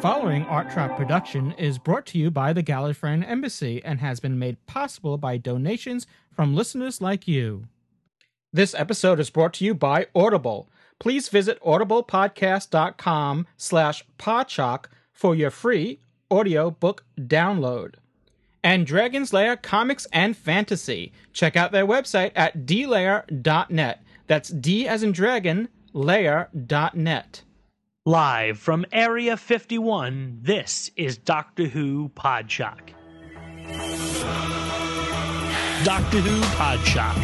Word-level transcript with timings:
following 0.00 0.44
Art 0.46 0.70
Trap 0.70 0.96
production 0.96 1.52
is 1.58 1.76
brought 1.76 2.06
to 2.06 2.18
you 2.18 2.30
by 2.30 2.54
the 2.54 2.62
Gallifreyan 2.62 3.22
Embassy 3.28 3.84
and 3.84 4.00
has 4.00 4.18
been 4.18 4.38
made 4.38 4.64
possible 4.64 5.18
by 5.18 5.36
donations 5.36 6.06
from 6.32 6.54
listeners 6.54 7.02
like 7.02 7.28
you. 7.28 7.66
This 8.50 8.74
episode 8.74 9.20
is 9.20 9.28
brought 9.28 9.52
to 9.54 9.64
you 9.66 9.74
by 9.74 10.06
Audible. 10.14 10.70
Please 10.98 11.28
visit 11.28 11.62
audiblepodcast.com 11.62 13.46
slash 13.58 14.04
podshock 14.18 14.86
for 15.12 15.34
your 15.34 15.50
free 15.50 16.00
audiobook 16.30 17.04
download. 17.18 17.96
And 18.64 18.86
Dragon's 18.86 19.34
Lair 19.34 19.54
Comics 19.54 20.06
and 20.14 20.34
Fantasy. 20.34 21.12
Check 21.34 21.56
out 21.56 21.72
their 21.72 21.86
website 21.86 22.32
at 22.34 22.64
dlair.net. 22.64 24.02
That's 24.26 24.48
D 24.48 24.88
as 24.88 25.02
in 25.02 25.12
dragon, 25.12 25.68
lair.net. 25.92 27.42
Live 28.06 28.58
from 28.58 28.86
Area 28.92 29.36
51, 29.36 30.38
this 30.40 30.90
is 30.96 31.18
Doctor 31.18 31.64
Who 31.64 32.08
Podshock. 32.14 32.94
Doctor 35.84 36.20
Who 36.20 36.40
Podshock. 36.56 37.14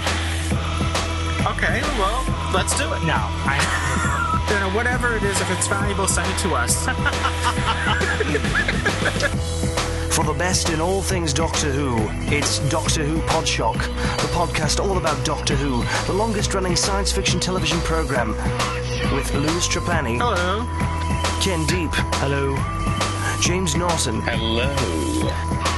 Okay, 1.56 1.80
well, 1.98 2.52
let's 2.52 2.76
do 2.76 2.84
it. 2.92 3.02
Now, 3.06 3.26
I, 3.46 4.42
You 4.52 4.60
know, 4.60 4.70
whatever 4.76 5.16
it 5.16 5.22
is, 5.22 5.40
if 5.40 5.50
it's 5.50 5.66
valuable, 5.66 6.06
send 6.06 6.30
it 6.30 6.38
to 6.40 6.54
us. 6.54 6.86
For 10.16 10.24
the 10.24 10.32
best 10.38 10.70
in 10.70 10.80
all 10.80 11.02
things 11.02 11.32
Doctor 11.34 11.70
Who, 11.70 11.96
it's 12.34 12.58
Doctor 12.70 13.04
Who 13.04 13.20
Podshock, 13.28 13.74
the 14.16 14.28
podcast 14.28 14.80
all 14.82 14.96
about 14.96 15.22
Doctor 15.26 15.54
Who, 15.54 15.84
the 16.06 16.14
longest 16.14 16.54
running 16.54 16.74
science 16.74 17.12
fiction 17.12 17.38
television 17.38 17.78
program. 17.80 18.30
With 19.14 19.32
Louis 19.34 19.68
Trapani, 19.68 20.16
Hello. 20.18 20.64
Ken 21.42 21.66
Deep, 21.66 21.90
hello. 22.16 22.56
James 23.42 23.76
Norton, 23.76 24.22
Hello. 24.22 24.72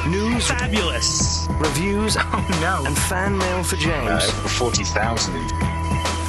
news, 0.09 0.47
Fabulous. 0.47 1.49
reviews, 1.59 2.17
Oh, 2.21 2.59
no. 2.61 2.87
and 2.87 2.97
fan 2.97 3.37
mail 3.37 3.65
for 3.65 3.75
Uh, 3.77 3.81
James. 3.81 4.25
over 4.29 4.49
40,000. 4.49 5.35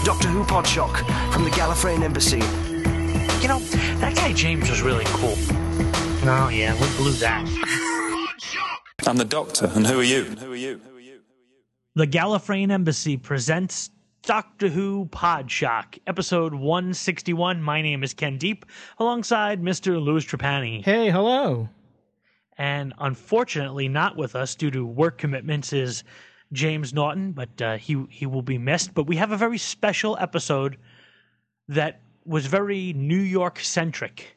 Doctor 0.03 0.27
Who 0.29 0.43
Podshock 0.45 0.97
from 1.31 1.43
the 1.43 1.51
Gallifreyan 1.51 2.01
Embassy. 2.01 2.39
You 3.41 3.47
know, 3.47 3.59
that 3.99 4.15
guy 4.15 4.33
James 4.33 4.67
was 4.69 4.81
really 4.81 5.05
cool. 5.07 5.35
Oh, 6.27 6.49
yeah, 6.51 6.73
we 6.73 6.87
blew 6.97 7.11
that. 7.13 7.45
I'm 9.07 9.17
the 9.17 9.25
doctor, 9.25 9.69
and 9.73 9.87
who 9.87 9.99
are 9.99 10.03
you? 10.03 10.23
Who 10.23 10.51
are 10.51 10.55
you? 10.55 10.81
Who 10.87 10.97
are 10.97 10.99
you? 10.99 11.19
The 11.95 12.05
Gallifreyan 12.05 12.71
Embassy 12.71 13.17
presents 13.17 13.89
Doctor 14.23 14.67
Who 14.67 15.07
Podshock, 15.07 15.97
episode 16.05 16.53
161. 16.53 17.61
My 17.61 17.81
name 17.81 18.03
is 18.03 18.13
Ken 18.13 18.37
Deep, 18.37 18.65
alongside 18.99 19.61
Mr. 19.61 20.01
Louis 20.01 20.25
Trapani. 20.25 20.83
Hey, 20.83 21.09
hello. 21.09 21.69
And 22.57 22.93
unfortunately, 22.99 23.87
not 23.87 24.17
with 24.17 24.35
us 24.35 24.53
due 24.53 24.71
to 24.71 24.85
work 24.85 25.17
commitments 25.17 25.71
is 25.71 26.03
James 26.51 26.93
Norton, 26.93 27.31
but 27.31 27.61
uh, 27.61 27.77
he 27.77 28.05
he 28.09 28.25
will 28.25 28.41
be 28.41 28.57
missed. 28.57 28.93
But 28.93 29.07
we 29.07 29.15
have 29.15 29.31
a 29.31 29.37
very 29.37 29.57
special 29.57 30.17
episode 30.19 30.77
that 31.67 32.01
was 32.25 32.45
very 32.45 32.93
New 32.93 33.19
York 33.19 33.59
centric. 33.59 34.35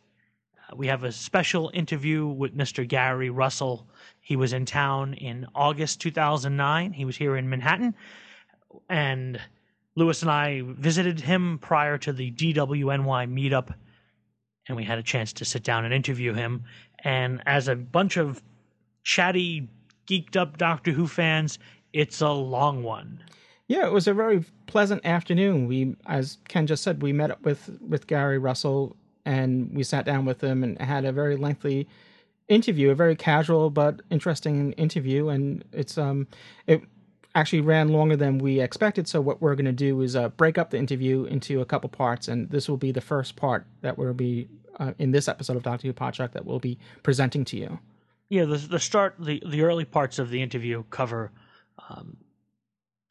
Uh, 0.56 0.76
we 0.76 0.86
have 0.86 1.04
a 1.04 1.12
special 1.12 1.70
interview 1.74 2.26
with 2.26 2.56
Mr. 2.56 2.86
Gary 2.86 3.30
Russell. 3.30 3.88
He 4.22 4.36
was 4.36 4.52
in 4.52 4.64
town 4.64 5.14
in 5.14 5.46
August 5.54 6.00
2009. 6.00 6.92
He 6.92 7.04
was 7.04 7.16
here 7.16 7.36
in 7.36 7.50
Manhattan, 7.50 7.94
and 8.88 9.40
Louis 9.96 10.22
and 10.22 10.30
I 10.30 10.62
visited 10.64 11.20
him 11.20 11.58
prior 11.58 11.98
to 11.98 12.12
the 12.12 12.30
DWNY 12.30 13.28
meetup, 13.28 13.74
and 14.68 14.76
we 14.76 14.84
had 14.84 14.98
a 14.98 15.02
chance 15.02 15.32
to 15.34 15.44
sit 15.44 15.64
down 15.64 15.84
and 15.84 15.92
interview 15.92 16.32
him. 16.32 16.62
And 17.00 17.42
as 17.46 17.66
a 17.66 17.74
bunch 17.74 18.16
of 18.16 18.40
chatty, 19.02 19.68
geeked 20.06 20.36
up 20.36 20.56
Doctor 20.56 20.92
Who 20.92 21.08
fans, 21.08 21.58
it's 21.92 22.20
a 22.20 22.30
long 22.30 22.84
one. 22.84 23.24
Yeah, 23.66 23.86
it 23.86 23.92
was 23.92 24.06
a 24.06 24.14
very 24.14 24.44
pleasant 24.66 25.04
afternoon. 25.04 25.66
We, 25.66 25.96
as 26.06 26.38
Ken 26.46 26.68
just 26.68 26.84
said, 26.84 27.02
we 27.02 27.12
met 27.12 27.32
up 27.32 27.42
with 27.42 27.76
with 27.80 28.06
Gary 28.06 28.38
Russell 28.38 28.96
and 29.24 29.74
we 29.74 29.82
sat 29.82 30.04
down 30.04 30.24
with 30.24 30.42
him 30.42 30.62
and 30.62 30.80
had 30.80 31.04
a 31.04 31.12
very 31.12 31.36
lengthy 31.36 31.88
interview, 32.52 32.90
a 32.90 32.94
very 32.94 33.16
casual 33.16 33.70
but 33.70 34.00
interesting 34.10 34.72
interview. 34.72 35.28
And 35.28 35.64
it's 35.72 35.98
um, 35.98 36.26
it 36.66 36.82
actually 37.34 37.60
ran 37.60 37.88
longer 37.88 38.16
than 38.16 38.38
we 38.38 38.60
expected. 38.60 39.08
So 39.08 39.20
what 39.20 39.40
we're 39.40 39.54
going 39.54 39.66
to 39.66 39.72
do 39.72 40.00
is 40.02 40.16
uh, 40.16 40.28
break 40.30 40.58
up 40.58 40.70
the 40.70 40.78
interview 40.78 41.24
into 41.24 41.60
a 41.60 41.64
couple 41.64 41.88
parts, 41.88 42.28
and 42.28 42.50
this 42.50 42.68
will 42.68 42.76
be 42.76 42.92
the 42.92 43.00
first 43.00 43.36
part 43.36 43.66
that 43.80 43.96
will 43.96 44.14
be 44.14 44.48
uh, 44.78 44.92
in 44.98 45.12
this 45.12 45.28
episode 45.28 45.56
of 45.56 45.62
Doctor 45.62 45.86
Who 45.86 45.92
Podshock 45.92 46.32
that 46.32 46.44
we'll 46.44 46.58
be 46.58 46.78
presenting 47.02 47.44
to 47.46 47.56
you. 47.56 47.78
Yeah, 48.28 48.44
the 48.44 48.56
the 48.56 48.78
start, 48.78 49.16
the 49.18 49.42
the 49.46 49.62
early 49.62 49.84
parts 49.84 50.18
of 50.18 50.30
the 50.30 50.42
interview 50.42 50.84
cover 50.90 51.30
um, 51.88 52.16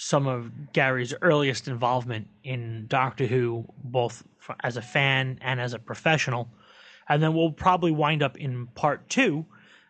some 0.02 0.26
of 0.26 0.74
Gary's 0.74 1.14
earliest 1.22 1.68
involvement 1.68 2.28
in 2.44 2.88
Doctor 2.88 3.28
Who, 3.28 3.66
both 3.84 4.24
as 4.62 4.76
a 4.76 4.82
fan 4.82 5.38
and 5.42 5.62
as 5.62 5.76
a 5.76 5.80
professional, 5.80 6.50
and 7.12 7.22
then 7.22 7.34
we'll 7.34 7.52
probably 7.52 7.92
wind 7.92 8.24
up 8.24 8.38
in 8.38 8.68
part 8.68 9.08
two, 9.10 9.46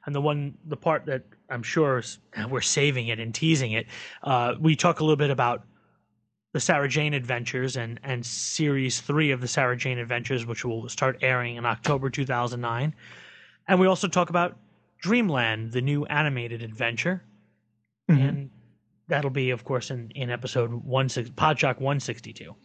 and 0.05 0.15
the 0.15 0.21
one 0.21 0.57
the 0.65 0.75
part 0.77 1.05
that 1.05 1.23
I'm 1.49 1.63
sure 1.63 1.99
is, 1.99 2.19
we're 2.49 2.61
saving 2.61 3.07
it 3.07 3.19
and 3.19 3.33
teasing 3.33 3.73
it. 3.73 3.85
Uh, 4.23 4.55
we 4.59 4.75
talk 4.75 4.99
a 4.99 5.03
little 5.03 5.15
bit 5.17 5.29
about 5.29 5.63
the 6.53 6.59
Sarah 6.59 6.89
Jane 6.89 7.13
Adventures 7.13 7.77
and 7.77 7.99
and 8.03 8.25
series 8.25 8.99
three 9.01 9.31
of 9.31 9.39
the 9.41 9.47
Sarah 9.47 9.77
Jane 9.77 9.99
Adventures, 9.99 10.45
which 10.45 10.65
will 10.65 10.89
start 10.89 11.19
airing 11.21 11.55
in 11.57 11.65
October 11.65 12.09
2009, 12.09 12.93
and 13.67 13.79
we 13.79 13.87
also 13.87 14.07
talk 14.07 14.29
about 14.29 14.57
Dreamland, 15.01 15.71
the 15.71 15.81
new 15.81 16.05
animated 16.05 16.61
adventure, 16.63 17.23
Mhm. 18.09 18.29
and 18.29 18.49
that'll 19.07 19.29
be, 19.31 19.51
of 19.51 19.63
course, 19.63 19.91
in 19.91 20.09
in 20.15 20.29
episode 20.31 20.71
one 20.73 21.07
six 21.09 21.29
Podshock 21.29 21.79
162. 21.79 22.55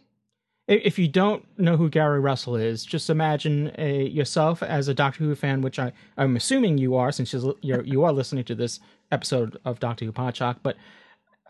If 0.69 0.99
you 0.99 1.07
don't 1.07 1.47
know 1.59 1.77
who 1.77 1.89
Gary 1.89 2.19
Russell 2.19 2.57
is, 2.57 2.85
just 2.85 3.09
imagine 3.09 3.71
a, 3.79 4.05
yourself 4.09 4.65
as 4.65 4.89
a 4.89 4.95
Doctor 4.95 5.23
Who 5.23 5.35
fan, 5.37 5.61
which 5.61 5.79
I, 5.79 5.93
I'm 6.17 6.35
assuming 6.35 6.77
you 6.77 6.97
are, 6.97 7.13
since 7.13 7.33
you're 7.61 7.85
you 7.85 8.03
are 8.03 8.13
listening 8.13 8.43
to 8.45 8.55
this 8.57 8.81
episode 9.13 9.59
of 9.65 9.79
Doctor 9.79 10.05
Who 10.05 10.13
Podshock. 10.13 10.57
But 10.65 10.77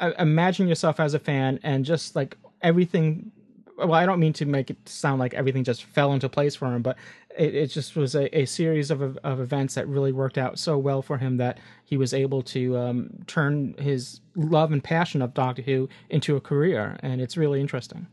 uh, 0.01 0.13
imagine 0.19 0.69
yourself 0.69 1.01
as 1.01 1.15
a 1.15 1.19
fan, 1.19 1.59
and 1.63 1.85
just 1.85 2.15
like 2.15 2.37
everything. 2.61 3.33
Well, 3.79 3.95
I 3.95 4.05
don't 4.05 4.21
mean 4.21 4.35
to 4.35 4.47
make 4.47 4.71
it 4.71 4.87
sound 4.87 5.19
like 5.19 5.33
everything 5.33 5.65
just 5.65 5.85
fell 5.85 6.13
into 6.13 6.29
place 6.29 6.55
for 6.55 6.75
him, 6.75 6.83
but 6.83 6.99
it, 7.39 7.55
it 7.55 7.67
just 7.69 7.97
was 7.97 8.15
a, 8.15 8.39
a 8.39 8.45
series 8.45 8.91
of 8.91 9.01
of 9.01 9.41
events 9.41 9.77
that 9.77 9.89
really 9.89 10.13
worked 10.13 10.37
out 10.37 10.59
so 10.59 10.77
well 10.77 11.01
for 11.01 11.17
him 11.17 11.39
that 11.39 11.59
he 11.87 11.97
was 11.97 12.13
able 12.13 12.43
to 12.43 12.77
um, 12.77 13.09
turn 13.27 13.75
his 13.79 14.21
love 14.35 14.73
and 14.73 14.85
passion 14.85 15.23
of 15.23 15.33
Doctor 15.33 15.63
Who 15.63 15.89
into 16.11 16.37
a 16.37 16.41
career, 16.41 16.99
and 17.01 17.23
it's 17.23 17.39
really 17.39 17.63
interesting. 17.63 18.09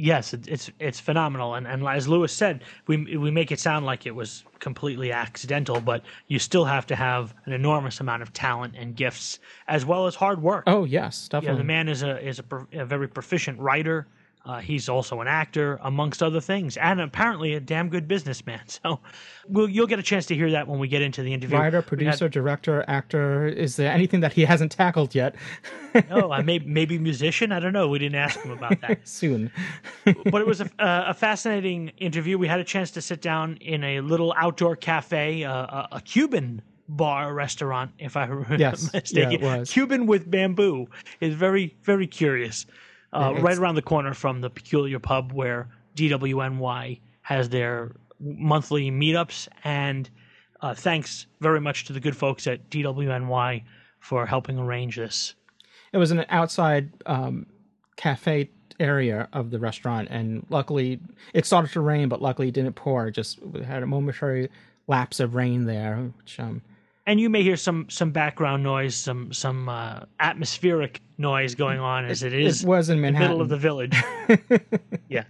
Yes, 0.00 0.32
it, 0.32 0.48
it's 0.48 0.70
it's 0.78 0.98
phenomenal, 0.98 1.54
and 1.54 1.66
and 1.66 1.86
as 1.86 2.08
Louis 2.08 2.32
said, 2.32 2.64
we 2.86 3.16
we 3.16 3.30
make 3.30 3.52
it 3.52 3.60
sound 3.60 3.84
like 3.84 4.06
it 4.06 4.14
was 4.14 4.44
completely 4.58 5.12
accidental, 5.12 5.80
but 5.80 6.02
you 6.28 6.38
still 6.38 6.64
have 6.64 6.86
to 6.86 6.96
have 6.96 7.34
an 7.44 7.52
enormous 7.52 8.00
amount 8.00 8.22
of 8.22 8.32
talent 8.32 8.74
and 8.78 8.96
gifts 8.96 9.40
as 9.68 9.84
well 9.84 10.06
as 10.06 10.14
hard 10.14 10.42
work. 10.42 10.64
Oh 10.66 10.84
yes, 10.84 11.28
yeah, 11.30 11.40
definitely. 11.40 11.58
the 11.58 11.64
man 11.64 11.88
is 11.88 12.02
a 12.02 12.26
is 12.26 12.38
a, 12.40 12.80
a 12.80 12.86
very 12.86 13.08
proficient 13.08 13.58
writer. 13.58 14.06
Uh, 14.50 14.58
he's 14.58 14.88
also 14.88 15.20
an 15.20 15.28
actor, 15.28 15.78
amongst 15.82 16.22
other 16.24 16.40
things, 16.40 16.76
and 16.76 17.00
apparently 17.00 17.54
a 17.54 17.60
damn 17.60 17.88
good 17.88 18.08
businessman. 18.08 18.60
So, 18.82 18.98
we'll, 19.48 19.68
you'll 19.68 19.86
get 19.86 19.98
a 19.98 20.02
chance 20.02 20.26
to 20.26 20.34
hear 20.34 20.50
that 20.52 20.66
when 20.66 20.78
we 20.80 20.88
get 20.88 21.02
into 21.02 21.22
the 21.22 21.32
interview. 21.32 21.56
Writer, 21.56 21.78
We 21.78 21.82
had- 21.82 21.86
producer, 21.88 22.28
director, 22.28 22.84
actor. 22.88 23.46
Is 23.46 23.76
there 23.76 23.92
anything 23.92 24.20
that 24.20 24.32
he 24.32 24.44
hasn't 24.44 24.72
tackled 24.72 25.14
yet? 25.14 25.34
no, 26.10 26.32
I 26.32 26.42
may, 26.50 26.58
maybe 26.60 26.98
musician. 26.98 27.52
I 27.52 27.60
don't 27.60 27.72
know. 27.72 27.86
We 27.88 27.98
didn't 28.00 28.16
ask 28.16 28.40
him 28.40 28.50
about 28.50 28.80
that. 28.80 29.06
Soon. 29.08 29.52
but 30.04 30.40
it 30.40 30.46
was 30.46 30.60
a, 30.60 30.68
a 30.80 31.14
fascinating 31.14 31.88
interview. 31.98 32.38
We 32.38 32.48
had 32.48 32.58
a 32.60 32.64
chance 32.64 32.90
to 32.92 33.02
sit 33.02 33.20
down 33.22 33.56
in 33.60 33.84
a 33.84 34.00
little 34.00 34.34
outdoor 34.36 34.74
cafe, 34.76 35.44
uh, 35.44 35.52
a, 35.52 35.88
a 35.92 36.00
Cuban 36.00 36.62
bar 36.88 37.32
restaurant, 37.34 37.92
if 38.00 38.16
I 38.16 38.24
remember 38.24 38.56
Yes. 38.56 38.92
mistaken. 38.92 39.30
Yeah, 39.30 39.36
it 39.38 39.42
was. 39.42 39.70
Cuban 39.70 40.06
with 40.06 40.28
bamboo 40.30 40.86
is 41.20 41.34
very, 41.34 41.76
very 41.82 42.06
curious. 42.08 42.66
Uh, 43.12 43.34
right 43.40 43.58
around 43.58 43.74
the 43.74 43.82
corner 43.82 44.14
from 44.14 44.40
the 44.40 44.48
peculiar 44.48 45.00
pub 45.00 45.32
where 45.32 45.68
DWNY 45.96 47.00
has 47.22 47.48
their 47.48 47.96
monthly 48.20 48.90
meetups. 48.90 49.48
And 49.64 50.08
uh, 50.60 50.74
thanks 50.74 51.26
very 51.40 51.60
much 51.60 51.86
to 51.86 51.92
the 51.92 52.00
good 52.00 52.16
folks 52.16 52.46
at 52.46 52.70
DWNY 52.70 53.64
for 53.98 54.26
helping 54.26 54.58
arrange 54.58 54.96
this. 54.96 55.34
It 55.92 55.98
was 55.98 56.10
an 56.10 56.24
outside 56.28 56.90
um, 57.06 57.46
cafe 57.96 58.50
area 58.78 59.28
of 59.32 59.50
the 59.50 59.58
restaurant, 59.58 60.08
and 60.10 60.46
luckily 60.48 61.00
it 61.34 61.46
started 61.46 61.72
to 61.72 61.80
rain, 61.80 62.08
but 62.08 62.22
luckily 62.22 62.48
it 62.48 62.54
didn't 62.54 62.74
pour. 62.74 63.10
Just 63.10 63.40
had 63.64 63.82
a 63.82 63.86
momentary 63.86 64.48
lapse 64.86 65.20
of 65.20 65.34
rain 65.34 65.66
there, 65.66 66.12
which 66.16 66.38
um, 66.40 66.62
and 67.10 67.20
you 67.20 67.28
may 67.28 67.42
hear 67.42 67.56
some 67.56 67.90
some 67.90 68.12
background 68.12 68.62
noise, 68.62 68.94
some 68.94 69.32
some 69.32 69.68
uh, 69.68 70.00
atmospheric 70.20 71.00
noise 71.18 71.56
going 71.56 71.80
on 71.80 72.04
as 72.04 72.22
it 72.22 72.32
is 72.32 72.62
it 72.62 72.68
was 72.68 72.88
in 72.88 72.98
the 72.98 73.02
Manhattan. 73.02 73.28
middle 73.28 73.42
of 73.42 73.48
the 73.48 73.56
village. 73.56 74.00
yeah, 75.08 75.24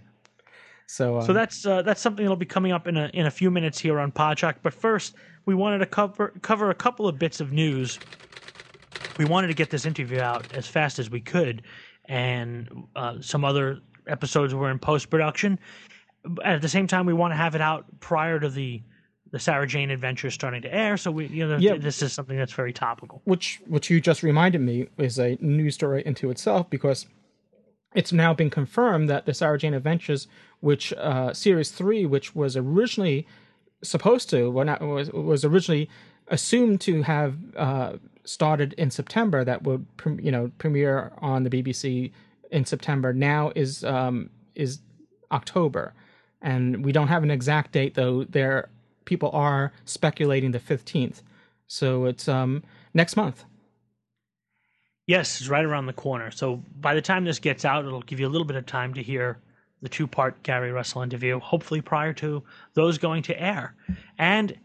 So, 0.85 1.17
um, 1.17 1.25
So 1.25 1.33
that's 1.33 1.65
uh, 1.65 1.81
that's 1.81 1.99
something 1.99 2.23
that'll 2.23 2.35
be 2.35 2.45
coming 2.45 2.71
up 2.71 2.87
in 2.87 2.97
a 2.97 3.09
in 3.15 3.25
a 3.25 3.31
few 3.31 3.49
minutes 3.49 3.79
here 3.79 3.99
on 3.99 4.11
Podshock. 4.11 4.57
But 4.61 4.75
first, 4.75 5.15
we 5.47 5.55
wanted 5.55 5.79
to 5.79 5.87
cover 5.87 6.33
cover 6.43 6.69
a 6.69 6.75
couple 6.75 7.07
of 7.07 7.17
bits 7.17 7.41
of 7.41 7.51
news. 7.51 7.97
We 9.17 9.25
wanted 9.25 9.47
to 9.47 9.55
get 9.55 9.71
this 9.71 9.87
interview 9.87 10.19
out 10.19 10.53
as 10.53 10.67
fast 10.67 10.99
as 10.99 11.09
we 11.09 11.19
could, 11.19 11.63
and 12.05 12.69
uh, 12.95 13.15
some 13.21 13.43
other 13.43 13.79
episodes 14.05 14.53
were 14.53 14.69
in 14.69 14.77
post 14.77 15.09
production. 15.09 15.57
At 16.45 16.61
the 16.61 16.69
same 16.69 16.85
time, 16.85 17.07
we 17.07 17.13
want 17.13 17.31
to 17.31 17.37
have 17.37 17.55
it 17.55 17.61
out 17.61 17.85
prior 17.99 18.39
to 18.39 18.49
the 18.49 18.83
the 19.31 19.39
Sarah 19.39 19.65
Jane 19.65 19.89
Adventure 19.89 20.29
starting 20.29 20.61
to 20.61 20.73
air. 20.73 20.97
So 20.97 21.09
we, 21.09 21.27
you 21.27 21.47
know, 21.47 21.77
this 21.77 22.01
is 22.01 22.13
something 22.13 22.37
that's 22.37 22.53
very 22.53 22.73
topical. 22.73 23.21
which 23.25 23.61
which 23.67 23.89
you 23.89 23.99
just 24.01 24.23
reminded 24.23 24.61
me 24.61 24.87
is 24.97 25.19
a 25.19 25.37
news 25.41 25.75
story 25.75 26.03
into 26.05 26.29
itself 26.29 26.69
because 26.69 27.07
it's 27.95 28.13
now 28.13 28.33
been 28.33 28.49
confirmed 28.49 29.09
that 29.09 29.25
the 29.25 29.33
Sarah 29.33 29.57
Jane 29.57 29.73
Adventures, 29.73 30.27
which 30.59 30.93
uh, 30.93 31.33
series 31.33 31.71
three, 31.71 32.05
which 32.05 32.35
was 32.35 32.55
originally 32.55 33.27
supposed 33.83 34.29
to, 34.29 34.49
well, 34.49 34.65
not 34.65 34.81
was 34.81 35.11
was 35.11 35.43
originally 35.43 35.89
assumed 36.27 36.79
to 36.81 37.01
have 37.01 37.35
uh, 37.57 37.93
started 38.23 38.73
in 38.73 38.91
September, 38.91 39.43
that 39.43 39.63
would 39.63 39.85
you 40.21 40.31
know 40.31 40.51
premiere 40.57 41.11
on 41.19 41.43
the 41.43 41.49
BBC 41.49 42.11
in 42.51 42.65
September. 42.65 43.13
Now 43.13 43.51
is 43.55 43.83
um, 43.83 44.29
is 44.55 44.79
October, 45.31 45.93
and 46.41 46.85
we 46.85 46.91
don't 46.91 47.07
have 47.07 47.23
an 47.23 47.31
exact 47.31 47.71
date 47.71 47.95
though. 47.95 48.25
There 48.25 48.69
people 49.05 49.29
are 49.33 49.71
speculating 49.85 50.51
the 50.51 50.59
fifteenth, 50.59 51.23
so 51.67 52.05
it's 52.05 52.27
um 52.27 52.63
next 52.93 53.15
month. 53.15 53.45
Yes, 55.07 55.41
it's 55.41 55.49
right 55.49 55.65
around 55.65 55.87
the 55.87 55.93
corner. 55.93 56.31
So 56.31 56.63
by 56.79 56.93
the 56.93 57.01
time 57.01 57.25
this 57.25 57.39
gets 57.39 57.65
out, 57.65 57.85
it'll 57.85 58.01
give 58.01 58.19
you 58.19 58.27
a 58.27 58.29
little 58.29 58.45
bit 58.45 58.55
of 58.55 58.65
time 58.65 58.93
to 58.93 59.03
hear 59.03 59.39
the 59.81 59.89
two 59.89 60.07
part 60.07 60.41
Gary 60.43 60.71
Russell 60.71 61.01
interview, 61.01 61.39
hopefully 61.39 61.81
prior 61.81 62.13
to 62.13 62.43
those 62.75 62.97
going 62.97 63.23
to 63.23 63.41
air. 63.41 63.75
And 64.19 64.55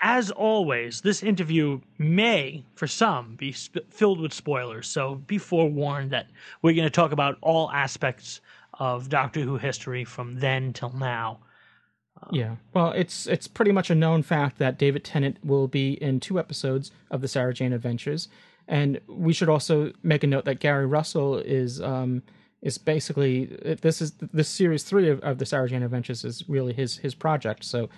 as 0.00 0.30
always, 0.30 1.02
this 1.02 1.22
interview 1.22 1.80
may, 1.98 2.64
for 2.74 2.88
some, 2.88 3.36
be 3.36 3.52
sp- 3.52 3.86
filled 3.90 4.18
with 4.18 4.32
spoilers. 4.32 4.88
So 4.88 5.16
be 5.16 5.38
forewarned 5.38 6.10
that 6.10 6.26
we're 6.62 6.74
going 6.74 6.86
to 6.86 6.90
talk 6.90 7.12
about 7.12 7.36
all 7.40 7.70
aspects 7.70 8.40
of 8.80 9.08
Doctor 9.08 9.42
Who 9.42 9.58
history 9.58 10.04
from 10.04 10.40
then 10.40 10.72
till 10.72 10.92
now. 10.92 11.38
Yeah. 12.30 12.56
Well, 12.72 12.92
it's 12.92 13.26
it's 13.26 13.48
pretty 13.48 13.72
much 13.72 13.90
a 13.90 13.94
known 13.94 14.22
fact 14.22 14.58
that 14.58 14.78
David 14.78 15.04
Tennant 15.04 15.38
will 15.44 15.68
be 15.68 15.94
in 15.94 16.20
two 16.20 16.38
episodes 16.38 16.92
of 17.10 17.20
the 17.20 17.28
Sarah 17.28 17.54
Jane 17.54 17.72
Adventures, 17.72 18.28
and 18.68 19.00
we 19.06 19.32
should 19.32 19.48
also 19.48 19.92
make 20.02 20.22
a 20.22 20.26
note 20.26 20.44
that 20.44 20.60
Gary 20.60 20.86
Russell 20.86 21.38
is 21.38 21.80
um 21.80 22.22
is 22.62 22.78
basically 22.78 23.46
this 23.82 24.00
is 24.00 24.12
this 24.32 24.48
series 24.48 24.84
three 24.84 25.08
of, 25.08 25.20
of 25.20 25.38
the 25.38 25.46
Sarah 25.46 25.68
Jane 25.68 25.82
Adventures 25.82 26.24
is 26.24 26.48
really 26.48 26.72
his 26.72 26.98
his 26.98 27.14
project. 27.14 27.64
So 27.64 27.88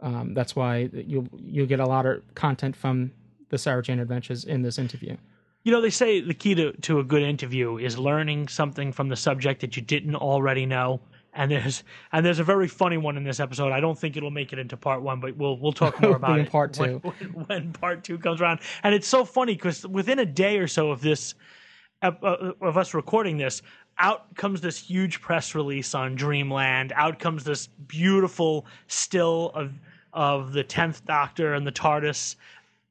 um, 0.00 0.34
that's 0.34 0.56
why 0.56 0.90
you'll 0.92 1.28
you'll 1.36 1.66
get 1.66 1.80
a 1.80 1.86
lot 1.86 2.06
of 2.06 2.22
content 2.34 2.74
from 2.74 3.12
the 3.50 3.58
Sarah 3.58 3.82
Jane 3.82 4.00
Adventures 4.00 4.44
in 4.44 4.62
this 4.62 4.78
interview. 4.78 5.16
You 5.62 5.72
know, 5.72 5.82
they 5.82 5.90
say 5.90 6.20
the 6.20 6.34
key 6.34 6.54
to, 6.54 6.72
to 6.72 7.00
a 7.00 7.04
good 7.04 7.22
interview 7.22 7.76
is 7.76 7.98
learning 7.98 8.48
something 8.48 8.92
from 8.92 9.08
the 9.08 9.16
subject 9.16 9.60
that 9.60 9.76
you 9.76 9.82
didn't 9.82 10.16
already 10.16 10.64
know. 10.64 11.00
And 11.32 11.50
there's 11.50 11.84
and 12.12 12.26
there's 12.26 12.40
a 12.40 12.44
very 12.44 12.66
funny 12.66 12.96
one 12.96 13.16
in 13.16 13.24
this 13.24 13.38
episode. 13.38 13.72
I 13.72 13.80
don't 13.80 13.98
think 13.98 14.16
it'll 14.16 14.30
make 14.30 14.52
it 14.52 14.58
into 14.58 14.76
part 14.76 15.02
one, 15.02 15.20
but 15.20 15.36
we'll 15.36 15.58
we'll 15.58 15.72
talk 15.72 16.00
more 16.00 16.16
about 16.16 16.40
it 16.40 16.50
part 16.50 16.72
two. 16.72 16.98
when, 16.98 17.46
when 17.46 17.72
part 17.72 18.02
two 18.02 18.18
comes 18.18 18.40
around. 18.40 18.60
And 18.82 18.94
it's 18.94 19.06
so 19.06 19.24
funny 19.24 19.54
because 19.54 19.86
within 19.86 20.18
a 20.18 20.26
day 20.26 20.58
or 20.58 20.66
so 20.66 20.90
of 20.90 21.00
this 21.00 21.34
uh, 22.02 22.12
of 22.60 22.76
us 22.76 22.94
recording 22.94 23.36
this, 23.36 23.62
out 23.98 24.34
comes 24.34 24.60
this 24.60 24.78
huge 24.78 25.20
press 25.20 25.54
release 25.54 25.94
on 25.94 26.16
Dreamland. 26.16 26.92
Out 26.96 27.18
comes 27.18 27.44
this 27.44 27.66
beautiful 27.86 28.66
still 28.88 29.52
of 29.54 29.78
of 30.12 30.52
the 30.52 30.64
tenth 30.64 31.04
Doctor 31.04 31.54
and 31.54 31.64
the 31.66 31.72
TARDIS, 31.72 32.34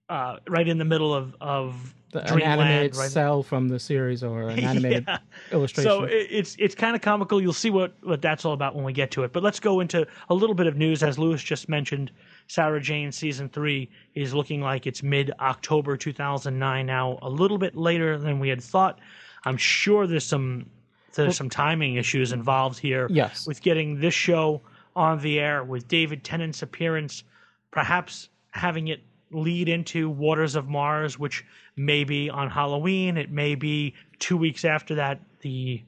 uh, 0.07 0.38
right 0.47 0.68
in 0.68 0.77
the 0.77 0.86
middle 0.86 1.13
of 1.13 1.36
of 1.41 1.94
The, 2.12 2.34
an 2.34 2.42
animated 2.42 2.96
right- 2.96 3.10
cell 3.12 3.44
from 3.44 3.68
the 3.70 3.80
series 3.80 4.24
or 4.24 4.50
an 4.50 4.60
animated 4.64 5.06
Yeah. 5.08 5.20
illustration. 5.52 5.92
So 5.92 6.04
it's 6.10 6.56
it's 6.58 6.74
kind 6.76 6.96
of 6.96 7.02
comical. 7.04 7.40
You'll 7.42 7.54
see 7.54 7.70
what 7.70 7.94
what 8.02 8.22
that's 8.22 8.46
all 8.46 8.54
about 8.54 8.76
when 8.76 8.84
we 8.84 8.94
get 8.94 9.12
to 9.12 9.24
it. 9.24 9.32
But 9.34 9.44
let's 9.44 9.60
go 9.60 9.80
into 9.80 10.08
a 10.30 10.34
little 10.34 10.56
bit 10.56 10.66
of 10.68 10.76
news. 10.76 11.04
As 11.04 11.20
Louis 11.20 11.42
just 11.44 11.70
mentioned, 11.70 12.12
Sarah 12.48 12.82
Jane 12.82 13.12
season 13.12 13.48
three 13.50 13.90
is 14.16 14.34
looking 14.34 14.62
like 14.62 14.88
it's 14.88 15.04
mid 15.04 15.32
October 15.40 15.96
2009 15.98 16.86
now, 16.86 17.20
a 17.22 17.30
little 17.30 17.58
bit 17.60 17.76
later 17.76 18.18
than 18.18 18.40
we 18.40 18.50
had 18.50 18.62
thought. 18.62 19.00
I'm 19.46 19.58
sure 19.58 20.08
there's 20.08 20.26
some 20.26 20.66
there's 21.14 21.38
some 21.38 21.50
timing 21.50 21.96
issues 21.96 22.32
involved 22.32 22.80
here. 22.80 23.08
Yes. 23.12 23.46
with 23.46 23.62
getting 23.62 24.00
this 24.00 24.14
show 24.14 24.62
on 24.96 25.20
the 25.22 25.40
air 25.40 25.64
with 25.64 25.88
David 25.88 26.24
Tennant's 26.24 26.62
appearance, 26.64 27.24
perhaps 27.72 28.30
having 28.52 28.88
it 28.88 29.02
lead 29.31 29.70
into 29.70 30.10
Waters 30.10 30.56
of 30.56 30.68
Mars, 30.68 31.18
which 31.18 31.46
may 31.76 32.04
be 32.04 32.30
on 32.30 32.50
Halloween. 32.50 33.18
It 33.18 33.31
may 33.31 33.56
be 33.56 33.94
two 34.20 34.38
weeks 34.38 34.66
after 34.66 34.96
that, 34.96 35.22
the 35.42 35.84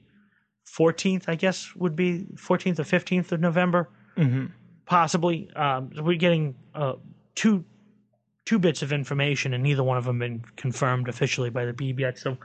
14th, 0.66 1.26
I 1.28 1.36
guess, 1.36 1.76
would 1.76 1.96
be 1.96 2.28
14th 2.36 2.80
or 2.80 2.84
15th 2.84 3.32
of 3.32 3.42
November, 3.42 3.90
mm-hmm. 4.18 4.48
possibly. 4.86 5.50
Um, 5.56 5.92
so 5.96 6.04
we're 6.04 6.18
getting 6.18 6.56
uh, 6.74 6.94
two 7.36 7.66
two 8.46 8.58
bits 8.60 8.82
of 8.82 8.92
information, 8.92 9.54
and 9.54 9.64
neither 9.64 9.84
one 9.84 9.98
of 9.98 10.06
them 10.06 10.20
been 10.20 10.44
confirmed 10.56 11.08
officially 11.08 11.50
by 11.50 11.66
the 11.66 11.74
Beeb 11.74 12.00
yet. 12.00 12.18
So 12.18 12.38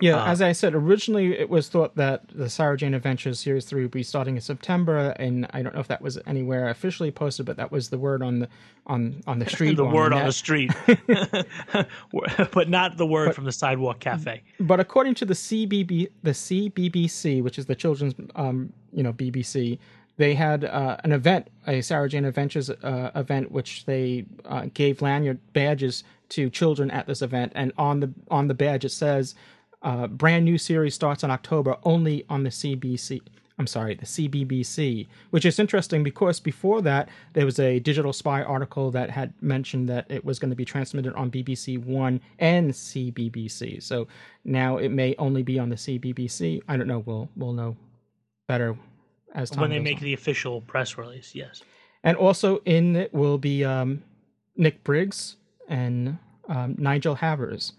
Yeah, 0.00 0.16
Uh, 0.22 0.26
as 0.26 0.42
I 0.42 0.50
said, 0.52 0.74
originally 0.74 1.38
it 1.38 1.48
was 1.48 1.68
thought 1.68 1.94
that 1.94 2.22
the 2.34 2.50
Sarah 2.50 2.76
Jane 2.76 2.94
Adventures 2.94 3.38
Series 3.38 3.64
3 3.64 3.82
would 3.82 3.92
be 3.92 4.02
starting 4.02 4.34
in 4.34 4.40
September, 4.40 5.14
and 5.20 5.46
I 5.50 5.62
don't 5.62 5.72
know 5.72 5.80
if 5.80 5.86
that 5.86 6.02
was 6.02 6.18
anywhere 6.26 6.68
officially 6.68 7.12
posted, 7.12 7.46
but 7.46 7.56
that 7.58 7.70
was 7.70 7.90
the 7.90 7.98
word 7.98 8.20
on 8.20 8.40
the 8.40 8.48
on 8.86 9.22
on 9.26 9.38
the 9.38 9.48
street. 9.54 9.76
the 9.76 9.84
or 9.84 9.92
word 9.92 10.12
on 10.12 10.26
the 10.26 10.32
street, 10.32 10.72
but 12.52 12.68
not 12.68 12.96
the 12.96 13.06
word 13.06 13.34
from 13.34 13.44
the 13.44 13.52
sidewalk 13.52 14.00
cafe. 14.00 14.42
But 14.60 14.80
according 14.80 15.14
to 15.16 15.24
the 15.24 15.34
CBB, 15.34 16.08
the 16.22 16.30
CBBC, 16.32 17.42
which 17.42 17.58
is 17.58 17.66
the 17.66 17.74
children's, 17.76 18.14
um, 18.34 18.72
you 18.92 19.02
know, 19.02 19.12
BBC, 19.12 19.78
they 20.16 20.34
had 20.34 20.64
uh, 20.64 20.96
an 21.04 21.12
event, 21.12 21.48
a 21.66 21.80
Sarah 21.80 22.08
Jane 22.08 22.24
Adventures 22.24 22.70
uh, 22.70 23.10
event, 23.14 23.50
which 23.50 23.84
they 23.84 24.26
uh, 24.44 24.66
gave 24.74 25.02
lanyard 25.02 25.38
badges 25.52 26.04
to 26.30 26.50
children 26.50 26.90
at 26.90 27.06
this 27.06 27.22
event, 27.22 27.52
and 27.54 27.72
on 27.78 28.00
the 28.00 28.12
on 28.30 28.48
the 28.48 28.54
badge 28.54 28.84
it 28.84 28.90
says, 28.90 29.34
uh, 29.84 30.08
"Brand 30.08 30.44
new 30.44 30.58
series 30.58 30.94
starts 30.94 31.22
in 31.22 31.30
October, 31.30 31.76
only 31.84 32.24
on 32.28 32.42
the 32.42 32.50
CBC." 32.50 33.20
I'm 33.56 33.68
sorry, 33.68 33.94
the 33.94 34.06
CBBC, 34.06 35.06
which 35.30 35.44
is 35.44 35.60
interesting 35.60 36.02
because 36.02 36.40
before 36.40 36.82
that 36.82 37.08
there 37.34 37.44
was 37.44 37.60
a 37.60 37.78
Digital 37.78 38.12
Spy 38.12 38.42
article 38.42 38.90
that 38.90 39.10
had 39.10 39.32
mentioned 39.40 39.88
that 39.88 40.10
it 40.10 40.24
was 40.24 40.40
going 40.40 40.50
to 40.50 40.56
be 40.56 40.64
transmitted 40.64 41.14
on 41.14 41.30
BBC 41.30 41.78
One 41.78 42.20
and 42.40 42.72
CBBC. 42.72 43.80
So 43.80 44.08
now 44.44 44.78
it 44.78 44.88
may 44.88 45.14
only 45.18 45.44
be 45.44 45.60
on 45.60 45.68
the 45.68 45.76
CBBC. 45.76 46.62
I 46.66 46.76
don't 46.76 46.88
know. 46.88 47.04
We'll 47.06 47.28
we'll 47.36 47.52
know 47.52 47.76
better 48.48 48.76
as 49.34 49.50
time 49.50 49.56
goes 49.56 49.56
on. 49.56 49.60
when 49.60 49.70
they 49.70 49.78
make 49.78 49.98
on. 49.98 50.04
the 50.04 50.14
official 50.14 50.60
press 50.62 50.98
release. 50.98 51.32
Yes. 51.34 51.62
And 52.02 52.16
also 52.16 52.60
in 52.64 52.96
it 52.96 53.14
will 53.14 53.38
be 53.38 53.64
um, 53.64 54.02
Nick 54.56 54.82
Briggs 54.82 55.36
and 55.68 56.18
um, 56.48 56.74
Nigel 56.76 57.14
Havers 57.14 57.72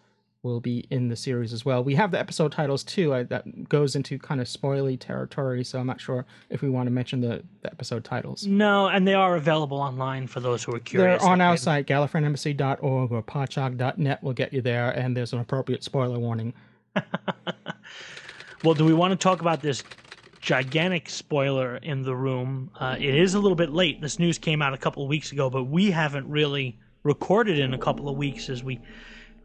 will 0.45 0.61
be 0.61 0.85
in 0.89 1.09
the 1.09 1.15
series 1.15 1.51
as 1.51 1.65
well. 1.65 1.83
We 1.83 1.95
have 1.95 2.11
the 2.11 2.19
episode 2.19 2.51
titles 2.51 2.83
too. 2.83 3.13
I, 3.13 3.23
that 3.23 3.67
goes 3.67 3.95
into 3.95 4.17
kind 4.17 4.39
of 4.39 4.47
spoily 4.47 4.97
territory, 4.99 5.63
so 5.63 5.79
I'm 5.79 5.87
not 5.87 5.99
sure 5.99 6.25
if 6.49 6.61
we 6.61 6.69
want 6.69 6.87
to 6.87 6.91
mention 6.91 7.21
the, 7.21 7.43
the 7.61 7.71
episode 7.71 8.03
titles. 8.03 8.45
No, 8.45 8.87
and 8.87 9.07
they 9.07 9.15
are 9.15 9.35
available 9.35 9.77
online 9.79 10.27
for 10.27 10.39
those 10.39 10.63
who 10.63 10.73
are 10.73 10.79
curious. 10.79 11.21
They're 11.21 11.29
on 11.29 11.41
our 11.41 11.57
site, 11.57 11.87
gallifreyanembassy.org 11.87 13.11
or 13.11 13.23
podshock.net 13.23 14.23
will 14.23 14.33
get 14.33 14.53
you 14.53 14.61
there, 14.61 14.91
and 14.91 15.17
there's 15.17 15.33
an 15.33 15.39
appropriate 15.39 15.83
spoiler 15.83 16.19
warning. 16.19 16.53
Well, 18.65 18.73
do 18.73 18.83
we 18.83 18.95
want 18.95 19.11
to 19.11 19.15
talk 19.15 19.41
about 19.41 19.61
this 19.61 19.83
gigantic 20.41 21.07
spoiler 21.07 21.77
in 21.77 22.01
the 22.01 22.15
room? 22.15 22.71
Uh, 22.79 22.95
it 22.97 23.13
is 23.13 23.35
a 23.35 23.39
little 23.39 23.55
bit 23.55 23.71
late. 23.71 24.01
This 24.01 24.17
news 24.17 24.39
came 24.39 24.59
out 24.63 24.73
a 24.73 24.77
couple 24.77 25.03
of 25.03 25.09
weeks 25.09 25.31
ago, 25.31 25.51
but 25.51 25.65
we 25.65 25.91
haven't 25.91 26.27
really 26.27 26.79
recorded 27.03 27.59
in 27.59 27.75
a 27.75 27.77
couple 27.77 28.09
of 28.09 28.17
weeks 28.17 28.49
as 28.49 28.63
we 28.63 28.79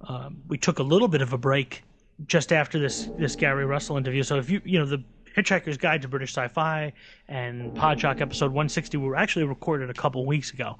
um, 0.02 0.42
we 0.48 0.58
took 0.58 0.78
a 0.78 0.82
little 0.82 1.08
bit 1.08 1.22
of 1.22 1.32
a 1.32 1.38
break 1.38 1.82
just 2.26 2.52
after 2.52 2.78
this 2.78 3.08
this 3.18 3.36
Gary 3.36 3.64
Russell 3.64 3.96
interview. 3.96 4.22
So 4.22 4.36
if 4.36 4.50
you 4.50 4.60
you 4.64 4.78
know 4.78 4.86
the 4.86 5.02
Hitchhiker's 5.36 5.76
Guide 5.76 6.02
to 6.02 6.08
British 6.08 6.30
Sci-Fi 6.30 6.92
and 7.28 7.72
Podshock 7.76 8.20
episode 8.20 8.46
160 8.46 8.96
were 8.96 9.16
actually 9.16 9.44
recorded 9.44 9.90
a 9.90 9.94
couple 9.94 10.24
weeks 10.26 10.52
ago, 10.52 10.78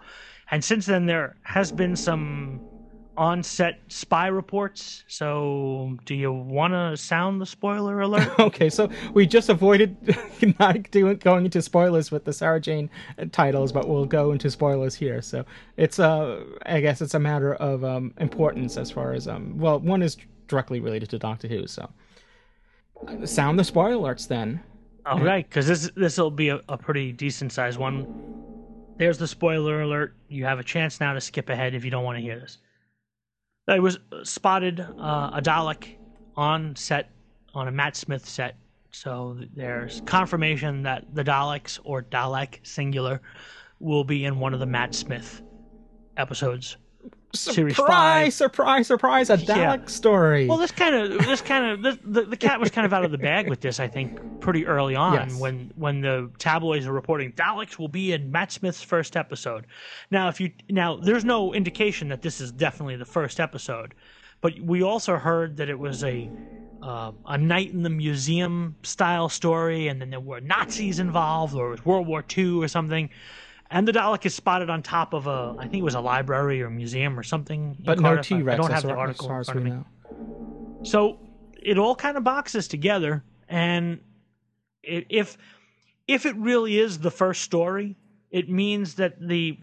and 0.50 0.64
since 0.64 0.86
then 0.86 1.06
there 1.06 1.36
has 1.42 1.70
been 1.70 1.96
some 1.96 2.60
on-set 3.16 3.80
spy 3.88 4.28
reports. 4.28 5.04
So 5.06 5.96
do 6.04 6.14
you 6.14 6.32
want 6.32 6.72
to 6.72 6.96
sound 6.96 7.40
the 7.40 7.46
spoiler 7.46 8.00
alert? 8.00 8.28
Okay, 8.40 8.70
so 8.70 8.88
we 9.12 9.26
just 9.26 9.48
avoided 9.48 9.96
not 10.58 10.90
doing 10.90 11.16
going 11.18 11.44
into 11.44 11.60
spoilers 11.62 12.10
with 12.10 12.24
the 12.24 12.32
Sarah 12.32 12.60
Jane 12.60 12.88
titles, 13.32 13.70
but 13.72 13.88
we'll 13.88 14.06
go 14.06 14.32
into 14.32 14.50
spoilers 14.50 14.94
here. 14.94 15.20
So 15.22 15.44
it's 15.76 15.98
uh, 15.98 16.42
I 16.66 16.80
guess 16.80 17.00
it's 17.00 17.14
a 17.14 17.20
matter 17.20 17.54
of 17.54 17.84
um, 17.84 18.14
importance 18.18 18.76
as 18.76 18.90
far 18.90 19.12
as 19.12 19.28
um, 19.28 19.58
well, 19.58 19.78
one 19.78 20.02
is 20.02 20.16
directly 20.48 20.80
related 20.80 21.10
to 21.10 21.18
Doctor 21.18 21.48
Who. 21.48 21.66
So 21.66 21.88
sound 23.24 23.58
the 23.58 23.64
spoiler 23.64 23.96
alerts 23.96 24.26
then. 24.26 24.62
All 25.06 25.20
right, 25.20 25.48
because 25.48 25.66
this 25.66 25.90
this 25.96 26.18
will 26.18 26.30
be 26.30 26.48
a, 26.48 26.60
a 26.68 26.76
pretty 26.76 27.12
decent 27.12 27.52
sized 27.52 27.78
one. 27.78 28.06
There's 28.96 29.18
the 29.18 29.28
spoiler 29.28 29.82
alert. 29.82 30.14
You 30.28 30.44
have 30.44 30.58
a 30.58 30.64
chance 30.64 31.00
now 31.00 31.14
to 31.14 31.20
skip 31.20 31.48
ahead 31.48 31.74
if 31.74 31.84
you 31.84 31.90
don't 31.90 32.04
want 32.04 32.18
to 32.18 32.22
hear 32.22 32.38
this. 32.38 32.58
It 33.68 33.82
was 33.82 33.98
spotted 34.24 34.80
uh, 34.80 35.30
a 35.34 35.40
Dalek 35.42 35.86
on 36.36 36.74
set 36.76 37.10
on 37.54 37.68
a 37.68 37.70
Matt 37.70 37.96
Smith 37.96 38.28
set, 38.28 38.56
so 38.90 39.38
there's 39.54 40.00
confirmation 40.06 40.82
that 40.82 41.04
the 41.12 41.24
Daleks 41.24 41.78
or 41.84 42.02
Dalek 42.02 42.58
singular 42.62 43.20
will 43.78 44.04
be 44.04 44.24
in 44.24 44.38
one 44.38 44.54
of 44.54 44.60
the 44.60 44.66
Matt 44.66 44.94
Smith 44.94 45.42
episodes. 46.16 46.76
Surprise, 47.32 47.76
five. 47.76 48.32
surprise, 48.34 48.86
surprise! 48.86 49.30
A 49.30 49.36
Yeah. 49.36 49.76
Dalek 49.76 49.88
story. 49.88 50.46
Well, 50.46 50.58
this 50.58 50.72
kind 50.72 50.94
of 50.94 51.24
this 51.26 51.40
kind 51.40 51.64
of 51.66 51.82
this, 51.82 51.96
the 52.04 52.22
the 52.22 52.36
cat 52.36 52.58
was 52.58 52.70
kind 52.70 52.84
of 52.84 52.92
out 52.92 53.04
of 53.04 53.12
the 53.12 53.18
bag 53.18 53.48
with 53.48 53.60
this. 53.60 53.78
I 53.78 53.86
think 53.88 54.40
pretty 54.40 54.66
early 54.66 54.96
on 54.96 55.14
Yes. 55.14 55.38
when 55.38 55.70
when 55.76 56.00
the 56.00 56.30
tabloids 56.38 56.86
are 56.86 56.92
reporting 56.92 57.32
Daleks 57.32 57.78
will 57.78 57.88
be 57.88 58.12
in 58.12 58.32
Matt 58.32 58.50
Smith's 58.52 58.82
first 58.82 59.16
episode. 59.16 59.66
Now, 60.10 60.28
if 60.28 60.40
you 60.40 60.50
now 60.68 60.96
there's 60.96 61.24
no 61.24 61.54
indication 61.54 62.08
that 62.08 62.22
this 62.22 62.40
is 62.40 62.50
definitely 62.50 62.96
the 62.96 63.04
first 63.04 63.38
episode, 63.38 63.94
but 64.40 64.58
we 64.60 64.82
also 64.82 65.16
heard 65.16 65.56
that 65.58 65.68
it 65.68 65.78
was 65.78 66.02
a 66.02 66.28
uh, 66.82 67.12
a 67.26 67.36
night 67.38 67.72
in 67.72 67.82
the 67.82 67.90
museum 67.90 68.74
style 68.82 69.28
story, 69.28 69.86
and 69.88 70.00
then 70.00 70.10
there 70.10 70.18
were 70.18 70.40
Nazis 70.40 70.98
involved, 70.98 71.54
or 71.54 71.68
it 71.68 71.70
was 71.72 71.84
World 71.84 72.06
War 72.06 72.24
II 72.36 72.54
or 72.62 72.68
something. 72.68 73.10
And 73.70 73.86
the 73.86 73.92
Dalek 73.92 74.26
is 74.26 74.34
spotted 74.34 74.68
on 74.68 74.82
top 74.82 75.14
of 75.14 75.26
a, 75.28 75.54
I 75.58 75.62
think 75.62 75.82
it 75.82 75.84
was 75.84 75.94
a 75.94 76.00
library 76.00 76.60
or 76.60 76.70
museum 76.70 77.18
or 77.18 77.22
something. 77.22 77.76
but 77.84 78.00
no 78.00 78.20
T 78.20 78.42
Rex. 78.42 78.54
I 78.54 78.60
don't 78.60 78.72
have 78.72 78.82
the 78.82 78.94
article 78.94 79.26
in 79.26 79.44
front 79.44 79.58
of 79.58 79.64
me. 79.64 79.70
know. 79.70 79.86
So 80.82 81.18
it 81.62 81.78
all 81.78 81.94
kind 81.94 82.16
of 82.16 82.24
boxes 82.24 82.66
together, 82.66 83.22
and 83.48 84.00
if 84.82 85.38
if 86.08 86.26
it 86.26 86.34
really 86.36 86.78
is 86.78 86.98
the 86.98 87.10
first 87.10 87.42
story, 87.42 87.96
it 88.30 88.48
means 88.48 88.94
that 88.94 89.20
the 89.20 89.58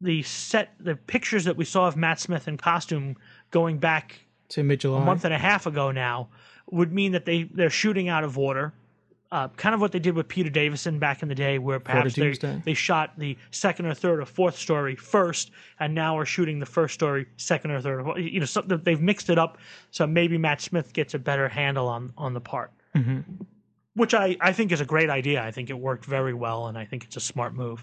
the 0.00 0.22
set 0.22 0.74
the 0.78 0.94
pictures 0.94 1.44
that 1.44 1.56
we 1.56 1.64
saw 1.64 1.88
of 1.88 1.96
Matt 1.96 2.20
Smith 2.20 2.46
in 2.46 2.56
costume 2.56 3.16
going 3.50 3.78
back 3.78 4.20
To 4.50 4.62
mid 4.62 4.84
a 4.84 4.88
month 5.00 5.24
and 5.24 5.34
a 5.34 5.38
half 5.38 5.66
ago 5.66 5.90
now 5.90 6.28
would 6.70 6.92
mean 6.92 7.12
that 7.12 7.24
they 7.24 7.44
they're 7.44 7.70
shooting 7.70 8.08
out 8.08 8.24
of 8.24 8.38
order. 8.38 8.72
Uh, 9.32 9.48
kind 9.56 9.74
of 9.74 9.80
what 9.80 9.92
they 9.92 9.98
did 9.98 10.14
with 10.14 10.28
Peter 10.28 10.50
Davison 10.50 10.98
back 10.98 11.22
in 11.22 11.28
the 11.28 11.34
day, 11.34 11.58
where 11.58 11.78
perhaps 11.80 12.14
they, 12.14 12.20
they 12.66 12.74
shot 12.74 13.14
the 13.18 13.34
second 13.50 13.86
or 13.86 13.94
third 13.94 14.20
or 14.20 14.26
fourth 14.26 14.58
story 14.58 14.94
first, 14.94 15.50
and 15.80 15.94
now 15.94 16.18
are 16.18 16.26
shooting 16.26 16.58
the 16.58 16.66
first 16.66 16.92
story 16.92 17.24
second 17.38 17.70
or 17.70 17.80
third. 17.80 18.00
or- 18.02 18.18
You 18.18 18.40
know, 18.40 18.46
something 18.46 18.78
they've 18.84 19.00
mixed 19.00 19.30
it 19.30 19.38
up, 19.38 19.56
so 19.90 20.06
maybe 20.06 20.36
Matt 20.36 20.60
Smith 20.60 20.92
gets 20.92 21.14
a 21.14 21.18
better 21.18 21.48
handle 21.48 21.88
on 21.88 22.12
on 22.18 22.34
the 22.34 22.42
part, 22.42 22.72
which 23.94 24.12
I 24.12 24.36
I 24.40 24.52
think 24.52 24.70
is 24.70 24.82
a 24.82 24.84
great 24.84 25.08
idea. 25.08 25.42
I 25.42 25.50
think 25.50 25.70
it 25.70 25.78
worked 25.78 26.04
very 26.04 26.34
well, 26.34 26.66
and 26.66 26.76
I 26.76 26.84
think 26.84 27.04
it's 27.04 27.16
a 27.16 27.20
smart 27.20 27.54
move. 27.54 27.82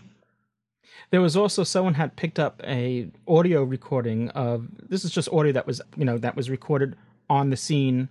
There 1.12 1.22
was 1.22 1.36
also 1.36 1.64
someone 1.64 1.96
had 1.96 2.16
picked 2.16 2.38
up 2.40 2.62
a 2.64 3.10
audio 3.28 3.64
recording 3.64 4.30
of 4.30 4.68
this 4.90 5.04
is 5.04 5.10
just 5.12 5.30
audio 5.30 5.52
that 5.54 5.66
was 5.66 5.82
you 5.98 6.06
know 6.06 6.20
that 6.20 6.36
was 6.36 6.48
recorded 6.50 6.96
on 7.28 7.50
the 7.50 7.58
scene 7.58 8.08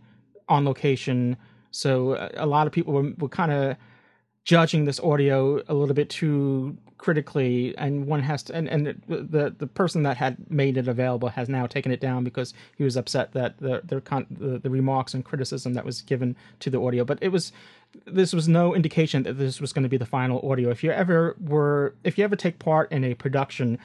on 0.49 0.65
location. 0.65 1.37
So 1.79 2.15
a, 2.15 2.45
a 2.45 2.47
lot 2.47 2.67
of 2.67 2.73
people 2.73 2.93
were, 2.93 3.13
were 3.19 3.29
kind 3.29 3.53
of 3.53 3.77
judging 4.45 4.85
this 4.85 4.99
audio 5.01 5.63
a 5.69 5.75
little 5.75 5.95
bit 5.95 6.11
too 6.11 6.77
critically, 6.97 7.77
and 7.79 8.07
one 8.07 8.23
has 8.23 8.43
to 8.45 8.55
and, 8.55 8.69
and 8.69 8.87
the 9.07 9.55
the 9.57 9.67
person 9.67 10.03
that 10.03 10.17
had 10.17 10.51
made 10.51 10.77
it 10.77 10.89
available 10.89 11.29
has 11.29 11.49
now 11.49 11.67
taken 11.67 11.93
it 11.93 12.01
down 12.01 12.25
because 12.25 12.53
he 12.77 12.83
was 12.83 12.97
upset 12.97 13.33
that 13.33 13.59
the 13.59 13.83
the 13.85 14.01
con- 14.01 14.27
the, 14.31 14.59
the 14.59 14.71
remarks 14.71 15.15
and 15.15 15.25
criticism 15.25 15.75
that 15.75 15.85
was 15.85 16.03
given 16.03 16.35
to 16.59 16.71
the 16.71 16.81
audio. 16.81 17.05
But 17.05 17.19
it 17.21 17.29
was 17.29 17.53
this 18.07 18.33
was 18.33 18.49
no 18.49 18.75
indication 18.75 19.23
that 19.23 19.35
this 19.35 19.61
was 19.61 19.73
going 19.73 19.85
to 19.85 19.89
be 19.89 19.97
the 19.97 20.07
final 20.07 20.41
audio. 20.51 20.71
If 20.71 20.83
you 20.83 20.91
ever 20.91 21.37
were, 21.41 21.95
if 22.03 22.19
you 22.19 22.25
ever 22.25 22.37
take 22.37 22.59
part 22.59 22.91
in 22.91 23.05
a 23.05 23.15
production, 23.15 23.79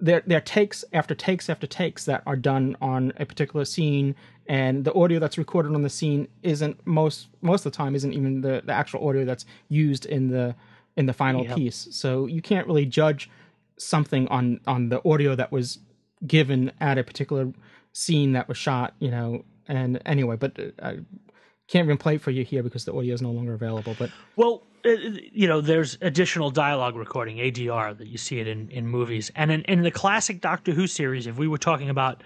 there 0.00 0.22
there 0.26 0.38
are 0.38 0.42
takes 0.42 0.84
after 0.92 1.14
takes 1.14 1.50
after 1.50 1.66
takes 1.66 2.04
that 2.04 2.22
are 2.26 2.36
done 2.36 2.76
on 2.80 3.12
a 3.16 3.24
particular 3.26 3.64
scene, 3.64 4.14
and 4.46 4.84
the 4.84 4.92
audio 4.94 5.18
that's 5.18 5.38
recorded 5.38 5.74
on 5.74 5.82
the 5.82 5.90
scene 5.90 6.28
isn't 6.42 6.86
most 6.86 7.28
most 7.40 7.64
of 7.64 7.72
the 7.72 7.76
time 7.76 7.94
isn't 7.94 8.12
even 8.12 8.40
the, 8.40 8.62
the 8.64 8.72
actual 8.72 9.06
audio 9.08 9.24
that's 9.24 9.46
used 9.68 10.06
in 10.06 10.28
the 10.28 10.54
in 10.96 11.06
the 11.06 11.12
final 11.12 11.44
Yep. 11.44 11.56
piece. 11.56 11.88
So 11.90 12.26
you 12.26 12.42
can't 12.42 12.66
really 12.66 12.86
judge 12.86 13.30
something 13.78 14.28
on 14.28 14.60
on 14.66 14.88
the 14.88 15.06
audio 15.08 15.34
that 15.34 15.50
was 15.50 15.78
given 16.26 16.72
at 16.80 16.98
a 16.98 17.04
particular 17.04 17.52
scene 17.92 18.32
that 18.32 18.48
was 18.48 18.56
shot. 18.56 18.94
You 18.98 19.10
know, 19.10 19.44
and 19.68 20.00
anyway, 20.06 20.36
but. 20.36 20.58
Uh, 20.58 20.64
I, 20.82 20.98
can't 21.66 21.86
even 21.86 21.96
play 21.96 22.16
it 22.16 22.20
for 22.20 22.30
you 22.30 22.44
here 22.44 22.62
because 22.62 22.84
the 22.84 22.94
audio 22.94 23.14
is 23.14 23.22
no 23.22 23.30
longer 23.30 23.54
available. 23.54 23.96
But 23.98 24.10
Well, 24.36 24.64
uh, 24.84 24.90
you 25.32 25.48
know, 25.48 25.60
there's 25.62 25.96
additional 26.02 26.50
dialogue 26.50 26.94
recording 26.94 27.38
(ADR) 27.38 27.96
that 27.96 28.06
you 28.06 28.18
see 28.18 28.38
it 28.38 28.46
in, 28.46 28.68
in 28.70 28.86
movies, 28.86 29.30
and 29.34 29.50
in, 29.50 29.62
in 29.62 29.82
the 29.82 29.90
classic 29.90 30.40
Doctor 30.40 30.72
Who 30.72 30.86
series, 30.86 31.26
if 31.26 31.38
we 31.38 31.48
were 31.48 31.58
talking 31.58 31.88
about 31.88 32.22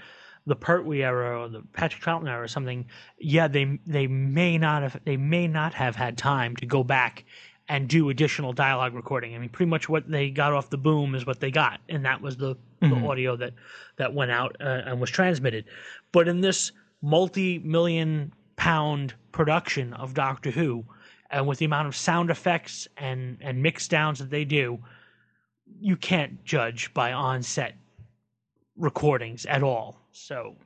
the 0.49 0.57
Pertwee 0.57 1.03
era 1.03 1.39
or 1.39 1.49
the 1.49 1.63
Patrick 1.75 2.03
Troughton 2.03 2.29
era 2.29 2.43
or 2.43 2.49
something, 2.49 2.87
yeah, 3.19 3.49
they 3.49 3.79
they 3.87 4.07
may 4.07 4.57
not 4.57 4.83
have 4.83 4.99
they 5.05 5.17
may 5.17 5.47
not 5.47 5.75
have 5.75 5.95
had 5.95 6.17
time 6.17 6.57
to 6.57 6.67
go 6.67 6.83
back 6.83 7.25
and 7.69 7.87
do 7.87 8.09
additional 8.09 8.55
dialogue 8.55 8.95
recording. 8.95 9.35
I 9.35 9.39
mean, 9.39 9.51
pretty 9.51 9.69
much 9.69 9.91
what 9.91 10.11
they 10.11 10.31
got 10.31 10.55
off 10.55 10.71
the 10.71 10.79
boom 10.79 11.15
is 11.15 11.27
what 11.27 11.39
they 11.39 11.51
got, 11.51 11.81
and 11.91 12.05
that 12.07 12.23
was 12.23 12.39
the, 12.39 12.57
the 12.81 12.97
audio 13.07 13.37
that 13.37 13.53
that 13.97 14.15
went 14.15 14.31
out 14.31 14.57
uh, 14.61 14.83
and 14.87 15.01
was 15.01 15.11
transmitted. 15.11 15.67
But 16.13 16.29
in 16.29 16.41
this 16.41 16.73
multi-million 17.03 18.33
pound 18.57 19.15
production 19.33 19.93
of 19.93 20.15
Doctor 20.15 20.51
Who, 20.51 20.83
and 21.31 21.47
with 21.47 21.59
the 21.59 21.67
amount 21.67 21.89
of 21.89 21.95
sound 21.95 22.31
effects 22.31 22.89
and 22.97 23.37
and 23.43 23.63
mix 23.63 23.87
downs 23.87 24.19
that 24.19 24.31
they 24.31 24.47
do, 24.47 24.79
you 25.79 25.97
can't 25.97 26.43
judge 26.45 26.93
by 26.95 27.13
on-set 27.13 27.75
recordings 28.79 29.45
at 29.45 29.63
all. 29.63 29.98
So 30.19 30.57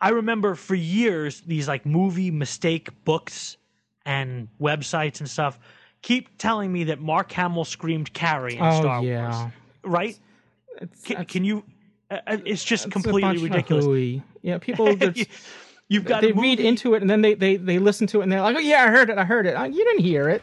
I 0.00 0.10
remember 0.10 0.54
for 0.54 0.74
years 0.74 1.40
these 1.40 1.68
like 1.68 1.86
movie 1.86 2.30
mistake 2.30 2.90
books 3.04 3.56
and 4.04 4.48
websites 4.60 5.20
and 5.20 5.28
stuff 5.28 5.58
keep 6.02 6.38
telling 6.38 6.72
me 6.72 6.84
that 6.84 7.00
Mark 7.00 7.32
Hamill 7.32 7.64
screamed 7.64 8.12
Carrie 8.12 8.56
in 8.56 8.62
oh 8.62 8.80
Star 8.80 9.02
yeah, 9.02 9.40
Wars, 9.40 9.52
right? 9.84 10.18
It's, 10.80 11.02
Can, 11.02 11.24
can 11.24 11.44
you? 11.44 11.64
Uh, 12.10 12.18
uh, 12.26 12.36
it's 12.44 12.64
just 12.64 12.86
it's 12.86 12.92
completely 12.92 13.38
ridiculous. 13.38 13.84
hooey. 13.84 14.22
Yeah, 14.42 14.58
people 14.58 14.94
just, 14.96 15.28
You've 15.88 16.04
got 16.04 16.20
they 16.20 16.32
read 16.32 16.60
into 16.60 16.94
it 16.94 17.02
and 17.02 17.10
then 17.10 17.22
they, 17.22 17.34
they 17.34 17.56
they 17.56 17.78
listen 17.78 18.06
to 18.08 18.20
it 18.20 18.24
and 18.24 18.32
they're 18.32 18.42
like, 18.42 18.56
oh 18.56 18.60
yeah, 18.60 18.84
I 18.84 18.88
heard 18.88 19.10
it, 19.10 19.18
I 19.18 19.24
heard 19.24 19.46
it. 19.46 19.54
Uh, 19.54 19.64
You 19.64 19.84
didn't 19.84 20.04
hear 20.04 20.28
it. 20.28 20.42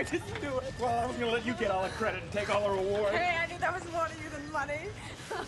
I 0.00 0.02
didn't 0.02 0.40
do 0.40 0.56
it. 0.56 0.72
Well, 0.80 0.98
I 0.98 1.06
was 1.06 1.09
gonna 1.20 1.32
let 1.32 1.46
you 1.46 1.54
get 1.54 1.70
all 1.70 1.82
the 1.82 1.88
credit 1.90 2.22
and 2.22 2.32
take 2.32 2.52
all 2.52 2.62
the 2.62 2.82
reward. 2.82 3.14
Hey, 3.14 3.36
I 3.36 3.46
knew 3.46 3.58
that 3.58 3.74
was 3.74 3.92
more 3.92 4.06
to 4.06 4.14
you 4.22 4.28
than 4.30 4.50
money. 4.52 4.80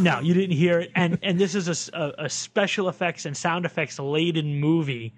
No, 0.00 0.20
you 0.20 0.34
didn't 0.34 0.56
hear 0.56 0.80
it. 0.80 0.90
And 0.94 1.18
and 1.22 1.38
this 1.38 1.54
is 1.54 1.88
a, 1.94 2.14
a, 2.18 2.28
special 2.28 2.88
effects 2.88 3.24
and 3.24 3.36
sound 3.36 3.64
effects 3.64 3.98
laden 3.98 4.58
movie 4.58 5.14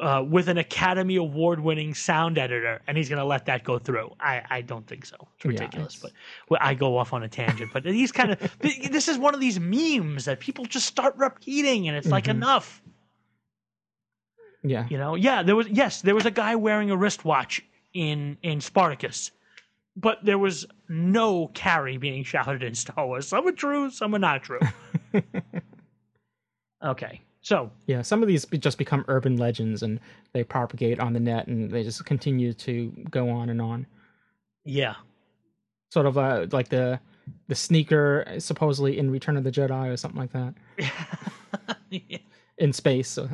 uh, 0.00 0.24
with 0.26 0.48
an 0.48 0.58
Academy 0.58 1.16
Award 1.16 1.60
winning 1.60 1.94
sound 1.94 2.38
editor, 2.38 2.80
and 2.86 2.96
he's 2.96 3.08
going 3.08 3.18
to 3.18 3.24
let 3.24 3.46
that 3.46 3.64
go 3.64 3.78
through. 3.78 4.12
I, 4.18 4.42
I 4.48 4.60
don't 4.62 4.86
think 4.86 5.04
so. 5.04 5.16
It's 5.36 5.44
Yeah, 5.44 5.50
ridiculous. 5.50 5.96
it's- 5.96 6.02
but 6.02 6.12
well, 6.48 6.60
I 6.62 6.74
go 6.74 6.96
off 6.96 7.12
on 7.12 7.22
a 7.22 7.28
tangent. 7.28 7.70
But 7.72 7.84
these 7.84 8.12
kind 8.12 8.32
of 8.32 8.58
this 8.60 9.08
is 9.08 9.18
one 9.18 9.34
of 9.34 9.40
these 9.40 9.60
memes 9.60 10.24
that 10.24 10.40
people 10.40 10.64
just 10.64 10.86
start 10.86 11.14
repeating, 11.16 11.86
and 11.88 11.96
it's 11.96 12.08
like 12.08 12.28
enough. 12.28 12.82
Yeah, 14.62 14.86
You 14.90 14.98
know, 14.98 15.14
yeah, 15.14 15.42
there 15.42 15.56
was 15.56 15.68
yes, 15.68 16.02
there 16.02 16.14
was 16.14 16.26
a 16.26 16.30
guy 16.30 16.56
wearing 16.56 16.90
a 16.90 16.96
wristwatch 16.96 17.62
in 17.94 18.36
in 18.42 18.60
Spartacus, 18.60 19.30
but 19.96 20.18
there 20.24 20.38
was 20.38 20.66
no 20.88 21.48
Carrie 21.48 21.98
being 21.98 22.24
shouted 22.24 22.62
in 22.62 22.74
Star 22.74 23.06
Wars. 23.06 23.28
Some 23.28 23.46
are 23.46 23.52
true, 23.52 23.90
some 23.90 24.14
are 24.14 24.18
not 24.18 24.42
true. 24.42 24.60
okay, 26.84 27.20
so 27.40 27.70
yeah. 27.86 28.02
Some 28.02 28.22
of 28.22 28.28
these 28.28 28.44
just 28.58 28.76
become 28.76 29.04
urban 29.08 29.36
legends 29.36 29.82
and 29.82 30.00
they 30.32 30.42
propagate 30.42 30.98
on 30.98 31.12
the 31.12 31.20
net 31.20 31.46
and 31.46 31.70
they 31.70 31.82
just 31.82 32.04
continue 32.04 32.52
to 32.54 32.88
go 33.10 33.30
on 33.30 33.48
and 33.48 33.60
on. 33.60 33.86
yeah, 34.64 34.94
Sort 35.90 36.06
of 36.06 36.18
uh, 36.18 36.46
like 36.50 36.68
the 36.68 36.98
the 37.48 37.54
sneaker 37.54 38.24
supposedly 38.38 38.98
in 38.98 39.10
Return 39.10 39.36
of 39.36 39.44
the 39.44 39.52
Jedi 39.52 39.92
or 39.92 39.96
something 39.96 40.20
like 40.20 40.32
that 40.32 40.54
yeah. 41.90 42.18
in 42.58 42.72
space. 42.72 43.08
So. 43.08 43.28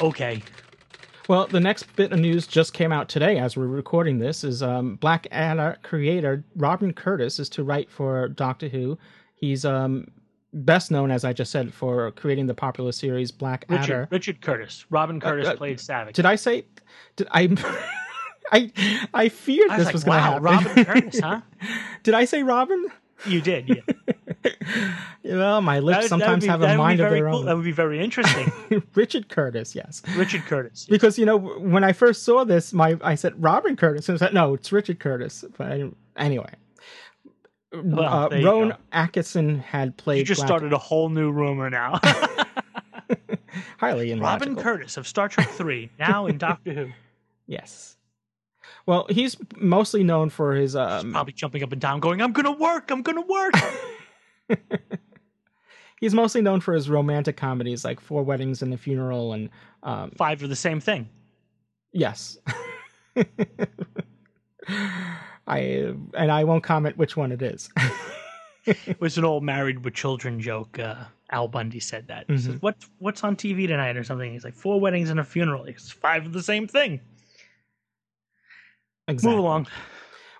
Okay, 0.00 0.42
Well, 1.28 1.46
the 1.46 1.60
next 1.60 1.84
bit 1.96 2.12
of 2.12 2.18
news 2.18 2.46
just 2.46 2.74
came 2.74 2.92
out 2.92 3.08
today 3.08 3.38
as 3.38 3.56
we're 3.56 3.66
recording 3.66 4.18
this 4.18 4.44
is 4.44 4.62
um, 4.62 4.96
Black 4.96 5.26
Adder 5.30 5.78
creator 5.82 6.44
Robin 6.56 6.92
Curtis 6.92 7.38
is 7.38 7.48
to 7.50 7.64
write 7.64 7.90
for 7.90 8.28
Doctor 8.28 8.68
Who. 8.68 8.98
He's 9.34 9.64
um, 9.64 10.08
best 10.52 10.90
known, 10.90 11.10
as 11.10 11.24
I 11.24 11.32
just 11.32 11.50
said, 11.50 11.72
for 11.72 12.10
creating 12.12 12.46
the 12.46 12.54
popular 12.54 12.92
series 12.92 13.30
Black 13.30 13.64
Richard 13.68 13.82
Adder. 13.82 14.08
Richard 14.10 14.40
Curtis, 14.40 14.84
Robin 14.90 15.20
Curtis 15.20 15.48
uh, 15.48 15.56
played 15.56 15.80
Savage. 15.80 16.14
Did 16.16 16.26
I 16.26 16.36
say? 16.36 16.64
Did 17.16 17.28
I? 17.30 17.48
I 18.52 18.70
I 19.14 19.28
feared 19.30 19.70
I 19.70 19.78
was 19.78 19.86
this 19.86 19.86
like, 19.86 19.94
was 19.94 20.04
going 20.04 20.18
to 20.18 20.42
wow, 20.42 20.52
happen. 20.52 20.84
Robin 20.84 20.84
Curtis, 20.84 21.20
huh? 21.20 21.40
Did 22.02 22.14
I 22.14 22.26
say 22.26 22.42
Robin? 22.42 22.86
You 23.26 23.40
did. 23.40 23.68
Yeah. 23.68 23.82
Well, 25.24 25.60
my 25.62 25.78
lips 25.78 25.96
That 25.96 26.02
would- 26.02 26.02
that 26.04 26.08
sometimes 26.08 26.44
be- 26.44 26.50
have 26.50 26.62
a 26.62 26.76
mind 26.76 26.98
of 27.00 27.10
their 27.10 27.28
cool. 27.30 27.38
own. 27.40 27.46
That 27.46 27.54
would 27.54 27.64
be 27.64 27.70
very 27.70 28.02
interesting. 28.02 28.52
Richard 28.96 29.28
Curtis, 29.28 29.72
yes. 29.74 30.02
Richard 30.16 30.42
Curtis. 30.42 30.84
Because 30.90 31.16
you 31.16 31.24
know 31.24 31.36
when 31.36 31.84
I 31.84 31.92
first 31.92 32.24
saw 32.24 32.42
this, 32.44 32.72
my 32.72 32.98
I 33.02 33.14
said 33.14 33.40
Robin 33.40 33.76
Curtis, 33.76 34.08
and 34.08 34.16
I 34.16 34.18
said 34.18 34.34
no, 34.34 34.54
it's 34.54 34.72
Richard 34.72 34.98
Curtis. 34.98 35.44
But 35.56 35.80
anyway, 36.16 36.52
Well, 37.72 38.32
uh, 38.32 38.40
Rowan. 38.42 38.74
Atkinson 38.90 39.60
had 39.60 39.96
played. 39.96 40.18
You 40.18 40.24
just 40.24 40.40
Black- 40.40 40.48
started 40.48 40.72
a 40.72 40.78
whole 40.78 41.08
new 41.08 41.30
rumor 41.30 41.70
now. 41.70 42.00
highly 43.78 44.10
in 44.10 44.20
Robin. 44.20 44.56
Curtis 44.56 44.96
of 44.96 45.06
Star 45.06 45.28
Trek 45.28 45.48
Three, 45.50 45.90
now 46.00 46.26
in 46.26 46.36
Doctor 46.38 46.72
Who. 46.72 46.88
Yes. 47.46 47.96
Well, 48.86 49.06
he's 49.10 49.36
mostly 49.56 50.02
known 50.02 50.28
for 50.30 50.54
his. 50.54 50.74
Um, 50.76 51.12
Probably 51.12 51.32
jumping 51.32 51.62
up 51.62 51.72
and 51.72 51.80
down, 51.80 52.00
going, 52.00 52.20
"I'm 52.20 52.32
gonna 52.32 52.52
work. 52.52 52.90
I'm 52.90 53.02
gonna 53.02 53.20
work." 53.26 53.54
he's 56.00 56.14
mostly 56.14 56.42
known 56.42 56.60
for 56.60 56.74
his 56.74 56.90
romantic 56.90 57.36
comedies 57.36 57.84
like 57.84 58.00
Four 58.00 58.22
Weddings 58.24 58.60
and 58.62 58.74
a 58.74 58.76
Funeral, 58.76 59.32
and 59.34 59.50
um, 59.82 60.10
Five 60.16 60.42
are 60.42 60.48
the 60.48 60.56
same 60.56 60.80
thing. 60.80 61.08
yes. 61.92 62.38
I 65.46 65.58
and 66.14 66.30
I 66.30 66.44
won't 66.44 66.62
comment 66.62 66.96
which 66.96 67.16
one 67.16 67.32
it 67.32 67.42
is. 67.42 67.68
It 68.64 69.00
was 69.00 69.18
an 69.18 69.24
old 69.24 69.42
married 69.42 69.84
with 69.84 69.94
children 69.94 70.40
joke. 70.40 70.78
Uh, 70.78 70.94
Al 71.30 71.48
Bundy 71.48 71.80
said 71.80 72.06
that. 72.08 72.26
He 72.28 72.34
Mm-hmm. 72.34 72.52
says, 72.52 72.62
"What 72.62 72.76
what's 72.98 73.24
on 73.24 73.34
TV 73.36 73.66
tonight 73.66 73.96
or 73.96 74.04
something?" 74.04 74.32
He's 74.32 74.44
like, 74.44 74.54
four 74.54 74.78
weddings 74.80 75.10
and 75.10 75.18
a 75.18 75.24
funeral." 75.24 75.64
It's 75.64 75.90
five 75.90 76.24
of 76.26 76.32
the 76.32 76.42
same 76.42 76.68
thing. 76.68 77.00
Exactly. 79.08 79.36
Move 79.36 79.44
along. 79.44 79.66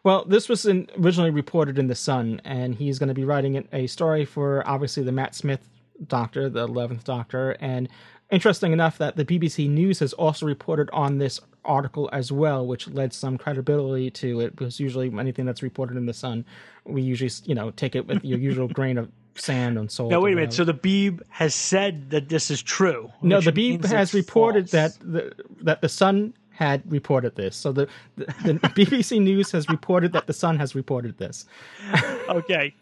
Well, 0.05 0.25
this 0.25 0.49
was 0.49 0.67
in, 0.67 0.89
originally 0.99 1.31
reported 1.31 1.79
in 1.79 1.87
the 1.87 1.95
Sun, 1.95 2.41
and 2.45 2.75
he's 2.75 2.99
going 2.99 3.09
to 3.09 3.15
be 3.15 3.25
writing 3.25 3.67
a 3.73 3.87
story 3.87 4.25
for 4.25 4.67
obviously 4.67 5.03
the 5.05 5.13
Matt 5.13 5.35
Smith 5.35 5.69
Doctor, 6.07 6.49
the 6.49 6.65
Eleventh 6.65 7.05
Doctor, 7.05 7.57
and 7.61 7.89
interesting 8.31 8.73
enough 8.73 8.99
that 8.99 9.15
the 9.15 9.25
BBC 9.25 9.69
News 9.69 10.01
has 10.01 10.13
also 10.15 10.47
reported 10.47 10.91
on 10.93 11.19
this 11.19 11.39
article 11.65 12.11
as 12.13 12.33
well, 12.33 12.67
which 12.67 12.89
led 12.89 13.13
some 13.13 13.39
credibility 13.39 14.11
to 14.11 14.41
it. 14.41 14.57
Because 14.57 14.81
usually 14.81 15.13
anything 15.17 15.47
that's 15.47 15.63
reported 15.63 15.97
in 15.97 16.07
the 16.07 16.15
Sun, 16.15 16.45
we 16.85 17.03
usually 17.03 17.31
you 17.45 17.55
know 17.55 17.71
take 17.71 17.95
it 17.95 18.07
with 18.07 18.25
your 18.25 18.41
usual 18.41 18.67
grain 18.73 18.99
of 18.99 19.09
sand 19.37 19.79
and 19.79 19.91
salt. 19.91 20.11
No, 20.11 20.21
wait 20.21 20.33
a 20.33 20.37
minute. 20.37 20.53
So 20.53 20.65
the 20.65 20.75
Beeb 20.75 21.21
has 21.29 21.55
said 21.55 22.11
that 22.11 22.29
this 22.29 22.51
is 22.51 22.61
true. 22.61 23.11
No, 23.23 23.41
the 23.41 23.53
Beeb 23.53 23.85
has 23.85 24.13
reported 24.15 24.69
false. 24.69 24.97
that 24.97 25.13
the 25.13 25.33
that 25.61 25.81
the 25.81 25.89
Sun 25.89 26.35
had 26.55 26.83
reported 26.91 27.35
this. 27.37 27.57
So 27.57 27.73
the, 27.73 27.89
the 28.17 28.27
the 28.45 28.53
BBC 28.79 29.21
News 29.21 29.51
has 29.53 29.69
reported 29.69 30.13
that 30.13 30.27
the 30.27 30.33
Sun 30.33 30.59
has 30.59 30.75
reported 30.75 31.19
this. 31.19 31.47
Okay. 32.29 32.75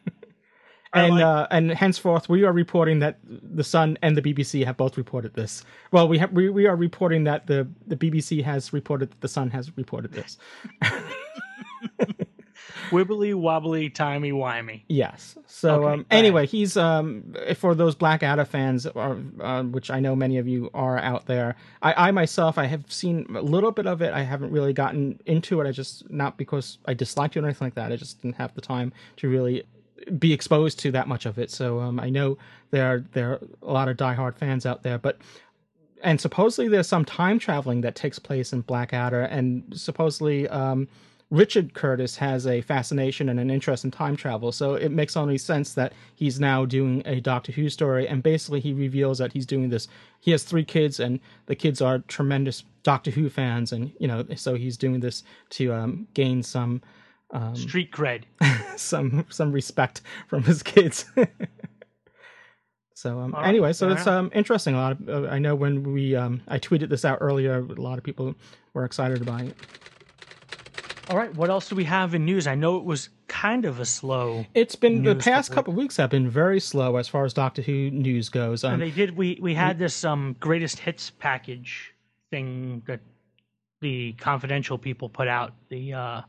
And 0.92 1.14
like- 1.14 1.24
uh, 1.24 1.46
and 1.52 1.70
henceforth 1.70 2.28
we 2.28 2.44
are 2.44 2.52
reporting 2.52 2.98
that 2.98 3.18
the 3.24 3.62
Sun 3.64 3.96
and 4.02 4.16
the 4.16 4.22
BBC 4.22 4.64
have 4.64 4.76
both 4.76 4.96
reported 4.96 5.34
this. 5.34 5.64
Well, 5.92 6.08
we 6.08 6.18
have 6.18 6.32
we, 6.32 6.50
we 6.50 6.66
are 6.66 6.76
reporting 6.76 7.24
that 7.24 7.46
the 7.46 7.68
the 7.86 7.96
BBC 7.96 8.42
has 8.44 8.72
reported 8.72 9.10
that 9.12 9.20
the 9.20 9.28
Sun 9.28 9.50
has 9.50 9.76
reported 9.76 10.12
this. 10.12 10.36
Wibbly 12.90 13.34
wobbly 13.34 13.90
timey 13.90 14.32
wimey. 14.32 14.82
Yes. 14.88 15.36
So 15.46 15.84
Okay, 15.84 15.92
um, 15.92 16.06
anyway, 16.10 16.46
he's 16.46 16.76
um 16.76 17.34
for 17.56 17.74
those 17.74 17.94
Blackadder 17.94 18.44
fans, 18.44 18.86
or, 18.86 19.20
uh, 19.40 19.62
which 19.62 19.90
I 19.90 20.00
know 20.00 20.16
many 20.16 20.38
of 20.38 20.48
you 20.48 20.70
are 20.74 20.98
out 20.98 21.26
there. 21.26 21.56
I, 21.82 22.08
I 22.08 22.10
myself, 22.10 22.58
I 22.58 22.66
have 22.66 22.90
seen 22.90 23.26
a 23.34 23.42
little 23.42 23.72
bit 23.72 23.86
of 23.86 24.02
it. 24.02 24.12
I 24.12 24.22
haven't 24.22 24.52
really 24.52 24.72
gotten 24.72 25.20
into 25.26 25.60
it. 25.60 25.66
I 25.68 25.72
just 25.72 26.10
not 26.10 26.36
because 26.36 26.78
I 26.86 26.94
disliked 26.94 27.36
it 27.36 27.40
or 27.40 27.44
anything 27.44 27.66
like 27.66 27.74
that. 27.74 27.92
I 27.92 27.96
just 27.96 28.20
didn't 28.22 28.36
have 28.36 28.54
the 28.54 28.60
time 28.60 28.92
to 29.16 29.28
really 29.28 29.64
be 30.18 30.32
exposed 30.32 30.78
to 30.80 30.90
that 30.92 31.08
much 31.08 31.26
of 31.26 31.38
it. 31.38 31.50
So 31.50 31.80
um, 31.80 32.00
I 32.00 32.08
know 32.08 32.38
there 32.70 32.86
are, 32.86 33.04
there 33.12 33.32
are 33.32 33.40
a 33.62 33.72
lot 33.72 33.88
of 33.88 33.96
diehard 33.96 34.36
fans 34.36 34.66
out 34.66 34.82
there, 34.82 34.98
but 34.98 35.18
and 36.02 36.20
supposedly 36.20 36.68
there's 36.68 36.88
some 36.88 37.04
time 37.04 37.38
traveling 37.38 37.82
that 37.82 37.94
takes 37.94 38.18
place 38.18 38.52
in 38.52 38.62
Blackadder, 38.62 39.22
and 39.22 39.64
supposedly 39.74 40.48
um, 40.48 40.88
Richard 41.30 41.74
Curtis 41.74 42.16
has 42.16 42.46
a 42.46 42.60
fascination 42.60 43.28
and 43.28 43.38
an 43.38 43.50
interest 43.50 43.84
in 43.84 43.92
time 43.92 44.16
travel. 44.16 44.50
So 44.50 44.74
it 44.74 44.90
makes 44.90 45.16
only 45.16 45.38
sense 45.38 45.74
that 45.74 45.92
he's 46.14 46.40
now 46.40 46.64
doing 46.64 47.02
a 47.06 47.20
Doctor 47.20 47.52
Who 47.52 47.68
story, 47.68 48.08
and 48.08 48.22
basically 48.22 48.60
he 48.60 48.72
reveals 48.72 49.18
that 49.18 49.32
he's 49.32 49.46
doing 49.46 49.68
this. 49.70 49.86
He 50.18 50.32
has 50.32 50.42
three 50.42 50.64
kids, 50.64 50.98
and 50.98 51.20
the 51.46 51.54
kids 51.54 51.80
are 51.80 52.00
tremendous 52.00 52.64
Doctor 52.82 53.12
Who 53.12 53.28
fans, 53.28 53.72
and 53.72 53.92
you 54.00 54.08
know, 54.08 54.24
so 54.34 54.54
he's 54.54 54.76
doing 54.76 55.00
this 55.00 55.22
to 55.50 55.72
um, 55.72 56.08
gain 56.14 56.42
some 56.42 56.82
Street 57.54 57.92
cred. 57.92 58.24
some 58.76 59.24
some 59.28 59.52
respect 59.52 60.00
from 60.26 60.42
his 60.42 60.62
kids. 60.64 61.04
so 62.94 63.20
um, 63.20 63.32
right, 63.32 63.46
anyway, 63.46 63.72
so 63.72 63.88
it's 63.90 64.06
um 64.06 64.30
interesting. 64.34 64.74
A 64.74 64.78
lot 64.78 64.92
of 64.92 65.08
uh, 65.08 65.28
I 65.28 65.38
know 65.38 65.54
when 65.54 65.92
we 65.92 66.16
um 66.16 66.42
I 66.48 66.58
tweeted 66.58 66.88
this 66.88 67.04
out 67.04 67.18
earlier, 67.20 67.58
a 67.58 67.80
lot 67.80 67.98
of 67.98 68.04
people 68.04 68.34
were 68.74 68.84
excited 68.84 69.22
about 69.22 69.42
it. 69.42 69.56
All 71.10 71.16
right. 71.16 71.34
What 71.34 71.50
else 71.50 71.68
do 71.68 71.74
we 71.74 71.82
have 71.84 72.14
in 72.14 72.24
news? 72.24 72.46
I 72.46 72.54
know 72.54 72.76
it 72.76 72.84
was 72.84 73.08
kind 73.26 73.64
of 73.64 73.80
a 73.80 73.84
slow. 73.84 74.46
It's 74.54 74.76
been 74.76 75.02
the 75.02 75.16
past 75.16 75.50
couple- 75.50 75.74
weeks 75.74 75.96
have 75.96 76.10
been 76.10 76.30
very 76.30 76.60
slow 76.60 76.96
as 76.96 77.08
far 77.08 77.24
as 77.24 77.34
Doctor 77.34 77.62
Who 77.62 77.90
news 77.90 78.28
goes. 78.28 78.62
Um, 78.62 78.78
they 78.78 78.92
did. 78.92 79.16
We 79.16 79.36
we 79.42 79.52
had 79.54 79.76
this 79.76 80.04
um 80.04 80.36
greatest 80.38 80.78
hits 80.78 81.10
package 81.10 81.92
thing 82.30 82.82
that 82.86 83.00
the 83.80 84.12
confidential 84.14 84.78
people 84.78 85.08
put 85.08 85.26
out. 85.26 85.52
The 85.68 85.94
uh, 85.94 86.22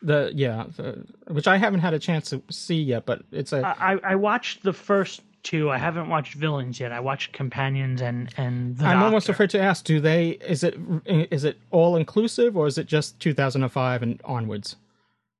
the 0.00 0.32
yeah, 0.34 0.64
the, 0.74 1.04
which 1.28 1.46
I 1.46 1.58
haven't 1.58 1.80
had 1.80 1.92
a 1.92 1.98
chance 1.98 2.30
to 2.30 2.42
see 2.50 2.80
yet, 2.80 3.04
but 3.04 3.24
it's 3.30 3.52
a 3.52 3.76
I 3.78 3.98
I 4.02 4.14
watched 4.14 4.62
the 4.62 4.72
first 4.72 5.20
two. 5.44 5.70
I 5.70 5.78
haven't 5.78 6.08
watched 6.08 6.34
Villains 6.34 6.80
yet. 6.80 6.90
I 6.90 6.98
watched 6.98 7.32
Companions 7.32 8.02
and 8.02 8.34
and 8.36 8.76
the 8.76 8.86
I'm 8.86 9.02
almost 9.02 9.28
afraid 9.28 9.50
to 9.50 9.60
ask: 9.60 9.84
Do 9.84 10.00
they? 10.00 10.30
Is 10.30 10.64
it 10.64 10.76
is 11.06 11.44
it 11.44 11.58
all 11.70 11.96
inclusive 11.96 12.56
or 12.56 12.66
is 12.66 12.78
it 12.78 12.86
just 12.86 13.20
2005 13.20 14.02
and 14.02 14.20
onwards? 14.24 14.76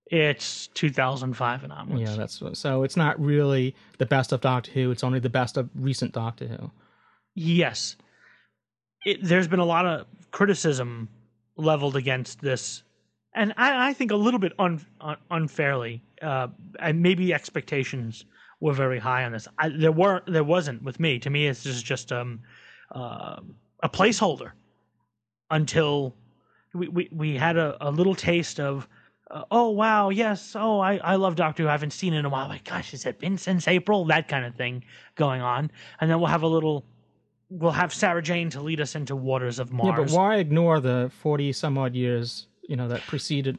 It's 0.06 0.68
2005 0.68 1.64
and 1.64 1.72
onwards. 1.72 2.10
Yeah, 2.10 2.16
that's 2.16 2.42
so. 2.52 2.82
It's 2.82 2.96
not 2.96 3.18
really 3.18 3.74
the 3.98 4.06
best 4.06 4.32
of 4.32 4.42
Doctor 4.42 4.70
Who. 4.72 4.90
It's 4.90 5.02
only 5.02 5.18
the 5.18 5.30
best 5.30 5.56
of 5.56 5.68
recent 5.74 6.12
Doctor 6.12 6.46
Who. 6.46 6.70
Yes. 7.34 7.96
It, 9.04 9.18
there's 9.22 9.48
been 9.48 9.60
a 9.60 9.64
lot 9.64 9.86
of 9.86 10.06
criticism 10.30 11.08
leveled 11.56 11.96
against 11.96 12.40
this, 12.40 12.82
and 13.34 13.52
I, 13.56 13.90
I 13.90 13.92
think 13.92 14.12
a 14.12 14.16
little 14.16 14.40
bit 14.40 14.52
un, 14.58 14.84
un, 15.00 15.16
unfairly. 15.30 16.02
Uh, 16.22 16.48
and 16.78 17.02
maybe 17.02 17.34
expectations 17.34 18.24
were 18.60 18.72
very 18.72 18.98
high 18.98 19.24
on 19.24 19.32
this. 19.32 19.48
I, 19.58 19.68
there 19.68 19.92
weren't, 19.92 20.26
there 20.26 20.44
wasn't 20.44 20.82
with 20.82 21.00
me. 21.00 21.18
To 21.20 21.30
me, 21.30 21.46
it's 21.46 21.62
just 21.62 21.84
just 21.84 22.12
um, 22.12 22.40
uh, 22.94 23.40
a 23.82 23.88
placeholder 23.88 24.52
until 25.50 26.14
we, 26.72 26.88
we, 26.88 27.08
we 27.12 27.36
had 27.36 27.56
a, 27.56 27.76
a 27.80 27.90
little 27.90 28.14
taste 28.14 28.60
of. 28.60 28.88
Uh, 29.30 29.42
oh 29.50 29.70
wow! 29.70 30.10
Yes. 30.10 30.54
Oh, 30.54 30.80
I, 30.80 30.98
I 30.98 31.16
love 31.16 31.34
Doctor 31.34 31.62
Who. 31.62 31.68
I 31.68 31.72
haven't 31.72 31.92
seen 31.92 32.12
it 32.12 32.18
in 32.18 32.24
a 32.26 32.28
while. 32.28 32.46
Like, 32.46 32.64
gosh, 32.64 32.90
has 32.90 33.06
it 33.06 33.18
been 33.18 33.38
since 33.38 33.66
April? 33.66 34.04
That 34.04 34.28
kind 34.28 34.44
of 34.44 34.54
thing 34.54 34.84
going 35.14 35.40
on, 35.40 35.70
and 36.00 36.10
then 36.10 36.20
we'll 36.20 36.28
have 36.28 36.42
a 36.42 36.46
little 36.46 36.84
we'll 37.48 37.72
have 37.72 37.92
Sarah 37.94 38.22
Jane 38.22 38.50
to 38.50 38.60
lead 38.60 38.80
us 38.80 38.94
into 38.94 39.16
waters 39.16 39.58
of 39.58 39.72
Mars. 39.72 39.88
Yeah, 39.88 40.04
but 40.04 40.10
why 40.10 40.36
ignore 40.36 40.80
the 40.80 41.10
40 41.20 41.52
some 41.52 41.78
odd 41.78 41.94
years 41.94 42.48
you 42.68 42.76
know 42.76 42.88
that 42.88 43.00
preceded 43.02 43.58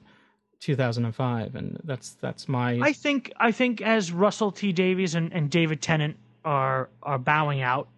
2005? 0.60 1.56
And 1.56 1.80
that's 1.84 2.12
that's 2.14 2.48
my 2.48 2.80
I 2.82 2.94
think 2.94 3.32
I 3.38 3.52
think 3.52 3.82
as 3.82 4.12
Russell 4.12 4.52
T 4.52 4.72
Davies 4.72 5.16
and, 5.16 5.32
and 5.34 5.50
David 5.50 5.82
Tennant 5.82 6.18
are 6.44 6.90
are 7.04 7.20
bowing 7.20 7.62
out, 7.62 7.90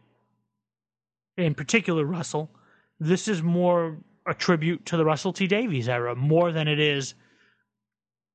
in 1.37 1.53
particular 1.53 2.05
Russell, 2.05 2.49
this 2.99 3.27
is 3.27 3.41
more 3.43 3.97
a 4.25 4.33
tribute 4.33 4.85
to 4.87 4.97
the 4.97 5.05
Russell 5.05 5.33
T 5.33 5.47
Davies 5.47 5.87
era 5.87 6.15
more 6.15 6.51
than 6.51 6.67
it 6.67 6.79
is 6.79 7.13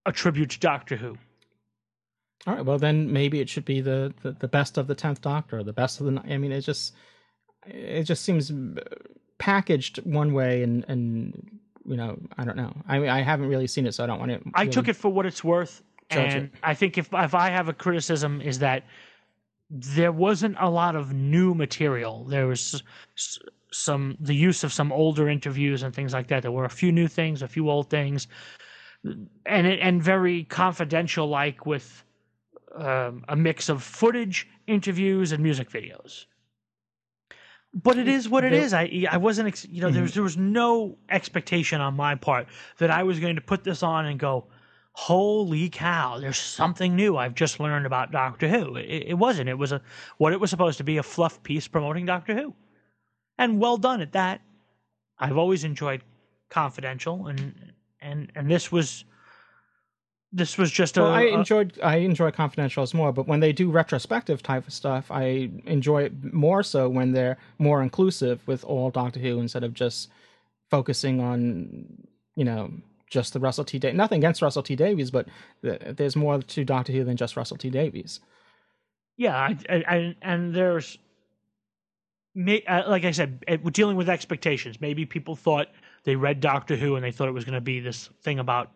a 0.07 0.13
tribute 0.13 0.51
to 0.51 0.59
Doctor 0.59 0.97
Who. 0.97 1.17
all 2.47 2.55
right. 2.55 2.65
Well, 2.65 2.79
then 2.79 3.13
maybe 3.13 3.41
it 3.41 3.49
should 3.49 3.65
be 3.65 3.81
the 3.81 4.13
the, 4.23 4.33
the 4.33 4.49
best 4.49 4.79
of 4.79 4.87
the 4.87 4.95
10th 4.97 5.21
Doctor, 5.21 5.63
the 5.63 5.73
best 5.73 6.01
of 6.01 6.07
the. 6.07 6.21
I 6.29 6.39
mean, 6.39 6.53
it 6.53 6.63
just 6.63 6.95
it 7.67 8.05
just 8.05 8.25
seems 8.25 8.51
packaged 9.39 9.99
one 10.05 10.33
way, 10.33 10.63
and 10.63 10.85
and 10.89 11.61
you 11.85 11.97
know 11.97 12.19
I 12.39 12.45
don't 12.45 12.57
know. 12.57 12.73
I 12.89 12.99
mean, 12.99 13.09
I 13.09 13.23
haven't 13.23 13.47
really 13.47 13.67
seen 13.67 13.87
it, 13.87 13.93
so 13.93 14.05
I 14.05 14.07
don't 14.07 14.19
want 14.19 14.31
to. 14.33 14.41
I 14.55 14.67
took 14.67 14.89
it 14.89 14.95
for 14.95 15.09
what 15.09 15.27
it's 15.27 15.43
worth, 15.43 15.83
and 16.11 16.45
it. 16.45 16.53
I 16.63 16.75
think 16.75 16.99
if 16.99 17.09
if 17.13 17.35
I 17.35 17.51
have 17.51 17.69
a 17.69 17.73
criticism 17.73 18.41
is 18.41 18.59
that 18.61 18.85
there 19.71 20.13
wasn't 20.13 20.57
a 20.61 20.69
lot 20.69 20.95
of 20.97 21.13
new 21.15 21.55
material. 21.55 22.25
There 22.25 22.47
was 22.47 22.83
some 23.73 24.17
the 24.21 24.35
use 24.35 24.65
of 24.65 24.73
some 24.73 24.93
older 24.93 25.29
interviews 25.29 25.83
and 25.83 25.95
things 25.95 26.13
like 26.13 26.29
that. 26.29 26.43
There 26.43 26.53
were 26.53 26.67
a 26.67 26.71
few 26.71 26.93
new 26.93 27.09
things, 27.09 27.43
a 27.43 27.49
few 27.49 27.71
old 27.71 27.89
things, 27.89 28.29
and 29.05 29.67
it, 29.67 29.81
and 29.81 30.03
very 30.03 30.45
confidential, 30.45 31.27
like 31.27 31.65
with 31.67 32.05
um, 32.75 33.25
a 33.29 33.37
mix 33.37 33.69
of 33.69 33.83
footage, 33.83 34.47
interviews, 34.67 35.33
and 35.33 35.43
music 35.43 35.71
videos. 35.71 36.27
But 37.75 37.99
it 37.99 38.09
is 38.09 38.29
what 38.29 38.45
it 38.45 38.53
is. 38.53 38.73
I 38.73 39.07
I 39.11 39.17
wasn't 39.17 39.49
ex- 39.49 39.67
you 39.69 39.81
know 39.81 39.89
there 39.89 39.97
mm-hmm. 39.97 40.03
was 40.03 40.15
there 40.15 40.23
was 40.23 40.37
no 40.37 40.99
expectation 41.09 41.81
on 41.81 41.95
my 41.95 42.15
part 42.15 42.47
that 42.79 42.91
I 42.91 43.03
was 43.03 43.19
going 43.19 43.37
to 43.37 43.43
put 43.43 43.65
this 43.65 43.83
on 43.83 44.07
and 44.07 44.19
go, 44.19 44.47
holy 44.93 45.71
cow, 45.71 46.19
there's 46.19 46.39
something 46.39 46.95
new 46.95 47.17
I've 47.17 47.35
just 47.35 47.61
learned 47.61 47.87
about 47.87 48.13
Doctor 48.13 48.49
Who. 48.49 48.77
It, 48.77 49.05
it 49.09 49.15
wasn't. 49.15 49.49
It 49.49 49.59
was 49.59 49.73
a 49.73 49.81
what 50.19 50.33
it 50.33 50.41
was 50.41 50.51
supposed 50.51 50.79
to 50.79 50.85
be 50.85 50.99
a 50.99 51.03
fluff 51.03 51.43
piece 51.43 51.67
promoting 51.67 52.07
Doctor 52.07 52.35
Who, 52.35 52.55
and 53.39 53.61
well 53.61 53.79
done 53.79 54.01
at 54.01 54.13
that. 54.13 54.43
I've 55.19 55.39
always 55.39 55.65
enjoyed 55.65 56.03
Confidential, 56.51 57.29
and 57.29 57.73
and 58.03 58.31
and 58.35 58.51
this 58.51 58.71
was 58.71 59.05
this 60.33 60.57
was 60.57 60.71
just 60.71 60.97
a. 60.97 61.03
Well, 61.03 61.11
I 61.13 61.23
a- 61.23 61.35
enjoyed 61.35 61.79
I 61.83 61.97
enjoy 61.97 62.31
confidentials 62.31 62.95
more, 62.95 63.13
but 63.13 63.27
when 63.27 63.41
they 63.41 63.53
do 63.53 63.71
retrospective 63.71 64.43
type 64.43 64.67
of 64.67 64.73
stuff, 64.73 65.11
I 65.11 65.51
enjoy 65.67 66.05
it 66.05 66.33
more 66.33 66.63
so 66.63 66.89
when 66.89 67.13
they're 67.13 67.37
more 67.59 67.83
inclusive 67.83 68.47
with 68.47 68.65
all 68.65 68.91
Doctor 68.91 69.21
Who 69.21 69.41
instead 69.41 69.65
of 69.65 69.75
just 69.75 70.09
focusing 70.71 71.21
on 71.21 72.07
you 72.35 72.45
know 72.45 72.73
just 73.11 73.35
the 73.35 73.41
Russell 73.41 73.65
T. 73.65 73.79
Davies. 73.79 73.97
Nothing 73.99 74.19
against 74.21 74.41
Russell 74.41 74.63
T. 74.63 74.75
Davies, 74.75 75.11
but 75.11 75.29
th- 75.63 75.97
there's 75.97 76.17
more 76.17 76.41
to 76.41 76.65
Doctor 76.65 76.93
Who 76.93 77.05
than 77.05 77.17
just 77.19 77.37
Russell 77.37 77.59
T. 77.59 77.69
Davies. 77.69 78.21
yeah, 79.19 79.37
I, 79.37 79.59
I, 79.69 80.17
and 80.23 80.55
there's, 80.55 80.97
may, 82.35 82.63
uh, 82.65 82.89
like 82.89 83.05
I 83.05 83.11
said, 83.11 83.45
dealing 83.73 83.99
with 83.99 84.09
expectations. 84.09 84.81
Maybe 84.81 85.05
people 85.05 85.37
thought 85.37 85.69
they 86.05 86.17
read 86.17 86.41
Doctor 86.41 86.75
Who 86.75 86.97
and 86.97 87.05
they 87.05 87.13
thought 87.13 87.29
it 87.29 87.33
was 87.33 87.45
going 87.45 87.53
to 87.55 87.61
be 87.61 87.81
this 87.81 88.09
thing 88.23 88.39
about 88.39 88.71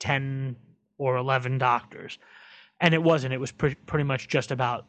ten 0.00 0.56
or 0.98 1.16
eleven 1.16 1.58
doctors, 1.58 2.18
and 2.80 2.94
it 2.94 3.02
wasn't. 3.02 3.34
It 3.34 3.38
was 3.40 3.52
pre- 3.52 3.74
pretty 3.74 4.04
much 4.04 4.28
just 4.28 4.50
about 4.50 4.86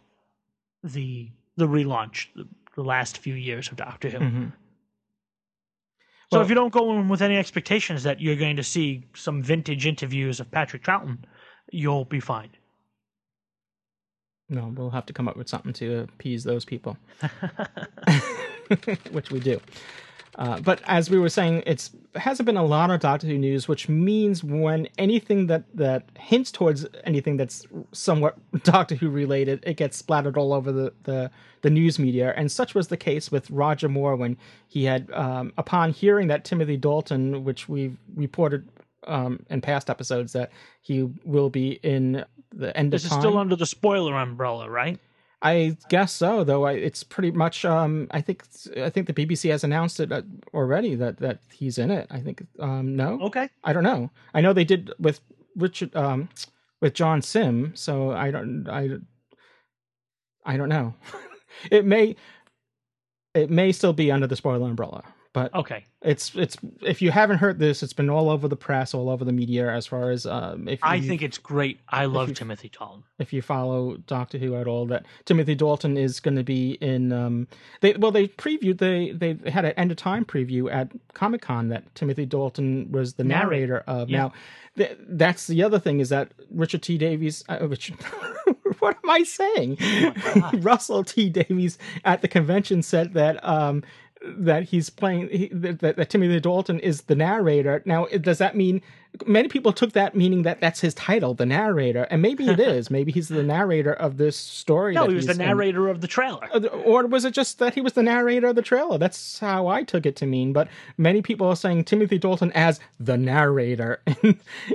the 0.84 1.30
the 1.58 1.68
relaunch, 1.68 2.28
the, 2.36 2.48
the 2.76 2.84
last 2.84 3.18
few 3.18 3.34
years 3.34 3.68
of 3.70 3.76
Doctor 3.78 4.10
Who. 4.10 4.20
Mhm. 4.20 4.52
So 6.32 6.38
Well- 6.38 6.42
if 6.44 6.50
you 6.50 6.56
don't 6.56 6.74
go 6.74 6.92
in 7.00 7.08
with 7.10 7.22
any 7.22 7.38
expectations 7.38 8.04
that 8.04 8.20
you're 8.22 8.36
going 8.36 8.58
to 8.58 8.64
see 8.64 9.06
some 9.16 9.42
vintage 9.42 9.86
interviews 9.86 10.40
of 10.40 10.52
Patrick 10.52 10.84
Troughton, 10.84 11.20
you'll 11.72 12.06
be 12.06 12.20
fine. 12.20 12.50
No, 14.50 14.68
we'll 14.76 14.90
have 14.92 15.06
to 15.08 15.14
come 15.14 15.28
up 15.28 15.36
with 15.36 15.50
something 15.50 15.74
to 15.74 16.02
appease 16.02 16.44
those 16.44 16.64
people, 16.64 16.98
which 19.12 19.30
we 19.32 19.40
do. 19.40 19.60
Uh, 20.38 20.60
but 20.60 20.82
as 20.86 21.10
we 21.10 21.18
were 21.18 21.30
saying, 21.30 21.64
it's 21.66 21.92
hasn't 22.16 22.46
been 22.46 22.58
a 22.58 22.64
lot 22.64 22.92
of 22.92 23.00
Doctor 23.00 23.26
Who 23.28 23.38
news, 23.38 23.68
which 23.68 23.90
means 23.90 24.44
when 24.44 24.88
anything 24.98 25.48
that 25.48 25.64
that 25.76 26.04
hints 26.18 26.52
towards 26.52 26.86
anything 27.06 27.38
that's 27.38 27.66
somewhat 27.92 28.38
Doctor 28.64 28.96
Who 28.96 29.10
related, 29.10 29.64
it 29.66 29.78
gets 29.78 29.98
splattered 29.98 30.38
all 30.38 30.54
over 30.54 30.72
the 30.72 30.94
the, 31.04 31.32
the 31.62 31.70
news 31.72 31.98
media. 31.98 32.34
And 32.38 32.52
such 32.52 32.76
was 32.76 32.88
the 32.88 32.98
case 32.98 33.32
with 33.32 33.50
Roger 33.50 33.90
Moore 33.90 34.16
when 34.16 34.38
he 34.68 34.84
had, 34.84 35.12
um, 35.12 35.54
upon 35.58 35.92
hearing 35.92 36.28
that 36.28 36.44
Timothy 36.46 36.78
Dalton, 36.78 37.44
which 37.44 37.68
we've 37.68 37.98
reported 38.16 38.68
um, 39.08 39.44
in 39.50 39.62
past 39.62 39.90
episodes, 39.90 40.34
that 40.34 40.52
he 40.82 41.10
will 41.26 41.50
be 41.50 41.80
in 41.84 42.24
the 42.54 42.76
end 42.78 42.94
This 42.94 43.04
of 43.04 43.06
is 43.08 43.12
time. 43.14 43.22
still 43.22 43.38
under 43.38 43.56
the 43.56 43.66
spoiler 43.66 44.16
umbrella, 44.16 44.70
right? 44.70 45.00
I 45.42 45.78
guess 45.90 46.14
so, 46.14 46.44
though. 46.44 46.66
I, 46.66 46.74
it's 46.74 47.04
pretty 47.04 47.32
much. 47.32 47.64
Um, 47.64 48.08
I 48.12 48.22
think. 48.22 48.44
I 48.78 48.90
think 48.90 49.08
the 49.08 49.14
BBC 49.14 49.52
has 49.52 49.64
announced 49.64 50.00
it 50.00 50.12
uh, 50.12 50.24
already 50.54 50.96
that 50.96 51.18
that 51.18 51.40
he's 51.54 51.78
in 51.78 51.92
it. 51.92 52.08
I 52.10 52.20
think. 52.20 52.46
Um, 52.60 52.96
no. 52.96 53.20
Okay. 53.22 53.50
I 53.64 53.74
don't 53.74 53.84
know. 53.84 54.10
I 54.34 54.42
know 54.42 54.54
they 54.54 54.64
did 54.64 54.92
with 55.00 55.22
Richard. 55.56 55.96
Um, 55.96 56.30
with 56.82 56.94
John 56.94 57.22
Simm. 57.22 57.74
So 57.76 58.12
I 58.12 58.32
don't. 58.32 58.68
I. 58.68 58.90
I 60.44 60.58
don't 60.58 60.70
know. 60.70 60.96
it 61.72 61.86
may. 61.86 62.16
It 63.36 63.52
may 63.52 63.72
still 63.72 63.94
be 63.94 64.12
under 64.12 64.26
the 64.26 64.36
spoiler 64.36 64.68
umbrella, 64.68 65.04
but 65.34 65.54
Okay. 65.54 65.86
it's 66.02 66.34
it's. 66.36 66.58
If 66.82 67.02
you 67.02 67.12
haven't 67.12 67.38
heard 67.38 67.60
this, 67.60 67.84
it's 67.84 67.94
been 67.94 68.10
all 68.10 68.30
over 68.30 68.48
the 68.48 68.56
press, 68.56 68.94
all 68.94 69.10
over 69.10 69.24
the 69.26 69.32
media. 69.32 69.70
As 69.72 69.86
far 69.86 70.10
as 70.12 70.26
um, 70.26 70.68
if 70.68 70.80
I 70.84 70.96
you- 70.96 71.08
think 71.08 71.22
it's 71.22 71.38
great. 71.38 71.80
I 71.90 72.06
love 72.06 72.30
you- 72.30 72.36
Timothy 72.36 72.70
Dalton. 72.78 73.04
if 73.20 73.34
you 73.34 73.42
follow 73.42 73.98
Doctor 74.08 74.38
Who 74.38 74.56
at 74.56 74.68
all, 74.68 74.86
that 74.88 75.06
Timothy 75.26 75.54
Dalton 75.56 75.98
is 75.98 76.20
going 76.20 76.38
to 76.38 76.44
be 76.44 76.72
in. 76.82 77.12
Um, 77.12 77.48
they 77.82 77.94
well, 77.94 78.12
they 78.12 78.28
previewed 78.30 78.80
they 78.80 79.12
they 79.12 79.50
had 79.52 79.66
an 79.66 79.72
end 79.74 79.92
of 79.92 79.98
time 79.98 80.26
preview 80.26 80.72
at 80.74 80.92
Comic 81.14 81.42
Con 81.42 81.70
that 81.70 81.94
Timothy 81.96 82.26
Dalton 82.26 82.92
was 82.92 83.14
the 83.14 83.24
Narrator. 83.24 83.84
of. 83.88 84.10
Yeah. 84.10 84.18
Now, 84.18 84.34
th- 84.78 84.98
that's 85.08 85.48
the 85.48 85.62
other 85.64 85.80
thing 85.80 86.00
is 86.00 86.10
that 86.10 86.32
Richard 86.52 86.82
T. 86.84 86.98
Davies. 86.98 87.44
Uh, 87.50 87.68
Richard, 87.68 87.96
what 88.80 88.98
am 89.04 89.10
I 89.10 89.24
saying? 89.24 89.78
Russell 90.62 91.04
T. 91.04 91.30
Davies 91.30 91.78
at 92.06 92.22
the 92.22 92.28
convention 92.28 92.82
said 92.82 93.14
that. 93.14 93.44
Um, 93.48 93.84
that 94.26 94.64
he's 94.64 94.90
playing 94.90 95.30
he, 95.30 95.48
that, 95.52 95.80
that 95.96 96.10
Timothy 96.10 96.40
Dalton 96.40 96.80
is 96.80 97.04
the 97.04 97.16
narrator. 97.16 97.82
Now, 97.86 98.06
does 98.06 98.38
that 98.40 98.56
mean 98.56 98.82
many 99.26 99.48
people 99.48 99.74
took 99.74 99.94
that 99.94 100.16
meaning 100.16 100.44
that 100.44 100.60
that's 100.62 100.80
his 100.82 100.94
title, 100.94 101.34
the 101.34 101.46
narrator, 101.46 102.04
and 102.12 102.22
maybe 102.22 102.48
it 102.48 102.60
is. 102.76 102.92
maybe 102.92 103.12
he's 103.12 103.30
the 103.30 103.44
narrator 103.44 103.94
of 103.94 104.18
this 104.18 104.36
story. 104.38 104.94
No, 104.94 105.04
that 105.04 105.10
he 105.10 105.16
was 105.16 105.26
the 105.26 105.34
he's 105.34 105.40
in. 105.40 105.46
narrator 105.46 105.88
of 105.88 106.02
the 106.02 106.08
trailer. 106.08 106.48
Or 106.86 107.06
was 107.08 107.26
it 107.26 107.34
just 107.34 107.60
that 107.60 107.74
he 107.74 107.82
was 107.82 107.94
the 107.94 108.04
narrator 108.04 108.48
of 108.48 108.56
the 108.56 108.62
trailer? 108.62 108.98
That's 108.98 109.40
how 109.40 109.68
I 109.68 109.84
took 109.84 110.06
it 110.06 110.16
to 110.18 110.26
mean. 110.26 110.54
But 110.54 110.68
many 110.98 111.22
people 111.22 111.48
are 111.48 111.56
saying 111.56 111.86
Timothy 111.86 112.18
Dalton 112.18 112.52
as 112.54 112.80
the 113.00 113.18
narrator, 113.18 114.02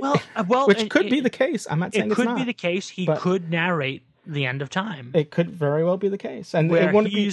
Well, 0.01 0.21
uh, 0.35 0.43
well, 0.47 0.67
which 0.67 0.81
it- 0.83 0.89
could 0.89 1.09
be 1.09 1.19
the 1.19 1.29
case. 1.29 1.67
I'm 1.69 1.79
not 1.79 1.93
saying 1.93 2.11
It 2.11 2.15
could 2.15 2.25
not. 2.25 2.37
be 2.37 2.43
the 2.43 2.53
case. 2.53 2.89
He 2.89 3.05
could 3.05 3.49
narrate 3.49 4.03
the 4.25 4.45
end 4.45 4.61
of 4.61 4.69
time, 4.69 5.11
It 5.13 5.31
could 5.31 5.49
very 5.51 5.83
well 5.83 5.97
be 5.97 6.07
the 6.07 6.17
case, 6.17 6.53
and 6.55 6.69
where 6.71 6.87
it 6.89 6.93
wouldn't 6.93 7.13
be. 7.13 7.29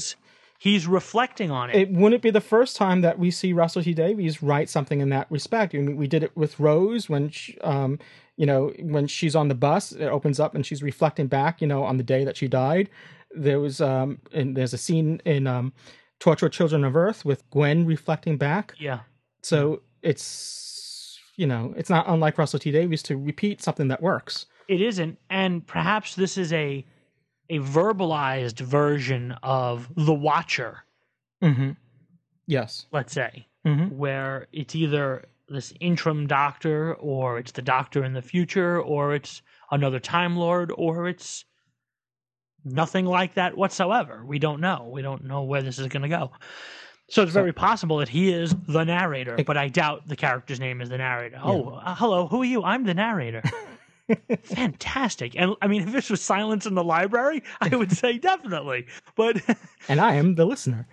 He's 0.60 0.86
reflecting 0.86 1.50
on 1.50 1.70
it. 1.70 1.76
it 1.76 1.90
wouldn't 1.90 2.20
be 2.20 2.30
the 2.30 2.42
first 2.42 2.76
time 2.76 3.00
that 3.00 3.18
we 3.18 3.30
see 3.30 3.54
Russell 3.54 3.82
T 3.82 3.94
Davies 3.94 4.42
write 4.42 4.68
something 4.68 5.00
in 5.00 5.08
that 5.08 5.26
respect. 5.30 5.74
I 5.74 5.78
mean, 5.78 5.96
we 5.96 6.06
did 6.06 6.22
it 6.22 6.36
with 6.36 6.60
Rose 6.60 7.08
when, 7.08 7.30
she, 7.30 7.58
um, 7.60 7.98
you 8.36 8.44
know, 8.44 8.70
when 8.78 9.06
she's 9.06 9.34
on 9.34 9.48
the 9.48 9.54
bus, 9.54 9.92
it 9.92 10.04
opens 10.04 10.38
up 10.38 10.54
and 10.54 10.66
she's 10.66 10.82
reflecting 10.82 11.28
back, 11.28 11.62
you 11.62 11.66
know, 11.66 11.82
on 11.82 11.96
the 11.96 12.02
day 12.02 12.24
that 12.24 12.36
she 12.36 12.46
died. 12.46 12.90
There 13.30 13.58
was, 13.58 13.80
um, 13.80 14.18
and 14.34 14.54
there's 14.54 14.74
a 14.74 14.78
scene 14.78 15.22
in 15.24 15.46
um, 15.46 15.72
Torchwood 16.20 16.52
Children 16.52 16.84
of 16.84 16.94
Earth 16.94 17.24
with 17.24 17.48
Gwen 17.50 17.86
reflecting 17.86 18.36
back. 18.36 18.74
yeah. 18.78 19.00
So 19.42 19.80
it's, 20.02 21.18
you 21.36 21.46
know, 21.46 21.72
it's 21.74 21.88
not 21.88 22.06
unlike 22.06 22.36
Russell 22.36 22.58
T 22.58 22.70
Davies 22.70 23.02
to 23.04 23.16
repeat 23.16 23.62
something 23.62 23.88
that 23.88 24.02
works. 24.02 24.44
It 24.68 24.82
isn't, 24.82 25.18
and 25.30 25.66
perhaps 25.66 26.14
this 26.16 26.36
is 26.36 26.52
a 26.52 26.84
a 27.50 27.58
verbalized 27.58 28.60
version 28.60 29.32
of 29.42 29.88
the 29.96 30.14
Watcher. 30.14 30.84
Mm-hmm. 31.42 31.72
Yes. 32.46 32.86
Let's 32.92 33.12
say, 33.12 33.46
Mhm. 33.66 33.92
where 33.92 34.46
it's 34.52 34.74
either 34.74 35.26
this 35.48 35.74
interim 35.80 36.26
Doctor, 36.26 36.94
or 36.94 37.38
it's 37.38 37.52
the 37.52 37.62
Doctor 37.62 38.04
in 38.04 38.12
the 38.12 38.22
future, 38.22 38.80
or 38.80 39.14
it's 39.14 39.42
another 39.70 39.98
Time 39.98 40.36
Lord, 40.36 40.72
or 40.76 41.08
it's 41.08 41.44
nothing 42.64 43.04
like 43.06 43.34
that 43.34 43.56
whatsoever. 43.56 44.22
We 44.24 44.38
don't 44.38 44.60
know. 44.60 44.88
We 44.92 45.02
don't 45.02 45.24
know 45.24 45.42
where 45.42 45.62
this 45.62 45.78
is 45.78 45.88
going 45.88 46.02
to 46.02 46.08
go. 46.08 46.30
So 47.08 47.22
it's 47.24 47.32
very 47.32 47.52
possible 47.52 47.96
that 47.96 48.08
he 48.08 48.32
is 48.32 48.54
the 48.68 48.84
narrator, 48.84 49.36
but 49.44 49.56
I 49.56 49.66
doubt 49.66 50.06
the 50.06 50.14
character's 50.14 50.60
name 50.60 50.80
is 50.80 50.88
the 50.90 50.98
narrator. 50.98 51.40
Oh, 51.42 51.70
uh, 51.70 51.96
hello, 51.96 52.28
who 52.28 52.42
are 52.42 52.44
you? 52.44 52.62
I'm 52.62 52.84
the 52.84 52.94
narrator. 52.94 53.42
Fantastic. 54.44 55.34
And 55.36 55.54
I 55.62 55.66
mean, 55.68 55.82
if 55.82 55.92
this 55.92 56.10
was 56.10 56.20
silence 56.20 56.66
in 56.66 56.74
the 56.74 56.84
library, 56.84 57.42
I 57.60 57.74
would 57.74 57.92
say 57.92 58.18
definitely. 58.18 58.86
But 59.16 59.40
And 59.88 60.00
I 60.00 60.14
am 60.14 60.34
the 60.34 60.44
listener. 60.44 60.86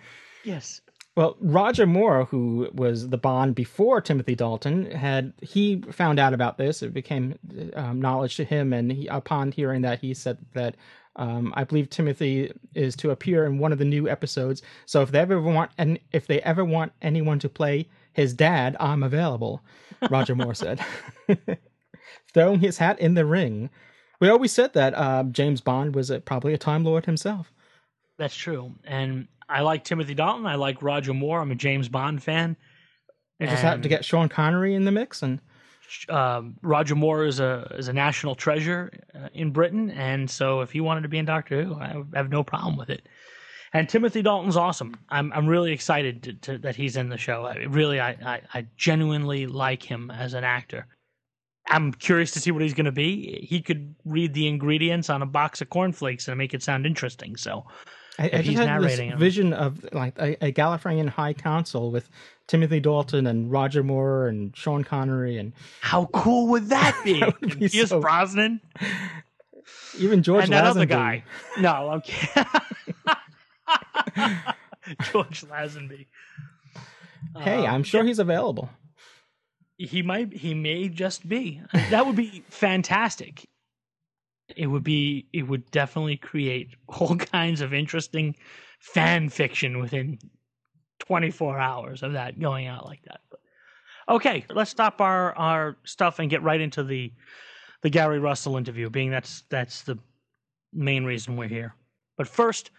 yes, 0.44 0.80
Well, 1.16 1.36
Roger 1.40 1.86
Moore, 1.86 2.24
who 2.24 2.68
was 2.72 3.08
the 3.08 3.18
Bond 3.18 3.54
before 3.54 4.00
Timothy 4.00 4.34
Dalton, 4.34 4.90
had 4.90 5.32
he 5.42 5.82
found 5.90 6.18
out 6.18 6.34
about 6.34 6.58
this. 6.58 6.82
It 6.82 6.94
became 6.94 7.38
um, 7.74 8.00
knowledge 8.00 8.36
to 8.36 8.44
him, 8.44 8.72
and 8.72 8.92
he, 8.92 9.06
upon 9.08 9.52
hearing 9.52 9.82
that, 9.82 10.00
he 10.00 10.14
said 10.14 10.38
that 10.54 10.76
um, 11.16 11.52
I 11.56 11.64
believe 11.64 11.90
Timothy 11.90 12.52
is 12.74 12.94
to 12.96 13.10
appear 13.10 13.44
in 13.44 13.58
one 13.58 13.72
of 13.72 13.78
the 13.78 13.84
new 13.84 14.08
episodes. 14.08 14.62
So 14.86 15.02
if 15.02 15.10
they 15.10 15.18
ever 15.18 15.40
want, 15.40 15.72
and 15.76 15.98
if 16.12 16.28
they 16.28 16.40
ever 16.42 16.64
want 16.64 16.92
anyone 17.02 17.40
to 17.40 17.48
play 17.48 17.88
his 18.12 18.32
dad, 18.32 18.76
I'm 18.78 19.02
available. 19.02 19.60
Roger 20.10 20.36
Moore 20.36 20.54
said, 20.54 20.80
throwing 22.34 22.60
his 22.60 22.78
hat 22.78 22.98
in 23.00 23.14
the 23.14 23.26
ring. 23.26 23.70
We 24.20 24.28
always 24.28 24.52
said 24.52 24.72
that 24.74 24.94
uh, 24.94 25.24
James 25.24 25.60
Bond 25.60 25.94
was 25.94 26.10
a, 26.10 26.20
probably 26.20 26.52
a 26.54 26.58
Time 26.58 26.84
Lord 26.84 27.06
himself. 27.06 27.52
that's 28.18 28.34
true. 28.36 28.74
And 28.84 29.28
I 29.48 29.60
like 29.62 29.84
Timothy 29.84 30.14
Dalton. 30.14 30.46
I 30.46 30.56
like 30.56 30.82
Roger 30.82 31.14
Moore. 31.14 31.40
I'm 31.40 31.50
a 31.50 31.54
James 31.54 31.88
Bond 31.88 32.22
fan. 32.22 32.56
We 33.40 33.46
just 33.46 33.62
have 33.62 33.82
to 33.82 33.88
get 33.88 34.04
Sean 34.04 34.28
Connery 34.28 34.74
in 34.74 34.84
the 34.84 34.90
mix, 34.90 35.22
and 35.22 35.40
um, 36.08 36.56
Roger 36.60 36.96
Moore 36.96 37.24
is 37.24 37.38
a 37.38 37.72
is 37.78 37.86
a 37.86 37.92
national 37.92 38.34
treasure 38.34 38.90
uh, 39.14 39.28
in 39.32 39.52
Britain, 39.52 39.90
and 39.92 40.28
so 40.28 40.60
if 40.60 40.72
he 40.72 40.80
wanted 40.80 41.02
to 41.02 41.08
be 41.08 41.18
in 41.18 41.24
Doctor 41.24 41.62
Who, 41.62 41.74
I 41.74 42.02
have 42.14 42.30
no 42.30 42.42
problem 42.42 42.76
with 42.76 42.90
it. 42.90 43.08
And 43.72 43.88
Timothy 43.88 44.22
Dalton's 44.22 44.56
awesome. 44.56 44.96
I'm 45.08 45.32
I'm 45.32 45.46
really 45.46 45.70
excited 45.72 46.22
to, 46.24 46.32
to, 46.34 46.58
that 46.58 46.74
he's 46.74 46.96
in 46.96 47.10
the 47.10 47.16
show. 47.16 47.44
I, 47.44 47.54
really, 47.68 48.00
I, 48.00 48.10
I 48.10 48.40
I 48.52 48.66
genuinely 48.76 49.46
like 49.46 49.84
him 49.84 50.10
as 50.10 50.34
an 50.34 50.42
actor. 50.42 50.86
I'm 51.68 51.92
curious 51.92 52.30
to 52.32 52.40
see 52.40 52.50
what 52.50 52.62
he's 52.62 52.74
going 52.74 52.86
to 52.86 52.92
be. 52.92 53.46
He 53.48 53.60
could 53.60 53.94
read 54.04 54.34
the 54.34 54.46
ingredients 54.48 55.10
on 55.10 55.22
a 55.22 55.26
box 55.26 55.60
of 55.60 55.68
cornflakes 55.70 56.26
and 56.28 56.36
make 56.38 56.54
it 56.54 56.62
sound 56.62 56.86
interesting. 56.86 57.36
So 57.36 57.66
I, 58.18 58.24
I 58.24 58.28
just 58.28 58.44
he's 58.48 58.58
had 58.58 58.66
narrating 58.66 59.08
this 59.08 59.12
them. 59.12 59.18
vision 59.18 59.52
of 59.52 59.86
like 59.92 60.18
a, 60.18 60.46
a 60.46 60.52
Gallifreyan 60.52 61.08
High 61.08 61.34
Council 61.34 61.90
with 61.90 62.08
Timothy 62.46 62.80
Dalton 62.80 63.26
and 63.26 63.50
Roger 63.52 63.82
Moore 63.82 64.28
and 64.28 64.56
Sean 64.56 64.82
Connery 64.82 65.36
and 65.36 65.52
How 65.82 66.06
cool 66.06 66.46
would 66.48 66.70
that 66.70 66.98
be? 67.04 67.20
That 67.20 67.40
would 67.40 67.58
be 67.60 67.68
Pierce 67.68 67.90
so- 67.90 68.00
Brosnan 68.00 68.60
even 69.98 70.22
George 70.22 70.44
and 70.44 70.52
that 70.54 70.64
other 70.64 70.86
guy. 70.86 71.24
No, 71.58 71.90
okay. 71.94 72.44
George 75.12 75.44
Lazenby. 75.44 76.06
Hey, 77.36 77.66
Um, 77.66 77.74
I'm 77.74 77.82
sure 77.82 78.04
he's 78.04 78.18
available. 78.18 78.70
He 79.78 80.02
might 80.02 80.32
he 80.32 80.52
may 80.54 80.88
just 80.88 81.26
be. 81.26 81.62
That 81.90 82.04
would 82.04 82.16
be 82.16 82.44
fantastic. 82.50 83.48
It 84.54 84.66
would 84.66 84.84
be 84.84 85.26
it 85.32 85.42
would 85.42 85.70
definitely 85.70 86.16
create 86.16 86.74
all 86.88 87.16
kinds 87.16 87.60
of 87.60 87.72
interesting 87.72 88.36
fan 88.80 89.28
fiction 89.28 89.78
within 89.78 90.18
24 91.00 91.58
hours 91.58 92.02
of 92.02 92.12
that 92.12 92.38
going 92.38 92.66
out 92.66 92.84
like 92.84 93.02
that. 93.04 93.20
But 93.30 93.40
okay 94.08 94.44
let's 94.50 94.70
stop 94.70 95.00
our 95.00 95.34
our 95.36 95.76
stuff 95.84 96.18
and 96.18 96.30
get 96.30 96.42
right 96.42 96.60
into 96.60 96.82
the 96.82 97.12
the 97.82 97.90
gary 97.90 98.18
russell 98.18 98.56
interview 98.56 98.88
being 98.88 99.10
that's 99.10 99.44
that's 99.48 99.82
the 99.82 99.98
main 100.72 101.04
reason 101.04 101.36
we're 101.36 101.48
here. 101.48 101.74
But 102.16 102.28
first 102.28 102.70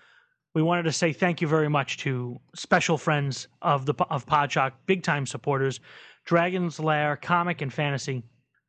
we 0.56 0.62
wanted 0.62 0.84
to 0.84 0.92
say 0.92 1.14
thank 1.14 1.42
you 1.42 1.48
very 1.48 1.70
much 1.70 1.98
to 1.98 2.40
special 2.56 2.98
friends 2.98 3.48
of 3.62 3.86
the 3.86 3.94
of 4.10 4.26
Podshock, 4.26 4.74
big 4.86 5.04
time 5.04 5.26
supporters, 5.26 5.80
Dragon's 6.30 6.80
Lair 6.80 7.16
Comic 7.16 7.64
and 7.64 7.74
Fantasy. 7.74 8.22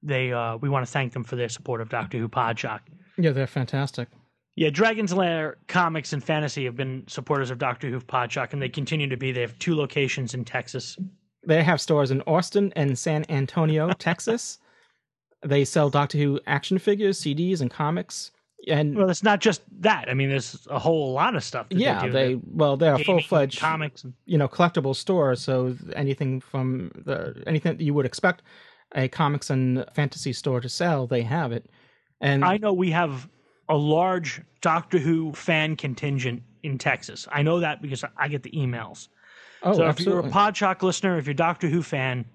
They 0.02 0.32
uh, 0.32 0.56
we 0.56 0.70
want 0.70 0.86
to 0.86 0.90
thank 0.90 1.12
them 1.12 1.24
for 1.24 1.36
their 1.36 1.50
support 1.50 1.82
of 1.82 1.90
Doctor 1.90 2.16
Who 2.16 2.26
Podshock. 2.26 2.80
Yeah, 3.18 3.32
they're 3.32 3.46
fantastic. 3.46 4.08
Yeah, 4.56 4.70
Dragon's 4.70 5.12
Lair 5.12 5.58
Comics 5.68 6.14
and 6.14 6.24
Fantasy 6.24 6.64
have 6.64 6.74
been 6.74 7.04
supporters 7.06 7.50
of 7.50 7.58
Doctor 7.58 7.90
Who 7.90 8.00
Podshock, 8.00 8.54
and 8.54 8.62
they 8.62 8.70
continue 8.70 9.10
to 9.10 9.16
be. 9.18 9.30
They 9.30 9.42
have 9.42 9.58
two 9.58 9.74
locations 9.74 10.32
in 10.32 10.46
Texas. 10.46 10.96
They 11.46 11.62
have 11.62 11.82
stores 11.82 12.10
in 12.10 12.22
Austin 12.22 12.72
and 12.76 12.98
San 12.98 13.26
Antonio, 13.28 13.92
Texas. 13.98 14.58
They 15.44 15.66
sell 15.66 15.90
Doctor 15.90 16.16
Who 16.16 16.40
action 16.46 16.78
figures, 16.78 17.20
CDs, 17.20 17.60
and 17.60 17.70
comics. 17.70 18.30
And 18.68 18.94
Well, 18.94 19.08
it's 19.08 19.22
not 19.22 19.40
just 19.40 19.62
that. 19.80 20.08
I 20.08 20.14
mean, 20.14 20.28
there's 20.28 20.66
a 20.68 20.78
whole 20.78 21.12
lot 21.12 21.34
of 21.34 21.42
stuff. 21.42 21.66
Yeah, 21.70 22.00
they, 22.02 22.06
do. 22.06 22.12
they 22.12 22.34
well, 22.52 22.76
they're 22.76 22.94
a 22.94 23.04
full 23.04 23.22
fledged 23.22 23.58
comics. 23.58 24.04
and- 24.04 24.14
you 24.26 24.36
know 24.38 24.48
collectible 24.48 24.94
store. 24.94 25.34
So 25.36 25.76
anything 25.94 26.40
from 26.40 26.90
the 26.94 27.42
anything 27.46 27.76
that 27.76 27.82
you 27.82 27.94
would 27.94 28.06
expect 28.06 28.42
a 28.94 29.08
comics 29.08 29.50
and 29.50 29.84
fantasy 29.94 30.32
store 30.32 30.60
to 30.60 30.68
sell, 30.68 31.06
they 31.06 31.22
have 31.22 31.52
it. 31.52 31.70
And 32.20 32.44
I 32.44 32.58
know 32.58 32.72
we 32.72 32.90
have 32.90 33.28
a 33.68 33.76
large 33.76 34.42
Doctor 34.60 34.98
Who 34.98 35.32
fan 35.32 35.76
contingent 35.76 36.42
in 36.62 36.76
Texas. 36.76 37.26
I 37.32 37.42
know 37.42 37.60
that 37.60 37.80
because 37.80 38.04
I 38.16 38.28
get 38.28 38.42
the 38.42 38.50
emails. 38.50 39.08
oh, 39.62 39.72
so 39.74 39.88
if 39.88 40.00
you're 40.00 40.20
a 40.20 40.24
Podshock 40.24 40.82
listener, 40.82 41.16
if 41.18 41.26
you're 41.26 41.32
a 41.32 41.36
Doctor 41.36 41.68
Who 41.68 41.82
fan, 41.82 42.26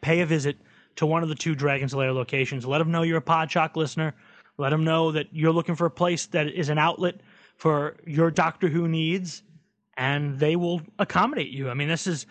pay 0.00 0.20
a 0.20 0.26
visit 0.26 0.58
to 0.96 1.06
one 1.06 1.22
of 1.24 1.28
the 1.28 1.34
two 1.34 1.54
Dragon's 1.56 1.94
Lair 1.94 2.12
locations. 2.12 2.64
Let 2.64 2.78
them 2.78 2.92
know 2.92 3.02
you're 3.02 3.18
a 3.18 3.22
Podshock 3.22 3.74
listener. 3.74 4.14
Let 4.56 4.70
them 4.70 4.84
know 4.84 5.12
that 5.12 5.28
you're 5.32 5.52
looking 5.52 5.74
for 5.74 5.86
a 5.86 5.90
place 5.90 6.26
that 6.26 6.48
is 6.48 6.68
an 6.68 6.78
outlet 6.78 7.20
for 7.56 7.96
your 8.06 8.30
Doctor 8.30 8.68
Who 8.68 8.88
needs, 8.88 9.42
and 9.96 10.38
they 10.38 10.56
will 10.56 10.82
accommodate 10.98 11.50
you. 11.50 11.70
I 11.70 11.74
mean, 11.74 11.88
this 11.88 12.06
is 12.06 12.26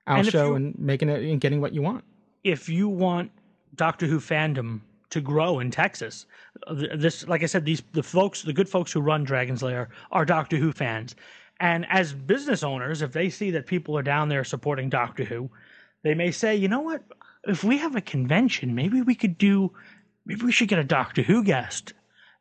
our 0.08 0.16
And 0.16 0.26
show 0.26 0.54
and 0.54 0.76
making 0.80 1.08
it 1.08 1.22
and 1.22 1.40
getting 1.40 1.60
what 1.60 1.74
you 1.74 1.82
want. 1.82 2.02
if 2.42 2.68
you 2.68 2.88
want 2.88 3.30
Doctor 3.76 4.06
Who 4.06 4.18
fandom 4.18 4.80
to 5.10 5.20
grow 5.20 5.60
in 5.60 5.70
Texas, 5.70 6.26
uh, 6.66 6.74
this, 6.96 7.26
like 7.26 7.42
I 7.42 7.46
said, 7.46 7.64
these 7.64 7.82
the 7.92 8.02
folks, 8.02 8.42
the 8.42 8.52
good 8.52 8.68
folks 8.68 8.92
who 8.92 9.00
run 9.00 9.24
Dragon's 9.24 9.62
Lair 9.62 9.90
are 10.10 10.24
Doctor 10.24 10.56
Who 10.56 10.72
fans, 10.72 11.14
and 11.60 11.86
as 11.90 12.12
business 12.12 12.62
owners, 12.62 13.02
if 13.02 13.12
they 13.12 13.28
see 13.28 13.50
that 13.50 13.66
people 13.66 13.96
are 13.96 14.02
down 14.02 14.28
there 14.28 14.44
supporting 14.44 14.88
Doctor 14.88 15.24
Who, 15.24 15.50
they 16.02 16.14
may 16.14 16.30
say, 16.30 16.56
you 16.56 16.68
know 16.68 16.80
what, 16.80 17.02
if 17.44 17.62
we 17.62 17.78
have 17.78 17.96
a 17.96 18.00
convention, 18.00 18.74
maybe 18.74 19.02
we 19.02 19.14
could 19.14 19.36
do, 19.36 19.72
maybe 20.24 20.44
we 20.44 20.52
should 20.52 20.68
get 20.68 20.78
a 20.78 20.84
Doctor 20.84 21.22
Who 21.22 21.44
guest. 21.44 21.92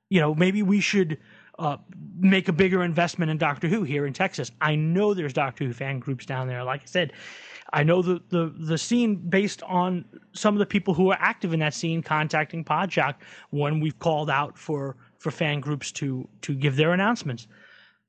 You 0.10 0.21
know, 0.21 0.34
maybe 0.34 0.63
we 0.63 0.79
should 0.79 1.19
uh, 1.60 1.77
make 2.17 2.47
a 2.47 2.53
bigger 2.53 2.84
investment 2.84 3.29
in 3.29 3.38
Doctor 3.38 3.67
Who 3.67 3.84
here 3.84 4.05
in 4.05 4.13
Texas. 4.13 4.51
I 4.62 4.75
know 4.75 5.13
there's 5.13 5.34
Doctor 5.34 5.65
Who 5.65 5.73
fan 5.73 5.99
groups 5.99 6.25
down 6.25 6.47
there. 6.47 6.63
Like 6.63 6.82
I 6.82 6.86
said, 6.86 7.13
I 7.73 7.84
know 7.84 8.01
the, 8.01 8.21
the, 8.29 8.53
the 8.58 8.77
scene 8.77 9.15
based 9.15 9.62
on 9.63 10.05
some 10.34 10.55
of 10.55 10.60
the 10.60 10.65
people 10.65 10.93
who 10.93 11.12
are 11.12 11.17
active 11.19 11.53
in 11.53 11.60
that 11.60 11.73
scene 11.73 12.01
contacting 12.01 12.63
Podshock 12.63 13.15
when 13.51 13.79
we've 13.79 13.97
called 13.99 14.29
out 14.29 14.58
for, 14.58 14.95
for 15.19 15.32
fan 15.32 15.60
groups 15.60 15.91
to 15.93 16.27
to 16.41 16.55
give 16.55 16.75
their 16.75 16.93
announcements. 16.93 17.47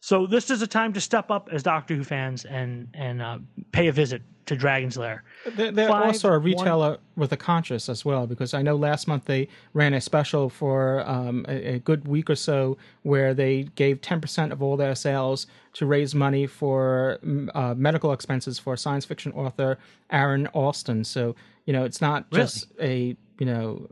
So 0.00 0.26
this 0.26 0.50
is 0.50 0.62
a 0.62 0.66
time 0.66 0.92
to 0.94 1.00
step 1.00 1.30
up 1.30 1.48
as 1.52 1.62
Doctor 1.62 1.94
Who 1.94 2.04
fans 2.04 2.44
and 2.44 2.88
and 2.94 3.20
uh, 3.20 3.38
pay 3.72 3.88
a 3.88 3.92
visit 3.92 4.22
to 4.50 4.56
Dragon's 4.56 4.96
Lair. 4.96 5.22
They're, 5.56 5.72
they're 5.72 5.88
Five, 5.88 6.06
also 6.06 6.28
a 6.28 6.32
one- 6.32 6.42
retailer 6.42 6.98
with 7.16 7.32
a 7.32 7.36
conscience 7.36 7.88
as 7.88 8.04
well, 8.04 8.26
because 8.26 8.52
I 8.52 8.62
know 8.62 8.76
last 8.76 9.08
month 9.08 9.24
they 9.24 9.48
ran 9.72 9.94
a 9.94 10.00
special 10.00 10.48
for 10.50 11.08
um, 11.08 11.46
a, 11.48 11.74
a 11.74 11.78
good 11.78 12.06
week 12.06 12.28
or 12.28 12.34
so 12.36 12.76
where 13.02 13.32
they 13.32 13.64
gave 13.74 14.00
10% 14.00 14.52
of 14.52 14.62
all 14.62 14.76
their 14.76 14.94
sales 14.94 15.46
to 15.74 15.86
raise 15.86 16.14
money 16.14 16.46
for 16.46 17.18
uh, 17.54 17.74
medical 17.76 18.12
expenses 18.12 18.58
for 18.58 18.76
science 18.76 19.04
fiction 19.04 19.32
author 19.32 19.78
Aaron 20.10 20.46
Allston. 20.48 21.04
So, 21.04 21.34
you 21.64 21.72
know, 21.72 21.84
it's 21.84 22.00
not 22.00 22.26
Really? 22.32 22.42
just 22.44 22.66
a, 22.80 23.16
you 23.38 23.46
know, 23.46 23.86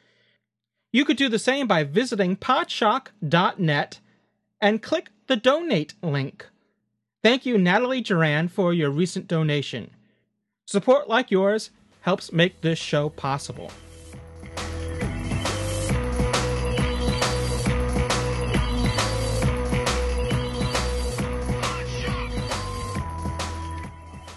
You 0.91 1.05
could 1.05 1.17
do 1.17 1.29
the 1.29 1.39
same 1.39 1.65
by 1.65 1.85
visiting 1.85 2.35
podshock.net 2.35 3.99
and 4.59 4.83
click 4.83 5.09
the 5.27 5.37
donate 5.37 5.93
link. 6.03 6.45
Thank 7.27 7.45
you, 7.45 7.57
Natalie 7.57 7.99
Duran, 7.99 8.47
for 8.47 8.73
your 8.73 8.89
recent 8.89 9.27
donation. 9.27 9.91
Support 10.63 11.09
like 11.09 11.29
yours 11.29 11.71
helps 11.99 12.31
make 12.31 12.61
this 12.61 12.79
show 12.79 13.09
possible. 13.09 13.69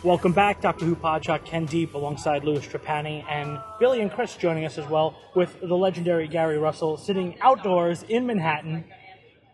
Welcome 0.03 0.33
back, 0.33 0.61
Doctor 0.61 0.85
Who 0.85 0.97
Podshock 0.97 1.45
Ken 1.45 1.67
Deep 1.67 1.95
alongside 1.95 2.43
Louis 2.43 2.67
Trapani 2.67 3.25
and 3.31 3.61
Billy 3.79 4.01
and 4.01 4.11
Chris 4.11 4.35
joining 4.35 4.65
us 4.65 4.79
as 4.79 4.89
well 4.89 5.17
with 5.37 5.61
the 5.61 5.77
legendary 5.77 6.27
Gary 6.27 6.59
Russell 6.59 6.97
sitting 6.97 7.39
outdoors 7.41 8.03
in 8.09 8.27
Manhattan 8.27 8.83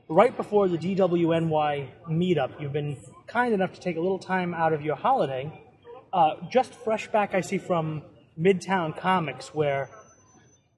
right 0.09 0.35
before 0.35 0.68
the 0.68 0.79
DWNY 0.79 1.88
meetup. 2.09 2.59
You've 2.59 2.72
been 2.72 2.96
kind 3.26 3.52
enough 3.54 3.72
to 3.74 3.80
take 3.80 3.96
a 3.96 4.00
little 4.00 4.18
time 4.18 4.54
out 4.54 4.72
of 4.72 4.82
your 4.82 4.96
holiday. 4.96 5.50
Uh, 6.12 6.34
just 6.50 6.74
fresh 6.74 7.08
back, 7.08 7.34
I 7.34 7.40
see, 7.40 7.58
from 7.58 8.02
Midtown 8.40 8.96
Comics 8.96 9.54
where 9.54 9.90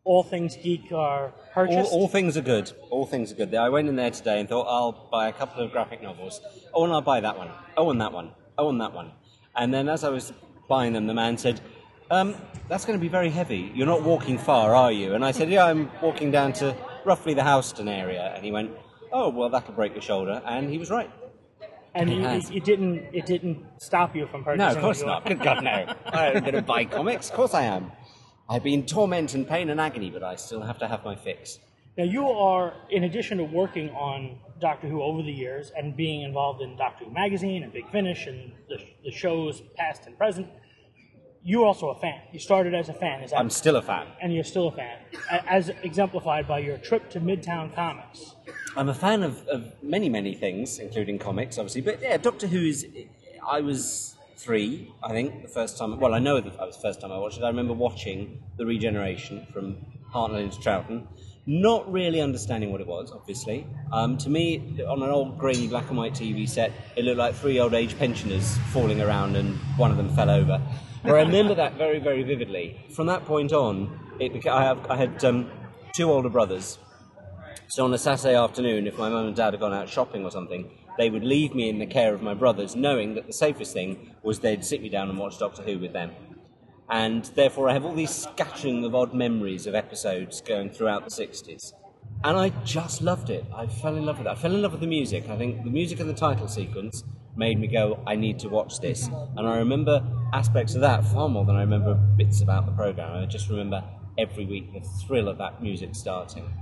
all 0.04 0.22
things 0.22 0.56
geek 0.56 0.90
are 0.92 1.26
All, 1.26 1.32
purchased. 1.52 1.92
all 1.92 2.08
things 2.08 2.36
are 2.36 2.40
good. 2.42 2.72
All 2.90 3.04
things 3.06 3.30
are 3.32 3.34
good. 3.34 3.54
I 3.54 3.68
went 3.68 3.88
in 3.88 3.96
there 3.96 4.10
today 4.10 4.40
and 4.40 4.48
thought 4.48 4.66
I'll 4.66 5.08
buy 5.10 5.28
a 5.28 5.32
couple 5.32 5.62
of 5.62 5.70
graphic 5.70 6.02
novels. 6.02 6.40
Oh, 6.72 6.84
and 6.84 6.92
I'll 6.92 7.02
buy 7.02 7.20
that 7.20 7.36
one. 7.36 7.50
Oh, 7.76 7.90
and 7.90 8.00
that 8.00 8.12
one. 8.12 8.30
Oh, 8.56 8.70
and 8.70 8.80
that 8.80 8.92
one. 8.92 9.12
And 9.54 9.72
then 9.72 9.88
as 9.88 10.04
I 10.04 10.08
was 10.08 10.32
buying 10.68 10.92
them, 10.94 11.06
the 11.06 11.14
man 11.14 11.36
said, 11.36 11.60
um, 12.10 12.34
"That's 12.68 12.84
going 12.86 12.98
to 12.98 13.02
be 13.02 13.08
very 13.08 13.28
heavy. 13.28 13.70
You're 13.74 13.86
not 13.86 14.02
walking 14.02 14.38
far, 14.38 14.74
are 14.74 14.90
you?" 14.92 15.14
And 15.14 15.24
I 15.24 15.30
said, 15.32 15.50
"Yeah, 15.50 15.64
I'm 15.66 15.90
walking 16.00 16.30
down 16.30 16.52
to 16.54 16.74
roughly 17.04 17.34
the 17.34 17.44
Houston 17.44 17.88
area." 17.88 18.32
And 18.34 18.44
he 18.44 18.50
went, 18.50 18.70
"Oh, 19.12 19.28
well, 19.28 19.50
that'll 19.50 19.74
break 19.74 19.92
your 19.92 20.02
shoulder." 20.02 20.40
And 20.46 20.70
he 20.70 20.78
was 20.78 20.90
right. 20.90 21.10
And 21.94 22.10
It 22.10 22.20
has. 22.20 22.50
it 22.50 22.64
didn't 22.64 23.06
it 23.12 23.26
didn't 23.26 23.64
stop 23.78 24.14
you 24.14 24.26
from 24.26 24.44
purchasing. 24.44 24.68
No, 24.68 24.74
of 24.74 24.80
course 24.80 25.02
not. 25.02 25.24
Good 25.26 25.40
God, 25.40 25.64
no. 25.64 25.94
I'm 26.06 26.40
going 26.40 26.54
to 26.54 26.62
buy 26.62 26.84
comics. 26.84 27.30
Of 27.30 27.36
course 27.36 27.54
I 27.54 27.62
am. 27.64 27.92
I've 28.48 28.62
been 28.62 28.86
torment 28.86 29.34
and 29.34 29.46
pain 29.46 29.68
and 29.70 29.80
agony, 29.80 30.10
but 30.10 30.22
I 30.22 30.36
still 30.36 30.62
have 30.62 30.78
to 30.78 30.88
have 30.88 31.04
my 31.04 31.14
fix. 31.16 31.58
Now 31.98 32.04
you 32.04 32.26
are, 32.28 32.74
in 32.90 33.04
addition 33.04 33.38
to 33.38 33.44
working 33.44 33.90
on 33.90 34.38
Doctor 34.60 34.88
Who 34.88 35.02
over 35.02 35.22
the 35.22 35.32
years 35.32 35.72
and 35.76 35.96
being 35.96 36.22
involved 36.22 36.62
in 36.62 36.76
Doctor 36.76 37.04
Who 37.04 37.10
magazine 37.12 37.62
and 37.64 37.72
Big 37.72 37.90
Finish 37.90 38.26
and 38.26 38.52
the, 38.68 38.78
the 39.04 39.10
shows 39.10 39.62
past 39.76 40.06
and 40.06 40.16
present, 40.16 40.46
you're 41.42 41.64
also 41.64 41.88
a 41.88 41.98
fan. 41.98 42.20
You 42.32 42.38
started 42.38 42.74
as 42.74 42.88
a 42.88 42.92
fan, 42.92 43.22
is 43.22 43.30
that? 43.30 43.38
I'm 43.38 43.50
still 43.50 43.76
a 43.76 43.82
fan. 43.82 44.06
and 44.20 44.34
you're 44.34 44.44
still 44.44 44.68
a 44.68 44.72
fan, 44.72 44.98
as 45.46 45.70
exemplified 45.82 46.46
by 46.46 46.58
your 46.58 46.78
trip 46.78 47.10
to 47.10 47.20
Midtown 47.20 47.74
Comics. 47.74 48.34
I'm 48.76 48.88
a 48.88 48.94
fan 48.94 49.22
of, 49.22 49.46
of 49.48 49.72
many, 49.82 50.08
many 50.08 50.34
things, 50.34 50.78
including 50.78 51.18
comics, 51.18 51.58
obviously. 51.58 51.80
But 51.80 52.00
yeah, 52.02 52.16
Doctor 52.16 52.46
Who 52.46 52.60
is. 52.60 52.86
I 53.48 53.60
was 53.60 54.16
three, 54.36 54.92
I 55.02 55.10
think, 55.10 55.42
the 55.42 55.48
first 55.48 55.78
time. 55.78 55.98
Well, 55.98 56.14
I 56.14 56.18
know 56.18 56.40
that 56.40 56.60
I 56.60 56.64
was 56.64 56.76
the 56.76 56.82
first 56.82 57.00
time 57.00 57.10
I 57.12 57.18
watched 57.18 57.38
it. 57.38 57.44
I 57.44 57.48
remember 57.48 57.72
watching 57.72 58.42
the 58.56 58.66
regeneration 58.66 59.46
from 59.52 59.78
Hartnell 60.12 60.42
into 60.42 60.58
Troughton, 60.58 61.06
not 61.46 61.90
really 61.90 62.20
understanding 62.20 62.70
what 62.70 62.80
it 62.80 62.86
was, 62.86 63.10
obviously. 63.10 63.66
Um, 63.90 64.16
to 64.18 64.28
me, 64.30 64.80
on 64.86 65.02
an 65.02 65.08
old 65.10 65.38
grainy 65.38 65.66
black 65.66 65.88
and 65.88 65.96
white 65.96 66.12
TV 66.12 66.48
set, 66.48 66.72
it 66.94 67.04
looked 67.04 67.18
like 67.18 67.34
three 67.34 67.58
old 67.58 67.74
age 67.74 67.98
pensioners 67.98 68.58
falling 68.72 69.00
around 69.00 69.34
and 69.36 69.56
one 69.76 69.90
of 69.90 69.96
them 69.96 70.10
fell 70.14 70.30
over. 70.30 70.60
I 71.04 71.10
remember 71.10 71.54
that 71.54 71.74
very, 71.74 71.98
very 71.98 72.22
vividly. 72.22 72.80
From 72.94 73.06
that 73.06 73.24
point 73.24 73.52
on, 73.52 74.16
it 74.18 74.46
I, 74.46 74.64
have, 74.64 74.90
I 74.90 74.96
had 74.96 75.24
um, 75.24 75.50
two 75.94 76.10
older 76.10 76.28
brothers, 76.28 76.78
so 77.70 77.84
on 77.84 77.92
a 77.92 77.98
Saturday 77.98 78.34
afternoon, 78.34 78.86
if 78.86 78.96
my 78.96 79.10
mum 79.10 79.26
and 79.26 79.36
dad 79.36 79.52
had 79.52 79.60
gone 79.60 79.74
out 79.74 79.90
shopping 79.90 80.24
or 80.24 80.30
something, 80.30 80.70
they 80.96 81.10
would 81.10 81.22
leave 81.22 81.54
me 81.54 81.68
in 81.68 81.78
the 81.78 81.86
care 81.86 82.14
of 82.14 82.22
my 82.22 82.32
brothers, 82.32 82.74
knowing 82.74 83.14
that 83.14 83.26
the 83.26 83.32
safest 83.32 83.74
thing 83.74 84.14
was 84.22 84.40
they'd 84.40 84.64
sit 84.64 84.80
me 84.80 84.88
down 84.88 85.10
and 85.10 85.18
watch 85.18 85.38
Doctor 85.38 85.62
Who 85.62 85.78
with 85.78 85.92
them. 85.92 86.12
And 86.88 87.26
therefore, 87.26 87.68
I 87.68 87.74
have 87.74 87.84
all 87.84 87.94
these 87.94 88.10
scattering 88.10 88.86
of 88.86 88.94
odd 88.94 89.12
memories 89.12 89.66
of 89.66 89.74
episodes 89.74 90.40
going 90.40 90.70
throughout 90.70 91.04
the 91.04 91.10
60s. 91.10 91.74
And 92.24 92.38
I 92.38 92.48
just 92.64 93.02
loved 93.02 93.28
it. 93.28 93.44
I 93.54 93.66
fell 93.66 93.96
in 93.96 94.06
love 94.06 94.16
with 94.16 94.26
it. 94.26 94.30
I 94.30 94.34
fell 94.34 94.54
in 94.54 94.62
love 94.62 94.72
with 94.72 94.80
the 94.80 94.86
music. 94.86 95.28
I 95.28 95.36
think 95.36 95.62
the 95.62 95.70
music 95.70 96.00
and 96.00 96.08
the 96.08 96.14
title 96.14 96.48
sequence 96.48 97.04
made 97.36 97.60
me 97.60 97.66
go, 97.66 98.02
I 98.06 98.16
need 98.16 98.38
to 98.40 98.48
watch 98.48 98.80
this. 98.80 99.08
And 99.36 99.46
I 99.46 99.58
remember 99.58 100.02
aspects 100.32 100.74
of 100.74 100.80
that 100.82 101.04
far 101.04 101.28
more 101.28 101.44
than 101.44 101.56
I 101.56 101.60
remember 101.60 101.94
bits 101.94 102.42
about 102.42 102.66
the 102.66 102.72
programme. 102.72 103.22
I 103.22 103.26
just 103.26 103.48
remember 103.48 103.82
every 104.18 104.44
week 104.44 104.72
the 104.72 104.80
thrill 105.06 105.28
of 105.28 105.38
that 105.38 105.62
music 105.62 105.94
starting 105.94 106.52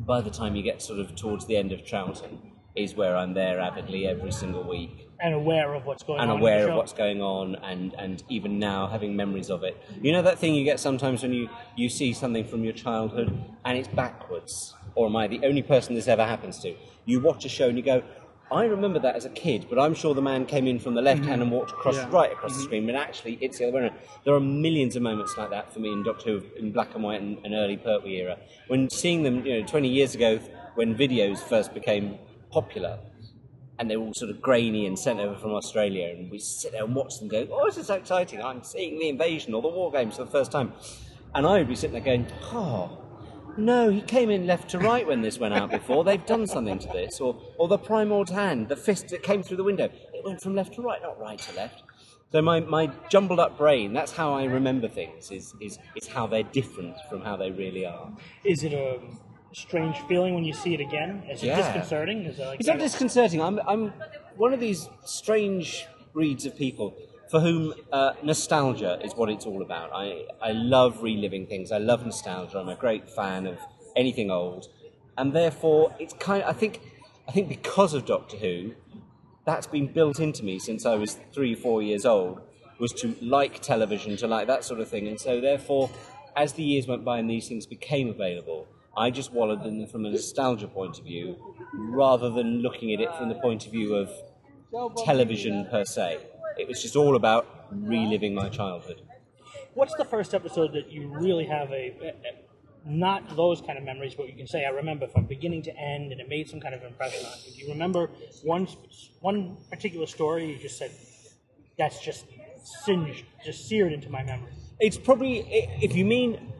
by 0.00 0.20
the 0.20 0.30
time 0.30 0.56
you 0.56 0.62
get 0.62 0.82
sort 0.82 0.98
of 0.98 1.14
towards 1.14 1.46
the 1.46 1.56
end 1.56 1.70
of 1.72 1.80
Troughton, 1.80 2.38
is 2.74 2.94
where 2.94 3.16
I'm 3.16 3.34
there 3.34 3.60
avidly 3.60 4.06
every 4.06 4.32
single 4.32 4.64
week 4.64 5.08
And 5.20 5.34
aware 5.34 5.74
of 5.74 5.84
what's 5.84 6.02
going 6.02 6.20
and 6.20 6.30
on. 6.30 6.36
in 6.38 6.42
aware 6.42 6.68
of 6.70 6.76
what's 6.76 6.92
going 6.94 7.20
on, 7.20 7.54
and, 7.56 7.94
and 7.98 8.22
even 8.28 8.58
now 8.58 8.88
having 8.88 9.14
memories 9.14 9.50
of 9.50 9.62
it. 9.62 9.80
You 10.00 10.12
know 10.12 10.22
that 10.22 10.38
thing 10.38 10.54
you 10.54 10.64
get 10.64 10.80
sometimes 10.80 11.22
when 11.22 11.32
you, 11.32 11.48
you 11.76 11.88
see 11.88 12.12
something 12.12 12.44
from 12.44 12.64
your 12.64 12.72
childhood 12.72 13.38
and 13.64 13.78
it's 13.78 13.88
backwards? 13.88 14.74
Or 14.94 15.06
am 15.06 15.16
I 15.16 15.28
the 15.28 15.44
only 15.44 15.62
person 15.62 15.94
this 15.94 16.08
ever 16.08 16.24
happens 16.24 16.58
to? 16.60 16.74
You 17.04 17.20
watch 17.20 17.44
a 17.44 17.48
show 17.48 17.68
and 17.68 17.76
you 17.76 17.84
go, 17.84 18.02
I 18.52 18.66
remember 18.66 18.98
that 18.98 19.16
as 19.16 19.24
a 19.24 19.30
kid, 19.30 19.66
but 19.70 19.78
I'm 19.78 19.94
sure 19.94 20.14
the 20.14 20.20
man 20.20 20.44
came 20.44 20.66
in 20.66 20.78
from 20.78 20.94
the 20.94 21.00
left 21.00 21.24
hand 21.24 21.40
and 21.40 21.50
mm-hmm. 21.50 21.58
walked 21.58 21.70
across 21.70 21.96
Yeah. 21.96 22.08
right 22.10 22.30
across 22.30 22.52
the 22.52 22.58
mm-hmm. 22.58 22.64
screen, 22.64 22.86
but 22.86 22.94
actually 22.94 23.38
it's 23.40 23.58
the 23.58 23.68
other 23.68 23.76
way 23.76 23.82
around. 23.84 23.94
There 24.24 24.34
are 24.34 24.40
millions 24.40 24.94
of 24.94 25.02
moments 25.02 25.36
like 25.38 25.50
that 25.50 25.72
for 25.72 25.80
me 25.80 25.90
in 25.90 26.02
Doctor 26.02 26.38
Who 26.38 26.42
in 26.58 26.70
black 26.70 26.94
and 26.94 27.02
white 27.02 27.20
and, 27.22 27.38
and 27.44 27.54
early 27.54 27.78
Pertwee 27.78 28.16
era. 28.16 28.38
When 28.68 28.90
seeing 28.90 29.22
them, 29.22 29.46
you 29.46 29.60
know, 29.60 29.66
20 29.66 29.88
years 29.88 30.14
ago 30.14 30.38
when 30.74 30.94
videos 30.94 31.38
first 31.38 31.72
became 31.72 32.18
popular, 32.50 32.98
and 33.78 33.90
they 33.90 33.96
were 33.96 34.04
all 34.04 34.14
sort 34.14 34.30
of 34.30 34.40
grainy 34.40 34.86
and 34.86 34.98
sent 34.98 35.18
over 35.18 35.36
from 35.36 35.52
Australia, 35.52 36.08
and 36.08 36.30
we 36.30 36.38
sit 36.38 36.72
there 36.72 36.84
and 36.84 36.94
watch 36.94 37.18
them 37.18 37.28
go, 37.28 37.48
oh, 37.50 37.66
this 37.66 37.78
is 37.78 37.86
so 37.86 37.94
exciting, 37.94 38.42
I'm 38.42 38.62
seeing 38.62 38.98
the 38.98 39.08
invasion 39.08 39.54
or 39.54 39.62
the 39.62 39.68
war 39.68 39.90
games 39.90 40.16
for 40.16 40.24
the 40.24 40.30
first 40.30 40.52
time. 40.52 40.72
And 41.34 41.46
I 41.46 41.58
would 41.58 41.68
be 41.68 41.74
sitting 41.74 41.94
there 41.94 42.02
going, 42.02 42.26
oh, 42.52 43.01
no, 43.56 43.90
he 43.90 44.00
came 44.00 44.30
in 44.30 44.46
left 44.46 44.70
to 44.70 44.78
right 44.78 45.06
when 45.06 45.20
this 45.22 45.38
went 45.38 45.54
out 45.54 45.70
before. 45.70 46.04
They've 46.04 46.24
done 46.24 46.46
something 46.46 46.78
to 46.78 46.88
this. 46.88 47.20
Or, 47.20 47.36
or 47.58 47.68
the 47.68 47.78
Primord's 47.78 48.30
hand, 48.30 48.68
the 48.68 48.76
fist 48.76 49.08
that 49.08 49.22
came 49.22 49.42
through 49.42 49.58
the 49.58 49.64
window. 49.64 49.84
It 49.84 50.24
went 50.24 50.40
from 50.40 50.54
left 50.54 50.74
to 50.74 50.82
right, 50.82 51.00
not 51.02 51.18
right 51.20 51.38
to 51.38 51.56
left. 51.56 51.82
So 52.30 52.40
my, 52.40 52.60
my 52.60 52.90
jumbled 53.10 53.38
up 53.40 53.58
brain, 53.58 53.92
that's 53.92 54.12
how 54.12 54.32
I 54.32 54.44
remember 54.44 54.88
things, 54.88 55.30
is, 55.30 55.54
is, 55.60 55.78
is 55.94 56.08
how 56.08 56.26
they're 56.26 56.42
different 56.42 56.96
from 57.10 57.20
how 57.20 57.36
they 57.36 57.50
really 57.50 57.84
are. 57.84 58.10
Is 58.44 58.64
it 58.64 58.72
a 58.72 59.00
strange 59.52 59.98
feeling 60.08 60.34
when 60.34 60.44
you 60.44 60.54
see 60.54 60.72
it 60.72 60.80
again? 60.80 61.24
Is 61.30 61.42
it 61.42 61.48
Yeah. 61.48 61.56
disconcerting? 61.56 62.24
Is 62.24 62.38
it 62.38 62.46
like 62.46 62.60
It's 62.60 62.68
not 62.68 62.78
disconcerting. 62.78 63.42
I'm, 63.42 63.60
I'm 63.68 63.92
one 64.36 64.54
of 64.54 64.60
these 64.60 64.88
strange 65.04 65.86
breeds 66.14 66.46
of 66.46 66.56
people 66.56 66.94
for 67.32 67.40
whom 67.40 67.72
uh, 67.92 68.12
nostalgia 68.22 69.00
is 69.02 69.14
what 69.14 69.30
it's 69.30 69.46
all 69.46 69.62
about. 69.62 69.90
I, 69.94 70.26
I 70.42 70.52
love 70.52 71.02
reliving 71.02 71.46
things. 71.46 71.72
I 71.72 71.78
love 71.78 72.04
nostalgia. 72.04 72.58
I'm 72.58 72.68
a 72.68 72.76
great 72.76 73.08
fan 73.08 73.46
of 73.46 73.58
anything 73.96 74.30
old, 74.30 74.68
and 75.16 75.32
therefore 75.32 75.96
it's 75.98 76.12
kind. 76.12 76.44
I 76.44 76.52
think 76.52 76.82
I 77.26 77.32
think 77.32 77.48
because 77.48 77.94
of 77.94 78.04
Doctor 78.04 78.36
Who, 78.36 78.74
that's 79.46 79.66
been 79.66 79.90
built 79.90 80.20
into 80.20 80.44
me 80.44 80.58
since 80.58 80.84
I 80.84 80.96
was 80.96 81.18
three, 81.32 81.54
four 81.54 81.82
years 81.82 82.04
old. 82.04 82.42
Was 82.78 82.92
to 82.94 83.14
like 83.22 83.60
television, 83.60 84.16
to 84.18 84.26
like 84.26 84.46
that 84.48 84.62
sort 84.64 84.80
of 84.80 84.88
thing, 84.88 85.08
and 85.08 85.18
so 85.18 85.40
therefore, 85.40 85.88
as 86.36 86.52
the 86.52 86.62
years 86.62 86.86
went 86.86 87.02
by 87.02 87.18
and 87.18 87.30
these 87.30 87.48
things 87.48 87.64
became 87.64 88.10
available, 88.10 88.66
I 88.94 89.10
just 89.10 89.32
wallowed 89.32 89.64
in 89.64 89.78
them 89.78 89.88
from 89.88 90.04
a 90.04 90.10
nostalgia 90.10 90.68
point 90.68 90.98
of 90.98 91.04
view, 91.04 91.36
rather 91.72 92.28
than 92.28 92.60
looking 92.60 92.92
at 92.92 93.00
it 93.00 93.14
from 93.16 93.30
the 93.30 93.36
point 93.36 93.64
of 93.64 93.72
view 93.72 93.94
of 93.94 94.10
television 95.04 95.66
per 95.70 95.84
se. 95.84 96.18
It 96.58 96.68
was 96.68 96.82
just 96.82 96.96
all 96.96 97.16
about 97.16 97.66
reliving 97.70 98.34
my 98.34 98.48
childhood. 98.48 99.02
What's 99.74 99.94
the 99.94 100.04
first 100.04 100.34
episode 100.34 100.72
that 100.74 100.90
you 100.90 101.08
really 101.08 101.46
have 101.46 101.70
a, 101.70 101.74
a- 102.02 102.08
a- 102.08 102.42
not 102.84 103.36
those 103.36 103.60
kind 103.60 103.78
of 103.78 103.84
memories, 103.84 104.14
but 104.14 104.26
you 104.28 104.34
can 104.34 104.46
say 104.46 104.64
I 104.64 104.70
remember 104.70 105.06
from 105.06 105.24
beginning 105.26 105.62
to 105.62 105.76
end, 105.76 106.10
and 106.12 106.20
it 106.20 106.28
made 106.28 106.48
some 106.48 106.60
kind 106.60 106.74
of 106.74 106.82
impression 106.82 107.24
on 107.24 107.32
you. 107.44 107.52
Do 107.52 107.58
you 107.66 107.68
remember 107.72 108.10
one 108.42 108.66
one 109.20 109.56
particular 109.70 110.06
story 110.06 110.50
you 110.50 110.58
just 110.58 110.78
said 110.78 110.90
that's 111.78 112.00
just 112.00 112.26
singed, 112.84 113.24
just 113.44 113.68
seared 113.68 113.92
into 113.92 114.10
my 114.10 114.22
memory? 114.22 114.52
It's 114.80 114.98
probably, 114.98 115.38
if 115.80 115.94
you 115.94 116.04
mean 116.04 116.52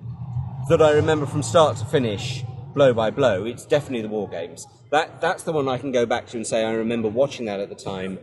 that 0.68 0.80
I 0.80 0.93
remember 0.93 1.26
from 1.26 1.43
start 1.43 1.76
to 1.78 1.84
finish, 1.86 2.45
blow 2.72 2.95
by 2.95 3.11
blow, 3.11 3.45
it's 3.45 3.66
definitely 3.66 4.03
the 4.03 4.09
War 4.09 4.28
Games. 4.28 4.64
That 4.90 5.20
that's 5.20 5.43
the 5.43 5.53
one 5.53 5.68
I 5.68 5.76
can 5.78 5.90
go 5.90 6.07
back 6.07 6.28
to 6.28 6.36
and 6.36 6.47
say 6.47 6.64
I 6.64 6.72
remember 6.72 7.09
watching 7.09 7.47
that 7.47 7.59
at 7.61 7.68
the 7.68 7.74
time, 7.74 8.18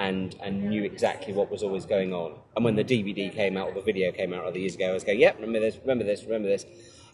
and 0.00 0.34
and 0.42 0.70
knew 0.70 0.82
exactly 0.82 1.32
what 1.32 1.50
was 1.50 1.62
always 1.62 1.84
going 1.86 2.12
on. 2.12 2.32
And 2.56 2.64
when 2.64 2.74
the 2.74 2.84
DVD 2.84 3.32
came 3.32 3.56
out 3.56 3.68
or 3.68 3.74
the 3.74 3.82
video 3.82 4.10
came 4.10 4.32
out 4.32 4.44
other 4.44 4.58
years 4.58 4.74
ago, 4.74 4.90
I 4.90 4.94
was 4.94 5.04
going, 5.04 5.20
yep, 5.20 5.34
remember 5.36 5.60
this, 5.60 5.76
remember 5.82 6.04
this, 6.04 6.24
remember 6.24 6.48
this. 6.48 6.64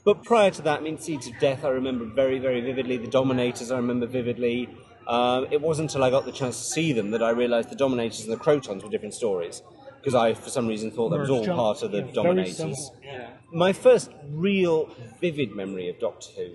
But 0.05 0.23
prior 0.23 0.53
to 0.53 0.63
that, 0.63 0.79
I 0.79 0.83
mean, 0.83 0.99
Seeds 0.99 1.27
of 1.27 1.37
Death, 1.41 1.65
I 1.65 1.69
remember 1.71 2.05
very, 2.05 2.39
very 2.39 2.61
vividly. 2.61 2.97
The 2.97 3.09
Dominators, 3.09 3.73
I 3.73 3.77
remember 3.77 4.07
vividly. 4.07 4.69
Um, 5.09 5.47
it 5.51 5.61
wasn't 5.61 5.91
until 5.91 6.05
I 6.05 6.11
got 6.11 6.25
the 6.25 6.33
chance 6.33 6.57
to 6.59 6.65
see 6.65 6.93
them 6.93 7.11
that 7.11 7.23
I 7.25 7.31
realised 7.31 7.71
the 7.71 7.77
Dominators 7.77 8.23
and 8.25 8.33
the 8.33 8.37
Krotons 8.37 8.85
were 8.85 8.89
different 8.89 9.15
stories. 9.15 9.63
Because 9.99 10.15
I, 10.15 10.35
for 10.35 10.51
some 10.51 10.69
reason, 10.69 10.93
thought 10.93 11.09
that 11.09 11.19
was 11.19 11.31
all 11.31 11.45
part 11.45 11.83
of 11.83 11.91
the 11.91 12.03
Yeah, 12.03 12.13
Dominators. 12.13 12.91
yeah. 13.03 13.31
My 13.53 13.73
first 13.73 14.13
real 14.31 14.89
vivid 15.21 15.57
memory 15.57 15.89
of 15.89 15.99
Doctor 15.99 16.29
Who, 16.37 16.51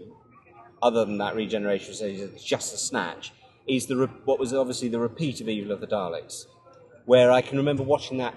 other 0.81 1.03
than 1.03 1.17
that 1.17 1.35
regeneration, 1.35 1.89
which 1.91 2.01
is 2.01 2.41
just 2.41 2.73
a 2.73 2.77
snatch, 2.77 3.33
is 3.67 3.87
the 3.87 3.97
re- 3.97 4.07
what 4.25 4.39
was 4.39 4.53
obviously 4.53 4.89
the 4.89 4.99
repeat 4.99 5.41
of 5.41 5.49
Evil 5.49 5.71
of 5.71 5.81
the 5.81 5.87
Daleks, 5.87 6.45
where 7.05 7.31
I 7.31 7.41
can 7.41 7.57
remember 7.57 7.83
watching 7.83 8.17
that, 8.17 8.35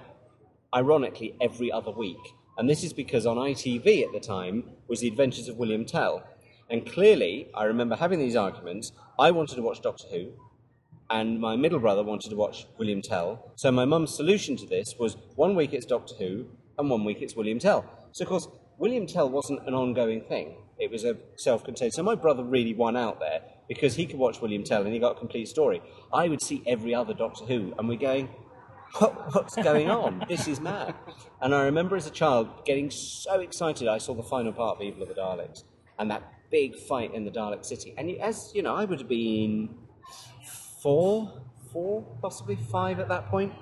ironically, 0.75 1.37
every 1.41 1.71
other 1.71 1.91
week. 1.91 2.35
And 2.57 2.69
this 2.71 2.85
is 2.85 2.93
because 2.93 3.27
on 3.27 3.37
ITV 3.37 4.05
at 4.05 4.13
the 4.13 4.21
time 4.21 4.65
was 4.87 5.01
The 5.01 5.09
Adventures 5.09 5.49
of 5.49 5.57
William 5.57 5.85
Tell. 5.85 6.23
And 6.71 6.91
clearly, 6.91 7.49
I 7.55 7.65
remember 7.65 7.97
having 7.97 8.19
these 8.19 8.37
arguments. 8.37 8.93
I 9.19 9.31
wanted 9.31 9.57
to 9.57 9.63
watch 9.63 9.83
Doctor 9.83 10.07
Who, 10.11 10.33
and 11.11 11.41
my 11.41 11.57
middle 11.57 11.79
brother 11.79 12.03
wanted 12.03 12.31
to 12.31 12.37
watch 12.37 12.67
William 12.79 13.03
Tell. 13.03 13.53
So 13.57 13.71
my 13.71 13.85
mum's 13.85 14.15
solution 14.15 14.57
to 14.57 14.67
this 14.67 14.95
was 14.99 15.17
one 15.35 15.55
week 15.55 15.73
it's 15.73 15.87
Doctor 15.87 16.15
Who, 16.15 16.47
and 16.79 16.89
one 16.89 17.05
week 17.05 17.19
it's 17.21 17.37
William 17.37 17.59
Tell. 17.59 17.85
So 18.13 18.25
of 18.25 18.29
course, 18.29 18.49
William 18.79 19.07
Tell 19.07 19.29
wasn't 19.29 19.67
an 19.67 19.75
ongoing 19.75 20.23
thing. 20.23 20.57
It 20.79 20.91
was 20.91 21.05
a 21.05 21.17
self-contained. 21.37 21.95
So 21.95 22.03
my 22.03 22.15
brother 22.15 22.43
really 22.43 22.75
won 22.75 22.97
out 22.97 23.21
there 23.21 23.43
because 23.69 23.95
he 23.95 24.07
could 24.07 24.19
watch 24.19 24.41
William 24.41 24.65
Tell 24.65 24.83
and 24.83 24.93
he 24.93 24.99
got 24.99 25.17
a 25.17 25.19
complete 25.19 25.49
story. 25.49 25.83
I 26.13 26.29
would 26.29 26.43
see 26.43 26.63
every 26.67 26.95
other 26.95 27.15
Doctor 27.15 27.45
Who, 27.45 27.75
and 27.79 27.89
we're 27.89 27.99
going, 27.99 28.29
what, 28.99 29.35
what's 29.35 29.57
going 29.57 29.91
on? 29.91 30.25
this 30.29 30.47
is 30.47 30.61
mad. 30.61 30.95
And 31.41 31.55
I 31.55 31.65
remember 31.65 31.97
as 31.97 32.07
a 32.07 32.11
child 32.11 32.65
getting 32.65 32.91
so 32.91 33.41
excited. 33.41 33.89
I 33.89 33.99
saw 33.99 34.15
the 34.15 34.23
final 34.23 34.53
part 34.53 34.77
of 34.77 34.83
Evil 34.83 35.03
of 35.03 35.09
the 35.09 35.15
Daleks 35.15 35.65
and 35.99 36.11
that 36.11 36.23
big 36.51 36.77
fight 36.77 37.15
in 37.15 37.25
the 37.25 37.31
Dalek 37.31 37.65
city. 37.65 37.95
And 37.97 38.11
as 38.21 38.53
you 38.55 38.63
know, 38.63 38.75
I 38.75 38.85
would 38.85 39.01
have 39.01 39.09
been 39.09 39.75
four, 40.81 41.43
four, 41.73 42.03
possibly 42.23 42.57
five 42.57 43.01
at 43.01 43.09
that 43.09 43.29
point, 43.29 43.53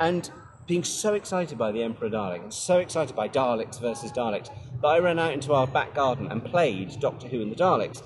and 0.00 0.30
being 0.66 0.84
so 0.84 1.14
excited 1.14 1.58
by 1.58 1.72
the 1.72 1.82
Emperor 1.82 2.08
Dalek 2.08 2.42
and 2.42 2.54
so 2.54 2.78
excited 2.78 3.14
by 3.16 3.28
Daleks 3.28 3.80
versus 3.80 4.12
Daleks 4.12 4.48
that 4.80 4.86
I 4.86 4.98
ran 4.98 5.18
out 5.18 5.32
into 5.32 5.52
our 5.52 5.66
back 5.66 5.94
garden 5.94 6.28
and 6.30 6.44
played 6.44 6.98
Doctor 7.00 7.28
Who 7.28 7.42
and 7.42 7.50
the 7.50 7.56
Daleks, 7.56 8.02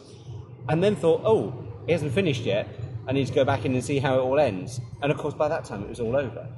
and 0.68 0.82
then 0.82 0.96
thought, 0.96 1.22
oh, 1.24 1.64
it 1.86 1.92
hasn't 1.92 2.12
finished 2.12 2.42
yet. 2.42 2.68
I 3.08 3.12
need 3.12 3.26
to 3.26 3.32
go 3.32 3.44
back 3.44 3.64
in 3.64 3.74
and 3.74 3.84
see 3.84 3.98
how 3.98 4.16
it 4.18 4.22
all 4.22 4.38
ends. 4.38 4.80
And 5.02 5.12
of 5.12 5.18
course, 5.18 5.34
by 5.34 5.48
that 5.48 5.64
time, 5.64 5.82
it 5.82 5.88
was 5.88 6.00
all 6.00 6.16
over. 6.16 6.48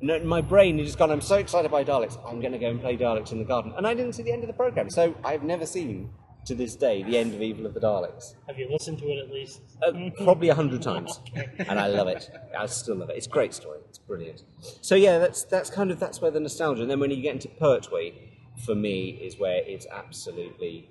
No, 0.00 0.18
my 0.20 0.40
brain 0.40 0.78
had 0.78 0.86
just 0.86 0.98
gone, 0.98 1.10
I'm 1.10 1.20
so 1.20 1.36
excited 1.36 1.70
by 1.70 1.84
Daleks, 1.84 2.16
I'm 2.26 2.40
going 2.40 2.52
to 2.52 2.58
go 2.58 2.70
and 2.70 2.80
play 2.80 2.96
Daleks 2.96 3.32
in 3.32 3.38
the 3.38 3.44
garden. 3.44 3.74
And 3.76 3.86
I 3.86 3.94
didn't 3.94 4.14
see 4.14 4.22
the 4.22 4.32
end 4.32 4.42
of 4.42 4.46
the 4.46 4.54
programme, 4.54 4.88
so 4.88 5.14
I've 5.24 5.42
never 5.42 5.66
seen, 5.66 6.10
to 6.46 6.54
this 6.54 6.74
day, 6.74 7.02
the 7.02 7.18
end 7.18 7.34
of 7.34 7.42
Evil 7.42 7.66
of 7.66 7.74
the 7.74 7.80
Daleks. 7.80 8.34
Have 8.46 8.58
you 8.58 8.68
listened 8.70 8.98
to 9.00 9.04
it 9.06 9.18
at 9.18 9.30
least? 9.30 9.60
Uh, 9.86 10.10
probably 10.24 10.48
a 10.48 10.54
hundred 10.54 10.80
times, 10.80 11.20
and 11.58 11.78
I 11.78 11.88
love 11.88 12.08
it. 12.08 12.30
I 12.58 12.64
still 12.64 12.96
love 12.96 13.10
it. 13.10 13.16
It's 13.16 13.26
a 13.26 13.30
great 13.30 13.52
story. 13.52 13.80
It's 13.90 13.98
brilliant. 13.98 14.44
So 14.80 14.94
yeah, 14.94 15.18
that's 15.18 15.44
that's 15.44 15.68
kind 15.68 15.90
of 15.90 16.00
that's 16.00 16.22
where 16.22 16.30
the 16.30 16.40
nostalgia. 16.40 16.80
And 16.80 16.90
then 16.90 16.98
when 16.98 17.10
you 17.10 17.20
get 17.20 17.34
into 17.34 17.48
Pertwee, 17.48 18.14
for 18.64 18.74
me, 18.74 19.10
is 19.10 19.38
where 19.38 19.62
it's 19.66 19.86
absolutely 19.92 20.88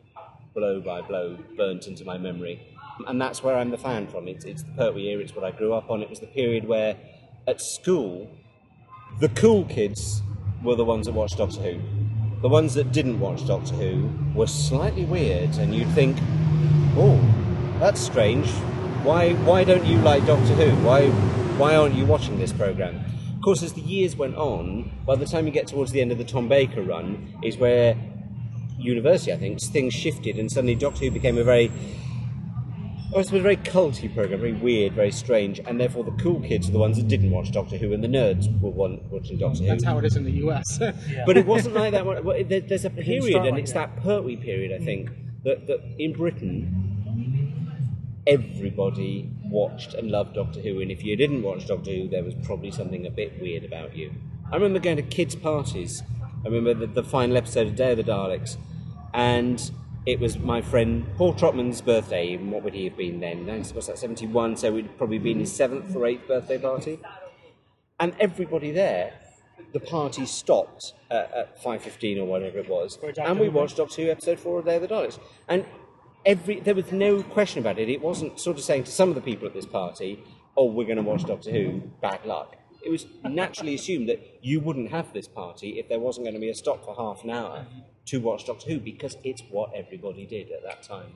blow 0.53 0.81
by 0.81 1.01
blow 1.01 1.37
burnt 1.57 1.87
into 1.87 2.05
my 2.05 2.17
memory, 2.17 2.61
and 3.07 3.21
that's 3.21 3.43
where 3.43 3.55
I'm 3.55 3.69
the 3.69 3.77
fan 3.77 4.07
from. 4.07 4.27
It's 4.27 4.45
it's 4.45 4.63
the 4.63 4.71
Pertwee 4.71 5.07
era. 5.07 5.21
It's 5.21 5.35
what 5.35 5.45
I 5.45 5.51
grew 5.51 5.73
up 5.73 5.89
on. 5.89 6.01
It 6.01 6.09
was 6.09 6.19
the 6.19 6.27
period 6.27 6.67
where, 6.67 6.95
at 7.47 7.61
school, 7.61 8.29
the 9.19 9.29
cool 9.29 9.65
kids 9.65 10.21
were 10.63 10.75
the 10.75 10.85
ones 10.85 11.05
that 11.05 11.13
watched 11.13 11.37
Doctor 11.37 11.61
Who. 11.61 11.79
The 12.41 12.49
ones 12.49 12.73
that 12.75 12.91
didn't 12.91 13.19
watch 13.19 13.45
Doctor 13.45 13.75
Who 13.75 14.09
were 14.33 14.47
slightly 14.47 15.05
weird, 15.05 15.57
and 15.57 15.75
you'd 15.75 15.89
think, 15.89 16.17
oh, 16.95 17.19
that's 17.79 17.99
strange. 17.99 18.49
Why, 19.03 19.33
why 19.33 19.63
don't 19.63 19.85
you 19.85 19.97
like 19.99 20.25
Doctor 20.25 20.53
Who? 20.53 20.85
Why, 20.85 21.09
why 21.57 21.75
aren't 21.75 21.95
you 21.95 22.05
watching 22.05 22.37
this 22.37 22.53
program? 22.53 23.03
Of 23.35 23.41
course, 23.41 23.63
as 23.63 23.73
the 23.73 23.81
years 23.81 24.15
went 24.15 24.35
on, 24.35 24.91
by 25.05 25.15
the 25.15 25.25
time 25.25 25.45
you 25.45 25.51
get 25.51 25.67
towards 25.67 25.91
the 25.91 26.01
end 26.01 26.11
of 26.11 26.17
the 26.17 26.23
Tom 26.25 26.47
Baker 26.47 26.81
run, 26.81 27.33
is 27.43 27.57
where 27.57 27.95
university, 28.79 29.31
I 29.33 29.37
think, 29.37 29.61
things 29.61 29.93
shifted, 29.93 30.37
and 30.39 30.51
suddenly 30.51 30.75
Doctor 30.75 31.05
Who 31.05 31.11
became 31.11 31.37
a 31.37 31.43
very 31.43 31.71
Oh, 33.11 33.19
it's 33.19 33.31
a 33.31 33.39
very 33.41 33.57
culty 33.57 34.13
program, 34.13 34.39
very 34.39 34.53
weird, 34.53 34.93
very 34.93 35.11
strange, 35.11 35.59
and 35.65 35.79
therefore 35.79 36.03
the 36.03 36.11
cool 36.21 36.39
kids 36.41 36.69
are 36.69 36.71
the 36.71 36.77
ones 36.77 36.95
that 36.97 37.07
didn't 37.07 37.31
watch 37.31 37.51
Doctor 37.51 37.75
Who, 37.77 37.91
and 37.91 38.03
the 38.03 38.07
nerds 38.07 38.45
were 38.61 38.69
one, 38.69 38.99
watching 39.09 39.39
Doctor 39.39 39.61
Who. 39.63 39.65
That's 39.65 39.83
how 39.83 39.97
it 39.97 40.05
is 40.05 40.15
in 40.15 40.25
the 40.25 40.31
U.S. 40.45 40.77
But 41.25 41.35
it 41.35 41.47
wasn't 41.47 41.73
like 41.73 41.91
that. 41.93 42.05
Well, 42.05 42.21
there- 42.47 42.61
There's 42.61 42.85
a 42.85 42.91
period, 42.91 43.31
start 43.31 43.47
and 43.47 43.55
like 43.55 43.63
it's 43.63 43.73
that. 43.73 43.95
that 43.95 44.03
Pertwee 44.03 44.35
period, 44.37 44.79
I 44.79 44.85
think, 44.85 45.09
that, 45.43 45.65
that 45.65 45.79
in 45.97 46.13
Britain, 46.13 46.75
everybody 48.27 49.31
watched 49.45 49.95
and 49.95 50.11
loved 50.11 50.35
Doctor 50.35 50.59
Who, 50.61 50.79
and 50.81 50.91
if 50.91 51.03
you 51.03 51.15
didn't 51.15 51.41
watch 51.41 51.67
Doctor 51.67 51.91
Who, 51.91 52.07
there 52.09 52.23
was 52.23 52.35
probably 52.43 52.69
something 52.69 53.07
a 53.07 53.11
bit 53.11 53.41
weird 53.41 53.63
about 53.63 53.95
you. 53.95 54.13
I 54.51 54.55
remember 54.55 54.79
going 54.79 54.97
to 54.97 55.03
kids' 55.03 55.35
parties. 55.35 56.03
I 56.45 56.47
remember 56.49 56.85
the, 56.85 57.01
the 57.01 57.03
final 57.03 57.37
episode 57.37 57.67
of 57.67 57.75
Day 57.75 57.91
of 57.91 57.97
the 57.97 58.03
Daleks, 58.03 58.57
and 59.13 59.71
it 60.05 60.19
was 60.19 60.39
my 60.39 60.61
friend 60.61 61.05
Paul 61.17 61.33
Trotman's 61.33 61.81
birthday. 61.81 62.33
and 62.33 62.51
What 62.51 62.63
would 62.63 62.73
he 62.73 62.85
have 62.85 62.97
been 62.97 63.19
then? 63.19 63.45
What's 63.47 63.87
that, 63.87 63.97
71? 63.97 64.57
So 64.57 64.77
it'd 64.77 64.97
probably 64.97 65.19
been 65.19 65.39
his 65.39 65.51
seventh 65.51 65.95
or 65.95 66.05
eighth 66.05 66.27
birthday 66.27 66.57
party 66.57 66.99
and 67.99 68.13
everybody 68.19 68.71
there, 68.71 69.13
the 69.73 69.79
party 69.79 70.25
stopped 70.25 70.93
at, 71.11 71.31
at 71.33 71.61
five 71.61 71.81
fifteen 71.83 72.17
or 72.17 72.25
whatever 72.25 72.57
it 72.59 72.69
was, 72.69 72.97
and 73.27 73.39
we 73.39 73.49
watched 73.49 73.77
Doctor 73.77 74.03
Who 74.03 74.09
episode 74.09 74.39
four 74.39 74.59
of 74.59 74.65
Day 74.65 74.77
of 74.77 74.81
the 74.81 74.87
Daleks, 74.87 75.19
and 75.47 75.65
every 76.25 76.59
there 76.59 76.75
was 76.75 76.91
no 76.91 77.21
question 77.21 77.59
about 77.59 77.77
it. 77.77 77.89
It 77.89 78.01
wasn't 78.01 78.39
sort 78.39 78.57
of 78.57 78.63
saying 78.63 78.85
to 78.85 78.91
some 78.91 79.09
of 79.09 79.15
the 79.15 79.21
people 79.21 79.47
at 79.47 79.53
this 79.53 79.65
party, 79.65 80.23
"Oh, 80.57 80.65
we're 80.65 80.85
going 80.85 80.97
to 80.97 81.03
watch 81.03 81.25
Doctor 81.25 81.51
Who." 81.51 81.81
Bad 82.01 82.25
luck. 82.25 82.55
It 82.81 82.89
was 82.89 83.05
naturally 83.23 83.75
assumed 83.75 84.07
that 84.07 84.39
you 84.41 84.61
wouldn't 84.61 84.91
have 84.91 85.11
this 85.11 85.27
party 85.27 85.79
if 85.79 85.89
there 85.89 85.99
wasn't 85.99 86.25
going 86.25 86.35
to 86.35 86.39
be 86.39 86.49
a 86.49 86.55
stop 86.55 86.85
for 86.85 86.95
half 86.95 87.25
an 87.25 87.29
hour 87.29 87.67
to 88.09 88.19
watch 88.19 88.45
Doctor 88.45 88.67
Who 88.71 88.79
because 88.79 89.17
it's 89.23 89.41
what 89.49 89.73
everybody 89.75 90.25
did 90.25 90.51
at 90.51 90.63
that 90.63 90.83
time. 90.83 91.11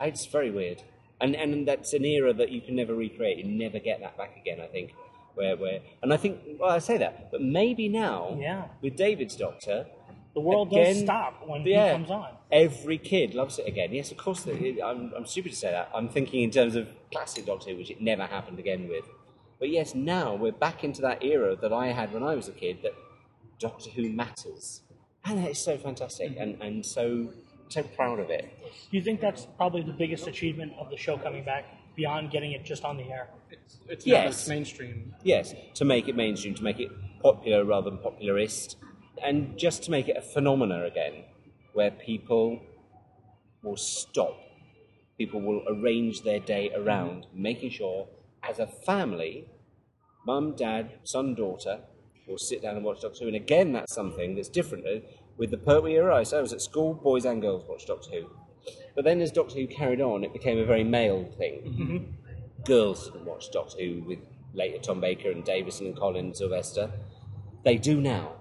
It's 0.00 0.26
very 0.26 0.50
weird, 0.50 0.82
and 1.20 1.34
and 1.34 1.66
that's 1.68 1.92
an 1.92 2.04
era 2.04 2.32
that 2.34 2.50
you 2.50 2.60
can 2.60 2.74
never 2.76 2.94
recreate. 2.94 3.38
You 3.38 3.44
never 3.44 3.78
get 3.78 4.00
that 4.00 4.16
back 4.16 4.36
again. 4.36 4.60
I 4.60 4.66
think. 4.66 4.92
Where, 5.36 5.56
where, 5.56 5.80
and 6.00 6.14
I 6.14 6.16
think, 6.16 6.38
well, 6.60 6.70
I 6.70 6.78
say 6.78 6.96
that, 6.98 7.32
but 7.32 7.42
maybe 7.42 7.88
now, 7.88 8.36
Yeah. 8.38 8.66
with 8.80 8.94
David's 8.94 9.34
Doctor, 9.34 9.84
The 10.32 10.38
world 10.40 10.68
again, 10.70 10.94
does 10.94 11.02
stop 11.02 11.42
when 11.48 11.62
yeah, 11.66 11.86
he 11.88 11.92
comes 11.94 12.10
on. 12.12 12.28
Every 12.52 12.98
kid 12.98 13.34
loves 13.34 13.58
it 13.58 13.66
again. 13.66 13.92
Yes, 13.92 14.12
of 14.12 14.16
course. 14.16 14.42
they- 14.44 14.80
I'm, 14.80 15.12
I'm 15.16 15.26
stupid 15.26 15.50
to 15.50 15.58
say 15.58 15.72
that. 15.72 15.90
I'm 15.92 16.08
thinking 16.08 16.42
in 16.42 16.52
terms 16.52 16.76
of 16.76 16.86
classic 17.10 17.46
Doctor 17.46 17.70
Who, 17.70 17.78
which 17.78 17.90
it 17.90 18.00
never 18.00 18.26
happened 18.26 18.60
again 18.60 18.86
with. 18.88 19.06
But 19.58 19.70
yes, 19.70 19.92
now 19.92 20.36
we're 20.36 20.52
back 20.52 20.84
into 20.84 21.00
that 21.02 21.24
era 21.24 21.56
that 21.56 21.72
I 21.72 21.88
had 21.88 22.12
when 22.12 22.22
I 22.22 22.36
was 22.36 22.46
a 22.46 22.52
kid. 22.52 22.82
That 22.84 22.94
Doctor 23.58 23.90
Who 23.90 24.10
matters, 24.10 24.82
and 25.24 25.44
it's 25.46 25.60
so 25.60 25.76
fantastic, 25.76 26.32
mm-hmm. 26.32 26.42
and, 26.42 26.62
and 26.62 26.86
so 26.86 27.30
so 27.68 27.82
proud 27.82 28.20
of 28.20 28.30
it. 28.30 28.44
Do 28.90 28.96
you 28.96 29.02
think 29.02 29.20
that's 29.20 29.46
probably 29.56 29.82
the 29.82 29.92
biggest 29.92 30.26
achievement 30.26 30.72
of 30.78 30.90
the 30.90 30.96
show 30.96 31.16
coming 31.16 31.44
back 31.44 31.64
beyond 31.96 32.30
getting 32.30 32.52
it 32.52 32.64
just 32.64 32.84
on 32.84 32.96
the 32.96 33.04
air? 33.04 33.28
it's 33.88 34.06
Yes. 34.06 34.40
it's 34.40 34.48
mainstream. 34.48 35.14
Yes, 35.22 35.54
to 35.74 35.84
make 35.84 36.08
it 36.08 36.16
mainstream, 36.16 36.54
to 36.54 36.62
make 36.62 36.80
it 36.80 36.90
popular 37.22 37.64
rather 37.64 37.90
than 37.90 37.98
popularist, 37.98 38.76
and 39.22 39.58
just 39.58 39.82
to 39.84 39.90
make 39.90 40.08
it 40.08 40.16
a 40.16 40.22
phenomena 40.22 40.84
again, 40.84 41.24
where 41.72 41.90
people 41.90 42.60
will 43.62 43.76
stop, 43.76 44.36
people 45.18 45.40
will 45.40 45.62
arrange 45.68 46.22
their 46.22 46.40
day 46.40 46.70
around 46.74 47.24
mm-hmm. 47.24 47.42
making 47.42 47.70
sure, 47.70 48.08
as 48.42 48.58
a 48.58 48.66
family, 48.66 49.48
mum, 50.26 50.54
dad, 50.56 50.98
son, 51.04 51.34
daughter, 51.34 51.80
will 52.26 52.38
sit 52.38 52.62
down 52.62 52.76
and 52.76 52.84
watch 52.84 53.02
Doctor 53.02 53.20
Who. 53.20 53.26
And 53.28 53.36
again, 53.36 53.72
that's 53.72 53.94
something 53.94 54.34
that's 54.34 54.48
different. 54.48 54.84
With 55.36 55.50
the 55.50 55.58
Pertwee 55.58 55.94
era, 55.94 56.16
I 56.16 56.40
was 56.40 56.52
at 56.52 56.60
school, 56.60 56.94
boys 56.94 57.24
and 57.24 57.42
girls 57.42 57.64
watched 57.68 57.88
Doctor 57.88 58.10
Who. 58.10 58.30
But 58.94 59.04
then 59.04 59.20
as 59.20 59.32
Doctor 59.32 59.56
Who 59.56 59.66
carried 59.66 60.00
on, 60.00 60.24
it 60.24 60.32
became 60.32 60.58
a 60.58 60.64
very 60.64 60.84
male 60.84 61.24
thing 61.36 61.60
mm-hmm. 61.64 62.62
girls 62.64 63.10
didn't 63.10 63.24
watch 63.24 63.50
Doctor 63.50 63.82
Who 63.82 64.02
with 64.06 64.18
later 64.54 64.78
Tom 64.78 65.00
Baker 65.00 65.30
and 65.30 65.44
Davison 65.44 65.86
and 65.86 65.96
Colin 65.96 66.26
and 66.26 66.36
Sylvester. 66.36 66.90
They 67.64 67.76
do 67.76 68.00
now. 68.00 68.32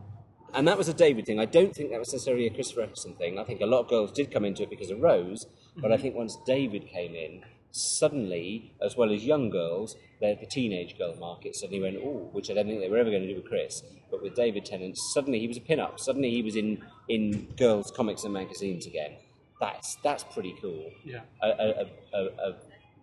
And 0.53 0.67
that 0.67 0.77
was 0.77 0.87
a 0.87 0.93
David 0.93 1.25
thing. 1.25 1.39
I 1.39 1.45
don't 1.45 1.75
think 1.75 1.89
that 1.89 1.99
was 1.99 2.13
necessarily 2.13 2.45
a 2.45 2.53
Christopher 2.53 2.83
Eccleston 2.83 3.15
thing. 3.15 3.39
I 3.39 3.43
think 3.43 3.61
a 3.61 3.65
lot 3.65 3.79
of 3.79 3.87
girls 3.87 4.11
did 4.11 4.31
come 4.31 4.45
into 4.45 4.61
it 4.61 4.69
because 4.69 4.91
of 4.91 4.99
Rose, 4.99 5.47
but 5.75 5.91
I 5.91 5.95
mm-hmm. 5.95 6.03
think 6.03 6.15
once 6.15 6.37
David 6.45 6.87
came 6.87 7.15
in, 7.15 7.43
suddenly, 7.73 8.71
as 8.81 8.95
well 8.95 9.11
as 9.11 9.25
young 9.25 9.49
girls, 9.49 9.95
the, 10.21 10.37
the 10.39 10.45
teenage 10.45 10.95
girl 10.97 11.15
market 11.19 11.55
suddenly 11.55 11.81
went, 11.81 11.97
oh, 11.97 12.29
which 12.31 12.49
I 12.49 12.53
don't 12.53 12.67
think 12.67 12.79
they 12.79 12.89
were 12.89 12.99
ever 12.99 13.09
going 13.09 13.23
to 13.23 13.27
do 13.27 13.35
with 13.35 13.45
Chris. 13.45 13.83
But 14.11 14.21
with 14.21 14.35
David 14.35 14.63
Tennant, 14.63 14.95
suddenly 14.95 15.39
he 15.39 15.47
was 15.47 15.57
a 15.57 15.61
pin-up. 15.61 15.99
Suddenly 15.99 16.29
he 16.29 16.43
was 16.43 16.55
in, 16.55 16.83
in 17.09 17.47
girls' 17.57 17.91
comics 17.91 18.23
and 18.23 18.33
magazines 18.33 18.85
again. 18.85 19.13
that's 19.59 19.95
that's 20.03 20.23
pretty 20.23 20.55
cool. 20.61 20.91
Yeah. 21.03 21.21
A, 21.41 21.47
a, 21.47 21.89
a, 22.13 22.25
a, 22.25 22.55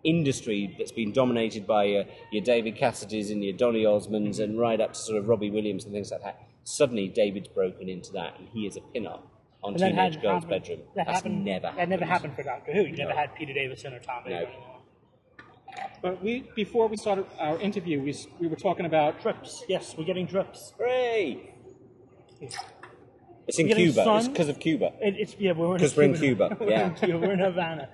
industry 0.03 0.73
that's 0.79 0.91
been 0.91 1.11
dominated 1.11 1.67
by 1.67 1.83
your, 1.83 2.05
your 2.31 2.41
David 2.41 2.75
Cassidys 2.75 3.29
and 3.29 3.43
your 3.43 3.53
Donny 3.53 3.83
Osmonds 3.83 4.39
and 4.39 4.57
right 4.57 4.81
up 4.81 4.93
to 4.93 4.99
sort 4.99 5.19
of 5.19 5.27
Robbie 5.27 5.51
Williams 5.51 5.83
and 5.83 5.93
things 5.93 6.09
like 6.11 6.23
that. 6.23 6.47
Suddenly, 6.63 7.09
David's 7.09 7.49
broken 7.49 7.87
into 7.87 8.11
that, 8.13 8.39
and 8.39 8.47
he 8.49 8.65
is 8.65 8.77
a 8.77 8.81
pin-up 8.81 9.30
on 9.63 9.73
And 9.73 9.81
that 9.81 9.89
teenage 9.91 10.21
girls' 10.21 10.43
happened- 10.43 10.49
bedroom. 10.49 10.79
That 10.95 11.05
That's 11.07 11.17
happened. 11.17 11.45
never 11.45 11.71
That 11.75 11.89
never 11.89 12.05
happened. 12.05 12.33
happened 12.33 12.35
for 12.35 12.43
Doctor 12.43 12.71
Who. 12.73 12.81
You 12.83 12.95
never 12.97 13.11
No. 13.11 13.15
had 13.17 13.35
Peter 13.35 13.53
Davison 13.53 13.93
or 13.93 13.99
Tom 13.99 14.23
Baker. 14.25 14.49
But 16.01 16.21
we 16.23 16.45
before 16.55 16.87
we 16.87 16.97
started 16.97 17.25
our 17.39 17.59
interview, 17.59 18.01
we, 18.01 18.13
we 18.39 18.47
were 18.47 18.55
talking 18.55 18.85
about 18.85 19.21
drips. 19.21 19.63
Yes, 19.69 19.95
we're 19.97 20.03
getting 20.03 20.25
drips. 20.25 20.73
Hooray! 20.77 21.53
It's 23.47 23.59
in 23.59 23.65
We're 23.65 23.69
getting 23.69 23.85
Cuba. 23.93 24.15
It's 24.17 24.27
because 24.27 24.49
of 24.49 24.59
Cuba. 24.59 24.93
It, 25.01 25.15
it's 25.17 25.35
yeah, 25.39 25.51
we're 25.53 25.75
in 25.75 25.79
'Cause 25.81 25.95
we're 25.95 26.03
in 26.03 26.15
Cuba, 26.15 26.57
we're 26.59 26.69
yeah. 26.69 26.87
in 26.87 26.93
Cuba. 26.95 27.19
We're 27.19 27.33
in 27.33 27.39
Havana. 27.39 27.89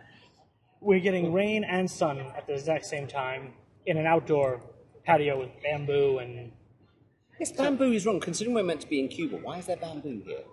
We're 0.81 0.99
getting 0.99 1.33
rain 1.33 1.63
and 1.63 1.89
sun 1.89 2.19
at 2.19 2.47
the 2.47 2.53
exact 2.53 2.85
same 2.85 3.07
time 3.07 3.53
in 3.85 3.97
an 3.97 4.05
outdoor 4.05 4.61
patio 5.03 5.39
with 5.39 5.49
bamboo 5.63 6.19
and 6.19 6.51
Yes, 7.39 7.51
bamboo 7.51 7.91
is 7.91 8.05
wrong. 8.05 8.19
Considering 8.19 8.55
we're 8.55 8.63
meant 8.63 8.81
to 8.81 8.87
be 8.87 8.99
in 8.99 9.09
Cuba, 9.09 9.37
why 9.37 9.59
is 9.59 9.67
there 9.67 9.77
bamboo 9.77 10.21
here? 10.25 10.43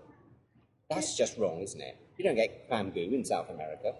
That's 0.91 1.17
just 1.17 1.39
wrong, 1.39 1.61
isn't 1.61 1.81
it? 1.81 1.97
You 2.19 2.25
don't 2.25 2.35
get 2.37 2.69
bamboo 2.69 3.01
in 3.13 3.25
South 3.25 3.49
America. 3.51 3.95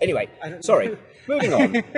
Anyway, 0.00 0.28
sorry. 0.60 0.96
Moving 1.28 1.52
on. 1.52 1.84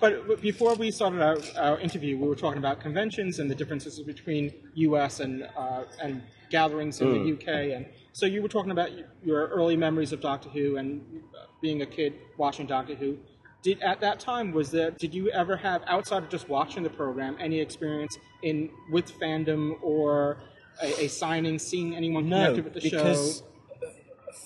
But 0.00 0.40
before 0.40 0.74
we 0.74 0.90
started 0.90 1.20
our, 1.22 1.38
our 1.56 1.78
interview, 1.80 2.18
we 2.18 2.26
were 2.26 2.34
talking 2.34 2.58
about 2.58 2.80
conventions 2.80 3.38
and 3.38 3.50
the 3.50 3.54
differences 3.54 3.98
between 4.00 4.52
U.S. 4.74 5.20
and 5.20 5.48
uh, 5.56 5.84
and 6.02 6.22
gatherings 6.50 7.00
in 7.00 7.08
Mm. 7.08 7.12
the 7.22 7.28
U.K. 7.28 7.72
And 7.72 7.86
so 8.12 8.24
you 8.26 8.42
were 8.42 8.48
talking 8.48 8.70
about 8.72 8.90
your 9.22 9.48
early 9.48 9.76
memories 9.76 10.12
of 10.12 10.20
Doctor 10.20 10.48
Who 10.50 10.76
and 10.76 11.02
uh, 11.34 11.46
being 11.62 11.82
a 11.82 11.86
kid 11.86 12.14
watching 12.38 12.66
Doctor 12.66 12.94
Who. 12.94 13.18
Did 13.62 13.80
at 13.82 14.00
that 14.00 14.20
time 14.20 14.52
was 14.52 14.70
there? 14.70 14.90
Did 14.90 15.14
you 15.14 15.30
ever 15.30 15.56
have 15.56 15.82
outside 15.86 16.22
of 16.22 16.28
just 16.30 16.48
watching 16.48 16.82
the 16.82 16.90
program 16.90 17.36
any 17.38 17.60
experience 17.60 18.16
in 18.42 18.70
with 18.90 19.12
fandom 19.20 19.74
or 19.82 20.42
a, 20.82 21.04
a 21.04 21.08
signing, 21.08 21.58
seeing 21.58 21.94
anyone 21.94 22.28
No, 22.28 22.36
connected 22.54 22.64
with 22.64 22.74
the 22.74 22.80
because 22.80 23.38
show? 23.40 23.46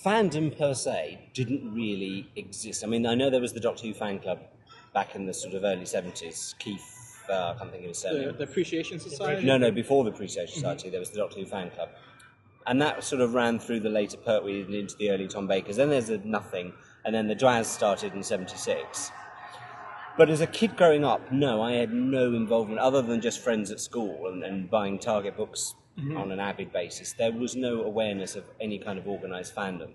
fandom 0.05 0.57
per 0.57 0.75
se 0.75 1.31
didn't 1.35 1.73
really 1.75 2.31
exist. 2.37 2.85
I 2.85 2.87
mean, 2.87 3.07
I 3.07 3.15
know 3.15 3.31
there 3.31 3.41
was 3.41 3.53
the 3.53 3.61
Doctor 3.61 3.87
Who 3.87 3.95
fan 3.95 4.19
club 4.19 4.41
back 4.93 5.15
in 5.15 5.27
the 5.27 5.35
sort 5.35 5.55
of 5.55 5.65
early 5.65 5.85
70s. 5.85 6.57
Keith, 6.59 6.83
uh, 7.29 7.55
I 7.55 7.59
can't 7.59 7.71
think 7.71 7.83
of 7.85 7.89
his 7.89 8.03
The, 8.03 8.09
surname. 8.11 8.37
the 8.39 8.45
Appreciation 8.45 9.01
Society. 9.01 9.45
No, 9.47 9.57
no, 9.59 9.71
before 9.71 10.05
the 10.05 10.11
Appreciation 10.11 10.55
Society, 10.55 10.91
there 10.91 11.01
was 11.01 11.11
the 11.11 11.19
Doctor 11.19 11.41
Who 11.41 11.47
fan 11.47 11.71
club. 11.71 11.89
And 12.67 12.81
that 12.81 13.05
sort 13.05 13.21
of 13.21 13.35
ran 13.35 13.59
through 13.59 13.81
the 13.81 13.91
later 13.91 14.17
Pertwee 14.17 14.63
and 14.63 14.75
into 14.75 14.97
the 14.97 15.11
early 15.11 15.29
Tom 15.29 15.47
Bakers. 15.47 15.77
Then 15.77 15.91
there's 15.91 16.09
a 16.09 16.19
nothing, 16.19 16.73
and 17.05 17.15
then 17.15 17.27
the 17.29 17.35
DWAS 17.37 17.67
started 17.67 18.15
in 18.15 18.23
76. 18.23 19.11
But 20.17 20.31
as 20.31 20.41
a 20.41 20.47
kid 20.47 20.77
growing 20.77 21.05
up, 21.05 21.33
no, 21.33 21.61
I 21.61 21.73
had 21.73 21.93
no 21.93 22.33
involvement 22.35 22.79
other 22.79 23.03
than 23.03 23.21
just 23.21 23.41
friends 23.41 23.71
at 23.73 23.81
school 23.81 24.29
and, 24.29 24.45
and 24.45 24.71
buying 24.71 24.99
Target 24.99 25.37
books 25.37 25.75
Mhm. 25.99 26.19
on 26.19 26.33
an 26.33 26.41
avid 26.41 26.73
basis. 26.73 27.13
There 27.13 27.31
was 27.33 27.55
no 27.55 27.83
awareness 27.83 28.35
of 28.37 28.45
any 28.61 28.79
kind 28.79 28.99
of 28.99 29.07
organised 29.07 29.55
fandom. 29.55 29.93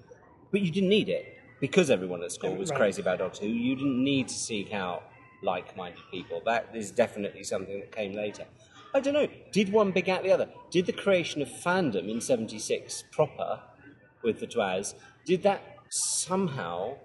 But 0.51 0.61
you 0.61 0.71
didn't 0.71 0.89
need 0.89 1.09
it. 1.09 1.35
Because 1.59 1.89
everyone 1.89 2.23
at 2.23 2.31
school 2.31 2.55
was 2.55 2.69
Right. 2.69 2.77
crazy 2.77 3.01
about 3.01 3.19
Doctor 3.19 3.41
Who, 3.45 3.51
you 3.51 3.75
didn't 3.75 4.01
need 4.01 4.29
to 4.29 4.33
seek 4.33 4.73
out 4.73 5.03
like 5.43 5.75
minded 5.75 6.01
people. 6.09 6.41
That 6.45 6.69
is 6.73 6.89
definitely 6.89 7.43
something 7.43 7.81
that 7.81 7.91
came 7.91 8.13
later. 8.13 8.45
I 8.93 9.01
don't 9.01 9.13
know. 9.13 9.27
Did 9.51 9.71
one 9.73 9.91
beget 9.91 10.23
the 10.23 10.31
other? 10.31 10.49
Did 10.71 10.85
the 10.85 10.93
creation 10.93 11.41
of 11.41 11.49
fandom 11.49 12.09
in 12.09 12.21
76 12.21 13.03
proper 13.11 13.61
with 14.23 14.39
the 14.39 14.47
DWAS, 14.47 14.95
did 15.25 15.43
that 15.43 15.61
somehow 15.89 16.97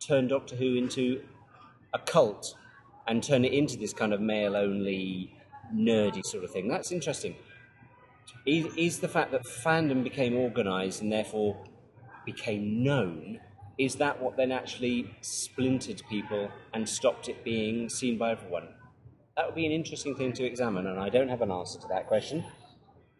turn 0.00 0.28
Doctor 0.28 0.56
Who 0.56 0.76
into 0.76 1.22
a 1.92 1.98
cult 1.98 2.54
and 3.06 3.22
turn 3.22 3.44
it 3.44 3.52
into 3.52 3.76
this 3.76 3.92
kind 3.92 4.12
of 4.12 4.20
male 4.20 4.54
only, 4.56 5.34
nerdy 5.74 6.24
sort 6.24 6.44
of 6.44 6.50
thing? 6.50 6.68
That's 6.68 6.92
interesting. 6.92 7.34
Is, 8.46 8.66
is 8.76 9.00
the 9.00 9.08
fact 9.08 9.32
that 9.32 9.44
fandom 9.44 10.02
became 10.02 10.36
organised 10.36 11.02
and 11.02 11.12
therefore 11.12 11.64
became 12.24 12.82
known, 12.82 13.40
is 13.78 13.96
that 13.96 14.20
what 14.20 14.36
then 14.36 14.52
actually 14.52 15.14
splintered 15.20 16.02
people 16.08 16.50
and 16.74 16.88
stopped 16.88 17.28
it 17.28 17.44
being 17.44 17.88
seen 17.88 18.18
by 18.18 18.32
everyone? 18.32 18.68
That 19.36 19.46
would 19.46 19.54
be 19.54 19.66
an 19.66 19.72
interesting 19.72 20.16
thing 20.16 20.32
to 20.34 20.44
examine, 20.44 20.86
and 20.86 20.98
I 20.98 21.08
don't 21.08 21.28
have 21.28 21.42
an 21.42 21.50
answer 21.52 21.78
to 21.80 21.88
that 21.88 22.06
question. 22.06 22.44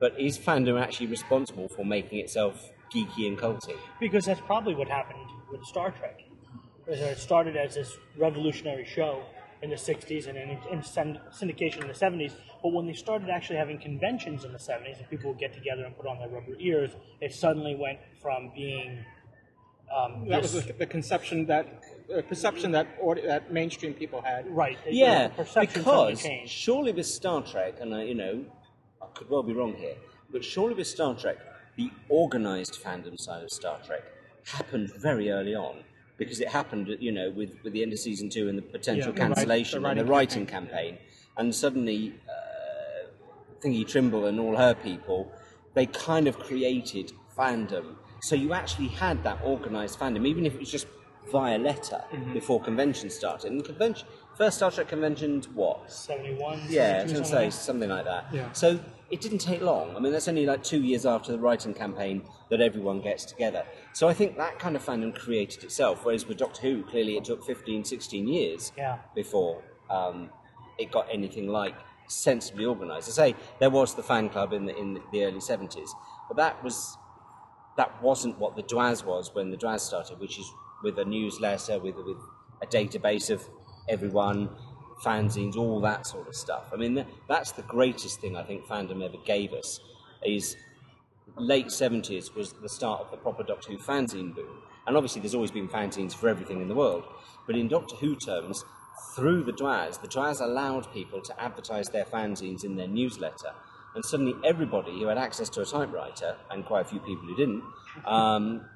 But 0.01 0.19
is 0.19 0.39
fandom 0.39 0.81
actually 0.81 1.07
responsible 1.07 1.69
for 1.69 1.85
making 1.85 2.19
itself 2.19 2.71
geeky 2.93 3.27
and 3.29 3.39
culty? 3.39 3.77
because 4.01 4.25
that's 4.25 4.41
probably 4.41 4.75
what 4.75 4.89
happened 4.89 5.27
with 5.51 5.63
Star 5.65 5.91
Trek. 5.91 6.23
It 6.87 7.19
started 7.19 7.57
as 7.57 7.75
this 7.75 7.99
revolutionary 8.17 8.85
show 8.87 9.23
in 9.63 9.71
the 9.71 9.77
60s 9.77 10.29
and 10.29 10.39
in, 10.39 10.51
in 10.71 10.81
syndication 10.81 11.83
in 11.83 11.89
the 11.89 11.95
70s, 11.95 12.33
but 12.63 12.73
when 12.73 12.87
they 12.87 12.93
started 12.93 13.29
actually 13.29 13.57
having 13.57 13.79
conventions 13.79 14.45
in 14.45 14.53
the 14.53 14.59
70s 14.59 14.99
and 14.99 15.09
people 15.11 15.31
would 15.31 15.39
get 15.39 15.53
together 15.53 15.85
and 15.85 15.97
put 15.97 16.07
on 16.07 16.19
their 16.19 16.29
rubber 16.29 16.55
ears, 16.59 16.93
it 17.21 17.35
suddenly 17.35 17.75
went 17.75 17.99
from 18.23 18.51
being 18.55 19.05
um, 19.95 20.29
That 20.29 20.43
was 20.43 20.53
the, 20.53 20.73
the 20.73 20.87
conception 20.87 21.47
that 21.47 21.83
uh, 22.15 22.23
perception 22.23 22.73
that 22.73 22.87
audi- 23.03 23.27
that 23.27 23.53
mainstream 23.53 23.95
people 23.95 24.21
had. 24.21 24.47
Right. 24.55 24.79
Yeah, 24.87 25.29
perception 25.29 25.83
suddenly 25.83 26.15
because 26.15 26.51
surely 26.51 26.93
with 26.93 27.07
Star 27.07 27.43
Trek, 27.43 27.77
and 27.81 27.95
I, 27.95 28.03
you 28.03 28.15
know, 28.15 28.45
I 29.01 29.07
could 29.15 29.31
well 29.31 29.43
be 29.43 29.55
wrong 29.55 29.75
here, 29.75 29.95
but 30.31 30.45
surely 30.45 30.75
with 30.75 30.87
Star 30.87 31.15
Trek, 31.15 31.39
the 31.77 31.91
organised 32.11 32.83
fandom 32.83 33.19
side 33.19 33.43
of 33.43 33.51
Star 33.51 33.79
Trek 33.87 34.03
happened 34.45 34.93
very 34.95 35.31
early 35.31 35.55
on 35.55 35.77
because 36.19 36.41
it 36.41 36.49
happened, 36.49 36.89
you 37.01 37.13
know, 37.13 37.31
with, 37.31 37.51
with 37.63 37.73
the 37.73 37.83
end 37.83 37.93
of 37.93 37.99
season 37.99 38.29
two 38.29 38.49
and 38.49 38.59
the 38.59 38.63
potential 38.63 39.13
Yeah, 39.13 39.13
the 39.29 39.35
cancellation 39.35 39.83
the 39.83 39.89
and 39.89 40.01
the 40.01 40.05
writing 40.05 40.43
writing 40.43 40.47
campaign, 40.47 40.99
and 41.37 41.55
suddenly 41.55 42.15
uh, 42.29 43.07
Thingy 43.65 43.87
Trimble 43.87 44.27
and 44.27 44.39
all 44.41 44.57
her 44.57 44.75
people, 44.75 45.33
they 45.75 45.87
kind 45.87 46.27
of 46.29 46.39
created 46.39 47.13
fandom. 47.37 47.95
So 48.21 48.35
you 48.35 48.53
actually 48.53 48.89
had 48.89 49.23
that 49.25 49.41
organised 49.43 49.99
fandom, 49.99 50.27
even 50.27 50.45
if 50.45 50.55
it 50.55 50.61
was 50.61 50.71
just 50.71 50.89
via 51.31 51.59
letter 51.59 52.03
Mhm. 52.13 52.33
before 52.33 52.61
convention 52.61 53.11
started. 53.11 53.53
And 53.53 53.65
convention, 53.65 54.09
first 54.37 54.57
Star 54.57 54.71
Trek 54.71 54.89
convention, 54.89 55.43
what? 55.55 55.91
71, 55.93 56.63
Yeah, 56.69 56.83
I 56.83 56.87
72, 56.87 57.03
was 57.03 57.13
going 57.13 57.23
to 57.23 57.25
something 57.25 57.25
say 57.25 57.35
like 57.45 57.53
that. 57.53 57.53
something 57.53 57.91
like 57.91 58.05
that. 58.07 58.25
Yeah. 58.33 58.53
So 58.53 58.81
it 59.11 59.21
didn't 59.21 59.39
take 59.39 59.61
long. 59.61 59.95
I 59.95 60.01
mean, 60.01 60.11
that's 60.13 60.27
only 60.29 60.47
like 60.47 60.63
two 60.65 60.83
years 60.83 61.05
after 61.07 61.31
the 61.33 61.39
writing 61.39 61.75
campaign 61.75 62.23
that 62.51 62.61
everyone 62.61 63.01
gets 63.03 63.25
together. 63.27 63.65
So 63.99 64.07
I 64.07 64.15
think 64.15 64.37
that 64.37 64.61
kind 64.61 64.77
of 64.77 64.87
fandom 64.87 65.13
created 65.13 65.65
itself, 65.65 66.05
whereas 66.05 66.25
with 66.25 66.37
Doctor 66.37 66.61
Who, 66.63 66.85
clearly 66.85 67.17
it 67.17 67.25
took 67.25 67.45
15, 67.45 67.83
16 67.83 68.29
years 68.29 68.71
Yeah. 68.77 68.99
before 69.13 69.61
um, 69.91 70.31
it 70.79 70.93
got 70.93 71.09
anything 71.11 71.49
like 71.49 71.75
sensibly 72.07 72.65
organised. 72.65 73.09
I 73.09 73.13
say 73.31 73.35
there 73.59 73.71
was 73.71 73.97
the 73.97 74.05
fan 74.05 74.29
club 74.29 74.53
in 74.53 74.67
the, 74.67 74.77
in 74.77 75.01
the 75.11 75.25
early 75.25 75.41
70s, 75.41 75.89
but 76.29 76.37
that 76.37 76.63
was 76.63 76.97
that 77.77 78.01
wasn't 78.01 78.39
what 78.39 78.55
the 78.55 78.63
DWAS 78.63 79.05
was 79.05 79.35
when 79.35 79.51
the 79.51 79.57
DWAS 79.57 79.81
started, 79.81 80.21
which 80.21 80.39
is 80.39 80.49
with 80.85 80.97
a 81.01 81.05
newsletter, 81.05 81.81
with 81.81 81.97
with 81.97 82.19
a 82.63 82.67
database 82.69 83.31
of 83.31 83.43
everyone, 83.89 84.49
fanzines, 85.05 85.57
all 85.57 85.81
that 85.81 86.07
sort 86.07 86.29
of 86.29 86.37
stuff. 86.37 86.71
I 86.73 86.77
mean, 86.77 87.05
that's 87.29 87.51
the 87.51 87.63
greatest 87.63 88.21
thing 88.21 88.37
I 88.37 88.45
think 88.45 88.65
fandom 88.65 89.05
ever 89.05 89.19
gave 89.25 89.53
us. 89.53 89.81
Is 90.25 90.57
late 91.37 91.71
seventies 91.71 92.35
was 92.35 92.53
the 92.53 92.69
start 92.69 93.01
of 93.01 93.11
the 93.11 93.17
proper 93.17 93.43
Doctor 93.43 93.73
Who 93.73 93.79
fanzine 93.79 94.35
boom, 94.35 94.63
and 94.87 94.97
obviously 94.97 95.21
there's 95.21 95.35
always 95.35 95.51
been 95.51 95.69
fanzines 95.69 96.15
for 96.15 96.29
everything 96.29 96.61
in 96.61 96.69
the 96.69 96.75
world, 96.75 97.05
but 97.47 97.57
in 97.57 97.69
Doctor 97.69 97.97
Who 97.97 98.17
terms. 98.17 98.65
Through 99.15 99.45
the 99.45 99.53
DWAS, 99.53 100.01
the 100.01 100.09
DWAS 100.09 100.41
allowed 100.41 100.93
people 100.93 101.21
to 101.21 101.41
advertise 101.41 101.89
their 101.89 102.05
fanzines 102.05 102.65
in 102.65 102.75
their 102.75 102.89
newsletter, 102.89 103.53
and 103.95 104.05
suddenly 104.05 104.35
everybody 104.45 104.99
who 104.99 105.07
had 105.07 105.19
access 105.19 105.49
to 105.51 105.63
a 105.63 105.65
typewriter, 105.65 106.37
and 106.51 106.65
quite 106.65 106.81
a 106.81 106.89
few 106.89 106.99
people 106.99 107.23
who 107.29 107.37
didn't, 107.37 107.63
um, 108.05 108.69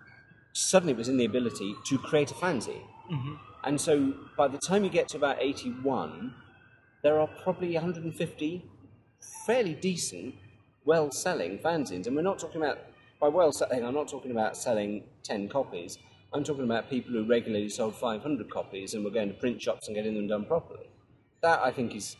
suddenly 0.52 0.94
was 0.94 1.08
in 1.08 1.16
the 1.16 1.24
ability 1.24 1.74
to 1.86 1.98
create 1.98 2.30
a 2.30 2.34
fanzine. 2.34 2.86
Mhm. 3.10 3.38
And 3.64 3.80
so 3.80 4.14
by 4.36 4.48
the 4.48 4.58
time 4.58 4.84
you 4.84 4.90
get 4.90 5.08
to 5.08 5.16
about 5.16 5.38
81, 5.40 6.34
there 7.02 7.18
are 7.20 7.26
probably 7.26 7.74
150 7.76 8.64
fairly 9.46 9.74
decent, 9.74 10.34
well 10.84 11.10
selling 11.10 11.58
fanzines. 11.58 12.06
And 12.06 12.16
we're 12.16 12.22
not 12.22 12.38
talking 12.38 12.60
about, 12.60 12.78
by 13.20 13.28
well 13.28 13.52
selling, 13.52 13.84
I'm 13.84 13.94
not 13.94 14.08
talking 14.08 14.30
about 14.30 14.56
selling 14.56 15.04
10 15.24 15.48
copies. 15.48 15.98
I'm 16.32 16.44
talking 16.44 16.64
about 16.64 16.88
people 16.88 17.12
who 17.12 17.26
regularly 17.26 17.68
sold 17.68 17.94
500 17.96 18.50
copies 18.50 18.94
and 18.94 19.04
were 19.04 19.10
going 19.10 19.28
to 19.28 19.34
print 19.34 19.60
shops 19.60 19.86
and 19.86 19.94
getting 19.94 20.14
them 20.14 20.28
done 20.28 20.44
properly. 20.46 20.88
That, 21.42 21.60
I 21.60 21.70
think, 21.70 21.94
is 21.94 22.16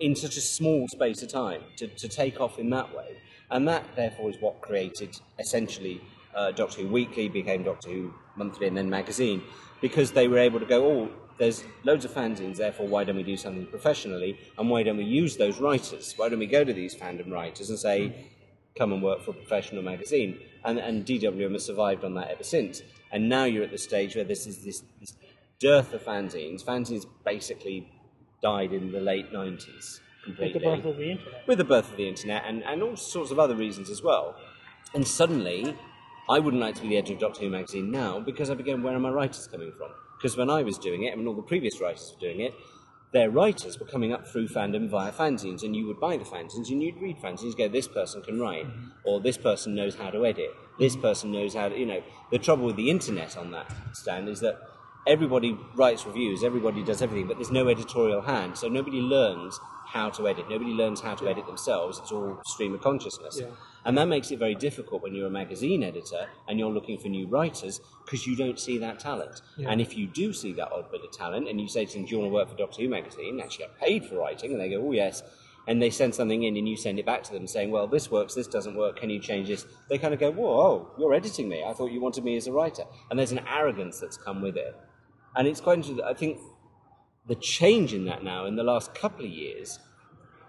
in 0.00 0.14
such 0.14 0.36
a 0.36 0.40
small 0.40 0.86
space 0.88 1.22
of 1.22 1.30
time 1.30 1.62
to, 1.76 1.88
to 1.88 2.08
take 2.08 2.40
off 2.40 2.58
in 2.58 2.70
that 2.70 2.94
way. 2.94 3.16
And 3.50 3.66
that, 3.68 3.84
therefore, 3.96 4.30
is 4.30 4.36
what 4.40 4.60
created 4.60 5.18
essentially 5.38 6.02
uh, 6.34 6.52
Doctor 6.52 6.82
Who 6.82 6.88
Weekly, 6.88 7.28
became 7.28 7.62
Doctor 7.62 7.88
Who 7.90 8.14
Monthly, 8.36 8.68
and 8.68 8.76
then 8.76 8.90
magazine, 8.90 9.42
because 9.80 10.12
they 10.12 10.28
were 10.28 10.38
able 10.38 10.60
to 10.60 10.66
go, 10.66 10.84
oh, 10.86 11.08
there's 11.38 11.64
loads 11.84 12.04
of 12.04 12.12
fanzines, 12.12 12.56
therefore, 12.56 12.86
why 12.88 13.04
don't 13.04 13.16
we 13.16 13.22
do 13.22 13.36
something 13.36 13.66
professionally? 13.66 14.38
And 14.58 14.68
why 14.68 14.82
don't 14.82 14.96
we 14.96 15.04
use 15.04 15.36
those 15.36 15.58
writers? 15.60 16.14
Why 16.16 16.28
don't 16.28 16.38
we 16.38 16.46
go 16.46 16.64
to 16.64 16.72
these 16.72 16.94
fandom 16.94 17.30
writers 17.30 17.70
and 17.70 17.78
say, 17.78 18.26
come 18.76 18.92
and 18.92 19.02
work 19.02 19.22
for 19.22 19.30
a 19.32 19.34
professional 19.34 19.82
magazine? 19.82 20.40
and, 20.64 20.78
and 20.78 21.06
DWM 21.06 21.52
has 21.52 21.64
survived 21.64 22.04
on 22.04 22.14
that 22.14 22.28
ever 22.30 22.44
since. 22.44 22.82
And 23.12 23.28
now 23.28 23.44
you're 23.44 23.64
at 23.64 23.70
the 23.70 23.78
stage 23.78 24.14
where 24.16 24.24
this 24.24 24.46
is 24.46 24.64
this, 24.64 24.82
this 25.00 25.14
dearth 25.58 25.92
of 25.94 26.02
fanzines. 26.04 26.64
Fanzines 26.64 27.06
basically 27.24 27.90
died 28.42 28.72
in 28.72 28.92
the 28.92 29.00
late 29.00 29.32
90s 29.32 30.00
With 30.26 30.36
completely 30.36 30.52
the 30.52 30.60
birth 30.60 30.84
of 30.84 30.96
the 30.96 31.10
internet. 31.12 31.46
with 31.46 31.58
the 31.58 31.64
birth 31.64 31.90
of 31.90 31.96
the 31.96 32.08
internet 32.08 32.44
and, 32.46 32.62
and 32.64 32.82
all 32.82 32.96
sorts 32.96 33.30
of 33.30 33.38
other 33.38 33.54
reasons 33.56 33.90
as 33.90 34.02
well. 34.02 34.36
And 34.94 35.06
suddenly, 35.06 35.74
I 36.28 36.38
wouldn't 36.38 36.60
like 36.62 36.74
to 36.76 36.82
be 36.82 36.88
the 36.88 36.98
editor 36.98 37.14
of 37.14 37.20
Doctor 37.20 37.40
Who 37.40 37.50
magazine 37.50 37.90
now 37.90 38.20
because 38.20 38.50
I 38.50 38.54
began, 38.54 38.82
where 38.82 38.94
are 38.94 39.00
my 39.00 39.10
writers 39.10 39.46
coming 39.46 39.72
from? 39.76 39.90
Because 40.18 40.36
when 40.36 40.50
I 40.50 40.62
was 40.62 40.78
doing 40.78 41.04
it, 41.04 41.16
and 41.16 41.26
all 41.28 41.34
the 41.34 41.42
previous 41.42 41.80
writers 41.80 42.12
were 42.14 42.28
doing 42.28 42.40
it, 42.40 42.54
their 43.12 43.30
writers 43.30 43.78
were 43.78 43.86
coming 43.86 44.12
up 44.12 44.26
through 44.26 44.48
fandom 44.48 44.90
via 44.90 45.12
fanzines, 45.12 45.62
and 45.62 45.74
you 45.74 45.86
would 45.86 46.00
buy 46.00 46.16
the 46.16 46.24
fanzines 46.24 46.68
and 46.68 46.82
you'd 46.82 47.00
read 47.00 47.16
fanzines, 47.18 47.56
go, 47.56 47.68
this 47.68 47.88
person 47.88 48.20
can 48.22 48.38
write, 48.38 48.66
mm-hmm. 48.66 48.88
or 49.04 49.20
this 49.20 49.38
person 49.38 49.74
knows 49.74 49.94
how 49.94 50.10
to 50.10 50.26
edit, 50.26 50.50
mm-hmm. 50.50 50.82
this 50.82 50.96
person 50.96 51.32
knows 51.32 51.54
how 51.54 51.68
to, 51.68 51.78
you 51.78 51.86
know. 51.86 52.02
The 52.30 52.38
trouble 52.38 52.66
with 52.66 52.76
the 52.76 52.90
internet 52.90 53.36
on 53.36 53.52
that 53.52 53.72
stand 53.94 54.28
is 54.28 54.40
that 54.40 54.58
everybody 55.06 55.56
writes 55.74 56.04
reviews, 56.04 56.44
everybody 56.44 56.84
does 56.84 57.00
everything, 57.00 57.26
but 57.26 57.38
there's 57.38 57.50
no 57.50 57.68
editorial 57.68 58.20
hand, 58.20 58.58
so 58.58 58.68
nobody 58.68 59.00
learns 59.00 59.58
how 59.86 60.10
to 60.10 60.28
edit. 60.28 60.50
Nobody 60.50 60.72
learns 60.72 61.00
how 61.00 61.14
to 61.14 61.28
edit 61.28 61.46
themselves. 61.46 61.98
It's 61.98 62.12
all 62.12 62.38
stream 62.44 62.74
of 62.74 62.82
consciousness. 62.82 63.40
And 63.88 63.96
that 63.96 64.06
makes 64.06 64.30
it 64.30 64.38
very 64.38 64.54
difficult 64.54 65.02
when 65.02 65.14
you're 65.14 65.28
a 65.28 65.30
magazine 65.30 65.82
editor 65.82 66.26
and 66.46 66.58
you're 66.58 66.70
looking 66.70 66.98
for 66.98 67.08
new 67.08 67.26
writers 67.26 67.80
because 68.04 68.26
you 68.26 68.36
don't 68.36 68.60
see 68.60 68.76
that 68.76 68.98
talent. 68.98 69.40
And 69.66 69.80
if 69.80 69.96
you 69.96 70.06
do 70.06 70.34
see 70.34 70.52
that 70.52 70.70
odd 70.70 70.92
bit 70.92 71.00
of 71.02 71.10
talent 71.10 71.48
and 71.48 71.58
you 71.58 71.68
say 71.68 71.86
to 71.86 71.94
them, 71.94 72.04
Do 72.04 72.10
you 72.10 72.18
want 72.18 72.30
to 72.30 72.34
work 72.34 72.50
for 72.50 72.56
Doctor 72.58 72.82
Who 72.82 72.90
magazine? 72.90 73.40
Actually, 73.40 73.64
get 73.64 73.80
paid 73.80 74.04
for 74.04 74.16
writing. 74.16 74.52
And 74.52 74.60
they 74.60 74.68
go, 74.68 74.86
Oh, 74.86 74.92
yes. 74.92 75.22
And 75.66 75.80
they 75.80 75.88
send 75.88 76.14
something 76.14 76.42
in 76.42 76.58
and 76.58 76.68
you 76.68 76.76
send 76.76 76.98
it 76.98 77.06
back 77.06 77.22
to 77.24 77.32
them 77.32 77.46
saying, 77.46 77.70
Well, 77.70 77.86
this 77.86 78.10
works, 78.10 78.34
this 78.34 78.46
doesn't 78.46 78.76
work, 78.76 79.00
can 79.00 79.08
you 79.08 79.20
change 79.20 79.48
this? 79.48 79.64
They 79.88 79.96
kind 79.96 80.12
of 80.12 80.20
go, 80.20 80.32
Whoa, 80.32 80.90
you're 80.98 81.14
editing 81.14 81.48
me. 81.48 81.64
I 81.66 81.72
thought 81.72 81.90
you 81.90 82.02
wanted 82.02 82.24
me 82.24 82.36
as 82.36 82.46
a 82.46 82.52
writer. 82.52 82.82
And 83.08 83.18
there's 83.18 83.32
an 83.32 83.40
arrogance 83.48 84.00
that's 84.00 84.18
come 84.18 84.42
with 84.42 84.58
it. 84.58 84.76
And 85.34 85.48
it's 85.48 85.62
quite 85.62 85.78
interesting. 85.78 86.04
I 86.04 86.12
think 86.12 86.36
the 87.26 87.36
change 87.36 87.94
in 87.94 88.04
that 88.04 88.22
now 88.22 88.44
in 88.44 88.54
the 88.54 88.64
last 88.64 88.94
couple 88.94 89.24
of 89.24 89.30
years, 89.30 89.78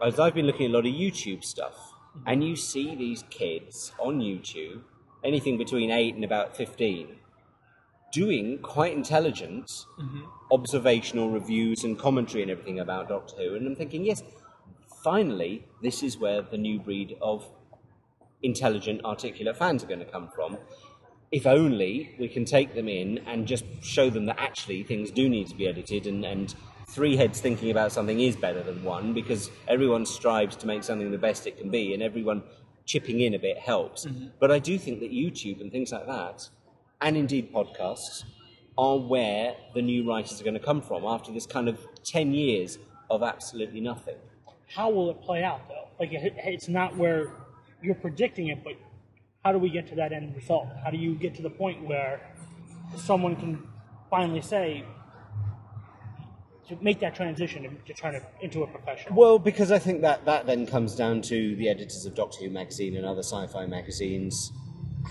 as 0.06 0.20
I've 0.20 0.36
been 0.36 0.46
looking 0.46 0.66
at 0.66 0.72
a 0.72 0.74
lot 0.74 0.86
of 0.86 0.92
YouTube 0.92 1.46
stuff, 1.46 1.89
and 2.26 2.44
you 2.44 2.56
see 2.56 2.96
these 2.96 3.24
kids 3.30 3.92
on 4.00 4.20
YouTube, 4.20 4.82
anything 5.24 5.58
between 5.58 5.92
8 5.92 6.16
and 6.16 6.24
about 6.24 6.56
15, 6.56 7.16
doing 8.12 8.60
quite 8.60 8.94
intelligent 8.94 9.68
mm-hmm. 10.00 10.22
observational 10.52 11.30
reviews 11.30 11.84
and 11.84 11.98
commentary 11.98 12.42
and 12.42 12.52
everything 12.52 12.80
about 12.80 13.10
Doctor 13.10 13.36
Who. 13.38 13.56
And 13.56 13.68
I'm 13.68 13.76
thinking, 13.76 14.06
yes, 14.06 14.24
finally, 15.04 15.66
this 15.82 16.04
is 16.04 16.18
where 16.18 16.42
the 16.42 16.58
new 16.58 16.80
breed 16.80 17.18
of 17.22 17.48
intelligent, 18.42 19.04
articulate 19.04 19.58
fans 19.58 19.84
are 19.84 19.88
going 19.88 20.00
to 20.00 20.06
come 20.06 20.30
from. 20.34 20.58
If 21.32 21.46
only 21.46 22.16
we 22.20 22.28
can 22.28 22.46
take 22.46 22.74
them 22.74 22.88
in 22.88 23.20
and 23.28 23.46
just 23.46 23.64
show 23.82 24.10
them 24.10 24.26
that 24.26 24.40
actually 24.40 24.84
things 24.84 25.12
do 25.12 25.30
need 25.30 25.48
to 25.48 25.56
be 25.56 25.68
edited 25.68 26.08
and, 26.08 26.26
and 26.26 26.56
three 26.90 27.16
heads 27.16 27.40
thinking 27.40 27.72
about 27.72 27.92
something 27.92 28.20
is 28.20 28.36
better 28.36 28.64
than 28.64 28.84
one 28.84 29.14
because 29.14 29.52
everyone 29.68 30.06
strives 30.06 30.56
to 30.58 30.68
make 30.68 30.84
something 30.84 31.12
the 31.12 31.18
best 31.18 31.46
it 31.46 31.58
can 31.58 31.70
be 31.70 31.94
and 31.94 32.02
everyone 32.02 32.42
chipping 32.86 33.22
in 33.22 33.36
a 33.36 33.40
bit 33.40 33.58
helps. 33.58 34.06
Mm-hmm. 34.06 34.28
But 34.40 34.52
I 34.52 34.60
do 34.60 34.78
think 34.78 35.00
that 35.02 35.12
YouTube 35.12 35.62
and 35.62 35.72
things 35.72 35.92
like 35.92 36.08
that, 36.08 36.50
and 37.02 37.16
indeed 37.16 37.54
podcasts, 37.54 38.24
are 38.78 38.98
where 38.98 39.56
the 39.76 39.82
new 39.82 40.10
writers 40.10 40.42
are 40.42 40.44
going 40.44 40.56
to 40.56 40.60
come 40.60 40.82
from 40.82 41.04
after 41.06 41.32
this 41.32 41.46
kind 41.46 41.70
of 41.70 41.80
10 42.04 42.34
years 42.34 42.80
of 43.10 43.22
absolutely 43.22 43.82
nothing. 43.82 44.16
How 44.74 44.90
will 44.90 45.10
it 45.12 45.22
play 45.22 45.44
out, 45.44 45.68
though? 45.68 45.90
Like, 46.00 46.14
it, 46.14 46.34
it's 46.38 46.68
not 46.68 46.96
where 46.96 47.34
you're 47.82 47.96
predicting 47.96 48.48
it, 48.48 48.64
but 48.64 48.74
how 49.44 49.52
do 49.52 49.58
we 49.58 49.70
get 49.70 49.88
to 49.88 49.96
that 49.96 50.12
end 50.12 50.36
result? 50.36 50.68
How 50.84 50.92
do 50.92 50.98
you 50.98 51.16
get 51.16 51.36
to 51.36 51.42
the 51.42 51.50
point 51.50 51.88
where 51.88 52.34
someone 52.96 53.36
can 53.36 53.68
finally 54.10 54.42
say, 54.42 54.84
to 56.70 56.78
make 56.82 57.00
that 57.00 57.16
transition 57.16 57.78
to 57.86 57.94
turn 57.94 58.16
it 58.16 58.24
into 58.42 58.64
a 58.64 58.68
profession? 58.68 59.14
Well, 59.16 59.40
because 59.40 59.72
I 59.72 59.80
think 59.80 60.02
that 60.02 60.26
that 60.26 60.46
then 60.46 60.66
comes 60.66 60.96
down 60.96 61.22
to 61.24 61.56
the 61.56 61.68
editors 61.68 62.06
of 62.06 62.16
Doctor 62.16 62.44
Who 62.44 62.50
magazine 62.50 62.96
and 62.96 63.06
other 63.06 63.24
sci-fi 63.24 63.66
magazines 63.66 64.52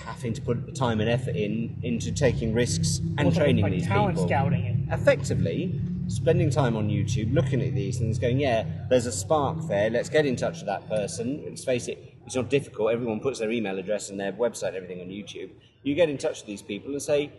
having 0.05 0.33
to 0.35 0.41
put 0.41 0.67
the 0.67 0.73
time 0.73 1.01
and 1.01 1.11
effort 1.11 1.35
in 1.35 1.77
into 1.83 2.13
taking 2.13 2.55
risks 2.55 2.99
and 2.99 3.21
Almost 3.21 3.37
training 3.39 3.63
like 3.63 3.73
these 3.73 3.87
talent 3.87 4.15
people. 4.15 4.29
scouting 4.29 4.65
it. 4.65 4.93
Effectively, 4.93 5.81
spending 6.07 6.51
time 6.51 6.77
on 6.77 6.89
YouTube, 6.89 7.35
looking 7.35 7.61
at 7.61 7.75
these 7.75 7.99
things, 7.99 8.19
going, 8.19 8.39
"Yeah, 8.39 8.65
there's 8.89 9.07
a 9.07 9.13
spark 9.13 9.67
there. 9.67 9.91
Let's 9.91 10.09
get 10.09 10.27
in 10.27 10.37
touch 10.37 10.59
with 10.59 10.67
that 10.67 10.89
person." 10.89 11.43
Let's 11.45 11.65
face 11.65 11.89
it, 11.89 11.99
it's 12.25 12.37
not 12.37 12.51
difficult. 12.51 12.93
Everyone 12.93 13.19
puts 13.19 13.41
their 13.41 13.51
email 13.51 13.79
address 13.79 14.11
and 14.11 14.21
their 14.21 14.33
website, 14.33 14.75
everything 14.75 15.01
on 15.01 15.09
YouTube. 15.09 15.51
You 15.83 15.95
get 15.95 16.09
in 16.09 16.19
touch 16.19 16.41
with 16.41 16.47
these 16.47 16.63
people 16.63 16.93
and 16.93 17.03
say, 17.03 17.27
"Do 17.27 17.33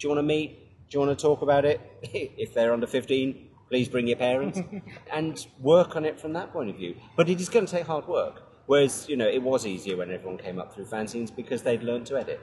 you 0.00 0.08
want 0.08 0.18
to 0.18 0.22
meet? 0.24 0.58
Do 0.88 0.98
you 0.98 1.06
want 1.06 1.16
to 1.16 1.22
talk 1.22 1.42
about 1.42 1.64
it? 1.64 1.80
if 2.02 2.52
they're 2.52 2.72
under 2.72 2.86
15, 2.86 3.48
please 3.72 3.88
bring 3.88 4.06
your 4.06 4.18
parents 4.18 4.60
and 5.14 5.46
work 5.58 5.96
on 5.96 6.04
it 6.04 6.20
from 6.20 6.34
that 6.34 6.52
point 6.52 6.68
of 6.68 6.76
view. 6.76 6.94
But 7.16 7.30
it 7.30 7.40
is 7.40 7.48
going 7.48 7.64
to 7.64 7.72
take 7.72 7.86
hard 7.86 8.06
work. 8.06 8.42
Whereas, 8.66 9.08
you 9.08 9.16
know, 9.16 9.26
it 9.26 9.42
was 9.42 9.64
easier 9.64 9.96
when 9.96 10.10
everyone 10.10 10.36
came 10.36 10.58
up 10.58 10.74
through 10.74 10.84
fanzines 10.84 11.34
because 11.34 11.62
they'd 11.62 11.82
learned 11.82 12.04
to 12.08 12.18
edit. 12.18 12.38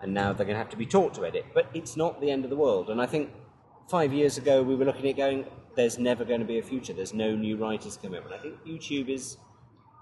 And 0.00 0.12
now 0.12 0.32
they're 0.32 0.44
going 0.44 0.56
to 0.56 0.58
have 0.58 0.70
to 0.70 0.76
be 0.76 0.84
taught 0.84 1.14
to 1.14 1.24
edit. 1.24 1.44
But 1.54 1.70
it's 1.72 1.96
not 1.96 2.20
the 2.20 2.32
end 2.32 2.42
of 2.42 2.50
the 2.50 2.56
world. 2.56 2.90
And 2.90 3.00
I 3.00 3.06
think 3.06 3.30
five 3.88 4.12
years 4.12 4.38
ago 4.38 4.60
we 4.60 4.74
were 4.74 4.84
looking 4.84 5.08
at 5.08 5.16
going, 5.16 5.44
there's 5.76 6.00
never 6.00 6.24
going 6.24 6.40
to 6.40 6.46
be 6.46 6.58
a 6.58 6.64
future. 6.64 6.92
There's 6.92 7.14
no 7.14 7.36
new 7.36 7.56
writers 7.56 7.96
coming 7.96 8.18
up. 8.18 8.24
And 8.26 8.34
I 8.34 8.38
think 8.38 8.56
YouTube 8.66 9.08
is, 9.08 9.36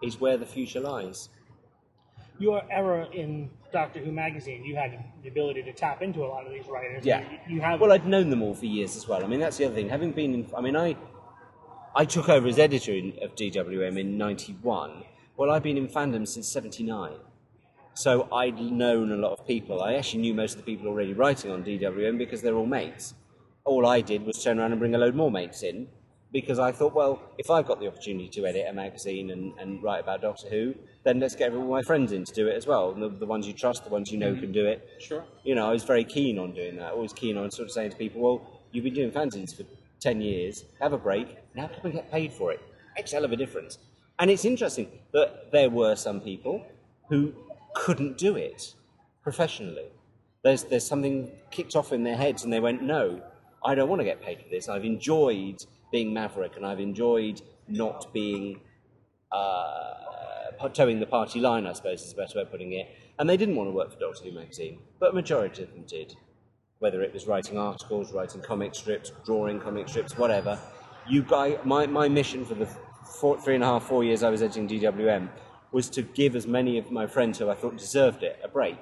is 0.02 0.18
where 0.18 0.38
the 0.38 0.46
future 0.46 0.80
lies. 0.80 1.28
Your 2.38 2.62
era 2.70 3.08
in 3.12 3.50
Doctor 3.72 4.00
Who 4.00 4.12
magazine, 4.12 4.64
you 4.64 4.76
had 4.76 5.04
the 5.22 5.28
ability 5.28 5.62
to 5.64 5.72
tap 5.72 6.02
into 6.02 6.24
a 6.24 6.26
lot 6.26 6.46
of 6.46 6.52
these 6.52 6.66
writers. 6.66 7.04
Yeah. 7.04 7.24
You, 7.48 7.56
you 7.56 7.60
have. 7.60 7.80
Well, 7.80 7.92
I'd 7.92 8.06
known 8.06 8.30
them 8.30 8.42
all 8.42 8.54
for 8.54 8.66
years 8.66 8.96
as 8.96 9.06
well. 9.06 9.22
I 9.22 9.26
mean, 9.26 9.40
that's 9.40 9.56
the 9.56 9.66
other 9.66 9.74
thing. 9.74 9.88
Having 9.88 10.12
been 10.12 10.34
in, 10.34 10.50
I 10.56 10.60
mean, 10.60 10.76
I, 10.76 10.96
I 11.94 12.04
took 12.04 12.28
over 12.28 12.48
as 12.48 12.58
editor 12.58 12.92
in, 12.92 13.14
of 13.22 13.34
DWM 13.34 13.98
in 13.98 14.18
'91. 14.18 15.04
Well, 15.36 15.50
I've 15.50 15.62
been 15.62 15.76
in 15.76 15.88
fandom 15.88 16.26
since 16.26 16.48
'79, 16.48 17.12
so 17.94 18.28
I'd 18.32 18.60
known 18.60 19.12
a 19.12 19.16
lot 19.16 19.32
of 19.32 19.46
people. 19.46 19.82
I 19.82 19.94
actually 19.94 20.22
knew 20.22 20.34
most 20.34 20.52
of 20.52 20.58
the 20.58 20.64
people 20.64 20.88
already 20.88 21.12
writing 21.12 21.50
on 21.50 21.62
DWM 21.62 22.18
because 22.18 22.42
they're 22.42 22.56
all 22.56 22.66
mates. 22.66 23.14
All 23.64 23.86
I 23.86 24.00
did 24.00 24.26
was 24.26 24.42
turn 24.42 24.58
around 24.58 24.72
and 24.72 24.78
bring 24.80 24.94
a 24.94 24.98
load 24.98 25.14
more 25.14 25.30
mates 25.30 25.62
in 25.62 25.88
because 26.34 26.58
I 26.58 26.72
thought, 26.72 26.94
well, 26.94 27.22
if 27.38 27.48
I've 27.48 27.64
got 27.64 27.78
the 27.78 27.86
opportunity 27.86 28.28
to 28.30 28.44
edit 28.44 28.66
a 28.68 28.72
magazine 28.72 29.30
and, 29.30 29.56
and 29.56 29.80
write 29.80 30.00
about 30.00 30.20
Doctor 30.20 30.48
Who, 30.48 30.74
then 31.04 31.20
let's 31.20 31.36
get 31.36 31.54
all 31.54 31.62
my 31.62 31.80
friends 31.80 32.10
in 32.10 32.24
to 32.24 32.34
do 32.34 32.48
it 32.48 32.56
as 32.56 32.66
well. 32.66 32.92
The, 32.92 33.08
the 33.08 33.24
ones 33.24 33.46
you 33.46 33.52
trust, 33.52 33.84
the 33.84 33.90
ones 33.90 34.10
you 34.10 34.18
know 34.18 34.32
mm-hmm. 34.32 34.40
can 34.40 34.52
do 34.52 34.66
it. 34.66 34.96
Sure. 34.98 35.24
You 35.44 35.54
know, 35.54 35.68
I 35.68 35.72
was 35.72 35.84
very 35.84 36.02
keen 36.02 36.40
on 36.40 36.52
doing 36.52 36.74
that. 36.78 36.90
Always 36.90 37.12
keen 37.12 37.36
on 37.36 37.52
sort 37.52 37.68
of 37.68 37.72
saying 37.72 37.92
to 37.92 37.96
people, 37.96 38.20
well, 38.20 38.60
you've 38.72 38.82
been 38.82 38.94
doing 38.94 39.12
fanzines 39.12 39.56
for 39.56 39.62
10 40.00 40.20
years, 40.20 40.64
have 40.80 40.92
a 40.92 40.98
break, 40.98 41.38
now 41.54 41.68
come 41.68 41.84
and 41.84 41.94
get 41.94 42.10
paid 42.10 42.32
for 42.32 42.50
it. 42.50 42.60
Makes 42.96 43.12
a 43.12 43.16
hell 43.16 43.24
of 43.24 43.30
a 43.30 43.36
difference. 43.36 43.78
And 44.18 44.28
it's 44.28 44.44
interesting 44.44 44.88
that 45.12 45.52
there 45.52 45.70
were 45.70 45.94
some 45.94 46.20
people 46.20 46.66
who 47.08 47.32
couldn't 47.76 48.18
do 48.18 48.34
it 48.34 48.74
professionally. 49.22 49.86
There's, 50.42 50.64
there's 50.64 50.86
something 50.86 51.30
kicked 51.52 51.76
off 51.76 51.92
in 51.92 52.02
their 52.02 52.16
heads 52.16 52.42
and 52.42 52.52
they 52.52 52.60
went, 52.60 52.82
no, 52.82 53.22
I 53.64 53.76
don't 53.76 53.88
want 53.88 54.00
to 54.00 54.04
get 54.04 54.20
paid 54.20 54.42
for 54.42 54.48
this. 54.48 54.68
I've 54.68 54.84
enjoyed 54.84 55.64
being 55.94 56.12
Maverick 56.12 56.56
and 56.56 56.66
I've 56.66 56.80
enjoyed 56.80 57.40
not 57.68 58.12
being 58.12 58.60
uh, 59.30 60.68
towing 60.72 60.98
the 60.98 61.06
party 61.06 61.38
line, 61.38 61.68
I 61.68 61.72
suppose 61.72 62.02
is 62.02 62.12
a 62.12 62.16
better 62.16 62.38
way 62.38 62.42
of 62.42 62.50
putting 62.50 62.72
it. 62.72 62.88
And 63.16 63.30
they 63.30 63.36
didn't 63.36 63.54
want 63.54 63.68
to 63.68 63.72
work 63.72 63.92
for 63.92 63.98
Doctor 64.00 64.24
Who 64.24 64.32
magazine, 64.32 64.80
but 64.98 65.10
a 65.10 65.14
majority 65.14 65.62
of 65.62 65.72
them 65.72 65.84
did. 65.86 66.16
Whether 66.80 67.00
it 67.02 67.12
was 67.12 67.28
writing 67.28 67.58
articles, 67.58 68.12
writing 68.12 68.40
comic 68.40 68.74
strips, 68.74 69.12
drawing 69.24 69.60
comic 69.60 69.88
strips, 69.88 70.18
whatever. 70.18 70.58
You 71.08 71.22
guy, 71.22 71.58
my, 71.62 71.86
my 71.86 72.08
mission 72.08 72.44
for 72.44 72.54
the 72.54 72.66
four, 73.20 73.40
three 73.40 73.54
and 73.54 73.62
a 73.62 73.68
half, 73.68 73.84
four 73.84 74.02
years 74.02 74.24
I 74.24 74.30
was 74.30 74.42
editing 74.42 74.68
DWM 74.68 75.28
was 75.70 75.88
to 75.90 76.02
give 76.02 76.34
as 76.34 76.44
many 76.44 76.76
of 76.76 76.90
my 76.90 77.06
friends 77.06 77.38
who 77.38 77.48
I 77.48 77.54
thought 77.54 77.76
deserved 77.76 78.24
it 78.24 78.40
a 78.42 78.48
break 78.48 78.78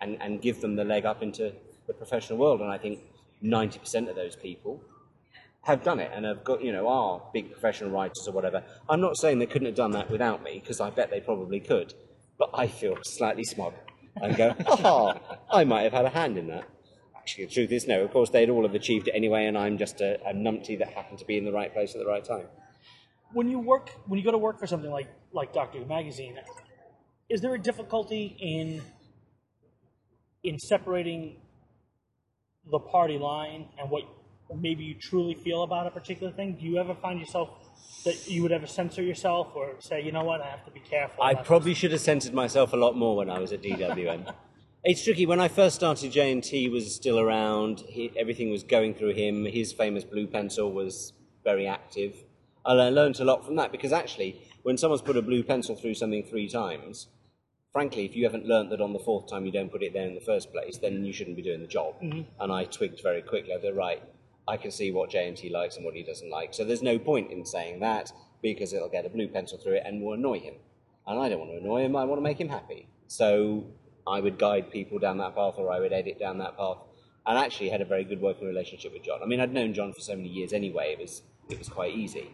and, 0.00 0.16
and 0.22 0.40
give 0.40 0.60
them 0.60 0.76
the 0.76 0.84
leg 0.84 1.06
up 1.06 1.24
into 1.24 1.52
the 1.88 1.92
professional 1.92 2.38
world. 2.38 2.60
And 2.60 2.70
I 2.70 2.78
think 2.78 3.00
90% 3.42 4.08
of 4.08 4.14
those 4.14 4.36
people 4.36 4.80
have 5.62 5.82
done 5.82 6.00
it 6.00 6.10
and 6.14 6.24
have 6.24 6.44
got, 6.44 6.62
you 6.62 6.72
know, 6.72 6.88
are 6.88 7.22
big 7.32 7.52
professional 7.52 7.90
writers 7.90 8.26
or 8.26 8.32
whatever. 8.32 8.62
I'm 8.88 9.00
not 9.00 9.16
saying 9.16 9.38
they 9.38 9.46
couldn't 9.46 9.66
have 9.66 9.76
done 9.76 9.92
that 9.92 10.10
without 10.10 10.42
me, 10.42 10.58
because 10.60 10.80
I 10.80 10.90
bet 10.90 11.10
they 11.10 11.20
probably 11.20 11.60
could. 11.60 11.94
But 12.38 12.50
I 12.54 12.66
feel 12.66 12.96
slightly 13.02 13.44
smug 13.44 13.74
and 14.16 14.36
go, 14.36 14.54
oh, 14.66 15.14
I 15.50 15.64
might 15.64 15.82
have 15.82 15.92
had 15.92 16.04
a 16.04 16.10
hand 16.10 16.36
in 16.36 16.48
that. 16.48 16.64
Actually, 17.16 17.46
the 17.46 17.52
truth 17.52 17.70
is, 17.70 17.86
no, 17.86 18.02
of 18.02 18.10
course, 18.10 18.30
they'd 18.30 18.50
all 18.50 18.62
have 18.62 18.74
achieved 18.74 19.06
it 19.06 19.12
anyway, 19.12 19.46
and 19.46 19.56
I'm 19.56 19.78
just 19.78 20.00
a, 20.00 20.20
a 20.28 20.34
numpty 20.34 20.76
that 20.80 20.88
happened 20.88 21.18
to 21.20 21.24
be 21.24 21.38
in 21.38 21.44
the 21.44 21.52
right 21.52 21.72
place 21.72 21.94
at 21.94 22.00
the 22.00 22.06
right 22.06 22.24
time. 22.24 22.46
when 23.32 23.48
you 23.48 23.60
work 23.60 23.90
when 24.06 24.18
you 24.18 24.24
go 24.24 24.32
to 24.32 24.38
work 24.38 24.58
for 24.58 24.66
something 24.66 24.90
like 24.90 25.08
like 25.32 25.52
Doctor 25.52 25.78
Who 25.78 25.86
magazine, 25.86 26.36
is 27.28 27.40
there 27.40 27.54
a 27.54 27.58
difficulty 27.58 28.36
in 28.40 28.82
in 30.42 30.58
separating 30.58 31.36
the 32.70 32.80
party 32.80 33.18
line 33.18 33.68
and 33.78 33.90
what 33.90 34.02
maybe 34.60 34.84
you 34.84 34.94
truly 34.94 35.34
feel 35.34 35.62
about 35.62 35.86
a 35.86 35.90
particular 35.90 36.32
thing? 36.32 36.56
Do 36.60 36.66
you 36.66 36.78
ever 36.78 36.94
find 36.94 37.20
yourself 37.20 37.50
that 38.04 38.28
you 38.28 38.42
would 38.42 38.52
ever 38.52 38.66
censor 38.66 39.02
yourself 39.02 39.52
or 39.54 39.76
say, 39.78 40.02
you 40.02 40.12
know 40.12 40.24
what, 40.24 40.40
I 40.40 40.48
have 40.48 40.64
to 40.64 40.70
be 40.70 40.80
careful? 40.80 41.22
I 41.22 41.34
probably 41.34 41.74
should 41.74 41.92
have 41.92 42.00
censored 42.00 42.34
myself 42.34 42.72
a 42.72 42.76
lot 42.76 42.96
more 42.96 43.16
when 43.16 43.30
I 43.30 43.38
was 43.38 43.52
at 43.52 43.62
DWM. 43.62 44.34
It's 44.84 45.04
tricky. 45.04 45.26
When 45.26 45.38
I 45.38 45.46
first 45.46 45.76
started, 45.76 46.10
JNT 46.10 46.68
was 46.68 46.92
still 46.92 47.20
around. 47.20 47.84
He, 47.86 48.10
everything 48.18 48.50
was 48.50 48.64
going 48.64 48.94
through 48.94 49.14
him. 49.14 49.44
His 49.44 49.72
famous 49.72 50.02
blue 50.02 50.26
pencil 50.26 50.72
was 50.72 51.12
very 51.44 51.68
active. 51.68 52.16
And 52.66 52.80
I 52.80 52.88
learned 52.88 53.20
a 53.20 53.24
lot 53.24 53.46
from 53.46 53.54
that 53.56 53.70
because 53.70 53.92
actually, 53.92 54.42
when 54.64 54.76
someone's 54.76 55.02
put 55.02 55.16
a 55.16 55.22
blue 55.22 55.44
pencil 55.44 55.76
through 55.76 55.94
something 55.94 56.24
three 56.24 56.48
times, 56.48 57.06
frankly, 57.72 58.04
if 58.04 58.16
you 58.16 58.24
haven't 58.24 58.46
learnt 58.46 58.70
that 58.70 58.80
on 58.80 58.92
the 58.92 58.98
fourth 58.98 59.30
time 59.30 59.46
you 59.46 59.52
don't 59.52 59.70
put 59.70 59.84
it 59.84 59.92
there 59.92 60.06
in 60.06 60.16
the 60.16 60.20
first 60.20 60.50
place, 60.52 60.78
then 60.78 61.04
you 61.04 61.12
shouldn't 61.12 61.36
be 61.36 61.42
doing 61.42 61.60
the 61.60 61.68
job. 61.68 61.94
Mm-hmm. 62.02 62.22
And 62.40 62.52
I 62.52 62.64
twigged 62.64 63.00
very 63.04 63.22
quickly. 63.22 63.52
I 63.54 63.60
thought, 63.60 63.76
right, 63.76 64.02
I 64.48 64.56
can 64.56 64.70
see 64.70 64.90
what 64.90 65.10
JNT 65.10 65.50
likes 65.50 65.76
and 65.76 65.84
what 65.84 65.94
he 65.94 66.02
doesn't 66.02 66.30
like. 66.30 66.52
So 66.54 66.64
there's 66.64 66.82
no 66.82 66.98
point 66.98 67.30
in 67.30 67.44
saying 67.44 67.80
that 67.80 68.12
because 68.42 68.72
it'll 68.72 68.88
get 68.88 69.06
a 69.06 69.08
blue 69.08 69.28
pencil 69.28 69.58
through 69.58 69.74
it 69.74 69.82
and 69.86 70.02
will 70.02 70.14
annoy 70.14 70.40
him. 70.40 70.54
And 71.06 71.18
I 71.18 71.28
don't 71.28 71.38
want 71.38 71.52
to 71.52 71.58
annoy 71.58 71.84
him. 71.84 71.96
I 71.96 72.04
want 72.04 72.18
to 72.18 72.22
make 72.22 72.40
him 72.40 72.48
happy. 72.48 72.88
So 73.06 73.64
I 74.06 74.20
would 74.20 74.38
guide 74.38 74.70
people 74.70 74.98
down 74.98 75.18
that 75.18 75.34
path 75.36 75.54
or 75.58 75.72
I 75.72 75.78
would 75.78 75.92
edit 75.92 76.18
down 76.18 76.38
that 76.38 76.56
path. 76.56 76.78
And 77.24 77.38
actually 77.38 77.68
had 77.68 77.80
a 77.80 77.84
very 77.84 78.02
good 78.02 78.20
working 78.20 78.48
relationship 78.48 78.92
with 78.92 79.04
John. 79.04 79.20
I 79.22 79.26
mean, 79.26 79.40
I'd 79.40 79.52
known 79.52 79.74
John 79.74 79.92
for 79.92 80.00
so 80.00 80.16
many 80.16 80.28
years 80.28 80.52
anyway. 80.52 80.96
It 80.98 81.00
was, 81.00 81.22
it 81.48 81.58
was 81.58 81.68
quite 81.68 81.94
easy. 81.94 82.32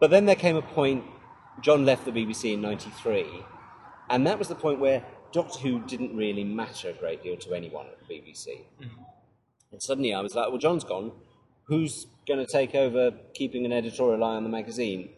But 0.00 0.10
then 0.10 0.26
there 0.26 0.36
came 0.36 0.56
a 0.56 0.62
point, 0.62 1.04
John 1.62 1.86
left 1.86 2.04
the 2.04 2.10
BBC 2.10 2.52
in 2.52 2.60
93, 2.60 3.24
and 4.10 4.26
that 4.26 4.38
was 4.38 4.48
the 4.48 4.54
point 4.54 4.80
where 4.80 5.02
Doctor 5.32 5.60
Who 5.60 5.80
didn't 5.80 6.14
really 6.14 6.44
matter 6.44 6.90
a 6.90 6.92
great 6.92 7.22
deal 7.22 7.36
to 7.36 7.54
anyone 7.54 7.86
at 7.86 7.98
the 8.00 8.14
BBC. 8.14 8.64
Mm-hmm. 8.80 9.02
And 9.72 9.82
suddenly 9.82 10.12
I 10.14 10.20
was 10.20 10.34
like, 10.34 10.48
well, 10.48 10.58
John's 10.58 10.84
gone. 10.84 11.12
Who's 11.64 12.06
going 12.28 12.44
to 12.44 12.50
take 12.50 12.74
over 12.74 13.12
keeping 13.34 13.64
an 13.64 13.72
editorial 13.72 14.22
eye 14.22 14.36
on 14.36 14.42
the 14.44 14.50
magazine? 14.50 15.10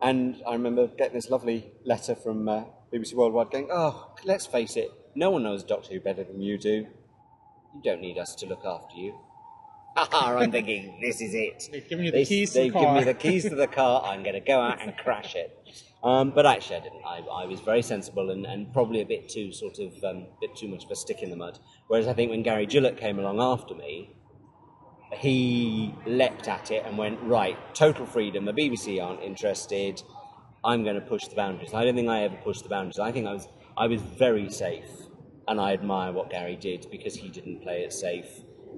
And 0.00 0.42
I 0.46 0.52
remember 0.52 0.86
getting 0.86 1.14
this 1.14 1.30
lovely 1.30 1.72
letter 1.84 2.14
from 2.14 2.48
uh, 2.48 2.64
BBC 2.92 3.14
Worldwide 3.14 3.50
going, 3.50 3.68
oh, 3.72 4.14
let's 4.24 4.46
face 4.46 4.76
it, 4.76 4.90
no 5.14 5.30
one 5.30 5.42
knows 5.42 5.64
Doctor 5.64 5.94
Who 5.94 6.00
better 6.00 6.22
than 6.22 6.40
you 6.40 6.58
do. 6.58 6.86
You 7.74 7.82
don't 7.82 8.00
need 8.00 8.18
us 8.18 8.34
to 8.36 8.46
look 8.46 8.64
after 8.64 8.96
you. 8.96 9.18
I'm 9.96 10.52
thinking, 10.52 10.98
this 11.00 11.20
is 11.22 11.34
it. 11.34 11.68
They've 11.72 11.88
given 11.88 12.04
you 12.04 12.10
the 12.12 12.18
This- 12.18 12.28
keys 12.28 12.52
to 12.52 12.58
the 12.58 12.64
they've 12.64 12.72
given 12.74 12.94
me 12.94 13.04
the 13.04 13.14
keys 13.14 13.42
to 13.44 13.54
the 13.54 13.66
car. 13.66 14.02
I'm 14.04 14.22
going 14.22 14.34
to 14.34 14.40
go 14.40 14.60
out 14.60 14.82
and 14.82 14.94
crash 15.04 15.34
it. 15.34 15.58
Um, 16.06 16.30
but 16.30 16.46
actually, 16.46 16.76
I 16.76 16.80
didn't. 16.80 17.04
I, 17.04 17.18
I 17.42 17.46
was 17.46 17.58
very 17.58 17.82
sensible 17.82 18.30
and, 18.30 18.46
and 18.46 18.72
probably 18.72 19.00
a 19.00 19.04
bit 19.04 19.28
too 19.28 19.52
sort 19.52 19.80
of 19.80 19.92
um, 20.04 20.26
bit 20.40 20.54
too 20.54 20.68
much 20.68 20.84
of 20.84 20.90
a 20.92 20.94
stick 20.94 21.20
in 21.20 21.30
the 21.30 21.36
mud. 21.36 21.58
Whereas 21.88 22.06
I 22.06 22.12
think 22.12 22.30
when 22.30 22.44
Gary 22.44 22.64
Gillatt 22.64 22.96
came 22.96 23.18
along 23.18 23.40
after 23.40 23.74
me, 23.74 24.14
he 25.12 25.92
leapt 26.06 26.46
at 26.46 26.70
it 26.70 26.84
and 26.86 26.96
went 26.96 27.20
right, 27.22 27.58
total 27.74 28.06
freedom. 28.06 28.44
The 28.44 28.52
BBC 28.52 29.02
aren't 29.02 29.20
interested. 29.20 30.00
I'm 30.64 30.84
going 30.84 30.94
to 30.94 31.00
push 31.00 31.26
the 31.26 31.34
boundaries. 31.34 31.74
I 31.74 31.84
don't 31.84 31.96
think 31.96 32.08
I 32.08 32.22
ever 32.22 32.36
pushed 32.36 32.62
the 32.62 32.68
boundaries. 32.68 33.00
I 33.00 33.10
think 33.10 33.26
I 33.26 33.32
was 33.32 33.48
I 33.76 33.88
was 33.88 34.00
very 34.00 34.48
safe, 34.48 34.88
and 35.48 35.60
I 35.60 35.72
admire 35.72 36.12
what 36.12 36.30
Gary 36.30 36.54
did 36.54 36.86
because 36.88 37.16
he 37.16 37.28
didn't 37.30 37.62
play 37.62 37.82
it 37.82 37.92
safe. 37.92 38.28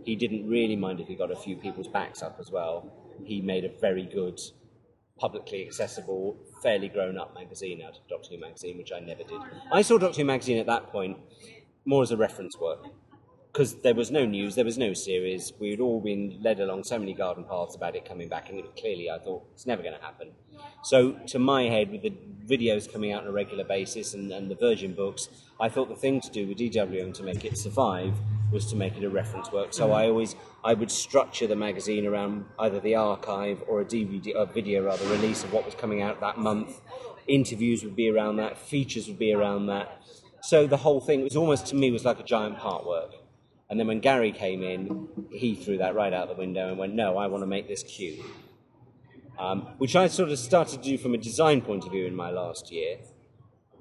He 0.03 0.17
didn't 0.17 0.49
really 0.49 0.77
mind 0.77 0.99
if 0.99 1.09
he 1.09 1.15
got 1.15 1.31
a 1.31 1.37
few 1.37 1.57
people's 1.57 1.89
backs 1.89 2.23
up 2.23 2.39
as 2.41 2.51
well. 2.51 2.91
He 3.23 3.43
made 3.43 3.67
a 3.67 3.79
very 3.81 4.07
good, 4.07 4.41
publicly 5.19 5.67
accessible, 5.67 6.37
fairly 6.63 6.89
grown-up 6.89 7.35
magazine 7.35 7.83
out 7.83 7.97
of 7.97 8.09
Doctor 8.09 8.35
Who 8.35 8.41
magazine, 8.41 8.79
which 8.79 8.93
I 8.93 9.01
never 9.01 9.23
did. 9.25 9.41
I 9.73 9.83
saw 9.83 9.99
Doctor 9.99 10.21
Who 10.23 10.27
magazine 10.27 10.59
at 10.59 10.67
that 10.67 10.89
point 10.89 11.19
more 11.85 12.03
as 12.03 12.11
a 12.11 12.17
reference 12.17 12.59
work 12.59 12.87
because 13.53 13.81
there 13.81 13.95
was 13.95 14.11
no 14.11 14.25
news, 14.25 14.55
there 14.55 14.65
was 14.65 14.79
no 14.79 14.93
series. 14.93 15.53
We'd 15.59 15.81
all 15.81 16.01
been 16.01 16.39
led 16.43 16.61
along 16.61 16.85
so 16.85 16.99
many 16.99 17.15
garden 17.15 17.45
paths 17.45 17.75
about 17.75 17.97
it 17.97 18.05
coming 18.05 18.29
back, 18.29 18.51
and 18.51 18.59
it, 18.59 18.77
clearly 18.77 19.11
I 19.11 19.19
thought 19.19 19.47
it's 19.53 19.67
never 19.67 19.83
going 19.83 19.95
to 19.95 20.05
happen. 20.05 20.31
So, 20.83 21.13
to 21.29 21.39
my 21.39 21.65
head, 21.65 21.91
with 21.91 22.03
the 22.03 22.13
videos 22.47 22.91
coming 22.91 23.13
out 23.13 23.23
on 23.23 23.29
a 23.29 23.33
regular 23.33 23.65
basis 23.65 24.15
and, 24.15 24.31
and 24.33 24.51
the 24.51 24.55
Virgin 24.55 24.95
books, 24.95 25.29
I 25.61 25.69
thought 25.69 25.89
the 25.89 25.97
thing 25.97 26.21
to 26.21 26.31
do 26.31 26.47
with 26.47 26.59
DW 26.59 27.03
and 27.03 27.15
to 27.17 27.23
make 27.23 27.45
it 27.45 27.59
survive 27.59 28.15
was 28.51 28.67
to 28.67 28.77
make 28.77 28.97
it 28.97 29.05
a 29.05 29.11
reference 29.11 29.53
work. 29.53 29.73
So 29.75 29.85
mm-hmm. 29.85 29.95
I 29.95 30.07
always 30.09 30.35
I 30.65 30.75
would 30.75 30.91
structure 30.91 31.47
the 31.47 31.57
magazine 31.57 32.07
around 32.07 32.47
either 32.59 32.81
the 32.81 32.95
archive 32.95 33.63
or 33.69 33.81
a 33.81 33.85
DVD, 33.85 34.35
a 34.35 34.47
video 34.47 34.85
rather, 34.85 35.07
release 35.09 35.45
of 35.45 35.53
what 35.53 35.65
was 35.65 35.75
coming 35.75 36.03
out 36.03 36.21
that 36.21 36.39
month. 36.39 36.81
Interviews 37.27 37.85
would 37.85 37.97
be 37.97 38.09
around 38.09 38.37
that, 38.37 38.57
features 38.57 39.09
would 39.09 39.19
be 39.19 39.33
around 39.33 39.67
that. 39.67 40.03
So 40.41 40.67
the 40.67 40.79
whole 40.79 41.01
thing 41.01 41.23
was 41.23 41.37
almost 41.37 41.67
to 41.69 41.75
me 41.75 41.91
was 41.91 42.05
like 42.05 42.21
a 42.21 42.25
giant 42.25 42.59
part 42.59 42.87
work. 42.87 43.15
And 43.71 43.79
then 43.79 43.87
when 43.87 44.01
Gary 44.01 44.33
came 44.33 44.63
in, 44.63 45.09
he 45.31 45.55
threw 45.55 45.79
that 45.79 45.95
right 45.95 46.13
out 46.13 46.29
the 46.29 46.35
window 46.35 46.69
and 46.69 46.79
went, 46.79 46.95
"No, 46.95 47.19
I 47.19 47.27
want 47.27 47.43
to 47.43 47.47
make 47.47 47.69
this 47.69 47.83
cube," 47.83 48.25
um, 49.39 49.75
which 49.79 49.95
I 49.95 50.09
sort 50.09 50.31
of 50.31 50.39
started 50.39 50.83
to 50.83 50.91
do 50.91 50.97
from 50.97 51.15
a 51.15 51.19
design 51.19 51.61
point 51.61 51.85
of 51.85 51.93
view 51.93 52.07
in 52.07 52.15
my 52.15 52.31
last 52.31 52.73
year, 52.73 52.99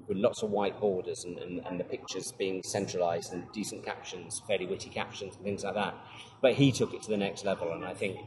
with 0.06 0.18
lots 0.18 0.42
of 0.42 0.50
white 0.50 0.78
borders 0.78 1.24
and, 1.24 1.38
and, 1.38 1.66
and 1.66 1.80
the 1.80 1.84
pictures 1.84 2.32
being 2.32 2.62
centralised 2.62 3.32
and 3.32 3.50
decent 3.52 3.84
captions, 3.84 4.42
fairly 4.46 4.66
witty 4.66 4.90
captions 4.90 5.36
and 5.36 5.44
things 5.44 5.64
like 5.64 5.74
that. 5.74 5.94
But 6.42 6.54
he 6.54 6.70
took 6.70 6.92
it 6.92 7.02
to 7.02 7.10
the 7.10 7.16
next 7.16 7.44
level, 7.44 7.72
and 7.72 7.84
I 7.84 7.94
think 7.94 8.18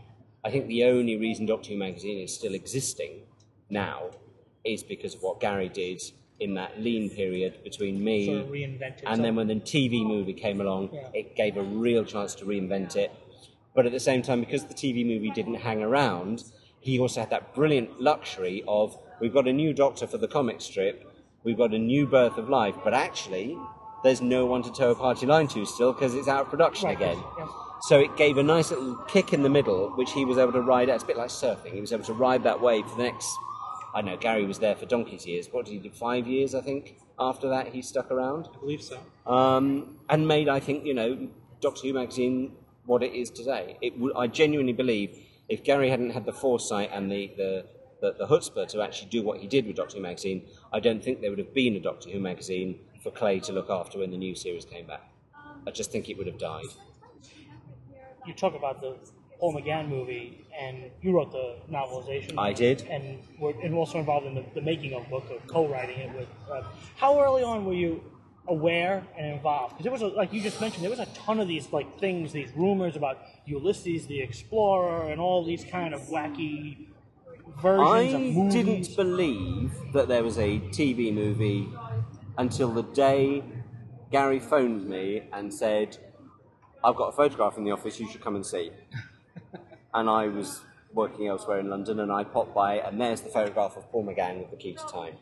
I 0.43 0.49
think 0.49 0.67
the 0.67 0.85
only 0.85 1.17
reason 1.17 1.45
Doctor 1.45 1.69
Who 1.69 1.77
magazine 1.77 2.17
is 2.17 2.33
still 2.33 2.55
existing 2.55 3.27
now 3.69 4.09
is 4.63 4.81
because 4.81 5.13
of 5.13 5.21
what 5.21 5.39
Gary 5.39 5.69
did 5.69 6.01
in 6.41 6.55
that 6.55 6.81
lean 6.81 7.09
period 7.09 7.63
between 7.63 8.03
me 8.03 8.25
Sort 8.25 8.39
of 8.41 8.53
and 9.05 9.23
then 9.23 9.35
when 9.35 9.47
the 9.47 9.55
TV 9.55 10.03
movie 10.05 10.33
came 10.33 10.59
along, 10.59 10.89
Yeah. 10.91 11.07
it 11.13 11.35
gave 11.35 11.55
a 11.55 11.61
real 11.61 12.03
chance 12.03 12.33
to 12.35 12.45
reinvent 12.45 12.95
it. 12.95 13.11
But 13.75 13.85
at 13.85 13.91
the 13.93 13.99
same 13.99 14.21
time, 14.23 14.39
because 14.41 14.65
the 14.65 14.73
TV 14.73 15.05
movie 15.05 15.29
didn't 15.29 15.55
hang 15.69 15.81
around, 15.81 16.43
he 16.79 16.99
also 16.99 17.21
had 17.21 17.29
that 17.29 17.53
brilliant 17.53 18.01
luxury 18.01 18.63
of 18.67 18.97
we've 19.21 19.33
got 19.33 19.47
a 19.47 19.53
new 19.53 19.71
Doctor 19.71 20.07
for 20.07 20.17
the 20.17 20.27
comic 20.27 20.61
strip, 20.61 21.05
we've 21.43 21.57
got 21.57 21.73
a 21.73 21.79
new 21.79 22.07
Birth 22.07 22.37
of 22.37 22.49
Life, 22.49 22.75
but 22.83 22.93
actually, 22.93 23.55
there's 24.03 24.19
no 24.21 24.45
one 24.47 24.63
to 24.63 24.71
toe 24.71 24.91
a 24.91 24.95
party 24.95 25.27
line 25.27 25.47
to 25.49 25.63
still 25.65 25.93
because 25.93 26.15
it's 26.15 26.27
out 26.27 26.41
of 26.45 26.49
production 26.49 26.87
Right, 26.87 26.97
again. 26.97 27.17
yeah. 27.37 27.47
So 27.87 27.99
it 27.99 28.15
gave 28.17 28.37
a 28.37 28.43
nice 28.43 28.71
little 28.71 28.95
kick 29.07 29.31
in 29.31 29.41
the 29.43 29.49
middle, 29.49 29.89
which 29.91 30.11
he 30.11 30.25
was 30.25 30.37
able 30.39 30.51
to 30.53 30.61
ride 30.61 30.89
out. 30.89 30.95
It's 30.95 31.03
a 31.03 31.07
bit 31.07 31.17
like 31.17 31.29
surfing. 31.29 31.71
He 31.73 31.81
was 31.81 31.93
able 31.93 32.03
to 32.05 32.13
ride 32.13 32.43
that 32.43 32.59
wave 32.61 32.85
for 32.87 32.97
the 32.97 33.03
next, 33.03 33.29
I 33.93 34.01
don't 34.01 34.11
know, 34.11 34.17
Gary 34.17 34.45
was 34.45 34.59
there 34.59 34.75
for 34.75 34.85
donkey's 34.85 35.25
years. 35.25 35.47
What 35.51 35.65
did 35.65 35.73
he 35.73 35.79
do? 35.79 35.91
Five 35.91 36.27
years, 36.27 36.55
I 36.55 36.61
think. 36.61 36.97
After 37.19 37.49
that, 37.49 37.67
he 37.67 37.81
stuck 37.81 38.09
around 38.09 38.47
I 38.55 38.57
believe 38.59 38.81
so. 38.81 38.99
um, 39.27 39.99
and 40.09 40.27
made, 40.27 40.47
I 40.49 40.59
think, 40.59 40.85
you 40.85 40.93
know, 40.93 41.29
Doctor 41.59 41.81
Who 41.87 41.93
magazine 41.93 42.55
what 42.85 43.03
it 43.03 43.13
is 43.13 43.29
today. 43.29 43.77
It 43.81 43.91
w- 43.95 44.15
I 44.17 44.27
genuinely 44.27 44.73
believe 44.73 45.17
if 45.49 45.63
Gary 45.63 45.89
hadn't 45.89 46.11
had 46.11 46.25
the 46.25 46.33
foresight 46.33 46.89
and 46.93 47.11
the, 47.11 47.31
the, 47.37 47.65
the, 48.01 48.13
the 48.13 48.25
chutzpah 48.27 48.67
to 48.69 48.81
actually 48.81 49.09
do 49.09 49.21
what 49.23 49.39
he 49.39 49.47
did 49.47 49.67
with 49.67 49.75
Doctor 49.75 49.97
Who 49.97 50.03
magazine, 50.03 50.47
I 50.73 50.79
don't 50.79 51.03
think 51.03 51.21
there 51.21 51.29
would 51.29 51.39
have 51.39 51.53
been 51.53 51.75
a 51.75 51.79
Doctor 51.79 52.09
Who 52.09 52.19
magazine 52.19 52.79
for 53.03 53.11
Clay 53.11 53.39
to 53.41 53.51
look 53.51 53.69
after 53.69 53.99
when 53.99 54.11
the 54.11 54.17
new 54.17 54.35
series 54.35 54.65
came 54.65 54.87
back. 54.87 55.03
I 55.67 55.71
just 55.71 55.91
think 55.91 56.09
it 56.09 56.17
would 56.17 56.27
have 56.27 56.39
died. 56.39 56.65
You 58.25 58.33
talk 58.33 58.55
about 58.55 58.81
the 58.81 58.95
Paul 59.41 59.55
McGann 59.55 59.89
movie, 59.89 60.45
and 60.55 60.91
you 61.01 61.15
wrote 61.15 61.31
the 61.31 61.55
novelization. 61.67 62.35
I 62.37 62.53
did. 62.53 62.83
and 62.83 63.17
were 63.39 63.55
and 63.63 63.73
also 63.73 63.97
involved 63.97 64.27
in 64.27 64.35
the, 64.35 64.45
the 64.53 64.61
making 64.61 64.93
of 64.93 65.03
the 65.05 65.09
book, 65.09 65.25
or 65.31 65.39
co-writing 65.47 65.97
it 65.97 66.15
with. 66.15 66.27
Uh, 66.49 66.61
how 66.95 67.19
early 67.19 67.41
on 67.41 67.65
were 67.65 67.73
you 67.73 68.03
aware 68.47 69.03
and 69.17 69.33
involved? 69.33 69.73
Because 69.73 69.83
there 69.83 69.91
was, 69.91 70.03
a, 70.03 70.15
like 70.15 70.31
you 70.31 70.41
just 70.41 70.61
mentioned, 70.61 70.83
there 70.83 70.91
was 70.91 70.99
a 70.99 71.07
ton 71.07 71.39
of 71.39 71.47
these 71.47 71.73
like 71.73 71.99
things, 71.99 72.31
these 72.31 72.51
rumors 72.55 72.95
about 72.95 73.17
Ulysses 73.47 74.05
the 74.05 74.21
Explorer, 74.21 75.11
and 75.11 75.19
all 75.19 75.43
these 75.43 75.65
kind 75.65 75.95
of 75.95 76.01
wacky 76.01 76.89
versions 77.59 78.13
I 78.13 78.17
of 78.17 78.21
movies. 78.21 78.53
didn't 78.53 78.95
believe 78.95 79.73
that 79.93 80.07
there 80.07 80.23
was 80.23 80.37
a 80.37 80.59
TV 80.69 81.11
movie 81.11 81.67
until 82.37 82.71
the 82.71 82.83
day 82.83 83.43
Gary 84.11 84.39
phoned 84.39 84.87
me 84.87 85.23
and 85.33 85.51
said, 85.51 85.97
I've 86.83 86.95
got 86.95 87.07
a 87.07 87.11
photograph 87.11 87.57
in 87.57 87.63
the 87.63 87.71
office, 87.71 87.99
you 87.99 88.07
should 88.07 88.21
come 88.21 88.35
and 88.35 88.45
see. 88.45 88.69
And 89.93 90.09
I 90.09 90.27
was 90.27 90.61
working 90.93 91.27
elsewhere 91.27 91.59
in 91.59 91.69
London 91.69 91.99
and 91.99 92.11
I 92.11 92.23
popped 92.23 92.53
by 92.53 92.75
and 92.75 92.99
there's 92.99 93.21
the 93.21 93.29
photograph 93.29 93.77
of 93.77 93.89
Paul 93.91 94.05
McGann 94.05 94.39
with 94.39 94.51
the 94.51 94.57
key 94.57 94.73
to 94.73 94.85
time. 94.87 95.15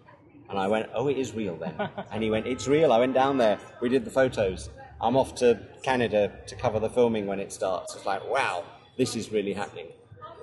And 0.50 0.58
I 0.58 0.68
went, 0.68 0.90
oh, 0.96 1.08
it 1.08 1.18
is 1.18 1.34
real 1.34 1.56
then. 1.56 1.76
and 2.12 2.24
he 2.24 2.30
went, 2.30 2.48
it's 2.48 2.68
real. 2.68 2.92
I 2.92 3.00
went 3.00 3.14
down 3.14 3.38
there. 3.38 3.60
We 3.82 3.90
did 3.90 4.04
the 4.04 4.12
photos. 4.12 4.70
I'm 5.00 5.16
off 5.16 5.36
to 5.36 5.60
Canada 5.84 6.32
to 6.48 6.56
cover 6.56 6.80
the 6.80 6.90
filming 6.90 7.28
when 7.28 7.40
it 7.40 7.54
starts. 7.54 7.96
It's 7.96 8.06
like, 8.06 8.28
wow, 8.28 8.64
this 8.98 9.16
is 9.16 9.32
really 9.32 9.54
happening. 9.54 9.88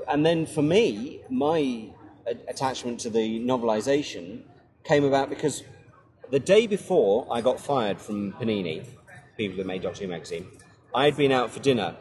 And 0.08 0.24
then 0.24 0.46
for 0.46 0.62
me, 0.62 1.20
my 1.28 1.90
a- 2.26 2.38
attachment 2.48 3.00
to 3.00 3.10
the 3.10 3.40
novelization 3.40 4.42
came 4.84 5.04
about 5.04 5.28
because 5.28 5.64
the 6.30 6.38
day 6.38 6.66
before 6.66 7.26
I 7.30 7.40
got 7.40 7.60
fired 7.60 8.00
from 8.00 8.32
Panini, 8.34 8.84
people 9.36 9.56
that 9.58 9.66
made 9.66 9.82
Doctor 9.82 10.04
Who 10.04 10.10
magazine, 10.10 10.46
I 10.94 11.06
had 11.06 11.16
been 11.16 11.32
out 11.32 11.50
for 11.50 11.60
dinner 11.60 11.96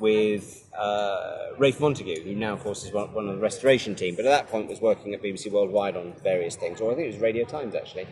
with 0.00 0.68
uh, 0.76 1.50
Ralph 1.58 1.78
Montagu, 1.78 2.22
who 2.24 2.34
now, 2.34 2.54
of 2.54 2.62
course, 2.62 2.84
is 2.84 2.92
one, 2.92 3.12
one 3.12 3.28
of 3.28 3.36
the 3.36 3.42
restoration 3.42 3.94
team, 3.94 4.16
but 4.16 4.24
at 4.24 4.30
that 4.30 4.48
point 4.48 4.68
was 4.68 4.80
working 4.80 5.14
at 5.14 5.22
BBC 5.22 5.50
Worldwide 5.50 5.96
on 5.96 6.14
various 6.22 6.56
things, 6.56 6.80
or 6.80 6.92
I 6.92 6.94
think 6.94 7.08
it 7.08 7.12
was 7.12 7.22
Radio 7.22 7.44
Times 7.44 7.74
actually. 7.74 8.06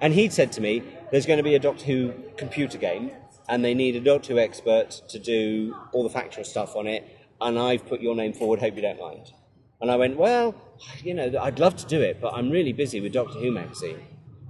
And 0.00 0.12
he'd 0.12 0.32
said 0.32 0.52
to 0.52 0.60
me, 0.60 0.82
"There's 1.10 1.26
going 1.26 1.38
to 1.38 1.42
be 1.42 1.54
a 1.54 1.58
Doctor 1.58 1.84
Who 1.86 2.12
computer 2.36 2.78
game, 2.78 3.10
and 3.48 3.64
they 3.64 3.74
need 3.74 3.96
a 3.96 4.00
Doctor 4.00 4.34
Who 4.34 4.38
expert 4.38 4.90
to 5.08 5.18
do 5.18 5.74
all 5.92 6.02
the 6.02 6.10
factual 6.10 6.44
stuff 6.44 6.76
on 6.76 6.86
it. 6.86 7.06
And 7.40 7.58
I've 7.58 7.86
put 7.86 8.00
your 8.00 8.14
name 8.14 8.32
forward. 8.32 8.60
Hope 8.60 8.76
you 8.76 8.82
don't 8.82 9.00
mind." 9.00 9.32
And 9.80 9.90
I 9.90 9.96
went, 9.96 10.16
"Well, 10.16 10.54
you 11.02 11.14
know, 11.14 11.32
I'd 11.40 11.58
love 11.58 11.76
to 11.76 11.86
do 11.86 12.00
it, 12.00 12.20
but 12.20 12.34
I'm 12.34 12.50
really 12.50 12.72
busy 12.72 13.00
with 13.00 13.12
Doctor 13.12 13.38
Who 13.38 13.50
magazine." 13.50 13.98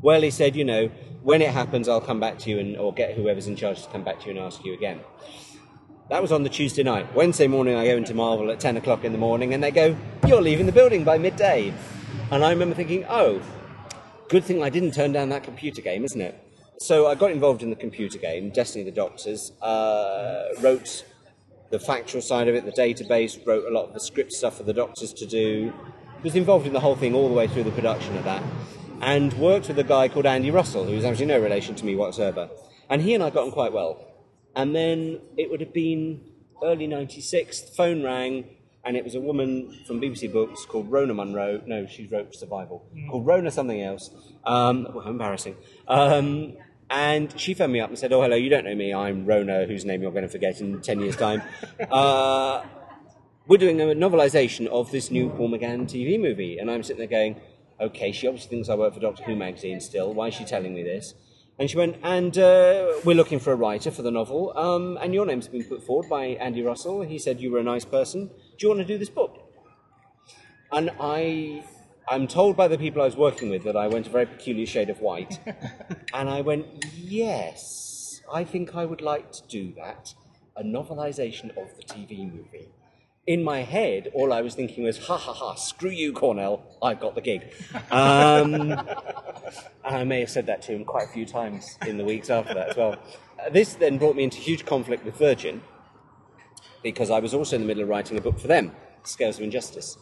Well, 0.02 0.20
he 0.20 0.30
said, 0.30 0.54
you 0.54 0.64
know, 0.64 0.90
when 1.22 1.40
it 1.40 1.50
happens, 1.50 1.88
I'll 1.88 2.00
come 2.00 2.20
back 2.20 2.38
to 2.40 2.50
you 2.50 2.58
and 2.58 2.76
or 2.76 2.92
get 2.92 3.14
whoever's 3.14 3.46
in 3.46 3.56
charge 3.56 3.82
to 3.84 3.88
come 3.88 4.04
back 4.04 4.20
to 4.20 4.26
you 4.26 4.32
and 4.32 4.40
ask 4.40 4.62
you 4.62 4.74
again. 4.74 5.00
That 6.10 6.20
was 6.20 6.32
on 6.32 6.42
the 6.42 6.50
Tuesday 6.50 6.82
night. 6.82 7.14
Wednesday 7.14 7.46
morning, 7.46 7.76
I 7.76 7.86
go 7.86 7.96
into 7.96 8.12
Marvel 8.12 8.50
at 8.50 8.60
10 8.60 8.76
o'clock 8.76 9.04
in 9.04 9.12
the 9.12 9.18
morning, 9.18 9.54
and 9.54 9.64
they 9.64 9.70
go, 9.70 9.96
You're 10.26 10.42
leaving 10.42 10.66
the 10.66 10.72
building 10.72 11.02
by 11.02 11.16
midday. 11.16 11.72
And 12.30 12.44
I 12.44 12.50
remember 12.50 12.74
thinking, 12.74 13.06
Oh, 13.08 13.40
good 14.28 14.44
thing 14.44 14.62
I 14.62 14.68
didn't 14.68 14.92
turn 14.92 15.12
down 15.12 15.30
that 15.30 15.44
computer 15.44 15.80
game, 15.80 16.04
isn't 16.04 16.20
it? 16.20 16.38
So 16.78 17.06
I 17.06 17.14
got 17.14 17.30
involved 17.30 17.62
in 17.62 17.70
the 17.70 17.76
computer 17.76 18.18
game, 18.18 18.50
Destiny 18.50 18.84
the 18.84 18.90
Doctors, 18.90 19.52
uh, 19.62 20.48
wrote 20.60 21.06
the 21.70 21.78
factual 21.78 22.20
side 22.20 22.48
of 22.48 22.54
it, 22.54 22.66
the 22.66 22.72
database, 22.72 23.44
wrote 23.46 23.64
a 23.64 23.70
lot 23.70 23.86
of 23.86 23.94
the 23.94 24.00
script 24.00 24.32
stuff 24.32 24.58
for 24.58 24.64
the 24.64 24.74
Doctors 24.74 25.14
to 25.14 25.24
do, 25.24 25.72
was 26.22 26.34
involved 26.34 26.66
in 26.66 26.74
the 26.74 26.80
whole 26.80 26.96
thing 26.96 27.14
all 27.14 27.28
the 27.28 27.34
way 27.34 27.46
through 27.46 27.64
the 27.64 27.70
production 27.70 28.14
of 28.18 28.24
that, 28.24 28.42
and 29.00 29.32
worked 29.34 29.68
with 29.68 29.78
a 29.78 29.84
guy 29.84 30.08
called 30.08 30.26
Andy 30.26 30.50
Russell, 30.50 30.84
who's 30.84 31.04
actually 31.06 31.26
no 31.26 31.40
relation 31.40 31.74
to 31.76 31.84
me 31.86 31.96
whatsoever. 31.96 32.50
And 32.90 33.00
he 33.00 33.14
and 33.14 33.24
I 33.24 33.30
got 33.30 33.44
on 33.44 33.52
quite 33.52 33.72
well. 33.72 34.03
And 34.56 34.74
then 34.74 35.20
it 35.36 35.50
would 35.50 35.60
have 35.60 35.72
been 35.72 36.20
early 36.62 36.86
96, 36.86 37.60
the 37.60 37.72
phone 37.72 38.02
rang, 38.02 38.44
and 38.84 38.96
it 38.96 39.04
was 39.04 39.14
a 39.14 39.20
woman 39.20 39.80
from 39.86 40.00
BBC 40.00 40.32
Books 40.32 40.64
called 40.66 40.90
Rona 40.90 41.14
Munro. 41.14 41.62
No, 41.66 41.86
she 41.86 42.06
wrote 42.06 42.34
Survival. 42.34 42.86
Called 43.10 43.26
Rona 43.26 43.50
something 43.50 43.80
else. 43.80 44.10
Um, 44.44 44.86
well, 44.94 45.08
embarrassing. 45.08 45.56
Um, 45.88 46.56
and 46.90 47.38
she 47.40 47.54
phoned 47.54 47.72
me 47.72 47.80
up 47.80 47.88
and 47.88 47.98
said, 47.98 48.12
Oh, 48.12 48.20
hello, 48.22 48.36
you 48.36 48.50
don't 48.50 48.64
know 48.64 48.74
me. 48.74 48.92
I'm 48.92 49.24
Rona, 49.24 49.64
whose 49.64 49.84
name 49.84 50.02
you're 50.02 50.12
going 50.12 50.24
to 50.24 50.28
forget 50.28 50.60
in 50.60 50.80
10 50.80 51.00
years' 51.00 51.16
time. 51.16 51.42
Uh, 51.90 52.64
we're 53.46 53.58
doing 53.58 53.80
a 53.80 53.84
novelisation 53.84 54.66
of 54.68 54.90
this 54.90 55.10
new 55.10 55.28
Paul 55.28 55.50
McGann 55.50 55.82
TV 55.84 56.20
movie. 56.20 56.58
And 56.58 56.70
I'm 56.70 56.82
sitting 56.82 56.98
there 56.98 57.06
going, 57.06 57.40
Okay, 57.80 58.12
she 58.12 58.26
obviously 58.26 58.50
thinks 58.50 58.68
I 58.68 58.74
work 58.76 58.94
for 58.94 59.00
Doctor 59.00 59.24
Who 59.24 59.34
magazine 59.34 59.80
still. 59.80 60.14
Why 60.14 60.28
is 60.28 60.34
she 60.34 60.44
telling 60.44 60.74
me 60.74 60.82
this? 60.82 61.14
And 61.58 61.70
she 61.70 61.76
went, 61.76 61.96
and 62.02 62.36
uh, 62.36 62.94
we're 63.04 63.14
looking 63.14 63.38
for 63.38 63.52
a 63.52 63.56
writer 63.56 63.92
for 63.92 64.02
the 64.02 64.10
novel, 64.10 64.52
um, 64.56 64.98
and 65.00 65.14
your 65.14 65.24
name's 65.24 65.46
been 65.46 65.62
put 65.62 65.84
forward 65.84 66.08
by 66.08 66.24
Andy 66.26 66.62
Russell. 66.62 67.02
He 67.02 67.16
said 67.18 67.40
you 67.40 67.52
were 67.52 67.60
a 67.60 67.62
nice 67.62 67.84
person. 67.84 68.26
Do 68.26 68.56
you 68.58 68.68
want 68.68 68.80
to 68.80 68.84
do 68.84 68.98
this 68.98 69.08
book? 69.08 69.40
And 70.72 70.90
I, 70.98 71.64
I'm 72.08 72.26
told 72.26 72.56
by 72.56 72.66
the 72.66 72.76
people 72.76 73.02
I 73.02 73.04
was 73.04 73.16
working 73.16 73.50
with 73.50 73.62
that 73.64 73.76
I 73.76 73.86
went 73.86 74.08
a 74.08 74.10
very 74.10 74.26
peculiar 74.26 74.66
shade 74.66 74.90
of 74.90 75.00
white. 75.00 75.38
and 76.12 76.28
I 76.28 76.40
went, 76.40 76.66
yes, 76.96 78.20
I 78.32 78.42
think 78.42 78.74
I 78.74 78.84
would 78.84 79.00
like 79.00 79.30
to 79.30 79.42
do 79.46 79.72
that. 79.76 80.12
A 80.56 80.64
novelisation 80.64 81.50
of 81.56 81.76
the 81.76 81.84
TV 81.84 82.32
movie. 82.32 82.68
In 83.26 83.42
my 83.42 83.60
head, 83.62 84.10
all 84.12 84.32
I 84.34 84.42
was 84.42 84.54
thinking 84.54 84.84
was, 84.84 84.98
ha 85.06 85.16
ha 85.16 85.32
ha, 85.32 85.54
screw 85.54 85.90
you, 85.90 86.12
Cornell, 86.12 86.62
I've 86.82 87.00
got 87.00 87.14
the 87.14 87.22
gig. 87.22 87.52
Um, 87.90 88.54
and 89.84 89.96
I 89.96 90.04
may 90.04 90.20
have 90.20 90.30
said 90.30 90.46
that 90.46 90.62
to 90.62 90.72
him 90.72 90.84
quite 90.84 91.08
a 91.08 91.12
few 91.12 91.24
times 91.26 91.78
in 91.86 91.96
the 91.96 92.04
weeks 92.04 92.28
after 92.30 92.54
that 92.54 92.70
as 92.70 92.76
well. 92.76 92.92
Uh, 93.38 93.50
this 93.50 93.74
then 93.74 93.98
brought 93.98 94.16
me 94.16 94.24
into 94.24 94.38
huge 94.38 94.64
conflict 94.66 95.04
with 95.04 95.16
Virgin 95.16 95.62
because 96.82 97.10
I 97.10 97.18
was 97.18 97.34
also 97.34 97.56
in 97.56 97.62
the 97.62 97.66
middle 97.66 97.82
of 97.82 97.88
writing 97.88 98.18
a 98.18 98.20
book 98.20 98.38
for 98.38 98.48
them, 98.48 98.72
Scales 99.04 99.38
of 99.38 99.44
Injustice. 99.44 99.96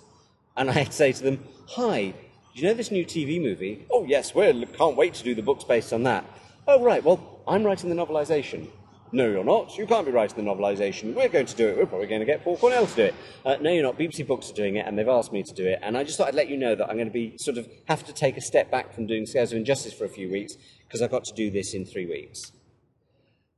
And 0.57 0.69
I 0.71 0.73
had 0.75 0.87
to 0.89 0.93
say 0.93 1.13
to 1.13 1.23
them, 1.23 1.45
Hi, 1.71 2.15
do 2.55 2.61
you 2.61 2.67
know 2.67 2.75
this 2.75 2.91
new 2.91 3.05
TV 3.07 3.41
movie? 3.41 3.87
Oh, 3.91 4.05
yes, 4.05 4.35
we 4.35 4.67
can't 4.67 4.97
wait 4.97 5.15
to 5.15 5.25
do 5.25 5.35
the 5.35 5.43
books 5.43 5.65
based 5.65 5.93
on 5.93 6.03
that. 6.03 6.25
Oh, 6.69 6.83
right, 6.83 7.03
well, 7.03 7.41
I'm 7.49 7.65
writing 7.65 7.89
the 7.89 7.97
novelisation. 7.97 8.69
No, 9.15 9.29
you're 9.29 9.45
not. 9.45 9.77
You 9.77 9.87
can't 9.87 10.07
be 10.07 10.13
writing 10.13 10.43
the 10.43 10.51
novelisation. 10.51 11.15
We're 11.15 11.29
going 11.29 11.45
to 11.45 11.55
do 11.55 11.69
it. 11.69 11.77
We're 11.77 11.85
probably 11.85 12.07
going 12.07 12.21
to 12.21 12.27
get 12.27 12.43
Paul 12.43 12.57
Cornell 12.57 12.87
to 12.87 12.95
do 12.97 13.03
it. 13.03 13.15
Uh, 13.45 13.57
no, 13.61 13.71
you're 13.71 13.83
not. 13.83 13.99
BBC 13.99 14.27
Books 14.27 14.51
are 14.51 14.55
doing 14.55 14.77
it, 14.77 14.87
and 14.87 14.99
they've 14.99 15.07
asked 15.07 15.35
me 15.35 15.43
to 15.43 15.53
do 15.53 15.67
it. 15.67 15.81
And 15.83 15.99
I 15.99 16.05
just 16.05 16.17
thought 16.17 16.29
I'd 16.29 16.35
let 16.35 16.49
you 16.49 16.57
know 16.57 16.75
that 16.75 16.89
I'm 16.89 16.97
going 16.97 17.09
to 17.09 17.13
be 17.13 17.37
sort 17.37 17.59
of 17.59 17.69
have 17.89 18.05
to 18.07 18.15
take 18.15 18.39
a 18.39 18.41
step 18.41 18.71
back 18.71 18.95
from 18.95 19.07
doing 19.07 19.27
Scales 19.27 19.53
of 19.53 19.59
Injustice 19.59 19.93
for 19.93 20.07
a 20.07 20.09
few 20.09 20.31
weeks 20.31 20.57
because 20.87 21.03
I've 21.03 21.11
got 21.11 21.25
to 21.25 21.35
do 21.35 21.51
this 21.51 21.75
in 21.75 21.85
three 21.85 22.07
weeks. 22.07 22.53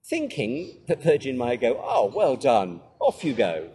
Thinking 0.05 0.81
that 0.89 1.01
Virgin 1.03 1.39
might 1.39 1.61
go, 1.61 1.81
oh, 1.83 2.13
well 2.13 2.35
done, 2.35 2.81
off 2.99 3.23
you 3.23 3.33
go. 3.33 3.71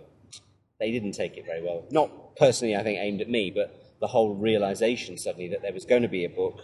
They 0.82 0.92
didn't 0.92 1.14
take 1.14 1.38
it 1.38 1.46
very 1.46 1.64
well. 1.64 1.86
Not 1.92 2.36
personally, 2.36 2.76
I 2.76 2.84
think, 2.84 3.00
aimed 3.00 3.22
at 3.22 3.30
me, 3.30 3.52
but 3.52 3.96
the 4.02 4.08
whole 4.08 4.36
realization 4.36 5.18
suddenly 5.18 5.48
that 5.50 5.62
there 5.62 5.74
was 5.74 5.86
going 5.86 6.02
to 6.02 6.08
be 6.10 6.26
a 6.26 6.30
book 6.30 6.60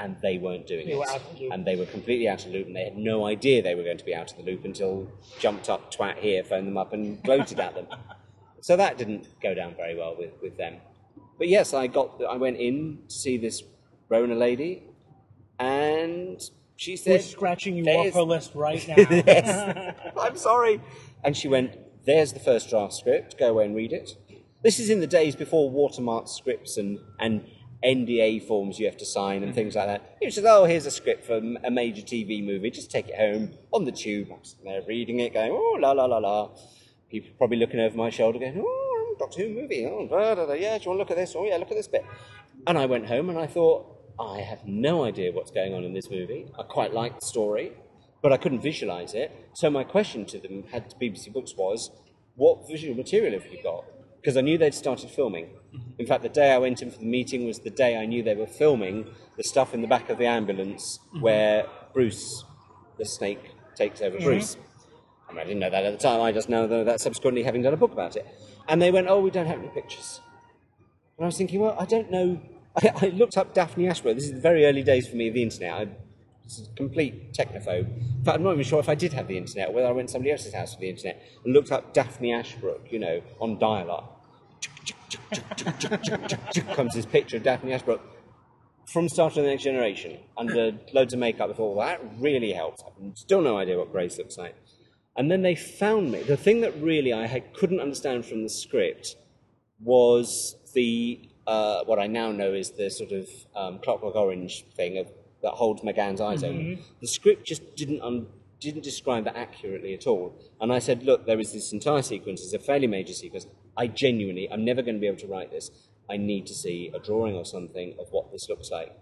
and 0.00 0.16
they 0.22 0.38
weren't 0.38 0.66
doing 0.66 0.86
They 0.86 0.92
it. 0.94 0.98
were 0.98 1.08
out 1.08 1.16
of 1.16 1.34
the 1.36 1.42
loop. 1.44 1.52
And 1.52 1.64
they 1.66 1.76
were 1.76 1.86
completely 1.86 2.26
out 2.28 2.44
of 2.44 2.50
the 2.50 2.58
loop, 2.58 2.66
and 2.66 2.74
they 2.74 2.84
had 2.84 2.96
no 2.96 3.26
idea 3.26 3.62
they 3.62 3.74
were 3.76 3.84
going 3.84 3.98
to 3.98 4.04
be 4.04 4.14
out 4.14 4.30
of 4.32 4.36
the 4.38 4.42
loop 4.42 4.64
until 4.64 5.06
jumped 5.38 5.68
up 5.68 5.92
twat 5.94 6.16
here, 6.18 6.42
phoned 6.42 6.66
them 6.66 6.76
up, 6.78 6.92
and 6.92 7.22
gloated 7.28 7.60
at 7.60 7.74
them. 7.74 7.86
So 8.62 8.76
that 8.76 8.98
didn't 8.98 9.28
go 9.40 9.54
down 9.54 9.74
very 9.76 9.94
well 9.96 10.16
with, 10.18 10.32
with 10.42 10.56
them. 10.56 10.76
But 11.38 11.48
yes, 11.48 11.72
I 11.74 11.86
got 11.86 12.20
I 12.28 12.36
went 12.36 12.56
in 12.58 12.98
to 13.08 13.14
see 13.14 13.36
this 13.38 13.62
Rona 14.08 14.34
lady, 14.34 14.82
and 15.58 16.40
she 16.76 16.92
We're 16.92 16.96
said, 16.96 17.22
scratching 17.22 17.76
you 17.76 17.84
off 17.84 18.14
her 18.14 18.22
list 18.22 18.54
right 18.54 18.86
now. 18.88 18.94
yes. 18.96 19.94
I'm 20.20 20.36
sorry. 20.36 20.80
And 21.22 21.36
she 21.36 21.48
went, 21.48 21.76
There's 22.06 22.32
the 22.32 22.40
first 22.40 22.70
draft 22.70 22.94
script. 22.94 23.38
Go 23.38 23.50
away 23.50 23.66
and 23.66 23.74
read 23.76 23.92
it. 23.92 24.10
This 24.62 24.78
is 24.78 24.90
in 24.90 25.00
the 25.00 25.06
days 25.06 25.36
before 25.36 25.70
watermarked 25.70 26.28
scripts 26.28 26.76
and, 26.76 26.98
and 27.18 27.44
NDA 27.84 28.46
forms 28.46 28.78
you 28.78 28.86
have 28.86 28.96
to 28.98 29.06
sign 29.06 29.38
and 29.38 29.46
mm-hmm. 29.46 29.54
things 29.54 29.74
like 29.74 29.86
that. 29.86 30.16
She 30.22 30.30
said, 30.30 30.44
Oh, 30.46 30.64
here's 30.64 30.86
a 30.86 30.90
script 30.90 31.24
for 31.24 31.36
a 31.36 31.70
major 31.70 32.02
TV 32.02 32.44
movie. 32.44 32.70
Just 32.70 32.90
take 32.90 33.08
it 33.08 33.16
home 33.16 33.52
on 33.72 33.84
the 33.84 33.92
tube. 33.92 34.28
I'm 34.32 34.44
sitting 34.44 34.66
there 34.66 34.82
reading 34.86 35.20
it, 35.20 35.32
going, 35.32 35.52
Oh, 35.52 35.78
la, 35.80 35.92
la, 35.92 36.04
la, 36.04 36.18
la. 36.18 36.50
People 37.10 37.30
probably 37.38 37.56
looking 37.56 37.80
over 37.80 37.96
my 37.96 38.10
shoulder, 38.10 38.38
going, 38.38 38.62
Oh, 38.64 39.16
Doctor 39.18 39.42
Who 39.42 39.54
movie. 39.54 39.86
Oh, 39.86 40.06
da, 40.08 40.34
da, 40.34 40.46
da. 40.46 40.52
Yeah, 40.52 40.76
do 40.78 40.84
you 40.84 40.90
want 40.90 40.96
to 40.96 40.98
look 40.98 41.10
at 41.10 41.16
this? 41.16 41.34
Oh, 41.36 41.44
yeah, 41.44 41.56
look 41.56 41.70
at 41.70 41.76
this 41.76 41.88
bit. 41.88 42.04
And 42.66 42.76
I 42.76 42.86
went 42.86 43.06
home 43.06 43.30
and 43.30 43.38
I 43.38 43.46
thought, 43.46 44.00
I 44.20 44.40
have 44.40 44.66
no 44.66 45.04
idea 45.04 45.32
what's 45.32 45.50
going 45.50 45.72
on 45.72 45.82
in 45.82 45.94
this 45.94 46.10
movie. 46.10 46.46
I 46.58 46.62
quite 46.64 46.92
like 46.92 47.20
the 47.20 47.26
story, 47.26 47.72
but 48.22 48.34
I 48.34 48.36
couldn't 48.36 48.60
visualize 48.60 49.14
it. 49.14 49.32
So 49.54 49.70
my 49.70 49.82
question 49.82 50.26
to 50.26 50.38
them, 50.38 50.64
had 50.70 50.90
to 50.90 50.96
BBC 50.96 51.32
Books, 51.32 51.56
was, 51.56 51.90
"What 52.36 52.68
visual 52.68 52.94
material 52.94 53.32
have 53.32 53.50
you 53.50 53.62
got?" 53.62 53.84
Because 54.16 54.36
I 54.36 54.42
knew 54.42 54.58
they'd 54.58 54.74
started 54.74 55.08
filming. 55.08 55.48
In 55.98 56.06
fact, 56.06 56.22
the 56.22 56.28
day 56.28 56.52
I 56.52 56.58
went 56.58 56.82
in 56.82 56.90
for 56.90 56.98
the 56.98 57.04
meeting 57.04 57.46
was 57.46 57.60
the 57.60 57.70
day 57.70 57.96
I 57.96 58.06
knew 58.06 58.22
they 58.22 58.34
were 58.34 58.46
filming 58.46 59.06
the 59.36 59.44
stuff 59.44 59.74
in 59.74 59.82
the 59.82 59.88
back 59.88 60.08
of 60.10 60.18
the 60.18 60.26
ambulance 60.26 60.98
mm-hmm. 61.08 61.20
where 61.20 61.66
Bruce, 61.92 62.44
the 62.98 63.04
snake, 63.04 63.50
takes 63.74 64.00
over 64.00 64.16
mm-hmm. 64.16 64.24
Bruce. 64.24 64.56
I, 65.28 65.32
mean, 65.32 65.40
I 65.40 65.44
didn't 65.44 65.60
know 65.60 65.70
that 65.70 65.84
at 65.84 65.92
the 65.92 66.02
time. 66.02 66.20
I 66.20 66.32
just 66.32 66.48
know 66.48 66.66
that 66.84 67.00
subsequently, 67.00 67.42
having 67.42 67.62
done 67.62 67.74
a 67.74 67.76
book 67.76 67.92
about 67.92 68.16
it. 68.16 68.26
And 68.68 68.80
they 68.80 68.90
went, 68.90 69.08
"Oh, 69.08 69.20
we 69.20 69.30
don't 69.30 69.46
have 69.46 69.58
any 69.58 69.68
pictures." 69.68 70.20
And 71.20 71.26
I 71.26 71.28
was 71.28 71.36
thinking, 71.36 71.60
well, 71.60 71.76
I 71.78 71.84
don't 71.84 72.10
know. 72.10 72.40
I, 72.76 72.92
I 73.02 73.06
looked 73.08 73.36
up 73.36 73.52
Daphne 73.52 73.86
Ashbrook. 73.88 74.14
This 74.14 74.24
is 74.24 74.32
the 74.32 74.40
very 74.40 74.64
early 74.64 74.82
days 74.82 75.06
for 75.06 75.16
me 75.16 75.28
of 75.28 75.34
the 75.34 75.42
internet. 75.42 75.72
I 75.72 75.88
was 76.42 76.66
a 76.66 76.74
complete 76.76 77.34
technophobe. 77.34 77.94
In 77.94 78.24
fact, 78.24 78.38
I'm 78.38 78.42
not 78.42 78.52
even 78.52 78.64
sure 78.64 78.80
if 78.80 78.88
I 78.88 78.94
did 78.94 79.12
have 79.12 79.28
the 79.28 79.36
internet 79.36 79.68
or 79.68 79.72
whether 79.72 79.86
I 79.86 79.92
went 79.92 80.08
to 80.08 80.12
somebody 80.12 80.32
else's 80.32 80.54
house 80.54 80.74
for 80.74 80.80
the 80.80 80.88
internet 80.88 81.22
and 81.44 81.52
looked 81.52 81.72
up 81.72 81.92
Daphne 81.92 82.32
Ashbrook, 82.32 82.90
you 82.90 82.98
know, 82.98 83.20
on 83.38 83.58
dial 83.58 83.90
up. 83.90 84.19
Comes 86.74 86.94
this 86.94 87.06
picture 87.06 87.36
of 87.36 87.42
Daphne 87.42 87.72
Ashbrook 87.72 88.00
from 88.86 89.08
Star 89.08 89.30
Trek 89.30 89.44
The 89.44 89.50
Next 89.50 89.62
Generation 89.62 90.18
under 90.36 90.72
loads 90.92 91.12
of 91.12 91.20
makeup. 91.20 91.50
I 91.50 91.52
all 91.54 91.76
that 91.76 92.00
really 92.18 92.52
helps. 92.52 92.82
I've 92.82 93.16
still 93.16 93.40
no 93.40 93.56
idea 93.56 93.78
what 93.78 93.92
Grace 93.92 94.18
looks 94.18 94.36
like. 94.36 94.54
And 95.16 95.30
then 95.30 95.42
they 95.42 95.54
found 95.54 96.12
me. 96.12 96.22
The 96.22 96.36
thing 96.36 96.60
that 96.62 96.74
really 96.80 97.12
I 97.12 97.26
had, 97.26 97.52
couldn't 97.54 97.80
understand 97.80 98.24
from 98.24 98.42
the 98.42 98.48
script 98.48 99.16
was 99.80 100.56
the 100.74 101.28
uh, 101.46 101.84
what 101.84 101.98
I 101.98 102.06
now 102.06 102.30
know 102.30 102.52
is 102.52 102.70
the 102.70 102.90
sort 102.90 103.12
of 103.12 103.28
um, 103.56 103.78
Clockwork 103.80 104.14
Orange 104.14 104.64
thing 104.74 104.98
of, 104.98 105.10
that 105.42 105.52
holds 105.52 105.82
McGann's 105.82 106.20
eyes 106.20 106.44
open. 106.44 106.78
The 107.00 107.08
script 107.08 107.46
just 107.46 107.74
didn't 107.74 108.02
un- 108.02 108.26
didn't 108.60 108.84
describe 108.84 109.24
that 109.24 109.36
accurately 109.36 109.94
at 109.94 110.06
all. 110.06 110.34
And 110.60 110.70
I 110.72 110.78
said, 110.80 111.02
look, 111.02 111.26
there 111.26 111.40
is 111.40 111.52
this 111.52 111.72
entire 111.72 112.02
sequence. 112.02 112.42
It's 112.42 112.52
a 112.52 112.58
fairly 112.58 112.86
major 112.86 113.14
sequence. 113.14 113.46
I 113.76 113.86
genuinely, 113.86 114.48
I'm 114.50 114.64
never 114.64 114.82
going 114.82 114.96
to 114.96 115.00
be 115.00 115.06
able 115.06 115.18
to 115.18 115.26
write 115.26 115.50
this. 115.50 115.70
I 116.10 116.16
need 116.16 116.46
to 116.46 116.54
see 116.54 116.90
a 116.94 116.98
drawing 116.98 117.36
or 117.36 117.44
something 117.44 117.94
of 117.98 118.08
what 118.10 118.32
this 118.32 118.48
looks 118.48 118.70
like. 118.70 118.92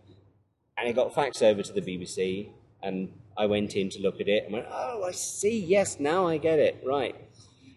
And 0.76 0.88
it 0.88 0.94
got 0.94 1.14
faxed 1.14 1.42
over 1.42 1.62
to 1.62 1.72
the 1.72 1.80
BBC, 1.80 2.50
and 2.82 3.10
I 3.36 3.46
went 3.46 3.74
in 3.74 3.88
to 3.90 4.00
look 4.00 4.20
at 4.20 4.28
it 4.28 4.44
and 4.44 4.52
went, 4.52 4.66
oh, 4.70 5.04
I 5.04 5.12
see. 5.12 5.58
Yes, 5.58 5.98
now 5.98 6.26
I 6.26 6.38
get 6.38 6.58
it. 6.58 6.82
Right. 6.84 7.16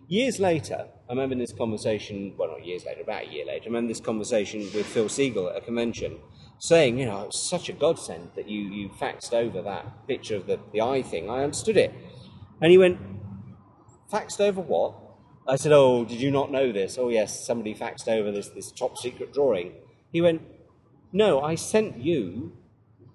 Years 0.07 0.39
later, 0.39 0.87
I 1.09 1.13
remember 1.13 1.35
this 1.35 1.53
conversation, 1.53 2.33
well, 2.37 2.49
not 2.49 2.65
years 2.65 2.85
later, 2.85 3.01
about 3.01 3.23
a 3.23 3.31
year 3.31 3.45
later, 3.45 3.63
I 3.63 3.67
remember 3.67 3.87
this 3.87 4.01
conversation 4.01 4.59
with 4.73 4.85
Phil 4.85 5.05
Segal 5.05 5.49
at 5.49 5.57
a 5.57 5.61
convention 5.61 6.19
saying, 6.59 6.99
you 6.99 7.05
know, 7.05 7.21
it 7.21 7.27
was 7.27 7.49
such 7.49 7.69
a 7.69 7.73
godsend 7.73 8.29
that 8.35 8.47
you, 8.47 8.61
you 8.61 8.89
faxed 8.89 9.33
over 9.33 9.61
that 9.61 10.07
picture 10.07 10.35
of 10.35 10.47
the, 10.47 10.59
the 10.73 10.81
eye 10.81 11.01
thing. 11.01 11.29
I 11.29 11.43
understood 11.43 11.77
it. 11.77 11.93
And 12.61 12.71
he 12.71 12.77
went, 12.77 12.99
faxed 14.11 14.39
over 14.39 14.61
what? 14.61 14.95
I 15.51 15.57
said, 15.57 15.73
oh, 15.73 16.05
did 16.05 16.21
you 16.21 16.31
not 16.31 16.49
know 16.49 16.71
this? 16.71 16.97
Oh, 16.97 17.09
yes, 17.09 17.45
somebody 17.45 17.75
faxed 17.75 18.07
over 18.07 18.31
this, 18.31 18.47
this 18.47 18.71
top 18.71 18.97
secret 18.97 19.33
drawing. 19.33 19.73
He 20.13 20.21
went, 20.21 20.41
no, 21.11 21.41
I 21.41 21.55
sent 21.55 21.97
you, 21.97 22.53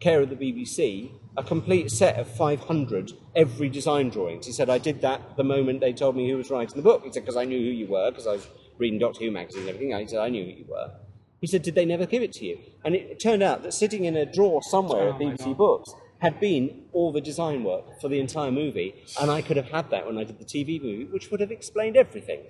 care 0.00 0.20
of 0.20 0.28
the 0.28 0.36
BBC, 0.36 1.12
a 1.38 1.42
complete 1.42 1.90
set 1.90 2.16
of 2.16 2.28
500 2.28 3.12
every 3.34 3.70
design 3.70 4.10
drawings. 4.10 4.44
He 4.44 4.52
said, 4.52 4.68
I 4.68 4.76
did 4.76 5.00
that 5.00 5.38
the 5.38 5.44
moment 5.44 5.80
they 5.80 5.94
told 5.94 6.14
me 6.14 6.28
who 6.28 6.36
was 6.36 6.50
writing 6.50 6.76
the 6.76 6.82
book. 6.82 7.04
He 7.06 7.10
said, 7.10 7.22
because 7.22 7.38
I 7.38 7.46
knew 7.46 7.58
who 7.58 7.70
you 7.70 7.86
were, 7.86 8.10
because 8.10 8.26
I 8.26 8.32
was 8.32 8.46
reading 8.76 8.98
Doctor 8.98 9.24
Who 9.24 9.30
magazine 9.30 9.62
and 9.62 9.70
everything. 9.70 9.98
He 9.98 10.06
said, 10.06 10.20
I 10.20 10.28
knew 10.28 10.44
who 10.44 10.50
you 10.50 10.66
were. 10.68 10.92
He 11.40 11.46
said, 11.46 11.62
Did 11.62 11.74
they 11.74 11.84
never 11.84 12.06
give 12.06 12.22
it 12.22 12.32
to 12.34 12.44
you? 12.44 12.58
And 12.84 12.94
it 12.94 13.20
turned 13.20 13.42
out 13.42 13.62
that 13.62 13.72
sitting 13.72 14.04
in 14.04 14.16
a 14.16 14.26
drawer 14.26 14.62
somewhere 14.62 15.08
oh 15.08 15.12
at 15.12 15.20
BBC 15.20 15.56
Books 15.56 15.94
had 16.18 16.40
been 16.40 16.84
all 16.92 17.12
the 17.12 17.20
design 17.20 17.62
work 17.62 18.00
for 18.00 18.08
the 18.08 18.18
entire 18.20 18.50
movie, 18.50 18.94
and 19.20 19.30
I 19.30 19.42
could 19.42 19.56
have 19.56 19.70
had 19.70 19.90
that 19.90 20.06
when 20.06 20.18
I 20.18 20.24
did 20.24 20.38
the 20.38 20.44
TV 20.44 20.80
movie, 20.82 21.04
which 21.04 21.30
would 21.30 21.40
have 21.40 21.50
explained 21.50 21.96
everything. 21.96 22.40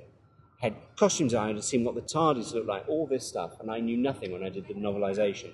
Had 0.61 0.77
costumes 0.97 1.35
I 1.35 1.49
had 1.49 1.63
seen 1.65 1.85
what 1.85 1.95
the 1.95 2.01
TARDIS 2.01 2.55
looked 2.55 2.69
like, 2.69 2.89
all 2.89 3.07
this 3.07 3.27
stuff, 3.27 3.61
and 3.61 3.71
I 3.71 3.81
knew 3.81 3.97
nothing 3.97 4.33
when 4.33 4.43
I 4.43 4.49
did 4.49 4.69
the 4.69 4.75
novelisation. 4.75 5.53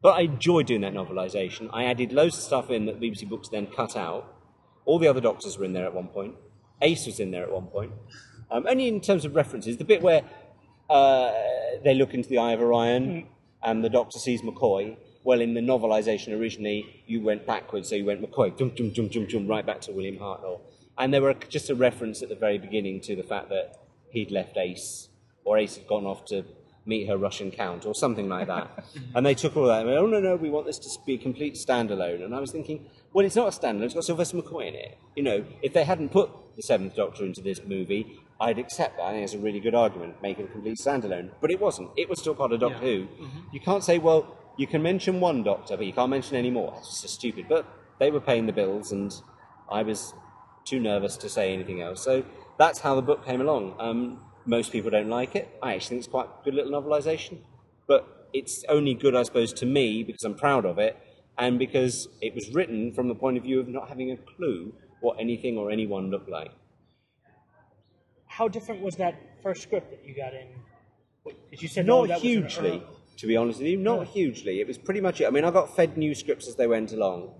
But 0.00 0.14
I 0.14 0.22
enjoyed 0.22 0.66
doing 0.66 0.80
that 0.80 0.94
novelisation. 0.94 1.68
I 1.72 1.84
added 1.84 2.12
loads 2.12 2.36
of 2.36 2.42
stuff 2.42 2.70
in 2.70 2.86
that 2.86 3.00
BBC 3.00 3.28
Books 3.28 3.48
then 3.48 3.66
cut 3.66 3.96
out. 3.96 4.34
All 4.84 4.98
the 4.98 5.08
other 5.08 5.20
doctors 5.20 5.58
were 5.58 5.64
in 5.64 5.72
there 5.72 5.84
at 5.84 5.94
one 5.94 6.08
point. 6.08 6.34
Ace 6.80 7.06
was 7.06 7.20
in 7.20 7.30
there 7.30 7.44
at 7.44 7.52
one 7.52 7.66
point. 7.66 7.92
Um, 8.50 8.66
only 8.68 8.88
in 8.88 9.00
terms 9.00 9.24
of 9.24 9.34
references, 9.36 9.76
the 9.76 9.84
bit 9.84 10.02
where 10.02 10.22
uh, 10.90 11.32
they 11.84 11.94
look 11.94 12.14
into 12.14 12.28
the 12.28 12.38
Eye 12.38 12.52
of 12.52 12.60
Orion 12.60 13.28
and 13.62 13.84
the 13.84 13.88
Doctor 13.88 14.18
sees 14.18 14.42
McCoy. 14.42 14.96
Well, 15.24 15.40
in 15.40 15.54
the 15.54 15.60
novelisation 15.60 16.38
originally, 16.38 17.04
you 17.06 17.20
went 17.20 17.46
backwards, 17.46 17.88
so 17.88 17.94
you 17.94 18.04
went 18.04 18.22
McCoy, 18.22 18.56
jump, 18.58 18.74
jump, 18.74 18.92
jump, 18.92 19.10
jump, 19.10 19.28
jump, 19.28 19.48
right 19.48 19.64
back 19.64 19.80
to 19.82 19.92
William 19.92 20.18
Hartnell. 20.18 20.60
And 20.98 21.14
there 21.14 21.22
were 21.22 21.34
just 21.34 21.70
a 21.70 21.74
reference 21.74 22.22
at 22.22 22.28
the 22.28 22.34
very 22.34 22.58
beginning 22.58 23.00
to 23.02 23.16
the 23.16 23.22
fact 23.22 23.48
that 23.50 23.76
he'd 24.10 24.30
left 24.30 24.56
Ace, 24.56 25.08
or 25.44 25.58
Ace 25.58 25.76
had 25.76 25.86
gone 25.86 26.06
off 26.06 26.24
to 26.26 26.44
meet 26.84 27.08
her 27.08 27.16
Russian 27.16 27.52
count, 27.52 27.86
or 27.86 27.94
something 27.94 28.28
like 28.28 28.48
that. 28.48 28.84
and 29.14 29.24
they 29.24 29.34
took 29.34 29.56
all 29.56 29.66
that 29.66 29.82
and 29.82 29.90
went, 29.90 29.98
oh, 29.98 30.06
no, 30.06 30.20
no, 30.20 30.34
we 30.34 30.50
want 30.50 30.66
this 30.66 30.78
to 30.78 30.88
be 31.06 31.14
a 31.14 31.18
complete 31.18 31.54
standalone. 31.54 32.24
And 32.24 32.34
I 32.34 32.40
was 32.40 32.50
thinking, 32.50 32.86
well, 33.12 33.24
it's 33.24 33.36
not 33.36 33.46
a 33.46 33.58
standalone, 33.58 33.84
it's 33.84 33.94
got 33.94 34.04
Sylvester 34.04 34.38
McCoy 34.38 34.68
in 34.68 34.74
it. 34.74 34.98
You 35.14 35.22
know, 35.22 35.44
if 35.62 35.72
they 35.72 35.84
hadn't 35.84 36.10
put 36.10 36.30
the 36.56 36.62
Seventh 36.62 36.96
Doctor 36.96 37.24
into 37.24 37.40
this 37.40 37.62
movie, 37.64 38.18
I'd 38.40 38.58
accept 38.58 38.96
that. 38.96 39.04
I 39.04 39.12
think 39.12 39.24
it's 39.24 39.34
a 39.34 39.38
really 39.38 39.60
good 39.60 39.74
argument, 39.74 40.20
make 40.20 40.40
it 40.40 40.44
a 40.44 40.48
complete 40.48 40.78
standalone. 40.78 41.30
But 41.40 41.52
it 41.52 41.60
wasn't. 41.60 41.90
It 41.96 42.08
was 42.08 42.18
still 42.18 42.34
part 42.34 42.50
of 42.52 42.58
Doctor 42.58 42.78
Who. 42.78 43.04
Mm-hmm. 43.04 43.40
You 43.52 43.60
can't 43.60 43.84
say, 43.84 43.98
well, 43.98 44.36
you 44.56 44.66
can 44.66 44.82
mention 44.82 45.20
one 45.20 45.42
Doctor, 45.42 45.76
but 45.76 45.86
you 45.86 45.92
can't 45.92 46.10
mention 46.10 46.36
any 46.36 46.50
more. 46.50 46.74
It's 46.78 47.02
just 47.02 47.14
stupid. 47.14 47.46
But 47.48 47.66
they 47.98 48.10
were 48.10 48.20
paying 48.20 48.46
the 48.46 48.52
bills, 48.52 48.92
and 48.92 49.14
I 49.70 49.82
was 49.82 50.14
too 50.64 50.80
nervous 50.80 51.16
to 51.18 51.28
say 51.28 51.52
anything 51.52 51.80
else. 51.80 52.02
So 52.02 52.24
that's 52.58 52.80
how 52.80 52.94
the 52.94 53.02
book 53.02 53.24
came 53.24 53.40
along. 53.40 53.76
Um, 53.78 54.24
most 54.44 54.72
people 54.72 54.90
don't 54.90 55.08
like 55.08 55.34
it. 55.34 55.48
I 55.62 55.74
actually 55.74 55.88
think 55.88 55.98
it's 56.00 56.08
quite 56.08 56.26
a 56.26 56.44
good 56.44 56.54
little 56.54 56.72
novelisation. 56.72 57.38
But 57.86 58.28
it's 58.32 58.64
only 58.68 58.94
good, 58.94 59.14
I 59.14 59.22
suppose, 59.22 59.52
to 59.54 59.66
me 59.66 60.02
because 60.02 60.24
I'm 60.24 60.34
proud 60.34 60.64
of 60.64 60.78
it 60.78 60.96
and 61.38 61.58
because 61.58 62.08
it 62.20 62.34
was 62.34 62.50
written 62.50 62.92
from 62.92 63.08
the 63.08 63.14
point 63.14 63.36
of 63.36 63.42
view 63.42 63.60
of 63.60 63.68
not 63.68 63.88
having 63.88 64.10
a 64.10 64.16
clue 64.16 64.72
what 65.00 65.16
anything 65.18 65.58
or 65.58 65.70
anyone 65.70 66.10
looked 66.10 66.28
like. 66.28 66.52
How 68.26 68.48
different 68.48 68.80
was 68.80 68.96
that 68.96 69.14
first 69.42 69.62
script 69.62 69.90
that 69.90 70.06
you 70.06 70.14
got 70.14 70.32
in? 70.32 70.48
As 71.52 71.62
you 71.62 71.68
said, 71.68 71.86
Not 71.86 72.10
hugely, 72.12 72.82
to 73.22 73.28
be 73.28 73.36
honest 73.36 73.60
with 73.60 73.68
you. 73.68 73.76
Not 73.76 74.08
hugely. 74.08 74.60
It 74.60 74.66
was 74.66 74.76
pretty 74.76 75.00
much 75.00 75.20
it. 75.20 75.26
I 75.26 75.30
mean, 75.30 75.44
I 75.44 75.52
got 75.52 75.76
fed 75.76 75.96
new 75.96 76.12
scripts 76.12 76.48
as 76.48 76.56
they 76.56 76.66
went 76.66 76.92
along. 76.92 77.32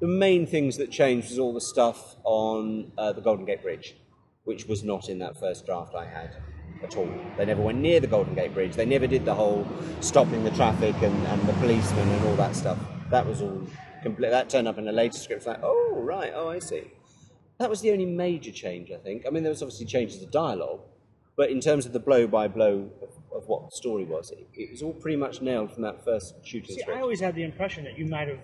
The 0.00 0.08
main 0.08 0.48
things 0.48 0.76
that 0.78 0.90
changed 0.90 1.30
was 1.30 1.38
all 1.38 1.54
the 1.54 1.60
stuff 1.60 2.16
on 2.24 2.90
uh, 2.98 3.12
the 3.12 3.20
Golden 3.20 3.44
Gate 3.44 3.62
Bridge, 3.62 3.94
which 4.42 4.66
was 4.66 4.82
not 4.82 5.08
in 5.08 5.20
that 5.20 5.38
first 5.38 5.64
draft 5.64 5.94
I 5.94 6.06
had 6.06 6.38
at 6.82 6.96
all. 6.96 7.08
They 7.38 7.44
never 7.44 7.62
went 7.62 7.78
near 7.78 8.00
the 8.00 8.08
Golden 8.08 8.34
Gate 8.34 8.52
Bridge. 8.52 8.74
They 8.74 8.84
never 8.84 9.06
did 9.06 9.24
the 9.24 9.32
whole 9.32 9.64
stopping 10.00 10.42
the 10.42 10.50
traffic 10.50 10.96
and, 11.00 11.26
and 11.28 11.40
the 11.42 11.52
policemen 11.52 12.08
and 12.08 12.26
all 12.26 12.34
that 12.34 12.56
stuff. 12.56 12.78
That 13.10 13.24
was 13.24 13.42
all 13.42 13.62
complete. 14.02 14.30
That 14.30 14.50
turned 14.50 14.66
up 14.66 14.78
in 14.78 14.88
a 14.88 14.92
later 14.92 15.18
script. 15.18 15.46
Like, 15.46 15.60
oh 15.62 16.00
right, 16.02 16.32
oh 16.34 16.48
I 16.48 16.58
see. 16.58 16.90
That 17.60 17.70
was 17.70 17.80
the 17.80 17.92
only 17.92 18.06
major 18.06 18.50
change, 18.50 18.90
I 18.90 18.96
think. 18.96 19.22
I 19.24 19.30
mean, 19.30 19.44
there 19.44 19.50
was 19.52 19.62
obviously 19.62 19.86
changes 19.86 20.20
of 20.20 20.32
dialogue, 20.32 20.80
but 21.36 21.48
in 21.48 21.60
terms 21.60 21.86
of 21.86 21.92
the 21.92 22.00
blow 22.00 22.26
by 22.26 22.48
blow 22.48 22.90
of, 23.34 23.46
what 23.48 23.70
the 23.70 23.76
story 23.76 24.04
was, 24.04 24.30
it, 24.30 24.48
it 24.54 24.70
was 24.70 24.82
all 24.82 24.92
pretty 24.92 25.16
much 25.16 25.40
nailed 25.40 25.72
from 25.72 25.82
that 25.82 26.04
first 26.04 26.34
shooting 26.44 26.76
See. 26.76 26.82
I 26.90 27.00
always 27.00 27.20
had 27.20 27.34
the 27.34 27.42
impression 27.42 27.84
that 27.84 27.98
you 27.98 28.06
might 28.06 28.28
have 28.28 28.38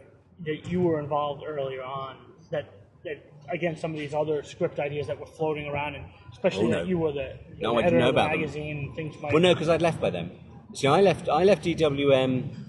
that 0.46 0.70
you 0.70 0.80
were 0.80 1.00
involved 1.00 1.42
earlier 1.46 1.82
on. 1.82 2.16
That 2.50 2.72
that 3.04 3.24
again, 3.52 3.76
some 3.76 3.92
of 3.92 3.98
these 3.98 4.14
other 4.14 4.42
script 4.42 4.78
ideas 4.78 5.06
that 5.06 5.18
were 5.18 5.26
floating 5.26 5.66
around, 5.66 5.94
and 5.96 6.04
especially 6.32 6.66
Oh, 6.66 6.70
no. 6.70 6.78
that 6.80 6.88
you 6.88 6.98
were 6.98 7.12
the, 7.12 7.38
No, 7.58 7.72
the 7.74 7.78
I 7.78 7.82
didn't 7.82 8.00
editor 8.02 8.08
of 8.08 8.14
the 8.14 8.20
about 8.20 8.52
them. 8.52 8.94
Things 8.94 9.14
might. 9.20 9.32
Well, 9.32 9.42
no, 9.42 9.54
because 9.54 9.68
I'd 9.68 9.82
left 9.82 10.00
by 10.00 10.10
then. 10.10 10.30
See, 10.74 10.86
I 10.86 11.00
left. 11.00 11.28
I 11.28 11.44
left 11.44 11.64
DWM. 11.64 12.64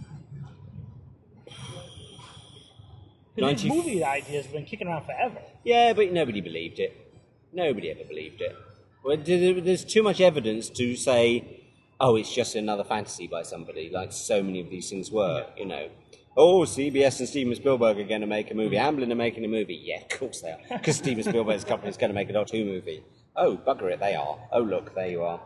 90 3.37 3.69
movie 3.69 4.03
ideas 4.03 4.45
have 4.45 4.53
been 4.53 4.65
kicking 4.65 4.87
around 4.87 5.05
forever. 5.05 5.41
Yeah, 5.63 5.93
but 5.93 6.11
nobody 6.11 6.41
believed 6.41 6.79
it. 6.79 7.13
Nobody 7.53 7.89
ever 7.89 8.03
believed 8.03 8.41
it. 8.41 8.55
Well, 9.03 9.17
there's 9.17 9.85
too 9.85 10.03
much 10.03 10.19
evidence 10.19 10.69
to 10.71 10.95
say, 10.95 11.58
oh, 11.99 12.15
it's 12.15 12.33
just 12.33 12.55
another 12.55 12.83
fantasy 12.83 13.27
by 13.27 13.43
somebody, 13.43 13.89
like 13.93 14.11
so 14.11 14.41
many 14.41 14.61
of 14.61 14.69
these 14.69 14.89
things 14.89 15.11
were, 15.11 15.45
you 15.57 15.65
know. 15.65 15.89
Oh, 16.37 16.61
CBS 16.61 17.19
and 17.19 17.27
Steven 17.27 17.53
Spielberg 17.55 17.99
are 17.99 18.05
going 18.05 18.21
to 18.21 18.27
make 18.27 18.49
a 18.51 18.53
movie. 18.53 18.77
Mm. 18.77 18.97
Amblin 18.97 19.11
are 19.11 19.15
making 19.15 19.43
a 19.43 19.47
movie. 19.47 19.81
Yeah, 19.83 20.01
of 20.01 20.09
course 20.09 20.41
they 20.41 20.51
are. 20.51 20.59
Because 20.69 20.97
Steven 20.97 21.23
Spielberg's 21.23 21.65
company 21.65 21.89
is 21.89 21.97
going 21.97 22.11
to 22.11 22.13
make 22.13 22.29
a 22.29 22.33
Doctor 22.33 22.57
Who 22.57 22.65
movie. 22.65 23.03
Oh, 23.35 23.57
bugger 23.57 23.91
it, 23.91 23.99
they 23.99 24.15
are. 24.15 24.37
Oh, 24.51 24.61
look, 24.61 24.95
there 24.95 25.09
you 25.09 25.23
are. 25.23 25.41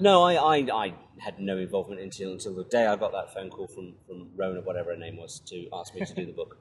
No, 0.00 0.22
I, 0.22 0.34
I, 0.34 0.56
I 0.72 0.94
had 1.18 1.38
no 1.40 1.58
involvement 1.58 2.00
until 2.00 2.32
until 2.32 2.54
the 2.54 2.64
day 2.64 2.86
I 2.86 2.96
got 2.96 3.12
that 3.12 3.34
phone 3.34 3.50
call 3.50 3.66
from, 3.66 3.94
from 4.06 4.30
Rona, 4.36 4.60
whatever 4.60 4.90
her 4.90 4.96
name 4.96 5.16
was, 5.16 5.40
to 5.48 5.66
ask 5.72 5.94
me 5.94 6.04
to 6.04 6.14
do 6.14 6.24
the 6.24 6.32
book. 6.32 6.56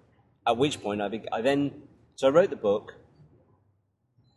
At 0.47 0.57
which 0.57 0.81
point 0.81 1.01
I, 1.01 1.07
be, 1.07 1.21
I 1.31 1.41
then 1.41 1.83
so 2.15 2.27
I 2.27 2.31
wrote 2.31 2.49
the 2.49 2.57
book, 2.57 2.95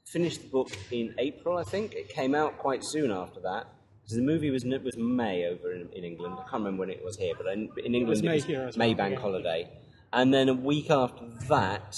finished 0.07 0.43
the 0.43 0.49
book 0.49 0.71
in 0.93 1.15
April, 1.19 1.59
I 1.59 1.65
think. 1.65 1.95
It 1.95 2.11
came 2.11 2.35
out 2.35 2.59
quite 2.59 2.85
soon 2.85 3.11
after 3.11 3.41
that. 3.41 3.67
Because 4.03 4.17
the 4.17 4.23
movie 4.23 4.51
was 4.51 4.65
was 4.65 4.97
May 4.97 5.47
over 5.47 5.73
in, 5.73 5.89
in 5.93 6.05
England. 6.05 6.35
I 6.39 6.43
can't 6.43 6.65
remember 6.65 6.81
when 6.81 6.91
it 6.91 7.05
was 7.05 7.17
here, 7.17 7.35
but 7.37 7.47
in, 7.47 7.71
in 7.85 7.95
England 7.95 8.09
was 8.09 8.23
May 8.23 8.41
here 8.41 8.63
as 8.63 8.77
May 8.77 8.89
well, 8.89 8.97
Bank 8.97 9.15
yeah. 9.15 9.21
holiday. 9.21 9.71
And 10.13 10.35
then 10.35 10.49
a 10.49 10.55
week 10.55 10.91
after 10.91 11.25
that 11.49 11.97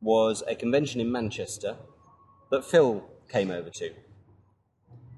was 0.00 0.42
a 0.46 0.54
convention 0.54 1.00
in 1.00 1.10
Manchester 1.10 1.76
that 2.50 2.64
Phil 2.64 3.04
came 3.28 3.50
over 3.50 3.70
to. 3.70 3.90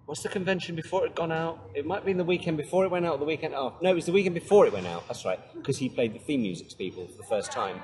What's 0.07 0.23
the 0.23 0.31
convention 0.31 0.75
before 0.75 1.05
it 1.05 1.15
gone 1.15 1.31
out? 1.31 1.59
It 1.75 1.85
might 1.85 1.97
have 1.97 2.07
been 2.07 2.17
the 2.17 2.25
weekend 2.25 2.57
before 2.57 2.87
it 2.87 2.91
went 2.91 3.05
out 3.05 3.17
or 3.17 3.19
the 3.19 3.27
weekend 3.27 3.55
after. 3.55 3.85
No, 3.85 3.91
it 3.91 3.95
was 3.95 4.07
the 4.07 4.13
weekend 4.13 4.35
before 4.35 4.67
it 4.67 4.73
went 4.73 4.87
out. 4.87 5.07
That's 5.07 5.27
right, 5.27 5.39
because 5.55 5.77
he 5.77 5.91
played 5.91 6.15
the 6.15 6.19
theme 6.19 6.41
music 6.41 6.71
to 6.71 6.77
people 6.77 7.07
for 7.09 7.19
the 7.19 7.29
first 7.29 7.53
time. 7.53 7.83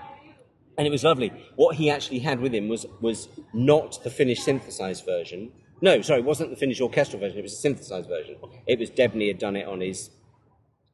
And 0.79 0.87
it 0.87 0.91
was 0.91 1.05
lovely. 1.05 1.33
What 1.57 1.77
he 1.77 1.91
actually 1.91 2.21
had 2.21 2.41
with 2.41 2.55
him 2.55 2.69
was, 2.69 2.87
was 3.03 3.29
not 3.53 4.03
the 4.03 4.11
finished 4.11 4.43
synthesized 4.43 5.05
version. 5.05 5.53
No, 5.85 6.01
sorry, 6.01 6.20
it 6.20 6.24
wasn't 6.24 6.49
the 6.49 6.57
finished 6.57 6.80
orchestral 6.80 7.20
version, 7.20 7.41
it 7.41 7.43
was 7.43 7.53
a 7.53 7.57
synthesized 7.57 8.09
version. 8.09 8.37
It 8.66 8.78
was 8.78 8.91
Debney 8.91 9.28
had 9.28 9.39
done 9.39 9.55
it 9.55 9.66
on 9.66 9.82
his 9.82 10.09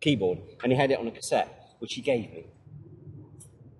keyboard, 0.01 0.41
and 0.65 0.73
he 0.73 0.77
had 0.77 0.91
it 0.91 0.99
on 0.99 1.07
a 1.07 1.13
cassette, 1.13 1.77
which 1.79 1.95
he 1.95 2.03
gave 2.03 2.33
me. 2.33 2.47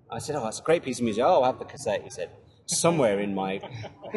I 0.09 0.19
said, 0.19 0.37
Oh, 0.37 0.43
that's 0.45 0.61
a 0.61 0.63
great 0.63 0.83
piece 0.83 0.99
of 0.99 1.03
music. 1.03 1.21
Oh, 1.21 1.41
I'll 1.41 1.43
have 1.43 1.59
the 1.59 1.65
cassette, 1.65 2.03
he 2.03 2.09
said. 2.09 2.29
Somewhere 2.65 3.19
in 3.19 3.35
my 3.35 3.59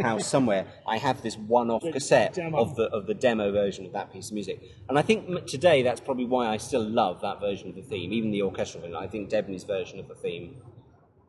house, 0.01 0.25
somewhere, 0.25 0.69
I 0.87 0.99
have 0.99 1.21
this 1.21 1.37
one 1.37 1.69
off 1.69 1.83
cassette 1.83 2.35
demo. 2.35 2.59
of 2.59 2.77
the, 2.77 2.85
of 2.85 3.09
the 3.09 3.15
demo 3.15 3.51
version 3.51 3.85
of 3.87 3.93
that 3.95 4.13
piece 4.13 4.29
of 4.29 4.35
music. 4.35 4.63
And 4.89 4.97
I 4.97 5.03
think 5.03 5.47
today 5.47 5.83
that's 5.83 6.01
probably 6.01 6.27
why 6.27 6.47
I 6.47 6.59
still 6.59 6.89
love 6.89 7.21
that 7.23 7.41
version 7.41 7.71
of 7.71 7.75
the 7.75 7.83
theme, 7.83 8.13
even 8.13 8.31
the 8.31 8.43
orchestral 8.43 8.83
version. 8.83 8.97
I 8.97 9.09
think 9.09 9.31
Debney's 9.31 9.65
version 9.65 9.99
of 9.99 10.07
the 10.07 10.15
theme 10.15 10.63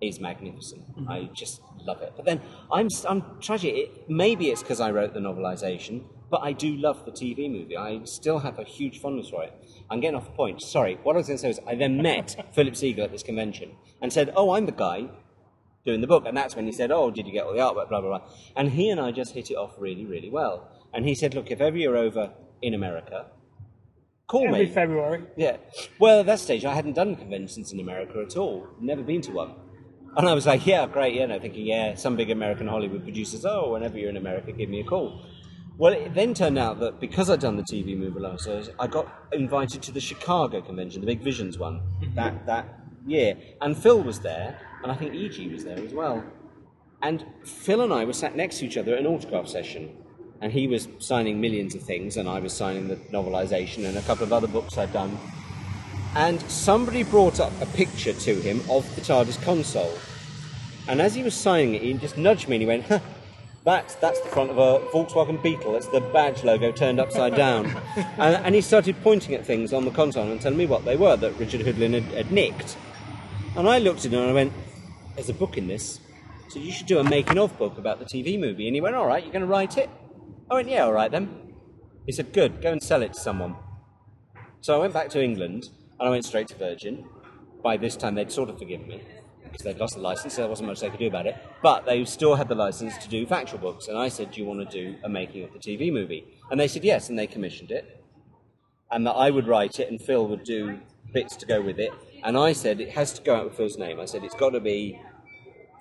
is 0.01 0.19
magnificent. 0.19 0.81
Mm-hmm. 0.95 1.09
I 1.09 1.29
just 1.33 1.61
love 1.81 2.01
it. 2.01 2.13
But 2.15 2.25
then 2.25 2.41
I'm, 2.71 2.89
I'm 3.07 3.23
tragic. 3.39 3.73
It, 3.73 4.09
maybe 4.09 4.49
it's 4.49 4.61
because 4.61 4.79
I 4.79 4.91
wrote 4.91 5.13
the 5.13 5.19
novelization, 5.19 6.03
but 6.29 6.41
I 6.41 6.51
do 6.51 6.75
love 6.75 7.05
the 7.05 7.11
TV 7.11 7.51
movie. 7.51 7.77
I 7.77 8.03
still 8.03 8.39
have 8.39 8.59
a 8.59 8.63
huge 8.63 8.99
fondness 8.99 9.29
for 9.29 9.43
it. 9.43 9.53
I'm 9.89 9.99
getting 9.99 10.15
off 10.15 10.25
the 10.25 10.31
point. 10.31 10.61
Sorry. 10.61 10.99
What 11.03 11.15
I 11.15 11.19
was 11.19 11.27
going 11.27 11.37
to 11.37 11.41
say 11.41 11.47
was 11.47 11.59
I 11.67 11.75
then 11.75 12.01
met 12.01 12.35
Philip 12.53 12.73
Segal 12.73 13.05
at 13.05 13.11
this 13.11 13.23
convention 13.23 13.71
and 14.01 14.11
said, 14.11 14.33
"Oh, 14.35 14.51
I'm 14.51 14.65
the 14.65 14.71
guy 14.71 15.09
doing 15.85 16.01
the 16.01 16.07
book." 16.07 16.25
And 16.25 16.35
that's 16.35 16.55
when 16.55 16.65
he 16.65 16.71
said, 16.71 16.91
"Oh, 16.91 17.11
did 17.11 17.27
you 17.27 17.33
get 17.33 17.45
all 17.45 17.53
the 17.53 17.59
artwork?" 17.59 17.89
Blah 17.89 18.01
blah 18.01 18.19
blah. 18.19 18.29
And 18.55 18.71
he 18.71 18.89
and 18.89 18.99
I 18.99 19.11
just 19.11 19.33
hit 19.33 19.51
it 19.51 19.55
off 19.55 19.75
really, 19.77 20.05
really 20.05 20.29
well. 20.29 20.69
And 20.93 21.05
he 21.05 21.15
said, 21.15 21.33
"Look, 21.33 21.51
if 21.51 21.61
ever 21.61 21.77
you're 21.77 21.97
over 21.97 22.33
in 22.61 22.73
America." 22.73 23.27
Call 24.27 24.47
Every 24.47 24.65
me. 24.65 24.71
February. 24.71 25.23
Yeah. 25.37 25.57
Well, 25.99 26.21
at 26.21 26.25
that 26.25 26.39
stage, 26.39 26.65
I 26.65 26.73
hadn't 26.73 26.93
done 26.93 27.15
conventions 27.15 27.71
in 27.71 27.79
America 27.79 28.25
at 28.27 28.35
all. 28.35 28.67
Never 28.81 29.03
been 29.03 29.21
to 29.21 29.31
one. 29.31 29.53
And 30.17 30.29
I 30.29 30.33
was 30.33 30.45
like, 30.45 30.65
yeah, 30.65 30.87
great, 30.87 31.13
yeah, 31.13 31.25
no, 31.25 31.39
thinking, 31.39 31.65
yeah, 31.65 31.95
some 31.95 32.15
big 32.15 32.29
American 32.29 32.67
Hollywood 32.67 33.03
producers, 33.03 33.45
oh, 33.45 33.73
whenever 33.73 33.97
you're 33.97 34.09
in 34.09 34.17
America, 34.17 34.53
give 34.53 34.69
me 34.69 34.79
a 34.79 34.83
call. 34.83 35.25
Well, 35.77 35.91
it 35.91 36.13
then 36.13 36.33
turned 36.33 36.57
out 36.57 36.79
that 36.79 37.01
because 37.01 37.29
I'd 37.29 37.41
done 37.41 37.57
the 37.57 37.63
TV 37.63 37.97
movie 37.97 38.21
last 38.21 38.47
year, 38.47 38.63
I 38.79 38.87
got 38.87 39.11
invited 39.33 39.81
to 39.83 39.91
the 39.91 39.99
Chicago 39.99 40.61
convention, 40.61 41.01
the 41.01 41.07
Big 41.07 41.21
Visions 41.21 41.57
one, 41.57 41.81
that, 42.15 42.45
that 42.45 42.79
year. 43.05 43.35
And 43.61 43.77
Phil 43.77 44.01
was 44.01 44.21
there, 44.21 44.57
and 44.83 44.91
I 44.91 44.95
think 44.95 45.13
E.G. 45.13 45.49
was 45.49 45.65
there 45.65 45.79
as 45.79 45.93
well. 45.93 46.23
And 47.01 47.25
Phil 47.43 47.81
and 47.81 47.91
I 47.91 48.05
were 48.05 48.13
sat 48.13 48.37
next 48.37 48.59
to 48.59 48.67
each 48.67 48.77
other 48.77 48.93
at 48.93 48.99
an 48.99 49.07
autograph 49.07 49.49
session. 49.49 49.97
And 50.39 50.53
he 50.53 50.67
was 50.67 50.87
signing 50.99 51.41
millions 51.41 51.75
of 51.75 51.81
things, 51.83 52.15
and 52.15 52.29
I 52.29 52.39
was 52.39 52.53
signing 52.53 52.87
the 52.87 52.95
novelization 52.95 53.85
and 53.85 53.97
a 53.97 54.01
couple 54.03 54.23
of 54.23 54.31
other 54.31 54.47
books 54.47 54.77
I'd 54.77 54.93
done. 54.93 55.17
And 56.15 56.41
somebody 56.49 57.03
brought 57.03 57.39
up 57.39 57.51
a 57.61 57.65
picture 57.65 58.13
to 58.13 58.35
him 58.35 58.61
of 58.69 58.93
the 58.95 59.01
TARDIS 59.01 59.41
console. 59.43 59.97
And 60.87 61.01
as 61.01 61.13
he 61.15 61.23
was 61.23 61.33
signing 61.33 61.73
it, 61.75 61.81
he 61.81 61.93
just 61.93 62.17
nudged 62.17 62.47
me 62.47 62.55
and 62.55 62.61
he 62.61 62.67
went, 62.67 62.85
huh, 62.85 62.99
That's 63.65 63.95
that's 63.95 64.21
the 64.21 64.29
front 64.29 64.51
of 64.51 64.59
a 64.59 64.79
Volkswagen 64.91 65.41
Beetle. 65.41 65.75
It's 65.75 65.87
the 65.87 65.99
badge 65.99 66.43
logo 66.43 66.71
turned 66.71 66.99
upside 66.99 67.35
down. 67.35 67.65
and, 68.17 68.35
and 68.45 68.53
he 68.53 68.61
started 68.61 68.95
pointing 69.01 69.33
at 69.33 69.43
things 69.43 69.73
on 69.73 69.85
the 69.85 69.91
console 69.91 70.31
and 70.31 70.39
telling 70.39 70.57
me 70.57 70.67
what 70.67 70.85
they 70.85 70.95
were 70.95 71.17
that 71.17 71.33
Richard 71.39 71.61
Hudolin 71.61 71.93
had, 71.93 72.03
had 72.13 72.31
nicked. 72.31 72.77
And 73.57 73.67
I 73.67 73.79
looked 73.79 74.05
at 74.05 74.13
him 74.13 74.19
and 74.19 74.29
I 74.29 74.33
went, 74.33 74.53
"There's 75.15 75.29
a 75.29 75.33
book 75.33 75.57
in 75.57 75.67
this, 75.67 75.99
so 76.47 76.59
you 76.59 76.71
should 76.71 76.85
do 76.85 76.99
a 76.99 77.03
making 77.03 77.39
of 77.39 77.57
book 77.57 77.79
about 77.79 77.97
the 77.97 78.05
TV 78.05 78.39
movie." 78.39 78.67
And 78.67 78.75
he 78.75 78.81
went, 78.81 78.95
"All 78.95 79.07
right, 79.07 79.23
you're 79.23 79.33
going 79.33 79.41
to 79.41 79.47
write 79.47 79.79
it?" 79.79 79.89
I 80.51 80.53
went, 80.53 80.69
"Yeah, 80.69 80.85
all 80.85 80.93
right 80.93 81.09
then." 81.09 81.55
He 82.05 82.11
said, 82.11 82.33
"Good, 82.33 82.61
go 82.61 82.71
and 82.71 82.83
sell 82.83 83.01
it 83.01 83.13
to 83.13 83.19
someone." 83.19 83.55
So 84.61 84.75
I 84.75 84.77
went 84.77 84.93
back 84.93 85.09
to 85.09 85.23
England 85.23 85.69
and 85.99 86.07
I 86.07 86.09
went 86.09 86.25
straight 86.25 86.47
to 86.49 86.55
Virgin. 86.55 87.05
By 87.63 87.77
this 87.77 87.95
time, 87.95 88.15
they'd 88.15 88.31
sort 88.31 88.49
of 88.49 88.59
forgiven 88.59 88.87
me 88.87 89.01
because 89.43 89.63
they'd 89.63 89.77
lost 89.77 89.95
the 89.95 90.01
license, 90.01 90.33
so 90.33 90.41
there 90.41 90.49
wasn't 90.49 90.67
much 90.67 90.81
they 90.81 90.89
could 90.89 90.99
do 90.99 91.07
about 91.07 91.25
it. 91.25 91.37
But 91.63 91.85
they 91.85 92.03
still 92.05 92.35
had 92.35 92.49
the 92.49 92.55
license 92.55 92.97
to 92.97 93.07
do 93.07 93.25
factual 93.25 93.59
books. 93.59 93.87
And 93.87 93.97
I 93.97 94.09
said, 94.09 94.31
Do 94.31 94.41
you 94.41 94.47
want 94.47 94.69
to 94.69 94.83
do 94.83 94.97
a 95.03 95.09
making 95.09 95.43
of 95.43 95.53
the 95.53 95.59
TV 95.59 95.91
movie? 95.91 96.25
And 96.51 96.59
they 96.59 96.67
said 96.67 96.83
yes, 96.83 97.09
and 97.09 97.17
they 97.17 97.27
commissioned 97.27 97.71
it. 97.71 98.03
And 98.91 99.07
that 99.07 99.13
I 99.13 99.29
would 99.29 99.47
write 99.47 99.79
it 99.79 99.89
and 99.89 99.99
Phil 100.01 100.27
would 100.27 100.43
do 100.43 100.79
bits 101.13 101.35
to 101.37 101.45
go 101.45 101.61
with 101.61 101.79
it. 101.79 101.91
And 102.23 102.37
I 102.37 102.53
said, 102.53 102.81
It 102.81 102.89
has 102.89 103.13
to 103.13 103.21
go 103.21 103.35
out 103.35 103.45
with 103.45 103.55
Phil's 103.55 103.77
name. 103.77 103.99
I 103.99 104.05
said, 104.05 104.23
It's 104.23 104.35
got 104.35 104.51
to 104.51 104.59
be 104.59 104.99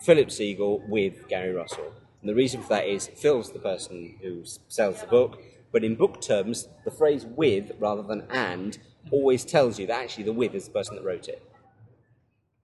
Philip 0.03 0.29
Segal 0.29 0.89
with 0.89 1.29
Gary 1.29 1.53
Russell. 1.53 1.93
And 2.21 2.29
the 2.29 2.35
reason 2.35 2.63
for 2.63 2.69
that 2.69 2.87
is 2.87 3.09
Phil's 3.09 3.53
the 3.53 3.59
person 3.59 4.17
who 4.23 4.45
sells 4.69 5.01
the 5.01 5.07
book, 5.07 5.43
but 5.75 5.83
in 5.83 5.97
book 5.97 6.21
terms, 6.21 6.69
the 6.85 6.91
phrase 6.93 7.27
with 7.27 7.73
rather 7.81 8.03
than 8.03 8.23
and 8.31 8.79
always 9.11 9.45
tells 9.45 9.77
you 9.77 9.89
that 9.89 10.01
actually 10.01 10.23
the 10.23 10.33
with 10.33 10.55
is 10.55 10.67
the 10.67 10.71
person 10.71 10.95
that 10.95 11.05
wrote 11.05 11.27
it. 11.27 11.43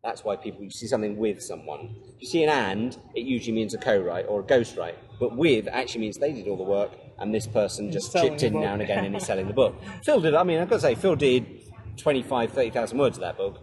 That's 0.04 0.22
why 0.22 0.36
people 0.36 0.62
you 0.62 0.70
see 0.70 0.86
something 0.86 1.16
with 1.16 1.42
someone. 1.42 1.96
If 2.14 2.22
you 2.22 2.28
see 2.28 2.44
an 2.44 2.50
and, 2.50 2.96
it 3.16 3.26
usually 3.26 3.52
means 3.52 3.74
a 3.74 3.78
co-write 3.78 4.26
or 4.28 4.40
a 4.40 4.42
ghost 4.44 4.76
write. 4.76 4.96
But 5.18 5.36
with 5.36 5.66
actually 5.66 6.02
means 6.02 6.18
they 6.18 6.32
did 6.32 6.46
all 6.46 6.56
the 6.56 6.62
work 6.62 6.92
and 7.18 7.34
this 7.34 7.48
person 7.48 7.90
just 7.90 8.12
chipped 8.12 8.44
in 8.44 8.60
now 8.60 8.74
and 8.74 8.82
again 8.82 9.04
and 9.04 9.16
is 9.16 9.26
selling 9.26 9.48
the 9.48 9.54
book. 9.54 9.74
Phil 10.04 10.20
did, 10.20 10.34
I 10.34 10.44
mean, 10.44 10.60
I've 10.60 10.70
got 10.70 10.76
to 10.76 10.82
say, 10.82 10.94
Phil 10.94 11.16
did 11.16 11.46
25, 11.96 12.52
30,000 12.52 12.96
words 12.96 13.18
of 13.18 13.22
that 13.22 13.36
book. 13.36 13.60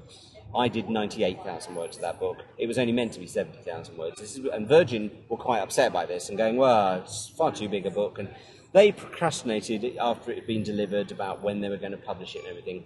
I 0.54 0.68
did 0.68 0.90
98,000 0.90 1.74
words 1.74 1.96
of 1.96 2.02
that 2.02 2.20
book. 2.20 2.44
It 2.58 2.68
was 2.68 2.78
only 2.78 2.92
meant 2.92 3.14
to 3.14 3.20
be 3.20 3.28
70,000 3.28 3.98
words. 3.98 4.20
This 4.20 4.38
is, 4.38 4.46
and 4.46 4.68
Virgin 4.68 5.10
were 5.30 5.38
quite 5.38 5.60
upset 5.60 5.94
by 5.94 6.06
this 6.06 6.28
and 6.28 6.38
going, 6.38 6.58
well, 6.58 7.02
it's 7.02 7.30
far 7.30 7.54
too 7.54 7.70
big 7.70 7.86
a 7.86 7.92
book. 7.92 8.20
And 8.20 8.30
they 8.74 8.92
procrastinated 8.92 9.98
after 9.98 10.32
it 10.32 10.40
had 10.40 10.48
been 10.48 10.64
delivered 10.64 11.12
about 11.12 11.42
when 11.42 11.62
they 11.62 11.70
were 11.70 11.78
going 11.78 11.92
to 11.92 11.98
publish 11.98 12.36
it 12.36 12.40
and 12.40 12.48
everything. 12.50 12.86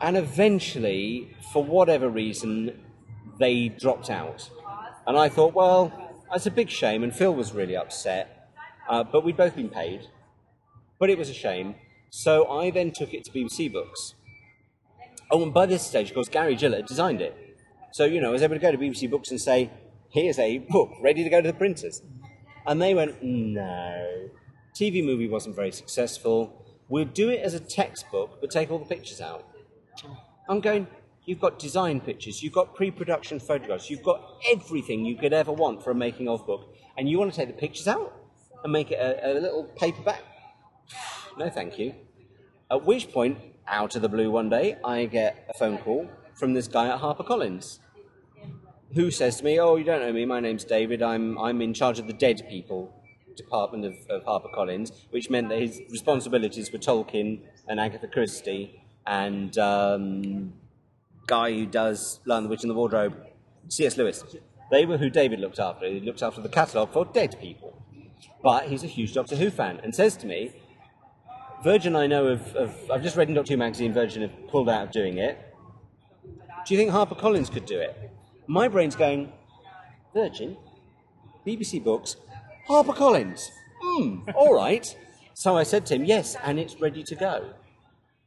And 0.00 0.16
eventually, 0.16 1.34
for 1.52 1.64
whatever 1.64 2.08
reason, 2.08 2.78
they 3.38 3.68
dropped 3.68 4.10
out. 4.10 4.50
And 5.06 5.16
I 5.16 5.28
thought, 5.28 5.54
well, 5.54 5.92
that's 6.30 6.46
a 6.46 6.50
big 6.50 6.68
shame. 6.68 7.02
And 7.02 7.14
Phil 7.14 7.34
was 7.34 7.52
really 7.52 7.76
upset. 7.76 8.50
Uh, 8.88 9.04
but 9.04 9.24
we'd 9.24 9.36
both 9.36 9.56
been 9.56 9.70
paid. 9.70 10.06
But 10.98 11.10
it 11.10 11.18
was 11.18 11.28
a 11.28 11.34
shame. 11.34 11.74
So 12.10 12.48
I 12.48 12.70
then 12.70 12.92
took 12.92 13.12
it 13.12 13.24
to 13.24 13.30
BBC 13.30 13.72
Books. 13.72 14.14
Oh, 15.30 15.42
and 15.42 15.52
by 15.52 15.66
this 15.66 15.86
stage, 15.86 16.08
of 16.08 16.14
course, 16.14 16.28
Gary 16.28 16.56
Gillatt 16.56 16.86
designed 16.86 17.20
it. 17.20 17.36
So, 17.92 18.04
you 18.04 18.20
know, 18.20 18.28
I 18.28 18.32
was 18.32 18.42
able 18.42 18.54
to 18.54 18.60
go 18.60 18.70
to 18.70 18.78
BBC 18.78 19.10
Books 19.10 19.30
and 19.30 19.40
say, 19.40 19.70
here's 20.10 20.38
a 20.38 20.58
book 20.58 20.90
ready 21.02 21.22
to 21.22 21.30
go 21.30 21.40
to 21.40 21.48
the 21.48 21.54
printers. 21.54 22.02
And 22.66 22.80
they 22.80 22.94
went, 22.94 23.22
no. 23.22 24.30
TV 24.78 25.04
movie 25.04 25.26
wasn't 25.28 25.56
very 25.56 25.72
successful. 25.72 26.64
We'll 26.88 27.04
do 27.04 27.30
it 27.30 27.40
as 27.40 27.54
a 27.54 27.58
textbook, 27.58 28.40
but 28.40 28.50
take 28.50 28.70
all 28.70 28.78
the 28.78 28.84
pictures 28.84 29.20
out. 29.20 29.44
I'm 30.48 30.60
going, 30.60 30.86
you've 31.24 31.40
got 31.40 31.58
design 31.58 32.00
pictures, 32.00 32.44
you've 32.44 32.52
got 32.52 32.76
pre 32.76 32.92
production 32.92 33.40
photographs, 33.40 33.90
you've 33.90 34.04
got 34.04 34.22
everything 34.52 35.04
you 35.04 35.16
could 35.16 35.32
ever 35.32 35.50
want 35.50 35.82
for 35.82 35.90
a 35.90 35.96
making 35.96 36.28
of 36.28 36.46
book, 36.46 36.72
and 36.96 37.08
you 37.08 37.18
want 37.18 37.32
to 37.32 37.36
take 37.36 37.48
the 37.48 37.60
pictures 37.60 37.88
out 37.88 38.14
and 38.62 38.72
make 38.72 38.92
it 38.92 39.00
a, 39.00 39.32
a 39.32 39.40
little 39.40 39.64
paperback? 39.64 40.22
No, 41.36 41.48
thank 41.48 41.78
you. 41.78 41.94
At 42.68 42.84
which 42.84 43.12
point, 43.12 43.38
out 43.68 43.94
of 43.94 44.02
the 44.02 44.08
blue 44.08 44.28
one 44.28 44.48
day, 44.48 44.76
I 44.84 45.04
get 45.04 45.48
a 45.48 45.56
phone 45.56 45.78
call 45.78 46.08
from 46.34 46.52
this 46.52 46.66
guy 46.66 46.88
at 46.88 46.98
HarperCollins 47.00 47.78
who 48.94 49.12
says 49.12 49.36
to 49.36 49.44
me, 49.44 49.60
Oh, 49.60 49.76
you 49.76 49.84
don't 49.84 50.00
know 50.00 50.12
me, 50.12 50.24
my 50.24 50.40
name's 50.40 50.64
David, 50.64 51.00
I'm, 51.00 51.38
I'm 51.38 51.62
in 51.62 51.74
charge 51.74 52.00
of 52.00 52.08
the 52.08 52.12
dead 52.12 52.42
people 52.50 52.97
department 53.38 53.84
of, 53.84 53.94
of 54.10 54.24
HarperCollins, 54.24 54.92
which 55.10 55.30
meant 55.30 55.48
that 55.48 55.60
his 55.60 55.80
responsibilities 55.90 56.70
were 56.70 56.78
Tolkien 56.78 57.40
and 57.66 57.80
Agatha 57.80 58.06
Christie 58.06 58.82
and 59.06 59.56
um, 59.58 60.52
guy 61.26 61.52
who 61.52 61.66
does 61.66 62.20
Lion 62.26 62.42
the 62.44 62.48
Witch 62.50 62.62
and 62.62 62.70
the 62.70 62.74
Wardrobe, 62.74 63.16
C.S. 63.68 63.96
Lewis. 63.96 64.22
They 64.70 64.84
were 64.84 64.98
who 64.98 65.08
David 65.08 65.40
looked 65.40 65.58
after. 65.58 65.86
He 65.86 66.00
looked 66.00 66.22
after 66.22 66.42
the 66.42 66.48
catalogue 66.48 66.92
for 66.92 67.06
dead 67.06 67.40
people. 67.40 67.82
But 68.42 68.68
he's 68.68 68.84
a 68.84 68.86
huge 68.86 69.14
Doctor 69.14 69.36
Who 69.36 69.50
fan 69.50 69.80
and 69.82 69.94
says 69.94 70.16
to 70.18 70.26
me, 70.26 70.52
Virgin, 71.64 71.96
I 71.96 72.06
know 72.06 72.26
of, 72.28 72.54
of 72.54 72.90
I've 72.90 73.02
just 73.02 73.16
read 73.16 73.28
in 73.28 73.34
Doctor 73.34 73.54
Who 73.54 73.58
magazine, 73.58 73.92
Virgin 73.92 74.22
have 74.22 74.48
pulled 74.48 74.68
out 74.68 74.84
of 74.84 74.90
doing 74.92 75.18
it. 75.18 75.38
Do 76.66 76.74
you 76.74 76.78
think 76.78 76.90
HarperCollins 76.92 77.50
could 77.50 77.66
do 77.66 77.78
it? 77.78 78.10
My 78.46 78.68
brain's 78.68 78.94
going, 78.94 79.32
Virgin, 80.14 80.56
BBC 81.46 81.82
Books, 81.82 82.16
HarperCollins. 82.68 83.50
Hmm, 83.80 84.28
all 84.34 84.54
right. 84.54 84.94
So 85.34 85.56
I 85.56 85.62
said 85.62 85.86
to 85.86 85.94
him, 85.94 86.04
yes, 86.04 86.36
and 86.42 86.58
it's 86.58 86.80
ready 86.80 87.02
to 87.04 87.14
go. 87.14 87.54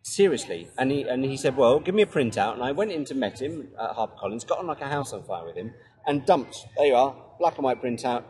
Seriously. 0.01 0.67
And 0.77 0.91
he, 0.91 1.03
and 1.03 1.23
he 1.23 1.37
said, 1.37 1.55
well, 1.55 1.79
give 1.79 1.93
me 1.93 2.01
a 2.01 2.07
printout. 2.07 2.53
And 2.53 2.63
I 2.63 2.71
went 2.71 2.91
in 2.91 3.05
to 3.05 3.15
meet 3.15 3.41
him 3.41 3.69
at 3.79 3.91
HarperCollins, 3.95 4.47
got 4.47 4.59
on 4.59 4.67
like 4.67 4.81
a 4.81 4.87
house 4.87 5.13
on 5.13 5.23
fire 5.23 5.45
with 5.45 5.55
him, 5.55 5.73
and 6.07 6.25
dumped, 6.25 6.65
there 6.77 6.87
you 6.87 6.95
are, 6.95 7.15
black 7.39 7.55
and 7.57 7.63
white 7.65 7.81
printout, 7.81 8.23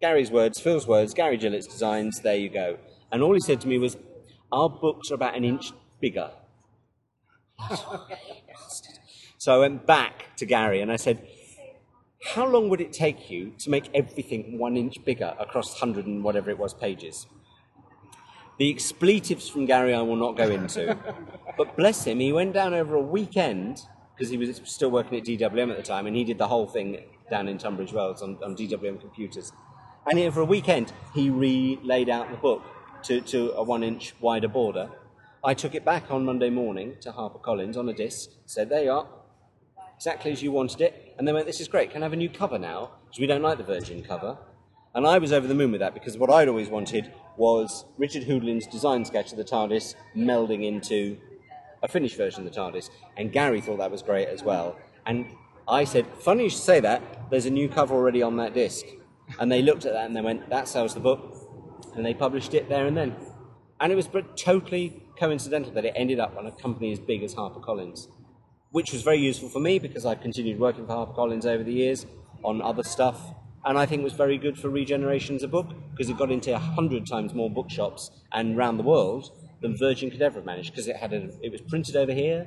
Gary's 0.00 0.30
words, 0.30 0.60
Phil's 0.60 0.86
words, 0.86 1.12
Gary 1.12 1.36
Gillatt's 1.36 1.66
designs, 1.66 2.20
there 2.20 2.36
you 2.36 2.48
go. 2.48 2.78
And 3.10 3.22
all 3.22 3.34
he 3.34 3.40
said 3.40 3.60
to 3.62 3.68
me 3.68 3.78
was, 3.78 3.96
our 4.52 4.70
books 4.70 5.10
are 5.10 5.14
about 5.14 5.36
an 5.36 5.44
inch 5.44 5.72
bigger. 6.00 6.30
so 9.38 9.56
I 9.56 9.58
went 9.58 9.86
back 9.86 10.36
to 10.36 10.46
Gary 10.46 10.80
and 10.80 10.92
I 10.92 10.96
said, 10.96 11.26
how 12.24 12.46
long 12.46 12.68
would 12.68 12.80
it 12.80 12.92
take 12.92 13.30
you 13.30 13.52
to 13.58 13.70
make 13.70 13.90
everything 13.94 14.58
one 14.58 14.76
inch 14.76 15.04
bigger 15.04 15.34
across 15.38 15.80
100 15.80 16.06
and 16.06 16.24
whatever 16.24 16.50
it 16.50 16.58
was 16.58 16.74
pages? 16.74 17.26
The 18.58 18.68
expletives 18.70 19.48
from 19.48 19.66
Gary 19.66 19.94
I 19.94 20.02
will 20.02 20.16
not 20.16 20.36
go 20.36 20.50
into. 20.50 20.96
but 21.56 21.76
bless 21.76 22.04
him, 22.04 22.18
he 22.18 22.32
went 22.32 22.54
down 22.54 22.74
over 22.74 22.96
a 22.96 23.00
weekend 23.00 23.82
because 24.16 24.30
he 24.30 24.36
was 24.36 24.60
still 24.64 24.90
working 24.90 25.16
at 25.16 25.24
DWM 25.24 25.70
at 25.70 25.76
the 25.76 25.82
time 25.82 26.06
and 26.06 26.16
he 26.16 26.24
did 26.24 26.38
the 26.38 26.48
whole 26.48 26.66
thing 26.66 27.04
down 27.30 27.46
in 27.46 27.56
Tunbridge 27.56 27.92
Wells 27.92 28.20
on, 28.20 28.36
on 28.42 28.56
DWM 28.56 29.00
computers. 29.00 29.52
And 30.10 30.18
over 30.18 30.40
a 30.40 30.44
weekend, 30.44 30.92
he 31.14 31.30
re 31.30 31.78
laid 31.84 32.08
out 32.08 32.30
the 32.30 32.36
book 32.36 32.62
to, 33.04 33.20
to 33.20 33.52
a 33.52 33.62
one 33.62 33.84
inch 33.84 34.14
wider 34.20 34.48
border. 34.48 34.90
I 35.44 35.54
took 35.54 35.76
it 35.76 35.84
back 35.84 36.10
on 36.10 36.24
Monday 36.24 36.50
morning 36.50 36.96
to 37.02 37.12
HarperCollins 37.12 37.76
on 37.76 37.88
a 37.88 37.92
disc, 37.92 38.30
said, 38.44 38.70
There 38.70 38.82
you 38.82 38.90
are, 38.90 39.08
exactly 39.94 40.32
as 40.32 40.42
you 40.42 40.50
wanted 40.50 40.80
it. 40.80 41.07
And 41.18 41.26
they 41.26 41.32
went, 41.32 41.46
This 41.46 41.60
is 41.60 41.68
great, 41.68 41.90
can 41.90 42.02
I 42.02 42.06
have 42.06 42.12
a 42.12 42.16
new 42.16 42.30
cover 42.30 42.58
now? 42.58 42.92
Because 43.04 43.20
we 43.20 43.26
don't 43.26 43.42
like 43.42 43.58
the 43.58 43.64
Virgin 43.64 44.02
cover. 44.02 44.38
And 44.94 45.06
I 45.06 45.18
was 45.18 45.32
over 45.32 45.46
the 45.46 45.54
moon 45.54 45.72
with 45.72 45.80
that 45.80 45.92
because 45.94 46.16
what 46.16 46.30
I'd 46.30 46.48
always 46.48 46.68
wanted 46.68 47.12
was 47.36 47.84
Richard 47.98 48.24
Hudolin's 48.24 48.66
design 48.66 49.04
sketch 49.04 49.32
of 49.32 49.38
the 49.38 49.44
TARDIS 49.44 49.94
melding 50.16 50.66
into 50.66 51.18
a 51.82 51.88
finished 51.88 52.16
version 52.16 52.46
of 52.46 52.52
the 52.52 52.58
TARDIS. 52.58 52.90
And 53.16 53.32
Gary 53.32 53.60
thought 53.60 53.78
that 53.78 53.90
was 53.90 54.02
great 54.02 54.28
as 54.28 54.42
well. 54.42 54.76
And 55.06 55.26
I 55.68 55.84
said, 55.84 56.06
Funny 56.20 56.44
you 56.44 56.50
should 56.50 56.60
say 56.60 56.80
that, 56.80 57.30
there's 57.30 57.46
a 57.46 57.50
new 57.50 57.68
cover 57.68 57.94
already 57.94 58.22
on 58.22 58.36
that 58.36 58.54
disc. 58.54 58.86
And 59.38 59.52
they 59.52 59.60
looked 59.60 59.84
at 59.84 59.92
that 59.92 60.06
and 60.06 60.16
they 60.16 60.20
went, 60.20 60.48
That 60.48 60.68
sells 60.68 60.94
the 60.94 61.00
book. 61.00 61.34
And 61.94 62.06
they 62.06 62.14
published 62.14 62.54
it 62.54 62.68
there 62.68 62.86
and 62.86 62.96
then. 62.96 63.16
And 63.80 63.92
it 63.92 63.96
was 63.96 64.08
totally 64.36 65.02
coincidental 65.18 65.72
that 65.72 65.84
it 65.84 65.92
ended 65.96 66.20
up 66.20 66.36
on 66.36 66.46
a 66.46 66.52
company 66.52 66.92
as 66.92 66.98
big 66.98 67.22
as 67.22 67.34
HarperCollins, 67.34 68.08
which 68.70 68.92
was 68.92 69.02
very 69.02 69.18
useful 69.18 69.48
for 69.48 69.60
me 69.60 69.78
because 69.78 70.04
I've 70.04 70.20
continued 70.20 70.58
working 70.58 70.86
for 70.86 70.92
HarperCollins 70.92 71.46
over 71.46 71.62
the 71.64 71.72
years 71.72 72.06
on 72.44 72.60
other 72.62 72.82
stuff. 72.82 73.34
And 73.64 73.76
I 73.78 73.86
think 73.86 74.00
it 74.00 74.04
was 74.04 74.12
very 74.14 74.38
good 74.38 74.58
for 74.58 74.68
regeneration 74.68 75.36
as 75.36 75.42
a 75.42 75.48
book 75.48 75.68
because 75.90 76.08
it 76.08 76.16
got 76.16 76.30
into 76.30 76.54
a 76.54 76.58
hundred 76.58 77.06
times 77.06 77.34
more 77.34 77.50
bookshops 77.50 78.10
and 78.32 78.56
around 78.56 78.76
the 78.76 78.82
world 78.84 79.30
than 79.60 79.76
Virgin 79.76 80.10
could 80.10 80.22
ever 80.22 80.36
have 80.36 80.46
managed 80.46 80.70
because 80.70 80.86
it 80.86 80.96
had 80.96 81.12
a, 81.12 81.28
it 81.42 81.50
was 81.50 81.60
printed 81.62 81.96
over 81.96 82.12
here, 82.12 82.46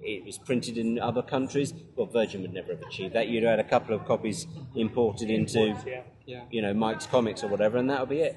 it 0.00 0.24
was 0.24 0.38
printed 0.38 0.78
in 0.78 0.98
other 0.98 1.22
countries. 1.22 1.74
Well, 1.96 2.06
Virgin 2.06 2.42
would 2.42 2.52
never 2.52 2.72
have 2.72 2.82
achieved 2.82 3.14
that. 3.14 3.28
You'd 3.28 3.44
had 3.44 3.58
a 3.58 3.64
couple 3.64 3.94
of 3.94 4.04
copies 4.04 4.46
imported 4.76 5.30
into, 5.30 5.76
yeah. 6.26 6.44
you 6.50 6.62
know, 6.62 6.72
Mike's 6.72 7.06
Comics 7.06 7.42
or 7.42 7.48
whatever, 7.48 7.78
and 7.78 7.90
that 7.90 8.00
would 8.00 8.08
be 8.08 8.20
it. 8.20 8.36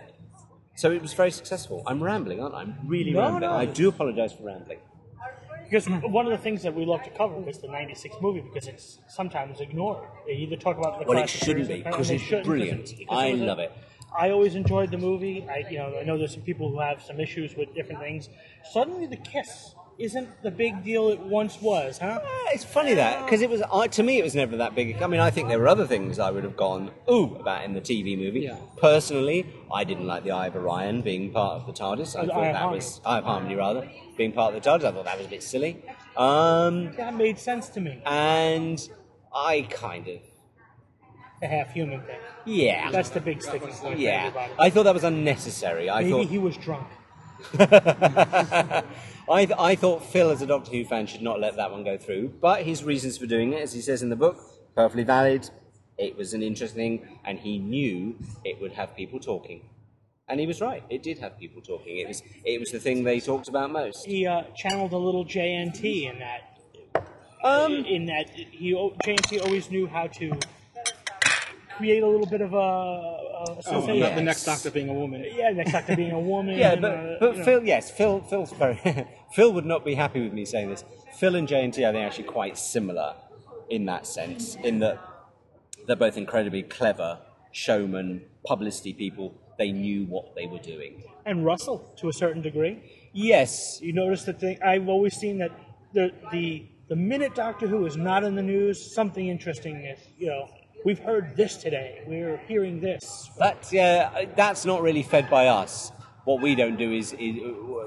So 0.75 0.91
it 0.91 1.01
was 1.01 1.13
very 1.13 1.31
successful. 1.31 1.83
I'm 1.87 2.03
rambling, 2.03 2.41
aren't 2.41 2.55
I? 2.55 2.61
I'm 2.61 2.75
really 2.85 3.11
No, 3.11 3.21
rambling. 3.21 3.41
no. 3.41 3.51
I 3.53 3.65
do 3.65 3.87
apologise 3.89 4.33
for 4.33 4.43
rambling. 4.43 4.79
Because 5.69 5.87
one 5.87 6.25
of 6.25 6.31
the 6.31 6.37
things 6.37 6.61
that 6.63 6.73
we 6.73 6.85
love 6.85 7.03
to 7.03 7.09
cover 7.09 7.47
is 7.49 7.57
the 7.57 7.67
'96 7.67 8.15
movie 8.21 8.41
because 8.41 8.67
it's 8.67 8.99
sometimes 9.07 9.59
ignored. 9.61 10.07
They 10.25 10.33
either 10.33 10.55
talk 10.55 10.77
about 10.77 10.99
the 10.99 11.05
Well, 11.05 11.17
it 11.17 11.29
shouldn't 11.29 11.67
be, 11.67 11.81
because 11.81 12.09
it's 12.09 12.23
shouldn't, 12.23 12.45
brilliant. 12.45 12.93
because 12.97 13.17
I 13.17 13.31
love 13.31 13.59
it. 13.59 13.71
I 14.17 14.29
always 14.29 14.55
enjoyed 14.55 14.91
the 14.91 14.97
movie. 14.97 15.45
I, 15.49 15.65
you 15.69 15.77
know, 15.77 15.97
I 15.99 16.03
know 16.03 16.17
there's 16.17 16.33
some 16.33 16.43
people 16.43 16.69
who 16.69 16.79
have 16.79 17.01
some 17.01 17.19
issues 17.19 17.55
with 17.55 17.73
different 17.73 17.99
things. 18.01 18.29
Suddenly, 18.71 19.07
the 19.07 19.17
kiss 19.17 19.75
isn't 19.97 20.27
the 20.43 20.51
big 20.51 20.83
deal 20.83 21.09
it 21.09 21.19
once 21.19 21.61
was, 21.61 21.97
huh? 21.99 22.19
It's 22.53 22.63
funny 22.65 22.93
that 22.95 23.23
because 23.25 23.41
it 23.41 23.49
was 23.49 23.61
I, 23.73 23.87
to 23.87 24.03
me 24.03 24.19
it 24.19 24.23
was 24.23 24.35
never 24.35 24.57
that 24.57 24.75
big. 24.75 25.01
I 25.01 25.07
mean, 25.07 25.19
I 25.21 25.29
think 25.29 25.47
there 25.47 25.59
were 25.59 25.67
other 25.67 25.87
things 25.87 26.19
I 26.19 26.31
would 26.31 26.43
have 26.43 26.57
gone 26.57 26.91
ooh 27.09 27.35
about 27.39 27.63
in 27.63 27.73
the 27.73 27.81
TV 27.81 28.17
movie. 28.17 28.41
Yeah. 28.41 28.57
Personally, 28.77 29.45
I 29.73 29.83
didn't 29.85 30.05
like 30.07 30.23
the 30.23 30.31
Eye 30.31 30.47
of 30.47 30.55
Orion 30.55 31.01
being 31.01 31.31
part 31.31 31.61
of 31.61 31.65
the 31.67 31.73
TARDIS. 31.73 32.15
I 32.17 32.25
The 32.25 32.31
thought 32.33 32.43
Eye 32.43 32.51
that 32.51 32.55
Harmony. 32.57 32.77
was 32.77 33.01
Eye 33.05 33.17
of 33.19 33.23
Harmony 33.23 33.55
rather 33.55 33.89
being 34.17 34.31
part 34.33 34.53
of 34.53 34.61
the 34.61 34.69
TARDIS. 34.69 34.83
I 34.85 34.91
thought 34.91 35.05
that 35.05 35.17
was 35.17 35.27
a 35.27 35.29
bit 35.29 35.43
silly. 35.43 35.83
Um, 36.17 36.93
That 36.95 37.15
made 37.15 37.37
sense 37.39 37.69
to 37.69 37.79
me. 37.81 38.01
and 38.05 38.87
I 39.33 39.67
kind 39.69 40.07
of 40.07 40.19
The 41.41 41.47
half 41.47 41.71
human 41.73 42.01
thing. 42.01 42.19
yeah 42.45 42.91
That's 42.91 43.09
the 43.09 43.19
big 43.21 43.41
sticking 43.41 43.69
point. 43.69 43.99
yeah. 43.99 44.31
I 44.59 44.69
thought 44.69 44.83
that 44.83 44.93
was 44.93 45.03
unnecessary. 45.03 45.89
I 45.89 46.01
Maybe 46.01 46.11
thought 46.11 46.27
he 46.27 46.37
was 46.37 46.57
drunk. 46.57 46.87
I, 49.29 49.45
th- 49.45 49.57
I 49.59 49.75
thought 49.75 50.05
Phil, 50.05 50.29
as 50.29 50.41
a 50.41 50.45
Doctor 50.45 50.71
Who 50.71 50.85
fan, 50.85 51.07
should 51.07 51.21
not 51.21 51.39
let 51.39 51.55
that 51.55 51.71
one 51.71 51.83
go 51.83 51.97
through. 51.97 52.33
But 52.41 52.63
his 52.63 52.83
reasons 52.83 53.17
for 53.17 53.25
doing 53.25 53.53
it, 53.53 53.61
as 53.61 53.73
he 53.73 53.81
says 53.81 54.03
in 54.03 54.09
the 54.09 54.15
book, 54.15 54.37
perfectly 54.75 55.03
valid. 55.03 55.49
It 55.97 56.17
was 56.17 56.33
an 56.33 56.43
interesting, 56.43 57.19
and 57.23 57.39
he 57.39 57.57
knew 57.57 58.17
it 58.43 58.61
would 58.61 58.73
have 58.73 58.95
people 58.95 59.19
talking. 59.19 59.61
And 60.27 60.39
he 60.39 60.47
was 60.47 60.59
right. 60.61 60.83
It 60.89 61.03
did 61.03 61.19
have 61.19 61.39
people 61.39 61.61
talking. 61.61 61.97
It 61.97 62.07
was 62.07 62.21
it 62.43 62.59
was 62.59 62.71
the 62.71 62.79
thing 62.79 63.03
they 63.03 63.19
talked 63.19 63.47
about 63.47 63.71
most. 63.71 64.05
He 64.05 64.25
uh, 64.25 64.43
channeled 64.55 64.91
a 64.91 64.97
little 64.97 65.23
JNT 65.23 66.11
in 66.11 66.19
that. 66.19 66.59
Um, 67.43 67.85
in 67.85 68.07
that 68.07 68.29
he 68.31 68.73
JNT 68.73 69.45
always 69.45 69.69
knew 69.69 69.87
how 69.87 70.07
to 70.07 70.37
create 71.77 72.03
a 72.03 72.07
little 72.07 72.25
bit 72.27 72.41
of 72.41 72.53
a. 72.53 72.57
a 72.57 73.21
Oh, 73.47 73.61
sensation. 73.61 73.97
about 74.01 74.15
the 74.15 74.21
next 74.23 74.43
Doctor 74.45 74.71
being 74.71 74.89
a 74.89 74.93
woman. 74.93 75.23
Yeah, 75.35 75.49
next 75.51 75.71
Doctor 75.73 75.95
being 75.95 76.11
a 76.11 76.19
woman. 76.19 76.57
Yeah, 76.57 76.69
uh, 76.71 76.75
but, 76.77 77.19
but 77.19 77.31
you 77.33 77.37
know. 77.39 77.45
Phil, 77.45 77.63
yes, 77.63 77.91
Phil, 77.91 78.21
Phil's 78.21 78.51
very. 78.53 78.79
Phil 79.33 79.51
would 79.53 79.65
not 79.65 79.83
be 79.85 79.93
happy 79.95 80.21
with 80.23 80.33
me 80.33 80.45
saying 80.45 80.69
this. 80.69 80.83
Phil 81.17 81.35
and 81.35 81.47
JNT, 81.47 81.87
I 81.87 81.91
think, 81.91 82.03
are 82.03 82.07
actually 82.07 82.23
quite 82.25 82.57
similar 82.57 83.13
in 83.69 83.85
that 83.85 84.07
sense, 84.07 84.55
in 84.63 84.79
that 84.79 84.99
they're 85.85 85.95
both 85.95 86.17
incredibly 86.17 86.63
clever 86.63 87.19
showmen, 87.51 88.23
publicity 88.45 88.93
people. 88.93 89.33
They 89.57 89.71
knew 89.71 90.05
what 90.05 90.35
they 90.35 90.47
were 90.47 90.59
doing. 90.59 91.03
and 91.25 91.45
Russell 91.45 91.93
to 91.99 92.09
a 92.09 92.13
certain 92.13 92.41
degree. 92.41 93.09
Yes, 93.13 93.79
You 93.81 93.93
notice 93.93 94.23
the 94.23 94.33
thing. 94.33 94.57
I've 94.63 94.89
always 94.89 95.15
seen 95.15 95.37
that 95.37 95.51
the 95.93 96.11
the 96.31 96.67
the 96.89 96.95
minute 96.95 97.33
Doctor 97.35 97.67
Who 97.67 97.85
is 97.85 97.95
not 97.95 98.23
in 98.23 98.35
the 98.35 98.43
news, 98.43 98.93
something 98.93 99.27
interesting 99.27 99.75
is. 99.85 99.99
You 100.17 100.27
know, 100.27 100.49
we've 100.85 100.99
heard 100.99 101.35
this 101.35 101.57
today. 101.57 102.03
We're 102.07 102.37
hearing 102.47 102.79
this. 102.79 103.29
That's 103.37 103.73
yeah. 103.73 104.11
Uh, 104.15 104.25
that's 104.35 104.63
not 104.63 104.81
really 104.81 105.03
fed 105.03 105.29
by 105.29 105.47
us. 105.47 105.91
What 106.23 106.41
we 106.41 106.55
don't 106.55 106.77
do 106.77 106.93
is, 106.93 107.13
is 107.13 107.35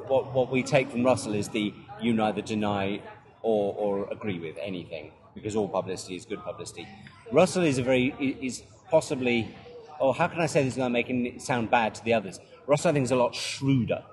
what 0.07 0.35
what 0.35 0.51
we 0.51 0.63
take 0.63 0.91
from 0.91 1.05
Russell 1.05 1.35
is 1.35 1.49
the 1.49 1.73
you 2.03 2.13
neither 2.13 2.43
deny 2.43 3.01
or 3.41 3.75
or 3.79 4.09
agree 4.11 4.39
with 4.39 4.57
anything 4.61 5.13
because 5.35 5.57
all 5.57 5.69
publicity 5.69 6.17
is 6.17 6.27
good 6.27 6.43
publicity. 6.43 6.87
Russell 7.33 7.63
is 7.63 7.79
a 7.79 7.83
very 7.83 8.09
is 8.19 8.63
possibly. 8.91 9.55
Oh, 10.01 10.13
how 10.13 10.29
can 10.29 10.41
I 10.41 10.47
say 10.47 10.63
this 10.63 10.77
without 10.77 10.93
making 10.93 11.27
it 11.27 11.43
sound 11.43 11.73
bad 11.73 11.93
to 11.97 12.05
the 12.05 12.15
others? 12.15 12.39
Russell, 12.69 12.91
I 12.91 12.93
think, 12.93 13.05
is 13.05 13.11
a 13.11 13.17
lot 13.17 13.35
shrewder 13.35 14.05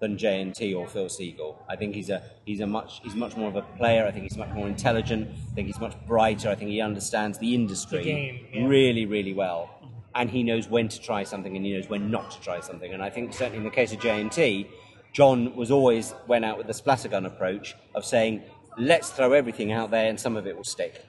than 0.00 0.16
JNT 0.16 0.76
or 0.76 0.86
Phil 0.86 1.06
Segal. 1.06 1.56
I 1.68 1.76
think 1.76 1.94
he's 1.94 2.10
a 2.10 2.22
he's 2.44 2.60
a 2.60 2.66
much 2.66 3.00
he's 3.02 3.14
much 3.14 3.36
more 3.36 3.48
of 3.48 3.56
a 3.56 3.62
player. 3.78 4.06
I 4.06 4.10
think 4.10 4.24
he's 4.24 4.36
much 4.36 4.50
more 4.50 4.66
intelligent. 4.66 5.28
I 5.50 5.54
think 5.54 5.66
he's 5.66 5.78
much 5.78 5.94
brighter. 6.06 6.48
I 6.48 6.54
think 6.54 6.70
he 6.70 6.80
understands 6.80 7.38
the 7.38 7.54
industry 7.54 7.98
The 7.98 8.04
game, 8.04 8.46
yeah. 8.52 8.66
really 8.66 9.06
really 9.06 9.34
well, 9.34 9.70
and 10.14 10.30
he 10.30 10.42
knows 10.42 10.68
when 10.68 10.88
to 10.88 11.00
try 11.00 11.22
something 11.22 11.54
and 11.56 11.64
he 11.64 11.74
knows 11.74 11.88
when 11.88 12.10
not 12.10 12.30
to 12.32 12.40
try 12.40 12.60
something. 12.60 12.92
And 12.92 13.02
I 13.02 13.10
think 13.10 13.32
certainly 13.34 13.58
in 13.58 13.64
the 13.64 13.70
case 13.70 13.92
of 13.92 14.00
JNT, 14.00 14.66
John 15.12 15.54
was 15.54 15.70
always 15.70 16.14
went 16.26 16.44
out 16.44 16.56
with 16.56 16.66
the 16.66 16.72
splattergun 16.72 17.26
approach 17.26 17.74
of 17.94 18.04
saying, 18.04 18.42
let's 18.78 19.10
throw 19.10 19.32
everything 19.32 19.72
out 19.72 19.90
there 19.90 20.08
and 20.08 20.18
some 20.18 20.36
of 20.36 20.46
it 20.46 20.56
will 20.56 20.64
stick. 20.64 21.04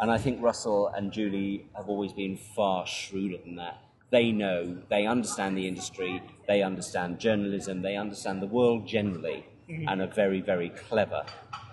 And 0.00 0.10
I 0.10 0.18
think 0.18 0.42
Russell 0.42 0.88
and 0.88 1.12
Julie 1.12 1.68
have 1.76 1.88
always 1.88 2.12
been 2.12 2.36
far 2.36 2.86
shrewder 2.86 3.38
than 3.44 3.56
that. 3.56 3.78
They 4.10 4.32
know, 4.32 4.78
they 4.88 5.06
understand 5.06 5.56
the 5.56 5.68
industry, 5.68 6.22
they 6.46 6.62
understand 6.62 7.18
journalism, 7.18 7.82
they 7.82 7.96
understand 7.96 8.40
the 8.40 8.46
world 8.46 8.86
generally, 8.86 9.46
and 9.68 10.00
are 10.00 10.06
very, 10.06 10.40
very 10.40 10.70
clever 10.70 11.24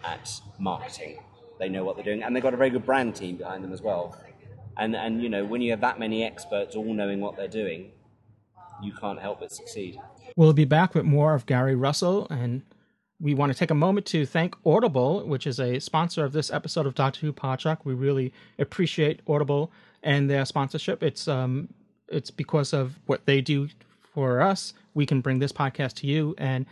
at 0.04 0.30
marketing. 0.60 1.20
They 1.60 1.70
know 1.70 1.86
what 1.86 1.96
they're 1.96 2.06
doing, 2.06 2.24
and 2.24 2.36
they've 2.36 2.44
got 2.44 2.54
a 2.54 2.58
very 2.58 2.70
good 2.70 2.86
brand 2.86 3.16
team 3.16 3.38
behind 3.38 3.64
them 3.64 3.72
as 3.72 3.82
well. 3.82 4.18
And, 4.78 4.96
and 4.96 5.24
you 5.24 5.30
know, 5.30 5.46
when 5.46 5.62
you 5.62 5.72
have 5.72 5.82
that 5.82 6.00
many 6.00 6.24
experts 6.24 6.76
all 6.76 6.94
knowing 6.94 7.22
what 7.22 7.38
they're 7.38 7.48
doing, 7.48 7.92
you 8.84 8.92
can't 8.92 9.20
help 9.20 9.40
but 9.40 9.54
succeed. 9.54 9.98
We'll 10.36 10.52
be 10.52 10.66
back 10.66 10.94
with 10.94 11.06
more 11.06 11.34
of 11.34 11.46
Gary 11.46 11.76
Russell, 11.76 12.28
and 12.30 12.64
we 13.22 13.34
want 13.34 13.54
to 13.54 13.58
take 13.58 13.72
a 13.72 13.76
moment 13.76 14.06
to 14.08 14.26
thank 14.26 14.56
Audible, 14.66 15.26
which 15.26 15.48
is 15.48 15.60
a 15.62 15.80
sponsor 15.80 16.26
of 16.26 16.34
this 16.34 16.52
episode 16.52 16.86
of 16.86 16.96
Doctor 16.96 17.22
Who 17.22 17.32
Podshock. 17.32 17.80
We 17.86 17.94
really 17.94 18.34
appreciate 18.60 19.22
Audible 19.26 19.72
and 20.04 20.30
their 20.30 20.44
sponsorship. 20.44 21.02
It's 21.02 21.30
um, 21.30 21.70
it's 22.08 22.32
because 22.32 22.74
of 22.74 23.00
what 23.06 23.26
they 23.26 23.42
do 23.42 23.70
for 24.14 24.42
us, 24.42 24.74
we 24.94 25.06
can 25.06 25.22
bring 25.22 25.40
this 25.40 25.52
podcast 25.52 25.96
to 25.96 26.08
you, 26.08 26.36
and 26.38 26.66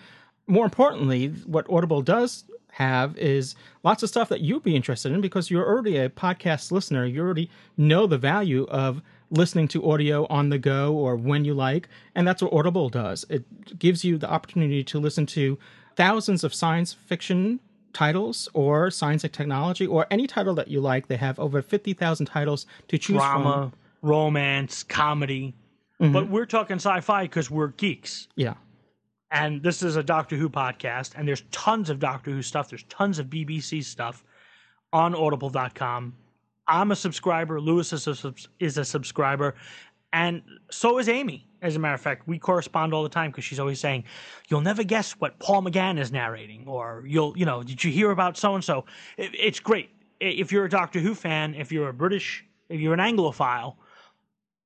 more 0.47 0.65
importantly, 0.65 1.27
what 1.45 1.69
Audible 1.69 2.01
does 2.01 2.43
have 2.73 3.15
is 3.17 3.55
lots 3.83 4.03
of 4.03 4.09
stuff 4.09 4.29
that 4.29 4.41
you'd 4.41 4.63
be 4.63 4.75
interested 4.75 5.11
in 5.11 5.21
because 5.21 5.51
you're 5.51 5.65
already 5.65 5.97
a 5.97 6.09
podcast 6.09 6.71
listener. 6.71 7.05
You 7.05 7.21
already 7.21 7.49
know 7.77 8.07
the 8.07 8.17
value 8.17 8.65
of 8.65 9.01
listening 9.29 9.67
to 9.69 9.89
audio 9.89 10.25
on 10.27 10.49
the 10.49 10.57
go 10.57 10.93
or 10.93 11.15
when 11.15 11.45
you 11.45 11.53
like. 11.53 11.87
And 12.15 12.27
that's 12.27 12.41
what 12.41 12.53
Audible 12.53 12.89
does. 12.89 13.25
It 13.29 13.79
gives 13.79 14.03
you 14.03 14.17
the 14.17 14.29
opportunity 14.29 14.83
to 14.85 14.99
listen 14.99 15.25
to 15.27 15.57
thousands 15.95 16.43
of 16.43 16.53
science 16.53 16.93
fiction 16.93 17.59
titles 17.93 18.49
or 18.53 18.89
science 18.89 19.23
and 19.23 19.31
technology 19.31 19.85
or 19.85 20.07
any 20.09 20.25
title 20.25 20.55
that 20.55 20.67
you 20.67 20.81
like. 20.81 21.07
They 21.07 21.17
have 21.17 21.39
over 21.39 21.61
50,000 21.61 22.25
titles 22.25 22.65
to 22.87 22.97
choose 22.97 23.17
Drama, 23.17 23.53
from. 23.71 23.73
Romance, 24.03 24.83
comedy. 24.83 25.55
Mm-hmm. 25.99 26.13
But 26.13 26.29
we're 26.29 26.45
talking 26.45 26.75
sci-fi 26.75 27.23
because 27.23 27.49
we're 27.49 27.69
geeks. 27.69 28.27
Yeah. 28.35 28.53
and 29.31 29.63
this 29.63 29.81
is 29.81 29.95
a 29.95 30.03
Doctor 30.03 30.35
Who 30.35 30.49
podcast, 30.49 31.13
and 31.15 31.27
there's 31.27 31.43
tons 31.51 31.89
of 31.89 31.97
Doctor 31.99 32.29
Who 32.29 32.41
stuff. 32.43 32.69
There's 32.69 32.83
tons 32.83 33.17
of 33.17 33.27
BBC 33.27 33.83
stuff 33.83 34.23
on 34.91 35.15
Audible.com. 35.15 36.13
I'm 36.67 36.91
a 36.91 36.95
subscriber. 36.95 37.59
Louis 37.59 37.91
is 37.91 38.05
a, 38.07 38.13
subs- 38.15 38.47
is 38.59 38.77
a 38.77 38.85
subscriber, 38.85 39.55
and 40.11 40.41
so 40.69 40.99
is 40.99 41.09
Amy. 41.09 41.47
As 41.61 41.75
a 41.77 41.79
matter 41.79 41.95
of 41.95 42.01
fact, 42.01 42.27
we 42.27 42.37
correspond 42.37 42.93
all 42.93 43.03
the 43.03 43.09
time 43.09 43.31
because 43.31 43.45
she's 43.45 43.59
always 43.59 43.79
saying, 43.79 44.03
"You'll 44.49 44.61
never 44.61 44.83
guess 44.83 45.13
what 45.13 45.39
Paul 45.39 45.63
McGann 45.63 45.97
is 45.97 46.11
narrating," 46.11 46.65
or 46.67 47.03
"You'll, 47.07 47.37
you 47.37 47.45
know, 47.45 47.63
did 47.63 47.83
you 47.83 47.91
hear 47.91 48.11
about 48.11 48.37
so 48.37 48.53
and 48.55 48.63
so?" 48.63 48.85
It's 49.17 49.59
great 49.61 49.89
if 50.19 50.51
you're 50.51 50.65
a 50.65 50.69
Doctor 50.69 50.99
Who 50.99 51.15
fan. 51.15 51.55
If 51.55 51.71
you're 51.71 51.89
a 51.89 51.93
British, 51.93 52.45
if 52.69 52.79
you're 52.81 52.93
an 52.93 52.99
Anglophile, 52.99 53.75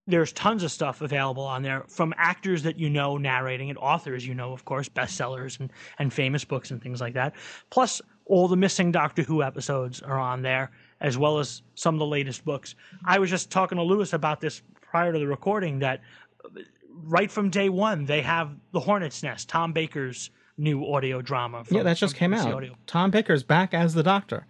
there's 0.08 0.32
tons 0.32 0.64
of 0.64 0.72
stuff 0.72 1.02
available 1.02 1.44
on 1.44 1.62
there 1.62 1.84
from 1.88 2.14
actors 2.18 2.64
that 2.64 2.80
you 2.80 2.90
know 2.90 3.18
narrating 3.18 3.70
it, 3.70 3.78
authors 3.78 4.26
you 4.26 4.34
know, 4.34 4.54
of 4.54 4.66
course, 4.66 4.88
bestsellers 4.88 5.60
and, 5.60 5.72
and 6.00 6.14
famous 6.14 6.46
books 6.46 6.72
and 6.72 6.82
things 6.82 7.02
like 7.02 7.14
that. 7.14 7.36
Plus, 7.70 8.02
all 8.26 8.48
the 8.48 8.56
missing 8.56 8.92
Doctor 8.92 9.24
Who 9.24 9.44
episodes 9.44 10.02
are 10.02 10.20
on 10.20 10.42
there, 10.42 10.72
as 11.02 11.18
well 11.18 11.40
as 11.40 11.62
some 11.76 11.96
of 11.96 12.00
the 12.00 12.06
latest 12.06 12.46
books. 12.46 12.76
I 13.06 13.20
was 13.20 13.30
just 13.30 13.50
talking 13.50 13.78
to 13.78 13.84
Louis 13.84 14.12
about 14.14 14.42
this 14.42 14.62
prior 14.82 15.12
to 15.12 15.20
the 15.20 15.28
recording 15.28 15.80
that 15.80 16.02
right 17.04 17.30
from 17.30 17.50
day 17.50 17.70
one, 17.70 18.06
they 18.06 18.22
have 18.22 18.56
The 18.72 18.80
Hornet's 18.80 19.22
Nest, 19.24 19.50
Tom 19.50 19.74
Baker's 19.74 20.30
new 20.58 20.86
audio 20.86 21.22
drama. 21.22 21.64
From, 21.64 21.78
Yeah, 21.78 21.84
that 21.84 21.98
just 21.98 22.16
came 22.16 22.34
out. 22.34 22.52
Audio. 22.52 22.76
Tom 22.88 23.12
Baker's 23.12 23.44
back 23.44 23.74
as 23.74 23.94
the 23.94 24.04
Doctor. 24.04 24.46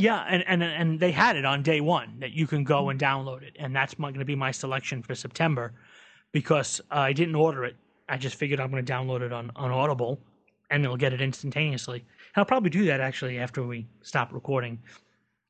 Yeah, 0.00 0.24
and, 0.28 0.44
and 0.46 0.62
and 0.62 0.98
they 0.98 1.12
had 1.12 1.36
it 1.36 1.44
on 1.44 1.62
day 1.62 1.80
one 1.80 2.18
that 2.20 2.32
you 2.32 2.46
can 2.46 2.64
go 2.64 2.88
and 2.88 2.98
download 2.98 3.42
it, 3.42 3.56
and 3.58 3.74
that's 3.74 3.94
going 3.94 4.14
to 4.14 4.24
be 4.24 4.34
my 4.34 4.50
selection 4.50 5.02
for 5.02 5.14
September, 5.14 5.72
because 6.32 6.80
uh, 6.90 6.98
I 6.98 7.12
didn't 7.12 7.34
order 7.34 7.64
it. 7.64 7.76
I 8.08 8.16
just 8.16 8.36
figured 8.36 8.60
I'm 8.60 8.70
going 8.70 8.84
to 8.84 8.92
download 8.92 9.20
it 9.20 9.32
on 9.32 9.50
on 9.56 9.70
Audible, 9.70 10.18
and 10.70 10.84
it'll 10.84 10.96
get 10.96 11.12
it 11.12 11.20
instantaneously. 11.20 11.98
And 11.98 12.36
I'll 12.36 12.44
probably 12.44 12.70
do 12.70 12.84
that 12.86 13.00
actually 13.00 13.38
after 13.38 13.62
we 13.62 13.86
stop 14.02 14.32
recording, 14.32 14.78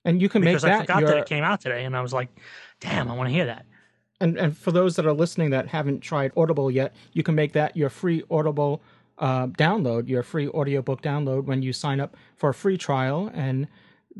And 0.04 0.20
you 0.20 0.28
can 0.28 0.42
make 0.42 0.60
that. 0.60 0.62
because 0.62 0.78
I 0.78 0.80
forgot 0.80 1.00
your 1.00 1.08
that 1.10 1.18
it 1.18 1.26
came 1.26 1.44
out 1.44 1.60
today, 1.60 1.84
and 1.84 1.96
I 1.96 2.00
was 2.00 2.12
like, 2.12 2.28
"Damn, 2.80 3.10
I 3.10 3.14
want 3.14 3.28
to 3.28 3.32
hear 3.32 3.46
that." 3.46 3.66
and 4.20 4.36
and 4.38 4.56
for 4.56 4.72
those 4.72 4.96
that 4.96 5.06
are 5.06 5.12
listening 5.12 5.50
that 5.50 5.68
haven't 5.68 6.00
tried 6.00 6.32
Audible 6.36 6.70
yet, 6.70 6.94
you 7.12 7.22
can 7.22 7.34
make 7.34 7.52
that 7.52 7.76
your 7.76 7.88
free 7.88 8.22
Audible 8.30 8.82
uh, 9.18 9.46
download, 9.48 10.08
your 10.08 10.22
free 10.22 10.48
audiobook 10.48 11.02
download 11.02 11.44
when 11.44 11.62
you 11.62 11.72
sign 11.72 12.00
up 12.00 12.16
for 12.36 12.50
a 12.50 12.54
free 12.54 12.76
trial, 12.78 13.30
and 13.34 13.68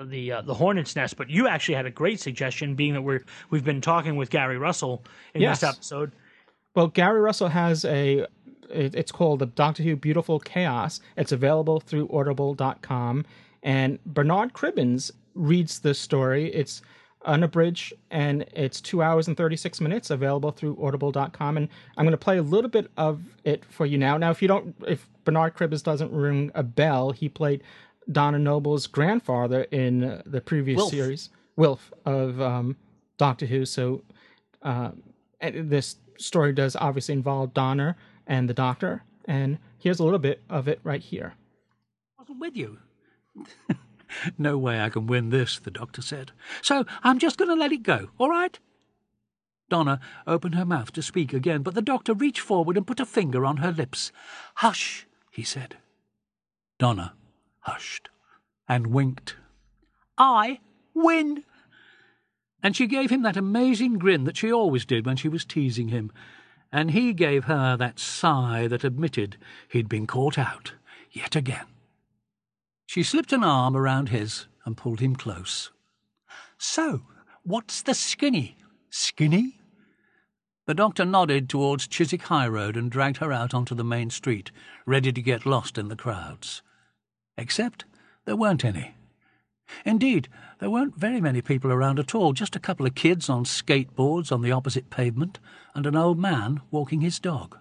the 0.00 0.32
uh, 0.32 0.42
the 0.42 0.54
Hornet's 0.54 0.94
Nest, 0.96 1.16
but 1.16 1.28
you 1.28 1.48
actually 1.48 1.74
had 1.74 1.84
a 1.84 1.90
great 1.90 2.20
suggestion, 2.20 2.76
being 2.76 2.94
that 2.94 3.02
we're 3.02 3.24
we've 3.50 3.64
been 3.64 3.80
talking 3.80 4.16
with 4.16 4.30
Gary 4.30 4.56
Russell 4.56 5.02
in 5.34 5.42
Yes. 5.42 5.60
this 5.60 5.70
episode. 5.70 6.12
Well, 6.74 6.86
Gary 6.86 7.20
Russell 7.20 7.48
has 7.48 7.84
a 7.84 8.24
it, 8.70 8.94
it's 8.94 9.12
called 9.12 9.40
the 9.40 9.46
Doctor 9.46 9.82
Who 9.82 9.96
Beautiful 9.96 10.38
Chaos. 10.40 11.00
It's 11.16 11.32
available 11.32 11.80
through 11.80 12.08
Audible.com, 12.12 13.24
and 13.62 13.98
Bernard 14.04 14.52
Cribbins 14.52 15.10
reads 15.34 15.80
the 15.80 15.94
story. 15.94 16.52
It's 16.52 16.82
unabridged 17.24 17.92
and 18.10 18.44
it's 18.52 18.80
two 18.80 19.02
hours 19.02 19.26
and 19.26 19.36
36 19.36 19.80
minutes 19.80 20.10
available 20.10 20.52
through 20.52 20.78
audible.com 20.80 21.56
and 21.56 21.68
i'm 21.96 22.04
going 22.04 22.12
to 22.12 22.16
play 22.16 22.38
a 22.38 22.42
little 22.42 22.70
bit 22.70 22.90
of 22.96 23.20
it 23.44 23.64
for 23.64 23.86
you 23.86 23.98
now 23.98 24.16
now 24.16 24.30
if 24.30 24.40
you 24.40 24.46
don't 24.46 24.74
if 24.86 25.08
bernard 25.24 25.54
cribbins 25.54 25.82
doesn't 25.82 26.12
ring 26.12 26.50
a 26.54 26.62
bell 26.62 27.10
he 27.10 27.28
played 27.28 27.62
donna 28.12 28.38
noble's 28.38 28.86
grandfather 28.86 29.62
in 29.72 30.22
the 30.26 30.40
previous 30.40 30.76
Wilf. 30.76 30.90
series 30.90 31.30
wilf 31.56 31.92
of 32.06 32.40
um, 32.40 32.76
doctor 33.16 33.46
who 33.46 33.66
so 33.66 34.00
uh, 34.62 34.90
this 35.40 35.96
story 36.18 36.52
does 36.52 36.76
obviously 36.76 37.14
involve 37.14 37.52
donna 37.52 37.96
and 38.28 38.48
the 38.48 38.54
doctor 38.54 39.02
and 39.24 39.58
here's 39.78 39.98
a 39.98 40.04
little 40.04 40.20
bit 40.20 40.42
of 40.48 40.68
it 40.68 40.78
right 40.84 41.02
here 41.02 41.34
wasn't 42.28 42.40
with 42.40 42.56
you. 42.56 42.78
no 44.38 44.58
way 44.58 44.80
I 44.80 44.90
can 44.90 45.06
win 45.06 45.30
this, 45.30 45.58
the 45.58 45.70
doctor 45.70 46.02
said. 46.02 46.32
So 46.62 46.84
I'm 47.02 47.18
just 47.18 47.38
going 47.38 47.48
to 47.48 47.54
let 47.54 47.72
it 47.72 47.82
go, 47.82 48.10
all 48.18 48.28
right? 48.28 48.58
Donna 49.70 50.00
opened 50.26 50.54
her 50.54 50.64
mouth 50.64 50.92
to 50.92 51.02
speak 51.02 51.32
again, 51.32 51.62
but 51.62 51.74
the 51.74 51.82
doctor 51.82 52.14
reached 52.14 52.40
forward 52.40 52.76
and 52.76 52.86
put 52.86 53.00
a 53.00 53.06
finger 53.06 53.44
on 53.44 53.58
her 53.58 53.72
lips. 53.72 54.12
Hush, 54.56 55.06
he 55.30 55.42
said. 55.42 55.76
Donna 56.78 57.14
hushed 57.60 58.08
and 58.68 58.88
winked. 58.88 59.36
I 60.16 60.60
win! 60.94 61.44
And 62.62 62.74
she 62.74 62.86
gave 62.86 63.10
him 63.10 63.22
that 63.22 63.36
amazing 63.36 63.98
grin 63.98 64.24
that 64.24 64.36
she 64.36 64.52
always 64.52 64.84
did 64.84 65.06
when 65.06 65.16
she 65.16 65.28
was 65.28 65.44
teasing 65.44 65.88
him, 65.88 66.10
and 66.72 66.90
he 66.90 67.12
gave 67.12 67.44
her 67.44 67.76
that 67.76 67.98
sigh 67.98 68.66
that 68.68 68.84
admitted 68.84 69.36
he'd 69.68 69.88
been 69.88 70.06
caught 70.06 70.38
out 70.38 70.72
yet 71.10 71.34
again. 71.34 71.66
She 72.86 73.02
slipped 73.02 73.32
an 73.32 73.44
arm 73.44 73.76
around 73.76 74.08
his 74.08 74.46
and 74.64 74.76
pulled 74.76 75.00
him 75.00 75.16
close. 75.16 75.70
So, 76.58 77.02
what's 77.42 77.82
the 77.82 77.94
skinny? 77.94 78.56
Skinny? 78.90 79.58
The 80.66 80.74
doctor 80.74 81.06
nodded 81.06 81.48
towards 81.48 81.86
Chiswick 81.86 82.22
High 82.22 82.48
Road 82.48 82.76
and 82.76 82.90
dragged 82.90 83.18
her 83.18 83.32
out 83.32 83.54
onto 83.54 83.74
the 83.74 83.84
main 83.84 84.10
street, 84.10 84.50
ready 84.84 85.12
to 85.12 85.22
get 85.22 85.46
lost 85.46 85.78
in 85.78 85.88
the 85.88 85.96
crowds. 85.96 86.62
Except 87.38 87.86
there 88.26 88.36
weren't 88.36 88.64
any. 88.64 88.94
Indeed, 89.84 90.28
there 90.58 90.70
weren't 90.70 90.96
very 90.96 91.20
many 91.20 91.42
people 91.42 91.70
around 91.70 91.98
at 91.98 92.14
all, 92.14 92.32
just 92.32 92.56
a 92.56 92.60
couple 92.60 92.86
of 92.86 92.94
kids 92.94 93.28
on 93.28 93.44
skateboards 93.44 94.32
on 94.32 94.42
the 94.42 94.52
opposite 94.52 94.90
pavement 94.90 95.38
and 95.74 95.86
an 95.86 95.96
old 95.96 96.18
man 96.18 96.60
walking 96.70 97.00
his 97.00 97.18
dog. 97.20 97.58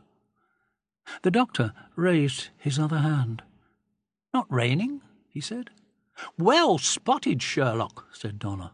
The 1.22 1.32
doctor 1.32 1.74
raised 1.96 2.50
his 2.58 2.80
other 2.80 3.00
hand. 3.00 3.44
Not 4.34 4.52
raining? 4.52 5.02
he 5.30 5.42
said. 5.42 5.70
Well 6.38 6.78
spotted, 6.78 7.42
Sherlock, 7.42 8.08
said 8.12 8.40
Donna. 8.40 8.72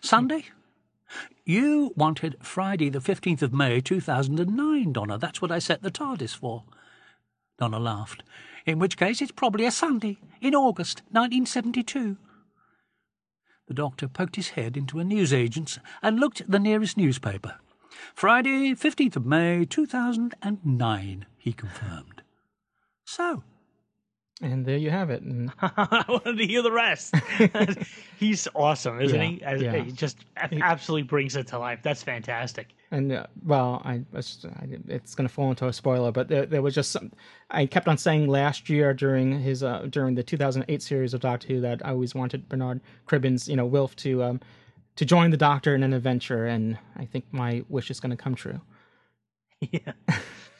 Sunday? 0.00 0.46
You 1.44 1.92
wanted 1.96 2.36
Friday 2.40 2.88
the 2.88 3.00
15th 3.00 3.42
of 3.42 3.52
May, 3.52 3.80
2009, 3.80 4.92
Donna. 4.92 5.18
That's 5.18 5.42
what 5.42 5.52
I 5.52 5.58
set 5.58 5.82
the 5.82 5.90
TARDIS 5.90 6.34
for. 6.34 6.64
Donna 7.58 7.78
laughed. 7.78 8.22
In 8.64 8.78
which 8.78 8.96
case 8.96 9.20
it's 9.20 9.32
probably 9.32 9.66
a 9.66 9.70
Sunday, 9.70 10.18
in 10.40 10.54
August, 10.54 11.02
1972. 11.10 12.16
The 13.68 13.74
doctor 13.74 14.08
poked 14.08 14.36
his 14.36 14.50
head 14.50 14.76
into 14.76 14.98
a 14.98 15.04
newsagent's 15.04 15.78
and 16.02 16.18
looked 16.18 16.40
at 16.40 16.50
the 16.50 16.58
nearest 16.58 16.96
newspaper. 16.96 17.56
Friday, 18.14 18.74
15th 18.74 19.16
of 19.16 19.26
May, 19.26 19.64
2009, 19.64 21.26
he 21.38 21.52
confirmed. 21.52 22.22
So, 23.04 23.44
and 24.42 24.66
there 24.66 24.76
you 24.76 24.90
have 24.90 25.10
it 25.10 25.22
I 25.62 26.04
wanted 26.08 26.36
to 26.38 26.46
hear 26.46 26.62
the 26.62 26.72
rest. 26.72 27.14
He's 28.18 28.48
awesome, 28.54 29.00
isn't 29.00 29.20
Yeah, 29.20 29.26
he? 29.26 29.42
As, 29.42 29.62
yeah. 29.62 29.76
He 29.84 29.92
just 29.92 30.18
absolutely 30.40 31.04
brings 31.04 31.36
it 31.36 31.46
to 31.48 31.58
life. 31.58 31.80
That's 31.82 32.02
fantastic. 32.02 32.68
And 32.90 33.12
uh, 33.12 33.26
well, 33.44 33.80
I, 33.84 34.02
I 34.14 34.22
it's 34.88 35.14
going 35.14 35.26
to 35.26 35.32
fall 35.32 35.50
into 35.50 35.66
a 35.66 35.72
spoiler, 35.72 36.12
but 36.12 36.28
there, 36.28 36.44
there 36.44 36.60
was 36.60 36.74
just 36.74 36.90
some. 36.90 37.12
I 37.50 37.64
kept 37.66 37.88
on 37.88 37.96
saying 37.96 38.28
last 38.28 38.68
year 38.68 38.92
during 38.92 39.40
his 39.40 39.62
uh, 39.62 39.86
during 39.88 40.14
the 40.14 40.22
2008 40.22 40.82
series 40.82 41.14
of 41.14 41.20
Doctor 41.20 41.48
Who 41.48 41.60
that 41.60 41.80
I 41.86 41.90
always 41.90 42.14
wanted 42.14 42.48
Bernard 42.48 42.80
Cribbins, 43.06 43.48
you 43.48 43.56
know, 43.56 43.64
Wilf 43.64 43.96
to 43.96 44.22
um 44.22 44.40
to 44.96 45.04
join 45.06 45.30
the 45.30 45.38
Doctor 45.38 45.74
in 45.74 45.82
an 45.82 45.94
adventure, 45.94 46.44
and 46.46 46.76
I 46.96 47.06
think 47.06 47.24
my 47.32 47.64
wish 47.68 47.90
is 47.90 47.98
going 48.00 48.10
to 48.10 48.16
come 48.16 48.34
true. 48.34 48.60
Yeah. 49.70 49.92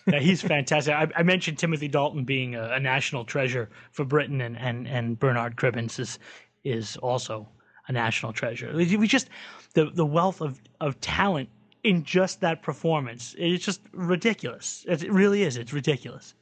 Yeah, 0.06 0.18
he's 0.18 0.42
fantastic. 0.42 0.94
I, 0.94 1.08
I 1.16 1.22
mentioned 1.22 1.58
Timothy 1.58 1.88
Dalton 1.88 2.24
being 2.24 2.54
a, 2.54 2.72
a 2.72 2.80
national 2.80 3.24
treasure 3.24 3.70
for 3.92 4.04
Britain, 4.04 4.40
and, 4.40 4.58
and, 4.58 4.88
and 4.88 5.18
Bernard 5.18 5.56
Cribbins 5.56 5.98
is 5.98 6.18
is 6.64 6.96
also 6.98 7.48
a 7.88 7.92
national 7.92 8.32
treasure. 8.32 8.72
We 8.74 9.06
just 9.06 9.28
the 9.74 9.86
the 9.86 10.06
wealth 10.06 10.40
of, 10.40 10.60
of 10.80 11.00
talent 11.00 11.48
in 11.84 12.04
just 12.04 12.40
that 12.40 12.62
performance. 12.62 13.34
It's 13.38 13.64
just 13.64 13.80
ridiculous. 13.92 14.84
It, 14.88 15.10
really 15.10 15.42
is. 15.42 15.56
It's 15.56 15.72
ridiculous. 15.72 16.34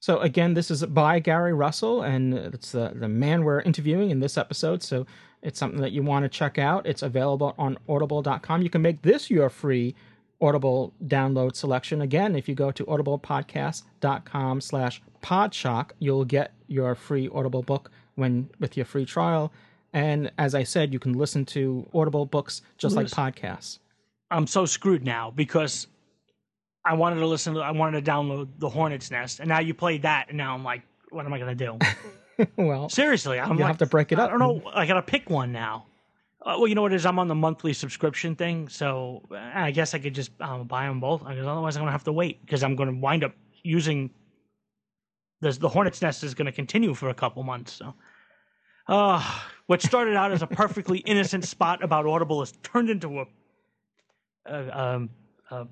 So 0.00 0.18
again, 0.20 0.54
this 0.54 0.70
is 0.70 0.84
by 0.86 1.20
Gary 1.20 1.52
Russell, 1.52 2.02
and 2.02 2.34
it's 2.34 2.72
the 2.72 2.92
the 2.94 3.08
man 3.08 3.44
we're 3.44 3.60
interviewing 3.60 4.10
in 4.10 4.20
this 4.20 4.36
episode. 4.36 4.82
So 4.82 5.06
it's 5.42 5.58
something 5.58 5.80
that 5.80 5.92
you 5.92 6.02
want 6.02 6.24
to 6.24 6.28
check 6.28 6.58
out. 6.58 6.86
It's 6.86 7.02
available 7.02 7.54
on 7.58 7.78
Audible.com. 7.88 8.62
You 8.62 8.70
can 8.70 8.82
make 8.82 9.02
this 9.02 9.30
your 9.30 9.50
free 9.50 9.94
Audible 10.42 10.92
download 11.04 11.54
selection. 11.54 12.02
Again, 12.02 12.34
if 12.34 12.48
you 12.48 12.54
go 12.54 12.72
to 12.72 12.84
audiblepodcast.com 12.84 14.60
slash 14.60 15.00
podshock, 15.22 15.90
you'll 16.00 16.24
get 16.24 16.52
your 16.66 16.94
free 16.94 17.30
Audible 17.32 17.62
book 17.62 17.90
when 18.16 18.50
with 18.58 18.76
your 18.76 18.84
free 18.84 19.06
trial. 19.06 19.52
And 19.92 20.32
as 20.38 20.54
I 20.54 20.64
said, 20.64 20.92
you 20.92 20.98
can 20.98 21.12
listen 21.12 21.44
to 21.46 21.88
Audible 21.94 22.26
books 22.26 22.62
just 22.76 22.96
like 22.96 23.06
podcasts. 23.06 23.78
I'm 24.30 24.46
so 24.46 24.64
screwed 24.66 25.04
now 25.04 25.30
because 25.30 25.86
I 26.84 26.94
wanted 26.94 27.20
to 27.20 27.26
listen 27.26 27.54
to, 27.54 27.60
I 27.60 27.70
wanted 27.70 28.04
to 28.04 28.10
download 28.10 28.48
the 28.58 28.68
Hornet's 28.68 29.10
Nest, 29.10 29.38
and 29.40 29.48
now 29.48 29.60
you 29.60 29.74
played 29.74 30.02
that, 30.02 30.26
and 30.28 30.38
now 30.38 30.54
I'm 30.54 30.64
like, 30.64 30.82
what 31.10 31.26
am 31.26 31.32
I 31.32 31.38
gonna 31.38 31.54
do? 31.54 31.78
well, 32.56 32.88
Seriously, 32.88 33.38
I'm 33.38 33.50
You'll 33.50 33.58
like, 33.58 33.68
have 33.68 33.78
to 33.78 33.86
break 33.86 34.10
it 34.10 34.18
up. 34.18 34.28
I 34.28 34.30
don't 34.30 34.40
know. 34.40 34.70
I 34.74 34.86
gotta 34.86 35.02
pick 35.02 35.30
one 35.30 35.52
now. 35.52 35.86
Uh, 36.44 36.56
well, 36.58 36.66
you 36.66 36.74
know 36.74 36.82
what 36.82 36.92
it 36.92 36.96
is? 36.96 37.06
I'm 37.06 37.20
on 37.20 37.28
the 37.28 37.36
monthly 37.36 37.72
subscription 37.72 38.34
thing, 38.34 38.68
so 38.68 39.22
uh, 39.30 39.36
I 39.36 39.70
guess 39.70 39.94
I 39.94 40.00
could 40.00 40.14
just 40.14 40.32
um, 40.40 40.66
buy 40.66 40.86
them 40.86 40.98
both. 40.98 41.20
Because 41.20 41.46
otherwise, 41.46 41.76
I'm 41.76 41.82
gonna 41.82 41.92
have 41.92 42.04
to 42.04 42.12
wait 42.12 42.40
because 42.44 42.64
I'm 42.64 42.74
gonna 42.74 42.94
wind 42.98 43.22
up 43.22 43.32
using 43.62 44.10
this. 45.40 45.58
The 45.58 45.68
Hornet's 45.68 46.02
Nest 46.02 46.24
is 46.24 46.34
gonna 46.34 46.50
continue 46.50 46.94
for 46.94 47.10
a 47.10 47.14
couple 47.14 47.44
months. 47.44 47.74
So, 47.74 47.94
uh, 48.88 49.24
what 49.66 49.82
started 49.82 50.16
out 50.16 50.32
as 50.32 50.42
a 50.42 50.48
perfectly 50.48 50.98
innocent 51.06 51.44
spot 51.44 51.82
about 51.84 52.06
Audible 52.06 52.40
has 52.40 52.52
turned 52.64 52.90
into 52.90 53.20
a, 53.20 53.26
a 54.46 54.80
um, 54.80 55.10
a, 55.50 55.66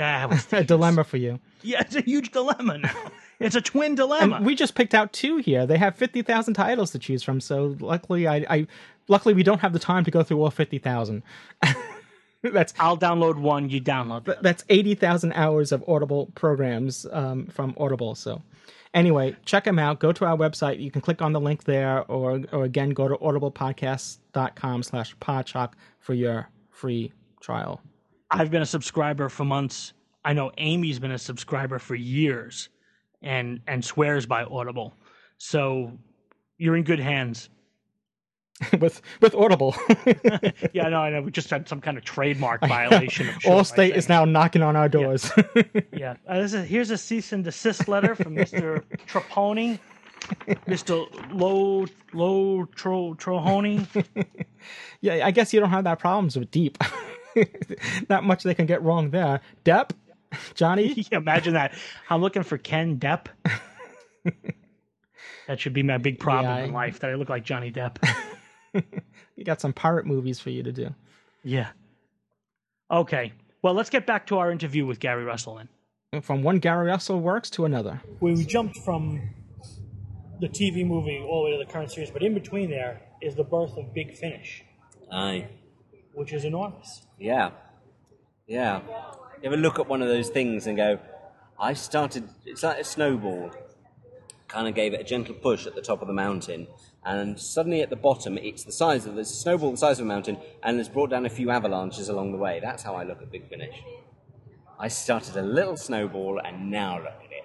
ah, 0.00 0.26
what's 0.30 0.50
a 0.52 0.64
dilemma 0.64 1.04
for 1.04 1.18
you. 1.18 1.40
yeah, 1.62 1.80
it's 1.80 1.94
a 1.94 2.00
huge 2.00 2.30
dilemma 2.30 2.78
now. 2.78 3.12
It's 3.40 3.56
a 3.56 3.60
twin 3.60 3.96
dilemma. 3.96 4.36
And 4.36 4.46
we 4.46 4.54
just 4.54 4.76
picked 4.76 4.94
out 4.94 5.12
two 5.12 5.38
here. 5.38 5.66
They 5.66 5.76
have 5.76 5.96
fifty 5.96 6.22
thousand 6.22 6.54
titles 6.54 6.92
to 6.92 7.00
choose 7.00 7.24
from. 7.24 7.40
So 7.40 7.76
luckily, 7.80 8.28
I, 8.28 8.46
I 8.48 8.66
luckily 9.08 9.34
we 9.34 9.42
don't 9.42 9.60
have 9.60 9.72
the 9.72 9.78
time 9.78 10.04
to 10.04 10.10
go 10.10 10.22
through 10.22 10.42
all 10.42 10.50
fifty 10.50 10.78
thousand. 10.78 11.22
that's 12.42 12.74
I'll 12.78 12.98
download 12.98 13.38
one. 13.38 13.70
You 13.70 13.80
download. 13.80 14.40
that's 14.42 14.64
eighty 14.68 14.94
thousand 14.94 15.32
hours 15.32 15.72
of 15.72 15.84
Audible 15.88 16.26
programs 16.34 17.06
um, 17.12 17.46
from 17.46 17.74
Audible. 17.78 18.14
So 18.14 18.42
anyway, 18.92 19.36
check 19.44 19.64
them 19.64 19.78
out. 19.78 20.00
Go 20.00 20.12
to 20.12 20.24
our 20.24 20.36
website. 20.36 20.80
You 20.80 20.90
can 20.90 21.00
click 21.00 21.22
on 21.22 21.32
the 21.32 21.40
link 21.40 21.64
there, 21.64 22.04
or 22.10 22.42
or 22.52 22.64
again 22.64 22.90
go 22.90 23.08
to 23.08 23.16
podshock 25.20 25.72
for 26.00 26.14
your 26.14 26.48
free 26.70 27.12
trial. 27.40 27.80
I've 28.30 28.50
been 28.50 28.62
a 28.62 28.66
subscriber 28.66 29.28
for 29.28 29.44
months. 29.44 29.92
I 30.24 30.32
know 30.32 30.50
Amy's 30.58 30.98
been 30.98 31.12
a 31.12 31.18
subscriber 31.18 31.78
for 31.78 31.94
years 31.94 32.68
and 33.22 33.60
and 33.66 33.84
swears 33.84 34.26
by 34.26 34.44
Audible. 34.44 34.94
So 35.38 35.92
you're 36.58 36.76
in 36.76 36.84
good 36.84 37.00
hands. 37.00 37.50
with 38.80 39.00
with 39.20 39.34
Audible. 39.34 39.74
Yeah, 40.72 40.88
no, 40.88 40.98
I 41.00 41.10
know. 41.10 41.22
We 41.22 41.30
just 41.30 41.50
had 41.50 41.68
some 41.68 41.80
kind 41.80 41.96
of 41.98 42.04
trademark 42.04 42.60
violation. 42.62 43.26
Sure, 43.38 43.52
Allstate 43.62 43.94
is 43.94 44.08
now 44.08 44.24
knocking 44.24 44.62
on 44.62 44.74
our 44.76 44.88
doors. 44.88 45.30
Yeah. 45.92 46.16
Uh, 46.26 46.40
this 46.40 46.52
is, 46.54 46.68
here's 46.68 46.90
a 46.90 46.98
cease 46.98 47.32
and 47.32 47.44
desist 47.44 47.86
letter 47.88 48.14
from 48.16 48.34
Mr. 48.34 48.82
Trapani. 49.06 49.78
Mr. 50.66 51.06
Low 51.32 51.86
Low 52.12 52.64
Tro 52.74 53.14
Trohoni. 53.14 53.86
yeah, 55.00 55.24
I 55.26 55.30
guess 55.30 55.52
you 55.52 55.60
don't 55.60 55.70
have 55.70 55.84
that 55.84 55.98
problems 55.98 56.36
with 56.36 56.50
Deep. 56.50 56.78
Not 58.08 58.24
much 58.24 58.42
they 58.42 58.54
can 58.54 58.66
get 58.66 58.82
wrong 58.82 59.10
there. 59.10 59.40
Depp, 59.64 59.90
Johnny. 60.54 60.94
Yeah, 61.12 61.18
imagine 61.18 61.54
that. 61.54 61.74
I'm 62.10 62.20
looking 62.22 62.42
for 62.42 62.56
Ken 62.58 62.96
Depp. 62.98 63.26
that 65.46 65.60
should 65.60 65.72
be 65.74 65.82
my 65.82 65.98
big 65.98 66.18
problem 66.18 66.46
Yeah, 66.56 66.62
I- 66.62 66.66
in 66.66 66.72
life. 66.72 67.00
That 67.00 67.10
I 67.10 67.14
look 67.14 67.28
like 67.28 67.44
Johnny 67.44 67.70
Depp. 67.70 67.96
You 69.36 69.44
got 69.44 69.60
some 69.60 69.72
pirate 69.72 70.06
movies 70.06 70.38
for 70.38 70.50
you 70.50 70.62
to 70.62 70.70
do. 70.72 70.94
Yeah. 71.42 71.70
Okay. 72.90 73.32
Well, 73.62 73.74
let's 73.74 73.90
get 73.90 74.06
back 74.06 74.26
to 74.28 74.38
our 74.38 74.52
interview 74.52 74.86
with 74.86 75.00
Gary 75.00 75.24
Russell 75.24 75.56
then. 75.56 75.68
Uh, 76.12 76.20
from 76.20 76.42
one 76.42 76.58
Gary 76.60 76.86
Russell 76.86 77.20
works 77.20 77.50
to 77.50 77.64
another. 77.64 78.00
we 78.20 78.44
jumped 78.44 78.76
from 78.84 79.20
the 80.40 80.48
TV 80.48 80.86
movie 80.86 81.18
all 81.18 81.44
the 81.44 81.50
way 81.50 81.58
to 81.58 81.64
the 81.64 81.72
current 81.72 81.90
series, 81.90 82.10
but 82.10 82.22
in 82.22 82.34
between 82.34 82.70
there 82.70 83.00
is 83.20 83.34
the 83.34 83.42
birth 83.44 83.76
of 83.76 83.92
Big 83.94 84.14
Finish, 84.16 84.62
Aye. 85.10 85.48
which 86.12 86.32
is 86.32 86.44
enormous. 86.44 87.06
Yeah. 87.18 87.50
Yeah. 88.46 88.82
You 89.42 89.46
ever 89.46 89.56
look 89.56 89.78
at 89.78 89.88
one 89.88 90.02
of 90.02 90.08
those 90.08 90.28
things 90.28 90.66
and 90.66 90.76
go, 90.76 90.98
I 91.58 91.72
started, 91.72 92.28
it's 92.44 92.62
like 92.62 92.78
a 92.78 92.84
snowball. 92.84 93.50
Kind 94.48 94.68
of 94.68 94.74
gave 94.74 94.92
it 94.94 95.00
a 95.00 95.04
gentle 95.04 95.34
push 95.34 95.66
at 95.66 95.74
the 95.74 95.80
top 95.82 96.02
of 96.02 96.08
the 96.08 96.14
mountain, 96.14 96.66
and 97.04 97.38
suddenly 97.38 97.82
at 97.82 97.90
the 97.90 97.96
bottom, 97.96 98.38
it's 98.38 98.64
the 98.64 98.72
size 98.72 99.06
of, 99.06 99.14
there's 99.14 99.30
a 99.30 99.34
snowball 99.34 99.72
the 99.72 99.76
size 99.76 99.98
of 100.00 100.06
a 100.06 100.08
mountain, 100.08 100.38
and 100.62 100.80
it's 100.80 100.88
brought 100.88 101.10
down 101.10 101.26
a 101.26 101.30
few 101.30 101.50
avalanches 101.50 102.08
along 102.08 102.32
the 102.32 102.38
way. 102.38 102.60
That's 102.60 102.82
how 102.82 102.94
I 102.94 103.04
look 103.04 103.20
at 103.20 103.30
Big 103.30 103.48
Finish. 103.48 103.82
I 104.78 104.88
started 104.88 105.36
a 105.36 105.42
little 105.42 105.76
snowball, 105.76 106.40
and 106.44 106.70
now 106.70 106.96
look 106.96 107.06
at 107.06 107.30
it. 107.30 107.44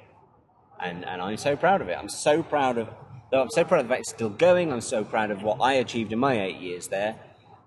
And, 0.80 1.06
and 1.06 1.22
I'm 1.22 1.38
so 1.38 1.56
proud 1.56 1.82
of 1.82 1.90
it. 1.90 1.98
I'm 1.98 2.10
so 2.10 2.42
proud 2.42 2.78
of, 2.78 2.90
though 3.32 3.42
I'm 3.42 3.50
so 3.50 3.64
proud 3.66 3.82
of 3.82 3.88
the 3.88 3.94
fact 3.94 4.02
it's 4.02 4.10
still 4.10 4.30
going, 4.30 4.72
I'm 4.72 4.82
so 4.82 5.04
proud 5.04 5.30
of 5.30 5.44
what 5.44 5.58
I 5.62 5.74
achieved 5.74 6.14
in 6.14 6.20
my 6.20 6.42
eight 6.42 6.58
years 6.58 6.88
there. 6.88 7.18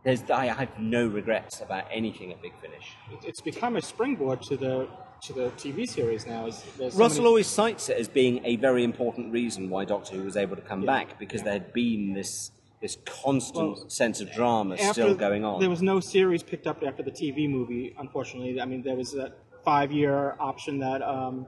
There's, 0.04 0.28
I 0.30 0.46
have 0.46 0.78
no 0.80 1.06
regrets 1.06 1.60
about 1.60 1.84
anything 1.92 2.32
at 2.32 2.42
Big 2.42 2.54
Finish. 2.60 2.96
It's 3.22 3.40
become 3.40 3.76
a 3.76 3.82
springboard 3.82 4.42
to 4.42 4.56
the 4.56 4.88
to 5.22 5.32
the 5.32 5.50
TV 5.50 5.88
series 5.88 6.26
now. 6.26 6.46
Is 6.46 6.62
there's 6.76 6.94
so 6.94 6.98
Russell 6.98 7.18
many- 7.18 7.28
always 7.28 7.46
cites 7.46 7.88
it 7.88 7.96
as 7.96 8.08
being 8.08 8.44
a 8.44 8.56
very 8.56 8.82
important 8.82 9.32
reason 9.32 9.70
why 9.70 9.84
Doctor 9.84 10.16
Who 10.16 10.24
was 10.24 10.36
able 10.36 10.56
to 10.56 10.62
come 10.62 10.84
back 10.84 11.18
because 11.18 11.42
there 11.42 11.52
had 11.52 11.72
been 11.72 12.12
this 12.12 12.50
this 12.80 12.98
constant 13.04 13.76
Well, 13.78 13.88
sense 13.88 14.20
of 14.20 14.32
drama 14.32 14.76
still 14.76 15.14
going 15.14 15.44
on. 15.44 15.60
There 15.60 15.70
was 15.70 15.82
no 15.82 16.00
series 16.00 16.42
picked 16.42 16.66
up 16.66 16.82
after 16.84 17.04
the 17.04 17.12
TV 17.12 17.48
movie, 17.48 17.94
unfortunately. 17.96 18.60
I 18.60 18.64
mean, 18.64 18.82
there 18.82 18.96
was 18.96 19.12
that 19.12 19.38
five-year 19.64 20.34
option 20.40 20.80
that 20.80 21.00
um, 21.00 21.46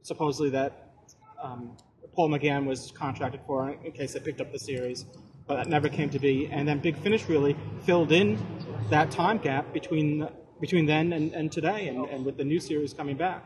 supposedly 0.00 0.48
that 0.50 0.94
um, 1.42 1.76
Paul 2.14 2.30
McGann 2.30 2.64
was 2.64 2.90
contracted 2.96 3.42
for 3.46 3.68
in 3.68 3.92
case 3.92 4.14
they 4.14 4.20
picked 4.20 4.40
up 4.40 4.50
the 4.50 4.58
series, 4.58 5.04
but 5.46 5.56
that 5.56 5.68
never 5.68 5.90
came 5.90 6.08
to 6.08 6.18
be. 6.18 6.48
And 6.50 6.66
then 6.66 6.78
Big 6.78 6.96
Finish 6.96 7.28
really 7.28 7.54
filled 7.84 8.10
in 8.10 8.38
that 8.88 9.10
time 9.10 9.36
gap 9.36 9.74
between 9.74 10.26
between 10.62 10.86
then 10.86 11.12
and, 11.12 11.26
and 11.38 11.52
today, 11.58 11.88
and, 11.88 11.98
and 12.12 12.24
with 12.24 12.36
the 12.38 12.44
new 12.52 12.60
series 12.60 12.94
coming 12.94 13.16
back. 13.26 13.42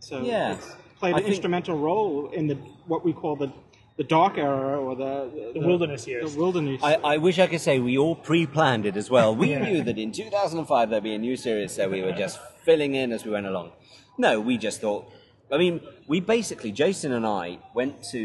So 0.00 0.14
Yeah. 0.22 0.54
it's 0.54 0.68
played 1.00 1.14
I 1.14 1.18
an 1.18 1.24
think- 1.24 1.34
instrumental 1.34 1.76
role 1.76 2.30
in 2.38 2.44
the 2.46 2.54
what 2.92 3.04
we 3.04 3.12
call 3.12 3.34
the 3.44 3.50
the 3.98 4.04
dark 4.04 4.34
era 4.38 4.74
or 4.84 4.92
the 5.04 5.14
The 5.52 5.60
wilderness 5.70 6.06
years. 6.06 6.32
The 6.32 6.40
wilderness. 6.44 6.80
I, 6.82 6.94
I 7.14 7.16
wish 7.18 7.38
I 7.38 7.46
could 7.46 7.60
say 7.60 7.74
we 7.78 7.98
all 7.98 8.16
pre-planned 8.28 8.86
it 8.86 8.96
as 8.96 9.10
well. 9.10 9.36
We 9.36 9.54
knew 9.54 9.82
that 9.88 9.98
in 9.98 10.12
2005 10.12 10.88
there'd 10.88 11.02
be 11.12 11.14
a 11.14 11.18
new 11.28 11.36
series, 11.36 11.72
so 11.76 11.90
we 11.90 12.00
were 12.06 12.16
just 12.24 12.40
filling 12.64 12.94
in 12.94 13.12
as 13.12 13.20
we 13.26 13.30
went 13.32 13.46
along. 13.52 13.72
No, 14.16 14.40
we 14.40 14.56
just 14.56 14.80
thought. 14.80 15.04
I 15.52 15.58
mean, 15.58 15.74
we 16.08 16.20
basically, 16.20 16.72
Jason 16.72 17.12
and 17.12 17.26
I 17.26 17.58
went 17.74 18.02
to 18.12 18.22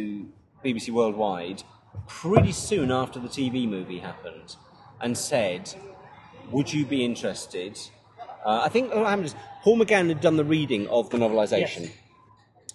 BBC 0.64 0.90
Worldwide 1.00 1.64
pretty 2.08 2.54
soon 2.54 2.90
after 3.02 3.20
the 3.20 3.28
TV 3.40 3.68
movie 3.68 4.00
happened, 4.00 4.56
and 5.02 5.18
said, 5.18 5.64
"Would 6.54 6.72
you 6.72 6.86
be 6.86 7.04
interested?" 7.04 7.74
Uh, 8.48 8.62
I 8.64 8.70
think 8.70 8.96
what 8.96 9.06
happened 9.06 9.26
is 9.26 9.36
Paul 9.62 9.78
McGann 9.78 10.08
had 10.08 10.22
done 10.22 10.38
the 10.38 10.46
reading 10.46 10.88
of 10.88 11.10
the 11.10 11.18
novelisation 11.18 11.92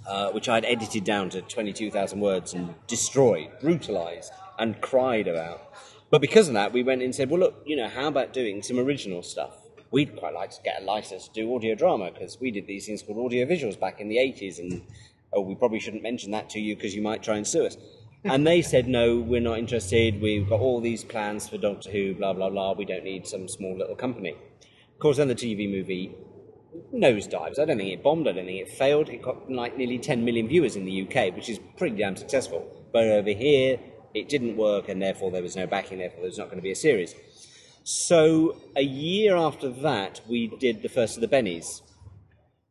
uh, 0.07 0.31
which 0.31 0.49
I'd 0.49 0.65
edited 0.65 1.05
down 1.05 1.31
to 1.31 1.43
22,000 1.43 2.21
words 2.21 2.55
and 2.55 2.75
destroyed, 2.87 3.51
brutalized, 3.61 4.33
and 4.59 4.81
cried 4.81 5.29
about. 5.29 5.73
But 6.11 6.21
because 6.21 6.49
of 6.49 6.55
that, 6.55 6.73
we 6.73 6.83
went 6.83 7.03
and 7.03 7.15
said, 7.15 7.31
well, 7.31 7.41
look, 7.41 7.63
you 7.65 7.77
know, 7.77 7.89
how 7.89 8.09
about 8.09 8.33
doing 8.33 8.63
some 8.63 8.79
original 8.79 9.23
stuff? 9.23 9.57
We'd 9.91 10.17
quite 10.17 10.35
like 10.35 10.51
to 10.51 10.63
get 10.63 10.83
a 10.83 10.85
license 10.85 11.29
to 11.29 11.35
do 11.35 11.55
audio 11.55 11.75
drama 11.75 12.11
because 12.13 12.39
we 12.41 12.51
did 12.51 12.67
these 12.67 12.87
things 12.87 13.03
called 13.03 13.25
audio 13.25 13.47
visuals 13.47 13.79
back 13.79 14.01
in 14.01 14.09
the 14.09 14.17
80s, 14.17 14.59
and 14.59 14.83
oh, 15.33 15.41
we 15.41 15.55
probably 15.55 15.81
shouldn't 15.81 16.03
mention 16.03 16.31
that 16.33 16.51
to 16.51 16.61
you 16.61 16.75
because 16.75 16.95
you 16.95 17.03
might 17.03 17.23
try 17.23 17.37
and 17.37 17.47
sue 17.47 17.67
us. 17.67 17.77
And 18.25 18.47
they 18.47 18.63
said, 18.63 18.87
no, 18.87 19.19
we're 19.19 19.41
not 19.41 19.59
interested. 19.59 20.21
We've 20.23 20.49
got 20.49 20.61
all 20.61 20.81
these 20.81 21.03
plans 21.03 21.49
for 21.49 21.59
Doctor 21.59 21.91
Who, 21.91 22.15
blah, 22.15 22.33
blah, 22.33 22.51
blah. 22.51 22.75
We 22.75 22.85
don't 22.85 23.03
need 23.03 23.27
some 23.27 23.49
small 23.49 23.77
little 23.77 23.97
company. 23.97 24.37
Course, 25.03 25.17
then 25.17 25.27
the 25.27 25.35
TV 25.35 25.69
movie 25.69 26.15
nosedives. 26.95 27.59
I 27.59 27.65
don't 27.65 27.77
think 27.77 27.93
it 27.93 28.05
bombed. 28.05 28.29
I 28.29 28.33
don't 28.33 28.47
think 28.47 28.61
it 28.61 28.71
failed. 28.71 29.09
It 29.09 29.21
got 29.21 29.51
like 29.51 29.77
nearly 29.77 29.99
10 29.99 30.25
million 30.25 30.47
viewers 30.47 30.77
in 30.77 30.85
the 30.85 31.03
UK, 31.03 31.35
which 31.35 31.49
is 31.49 31.59
pretty 31.77 31.97
damn 31.97 32.15
successful. 32.15 32.65
But 32.93 33.09
over 33.09 33.31
here, 33.31 33.81
it 34.15 34.29
didn't 34.29 34.57
work, 34.57 34.89
and 34.89 35.03
therefore 35.03 35.33
there 35.33 35.43
was 35.43 35.57
no 35.57 35.67
backing. 35.67 35.99
Therefore, 35.99 36.21
there 36.21 36.29
was 36.29 36.39
not 36.39 36.45
going 36.45 36.59
to 36.59 36.63
be 36.63 36.71
a 36.71 36.77
series. 36.77 37.17
So 37.83 38.57
a 38.77 38.85
year 38.85 39.35
after 39.35 39.71
that, 39.71 40.21
we 40.29 40.47
did 40.47 40.83
the 40.83 40.89
first 40.89 41.17
of 41.17 41.21
the 41.21 41.27
Bennies, 41.27 41.83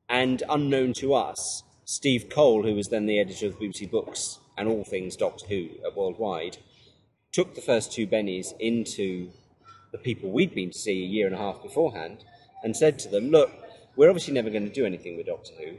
and 0.07 0.41
unknown 0.49 0.93
to 0.99 1.13
us, 1.13 1.63
Steve 1.83 2.29
Cole, 2.29 2.63
who 2.63 2.75
was 2.75 2.87
then 2.87 3.07
the 3.07 3.19
editor 3.19 3.47
of 3.47 3.59
BBC 3.59 3.91
Books 3.91 4.39
and 4.57 4.69
all 4.69 4.85
things 4.85 5.17
Doctor 5.17 5.47
Who 5.47 5.71
at 5.85 5.97
Worldwide, 5.97 6.59
took 7.33 7.55
the 7.55 7.61
first 7.61 7.91
two 7.91 8.07
Bennies 8.07 8.53
into 8.57 9.31
the 9.91 9.97
people 9.97 10.31
we'd 10.31 10.55
been 10.55 10.71
to 10.71 10.77
see 10.77 11.03
a 11.03 11.07
year 11.07 11.25
and 11.25 11.35
a 11.35 11.39
half 11.39 11.61
beforehand 11.61 12.23
and 12.63 12.75
said 12.75 12.99
to 12.99 13.09
them, 13.09 13.29
Look, 13.29 13.51
we're 13.95 14.09
obviously 14.09 14.33
never 14.33 14.49
going 14.49 14.67
to 14.67 14.73
do 14.73 14.85
anything 14.85 15.17
with 15.17 15.25
Doctor 15.25 15.53
Who. 15.59 15.77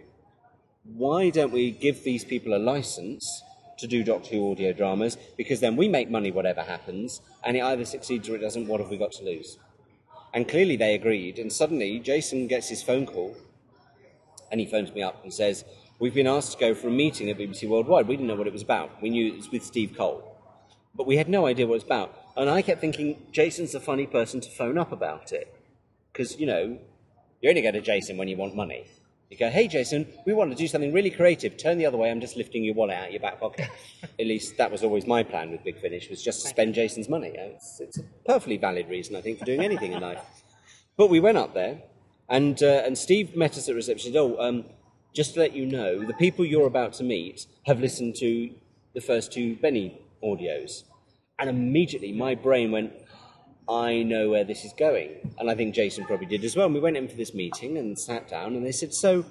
Why 0.85 1.31
don't 1.31 1.53
we 1.53 1.71
give 1.71 2.03
these 2.03 2.25
people 2.25 2.55
a 2.55 2.59
license 2.59 3.43
to 3.79 3.87
do 3.87 4.03
Doctor 4.03 4.31
Who 4.31 4.51
audio 4.51 4.73
dramas? 4.73 5.17
Because 5.37 5.61
then 5.61 5.77
we 5.77 5.89
make 5.89 6.11
money 6.11 6.31
whatever 6.31 6.63
happens, 6.63 7.21
and 7.45 7.57
it 7.57 7.63
either 7.63 7.85
succeeds 7.85 8.29
or 8.29 8.37
it 8.37 8.41
doesn't. 8.41 8.67
What 8.67 8.81
have 8.81 8.91
we 8.91 8.99
got 8.99 9.13
to 9.13 9.25
lose? 9.25 9.59
And 10.35 10.49
clearly 10.49 10.77
they 10.77 10.95
agreed, 10.95 11.39
and 11.39 11.53
suddenly 11.53 11.99
Jason 11.99 12.47
gets 12.47 12.69
his 12.69 12.83
phone 12.83 13.07
call 13.07 13.37
and 14.53 14.61
he 14.61 14.67
phones 14.67 14.93
me 14.95 15.03
up 15.03 15.25
and 15.25 15.33
says, 15.33 15.65
We've 15.99 16.15
been 16.15 16.27
asked 16.27 16.53
to 16.53 16.59
go 16.59 16.75
for 16.75 16.89
a 16.89 16.91
meeting 16.91 17.31
at 17.31 17.39
BBC 17.39 17.69
Worldwide. 17.69 18.07
We 18.07 18.17
didn't 18.17 18.29
know 18.29 18.35
what 18.35 18.47
it 18.47 18.53
was 18.53 18.63
about. 18.63 19.01
We 19.01 19.09
knew 19.09 19.29
it 19.33 19.37
was 19.37 19.51
with 19.51 19.65
Steve 19.65 19.95
Cole. 19.97 20.37
But 20.95 21.07
we 21.07 21.17
had 21.17 21.29
no 21.29 21.47
idea 21.47 21.67
what 21.67 21.75
it 21.75 21.77
was 21.77 21.85
about. 21.85 22.22
And 22.37 22.49
I 22.49 22.63
kept 22.63 22.81
thinking, 22.81 23.27
Jason's 23.31 23.73
the 23.73 23.81
funny 23.81 24.07
person 24.07 24.41
to 24.41 24.51
phone 24.51 24.79
up 24.79 24.93
about 24.93 25.33
it. 25.33 25.55
Because, 26.13 26.39
you 26.39 26.47
know, 26.47 26.79
you 27.41 27.49
only 27.49 27.63
go 27.63 27.71
to 27.71 27.81
Jason 27.81 28.17
when 28.17 28.29
you 28.29 28.37
want 28.37 28.55
money. 28.55 28.87
You 29.31 29.39
go, 29.39 29.49
hey, 29.49 29.67
Jason, 29.67 30.07
we 30.27 30.35
want 30.35 30.51
to 30.51 30.57
do 30.57 30.69
something 30.69 30.93
really 30.93 31.11
creative. 31.11 31.57
Turn 31.57 31.79
the 31.79 31.87
other 31.87 31.97
way, 31.97 32.11
I'm 32.11 32.21
just 32.21 32.37
lifting 32.37 32.65
your 32.65 32.75
wallet 32.75 32.97
out 32.97 33.07
of 33.07 33.13
your 33.13 33.21
back 33.21 33.41
pocket. 33.41 33.67
At 34.21 34.27
least 34.27 34.59
that 34.59 34.71
was 34.71 34.85
always 34.85 35.07
my 35.07 35.23
plan 35.23 35.51
with 35.51 35.65
Big 35.65 35.81
Finish, 35.81 36.11
was 36.11 36.23
just 36.23 36.43
to 36.43 36.49
spend 36.49 36.75
Jason's 36.75 37.09
money. 37.09 37.33
It's, 37.35 37.81
it's 37.81 37.99
a 37.99 38.03
perfectly 38.27 38.59
valid 38.59 38.91
reason, 38.91 39.17
I 39.17 39.23
think, 39.23 39.39
for 39.39 39.47
doing 39.47 39.63
anything 39.63 39.93
in 39.93 40.01
life. 40.11 40.21
But 40.99 41.09
we 41.09 41.19
went 41.19 41.39
up 41.39 41.55
there, 41.55 41.81
and, 42.29 42.63
uh, 42.63 42.83
and 42.85 42.97
Steve 42.97 43.35
met 43.35 43.57
us 43.57 43.71
at 43.71 43.75
reception. 43.75 44.13
He 44.13 44.13
said, 44.13 44.21
oh, 44.21 44.37
um, 44.39 44.65
just 45.15 45.35
to 45.35 45.41
let 45.41 45.55
you 45.55 45.65
know, 45.65 46.05
the 46.05 46.15
people 46.15 46.45
you're 46.45 46.67
about 46.67 46.93
to 46.95 47.03
meet 47.05 47.47
have 47.65 47.81
listened 47.81 48.17
to 48.17 48.51
the 48.95 49.01
first 49.01 49.33
two 49.33 49.57
Benny 49.57 49.99
audios. 50.23 50.85
And 51.43 51.51
immediately 51.51 52.13
my 52.13 52.37
brain 52.37 52.71
went, 52.71 52.93
I 53.69 54.05
know 54.05 54.31
where 54.31 54.45
this 54.45 54.65
is 54.65 54.73
going. 54.75 55.35
And 55.41 55.51
I 55.51 55.57
think 55.57 55.75
Jason 55.75 56.05
probably 56.05 56.27
did 56.27 56.45
as 56.45 56.55
well. 56.55 56.67
And 56.67 56.75
we 56.75 56.79
went 56.79 56.97
in 56.97 57.09
for 57.09 57.17
this 57.17 57.35
meeting 57.35 57.79
and 57.79 57.99
sat 57.99 58.29
down, 58.29 58.55
and 58.55 58.65
they 58.65 58.71
said, 58.71 58.95
So, 58.95 59.27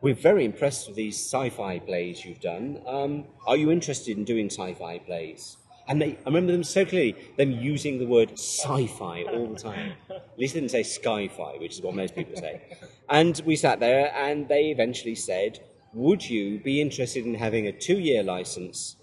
we're 0.00 0.14
very 0.14 0.44
impressed 0.44 0.86
with 0.86 0.94
these 0.94 1.16
sci 1.16 1.50
fi 1.50 1.80
plays 1.80 2.24
you've 2.24 2.40
done. 2.40 2.82
Um, 2.86 3.24
are 3.48 3.56
you 3.56 3.72
interested 3.72 4.16
in 4.16 4.22
doing 4.22 4.46
sci 4.46 4.74
fi 4.74 5.00
plays? 5.00 5.56
And 5.88 6.00
they, 6.00 6.12
I 6.24 6.26
remember 6.26 6.52
them 6.52 6.62
so 6.62 6.84
clearly, 6.84 7.16
them 7.36 7.50
using 7.50 7.98
the 7.98 8.06
word 8.06 8.34
sci 8.34 8.86
fi 8.86 9.24
all 9.24 9.48
the 9.48 9.58
time. 9.58 9.94
At 10.08 10.38
least 10.38 10.54
they 10.54 10.60
didn't 10.60 10.70
say 10.70 10.84
sci 10.84 11.26
fi, 11.26 11.56
which 11.58 11.72
is 11.72 11.82
what 11.82 11.96
most 11.96 12.14
people 12.14 12.36
say. 12.36 12.62
And 13.08 13.42
we 13.44 13.56
sat 13.56 13.80
there, 13.80 14.14
and 14.14 14.48
they 14.48 14.66
eventually 14.66 15.16
said, 15.16 15.58
Would 15.94 16.30
you 16.30 16.60
be 16.60 16.80
interested 16.80 17.26
in 17.26 17.34
having 17.34 17.66
a 17.66 17.72
two 17.72 17.98
year 17.98 18.22
license 18.22 18.94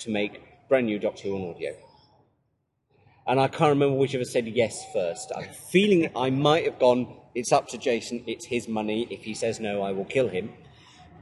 to 0.00 0.10
make 0.10 0.68
brand 0.68 0.84
new 0.84 0.98
Doctor 0.98 1.28
Who 1.28 1.36
on 1.36 1.54
audio? 1.54 1.74
And 3.26 3.38
I 3.38 3.48
can't 3.48 3.70
remember 3.70 3.96
which 3.96 4.14
of 4.14 4.20
us 4.20 4.32
said 4.32 4.48
yes 4.48 4.84
first. 4.92 5.30
I'm 5.36 5.48
feeling 5.48 6.10
I 6.16 6.30
might 6.30 6.64
have 6.64 6.78
gone, 6.78 7.16
it's 7.34 7.52
up 7.52 7.68
to 7.68 7.78
Jason, 7.78 8.24
it's 8.26 8.44
his 8.44 8.66
money. 8.66 9.06
If 9.10 9.22
he 9.22 9.34
says 9.34 9.60
no, 9.60 9.82
I 9.82 9.92
will 9.92 10.04
kill 10.04 10.28
him. 10.28 10.52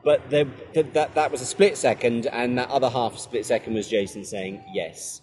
But 0.03 0.31
that, 0.31 1.15
that 1.15 1.31
was 1.31 1.43
a 1.43 1.47
split 1.47 1.77
second, 1.77 2.27
and 2.27 2.57
that 2.57 2.71
other 2.71 2.89
half 2.89 3.19
split 3.19 3.45
second 3.45 3.75
was 3.75 3.87
Jason 3.87 4.25
saying 4.25 4.65
yes. 4.73 5.21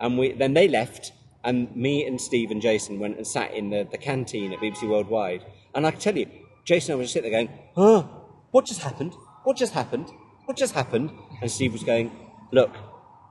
And 0.00 0.18
we, 0.18 0.32
then 0.32 0.52
they 0.52 0.66
left, 0.66 1.12
and 1.44 1.74
me 1.76 2.04
and 2.04 2.20
Steve 2.20 2.50
and 2.50 2.60
Jason 2.60 2.98
went 2.98 3.16
and 3.16 3.26
sat 3.26 3.54
in 3.54 3.70
the, 3.70 3.86
the 3.88 3.98
canteen 3.98 4.52
at 4.52 4.58
BBC 4.58 4.88
Worldwide. 4.88 5.44
And 5.76 5.86
I 5.86 5.92
can 5.92 6.00
tell 6.00 6.16
you, 6.16 6.26
Jason 6.64 6.92
and 6.92 6.98
I 6.98 7.00
was 7.00 7.06
just 7.06 7.14
sitting 7.14 7.30
there 7.30 7.46
going, 7.46 7.58
oh, 7.76 8.10
what 8.50 8.66
just 8.66 8.80
happened? 8.80 9.14
What 9.44 9.56
just 9.56 9.74
happened? 9.74 10.10
What 10.46 10.56
just 10.56 10.74
happened? 10.74 11.12
And 11.40 11.48
Steve 11.48 11.72
was 11.72 11.84
going, 11.84 12.10
look, 12.50 12.74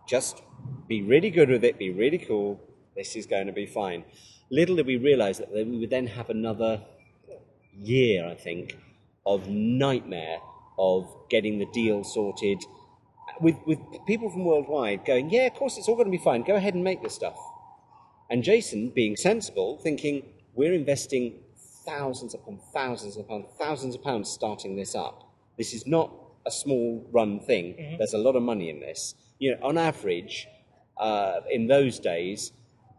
just 0.07 0.41
be 0.88 1.01
really 1.01 1.30
good 1.30 1.49
with 1.49 1.65
it, 1.65 1.77
be 1.77 1.89
really 1.89 2.19
cool. 2.19 2.61
This 2.95 3.15
is 3.15 3.26
going 3.26 3.47
to 3.47 3.53
be 3.53 3.65
fine. 3.65 4.05
Little 4.49 4.76
did 4.76 4.85
we 4.85 4.97
realize 4.97 5.39
that 5.39 5.51
we 5.51 5.80
would 5.80 5.89
then 5.89 6.07
have 6.07 6.30
another 6.30 6.81
year, 7.73 8.27
I 8.27 8.35
think, 8.35 8.77
of 9.26 9.47
nightmare 9.49 10.38
of 10.77 11.09
getting 11.30 11.59
the 11.59 11.65
deal 11.73 12.03
sorted 12.03 12.63
with, 13.39 13.55
with 13.65 13.80
people 14.07 14.30
from 14.30 14.45
worldwide 14.45 15.05
going, 15.05 15.30
yeah, 15.30 15.47
of 15.47 15.53
course, 15.53 15.77
it's 15.77 15.88
all 15.88 15.95
going 15.95 16.07
to 16.07 16.11
be 16.11 16.23
fine. 16.23 16.43
Go 16.43 16.55
ahead 16.55 16.73
and 16.73 16.84
make 16.84 17.01
this 17.01 17.13
stuff. 17.13 17.38
And 18.30 18.43
Jason, 18.43 18.89
being 18.89 19.15
sensible, 19.15 19.77
thinking, 19.77 20.23
we're 20.53 20.73
investing 20.73 21.39
thousands 21.85 22.34
upon 22.34 22.59
thousands 22.73 23.17
upon 23.17 23.45
thousands 23.59 23.95
of 23.95 24.03
pounds 24.03 24.30
starting 24.30 24.76
this 24.76 24.95
up. 24.95 25.30
This 25.57 25.73
is 25.73 25.85
not 25.85 26.11
a 26.45 26.51
small 26.51 27.07
run 27.11 27.39
thing. 27.39 27.95
There's 27.97 28.13
a 28.13 28.17
lot 28.17 28.35
of 28.35 28.43
money 28.43 28.69
in 28.69 28.80
this. 28.80 29.15
You 29.38 29.51
know, 29.51 29.67
on 29.67 29.77
average, 29.77 30.47
uh, 30.97 31.41
in 31.51 31.67
those 31.67 31.99
days, 31.99 32.51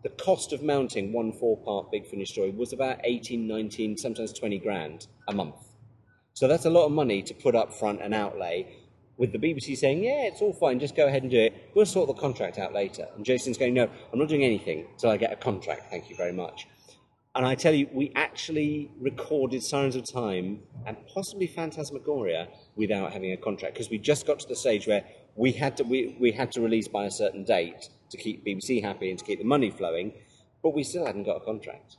the 0.06 0.22
cost 0.22 0.52
of 0.52 0.62
mounting 0.62 1.12
one 1.12 1.32
four-part 1.32 1.90
Big 1.90 2.06
Finish 2.06 2.28
story 2.28 2.50
was 2.50 2.72
about 2.72 3.00
18, 3.02 3.44
19, 3.44 3.96
sometimes 3.96 4.32
20 4.32 4.60
grand 4.60 5.08
a 5.26 5.34
month. 5.34 5.56
So 6.32 6.46
that's 6.46 6.64
a 6.64 6.70
lot 6.70 6.86
of 6.86 6.92
money 6.92 7.24
to 7.24 7.34
put 7.34 7.56
up 7.56 7.74
front 7.74 8.00
and 8.00 8.14
outlay. 8.14 8.72
With 9.16 9.32
the 9.32 9.38
BBC 9.38 9.76
saying, 9.76 10.04
"Yeah, 10.04 10.28
it's 10.28 10.40
all 10.40 10.52
fine, 10.52 10.78
just 10.78 10.94
go 10.94 11.08
ahead 11.08 11.22
and 11.22 11.30
do 11.32 11.40
it. 11.40 11.72
We'll 11.74 11.86
sort 11.86 12.06
the 12.06 12.14
contract 12.14 12.56
out 12.56 12.72
later." 12.72 13.08
And 13.16 13.24
Jason's 13.24 13.58
going, 13.58 13.74
"No, 13.74 13.88
I'm 14.12 14.18
not 14.20 14.28
doing 14.28 14.44
anything 14.44 14.86
until 14.92 15.10
I 15.10 15.16
get 15.16 15.32
a 15.32 15.36
contract. 15.36 15.90
Thank 15.90 16.08
you 16.08 16.14
very 16.14 16.32
much." 16.32 16.68
And 17.34 17.44
I 17.44 17.56
tell 17.56 17.74
you, 17.74 17.88
we 17.92 18.12
actually 18.14 18.92
recorded 19.00 19.64
Sirens 19.64 19.96
of 19.96 20.04
Time 20.04 20.62
and 20.86 20.96
possibly 21.12 21.48
Phantasmagoria 21.48 22.46
without 22.76 23.12
having 23.12 23.32
a 23.32 23.36
contract 23.36 23.74
because 23.74 23.90
we 23.90 23.98
just 23.98 24.24
got 24.24 24.38
to 24.38 24.46
the 24.46 24.54
stage 24.54 24.86
where 24.86 25.04
we 25.34 25.50
had 25.50 25.76
to 25.78 25.82
we, 25.82 26.16
we 26.20 26.30
had 26.30 26.52
to 26.52 26.60
release 26.60 26.86
by 26.86 27.06
a 27.06 27.10
certain 27.10 27.42
date 27.42 27.88
to 28.10 28.16
keep 28.16 28.44
BBC 28.44 28.82
happy 28.82 29.10
and 29.10 29.18
to 29.18 29.24
keep 29.24 29.38
the 29.38 29.44
money 29.44 29.70
flowing, 29.70 30.12
but 30.62 30.74
we 30.74 30.82
still 30.82 31.06
hadn't 31.06 31.24
got 31.24 31.36
a 31.36 31.40
contract 31.40 31.96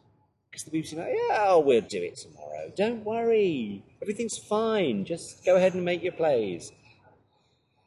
because 0.49 0.63
the 0.63 0.71
BBC 0.71 0.95
were 0.95 1.03
like, 1.03 1.13
yeah, 1.13 1.45
oh, 1.47 1.59
we'll 1.59 1.81
do 1.81 2.01
it 2.01 2.17
tomorrow. 2.17 2.71
Don't 2.75 3.03
worry, 3.03 3.83
everything's 4.01 4.37
fine. 4.37 5.05
Just 5.05 5.45
go 5.45 5.55
ahead 5.55 5.73
and 5.73 5.83
make 5.85 6.03
your 6.03 6.13
plays. 6.13 6.71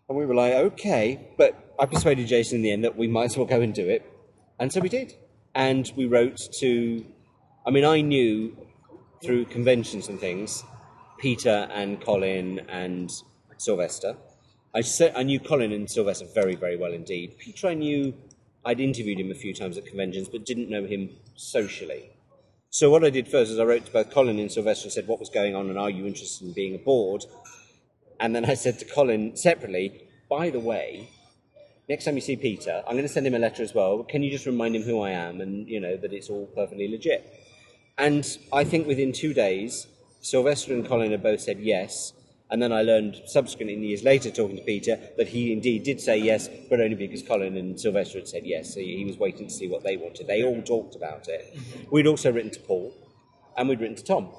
And 0.09 0.19
we 0.19 0.27
were 0.27 0.35
like, 0.35 0.55
okay, 0.55 1.29
but 1.39 1.75
I 1.79 1.87
persuaded 1.87 2.27
Jason 2.27 2.57
in 2.57 2.63
the 2.63 2.73
end 2.73 2.85
that 2.85 2.97
we 2.97 3.07
might 3.09 3.25
as 3.25 3.37
well 3.37 3.47
go 3.47 3.61
and 3.61 3.73
do 3.75 3.89
it, 3.89 4.05
and 4.59 4.73
so 4.73 4.81
we 4.81 4.89
did. 4.89 5.15
And 5.55 5.91
we 5.97 6.07
wrote 6.07 6.39
to 6.61 7.05
I 7.67 7.71
mean, 7.71 7.85
I 7.85 8.01
knew 8.01 8.57
through 9.23 9.45
conventions 9.45 10.09
and 10.09 10.19
things, 10.19 10.65
Peter 11.19 11.69
and 11.71 12.01
Colin 12.01 12.61
and 12.71 13.11
Sylvester. 13.59 14.17
I, 14.75 14.83
sa- 14.83 15.11
I 15.17 15.23
knew 15.25 15.41
Colin 15.41 15.73
and 15.73 15.91
Sylvester 15.91 16.27
very, 16.33 16.55
very 16.55 16.77
well 16.77 16.93
indeed. 16.93 17.39
Peter, 17.39 17.69
I 17.69 17.75
knew 17.75 18.15
I'd 18.65 18.81
interviewed 18.81 19.19
him 19.19 19.31
a 19.31 19.35
few 19.35 19.53
times 19.53 19.77
at 19.77 19.87
conventions, 19.87 20.29
but 20.29 20.47
didn't 20.47 20.71
know 20.71 20.85
him 20.85 21.11
socially. 21.35 22.11
So 22.69 22.89
what 22.89 23.03
I 23.03 23.11
did 23.11 23.27
first 23.27 23.51
is 23.51 23.59
I 23.59 23.65
wrote 23.65 23.87
to 23.87 23.93
both 23.93 24.11
Colin 24.11 24.39
and 24.39 24.53
Sylvester 24.53 24.87
and 24.87 24.93
said 24.93 25.09
what 25.09 25.19
was 25.19 25.29
going 25.29 25.57
on 25.57 25.69
and 25.71 25.79
are 25.79 25.91
you 25.91 26.07
interested 26.07 26.47
in 26.47 26.53
being 26.53 26.77
aboard? 26.77 27.25
And 28.21 28.35
then 28.35 28.45
I 28.45 28.55
said 28.55 28.79
to 28.79 28.85
Colin 28.85 29.37
separately, 29.37 30.03
by 30.29 30.51
the 30.51 30.61
way, 30.61 31.09
next 31.89 32.05
time 32.05 32.15
you 32.15 32.21
see 32.21 32.37
Peter, 32.37 32.85
I'm 32.87 32.95
going 32.95 33.03
to 33.03 33.09
send 33.09 33.27
him 33.27 33.35
a 33.35 33.41
letter 33.41 33.65
as 33.65 33.75
well. 33.75 34.05
Can 34.05 34.23
you 34.23 34.31
just 34.31 34.47
remind 34.47 34.77
him 34.77 34.83
who 34.83 35.01
I 35.01 35.11
am 35.11 35.41
and 35.41 35.69
you 35.69 35.81
know 35.81 35.97
that 35.97 36.13
it's 36.13 36.31
all 36.31 36.47
perfectly 36.55 36.87
legit? 36.87 37.45
And 37.99 38.25
I 38.53 38.63
think 38.63 38.87
within 38.87 39.13
two 39.13 39.35
days, 39.35 39.89
Sylvester 40.21 40.73
and 40.73 40.87
Colin 40.87 41.11
had 41.11 41.25
both 41.25 41.41
said 41.41 41.59
yes. 41.59 42.13
And 42.51 42.61
then 42.61 42.73
I 42.73 42.83
learned 42.83 43.23
subsequently 43.27 43.77
years 43.77 44.03
later, 44.03 44.31
talking 44.31 44.57
to 44.57 44.63
Peter, 44.63 44.99
that 45.17 45.29
he 45.29 45.53
indeed 45.53 45.85
did 45.85 46.01
say 46.01 46.19
yes, 46.19 46.49
but 46.69 46.81
only 46.81 46.97
because 46.97 47.23
Colin 47.23 47.57
and 47.57 47.79
Sylvester 47.81 48.19
had 48.19 48.29
said 48.29 48.43
yes. 48.45 48.75
So 48.75 48.81
he 48.81 49.05
was 49.05 49.19
waiting 49.19 49.47
to 49.47 49.53
see 49.53 49.69
what 49.69 49.85
they 49.85 49.97
wanted. 49.97 50.27
They 50.27 50.43
all 50.43 50.61
talked 50.63 50.97
about 50.97 51.29
it. 51.29 51.57
We'd 51.91 52.09
also 52.09 52.33
written 52.33 52.51
to 52.51 52.61
Paul, 52.61 52.93
and 53.57 53.69
we'd 53.69 53.81
written 53.81 53.97
to 53.97 54.05
Tom. 54.05 54.31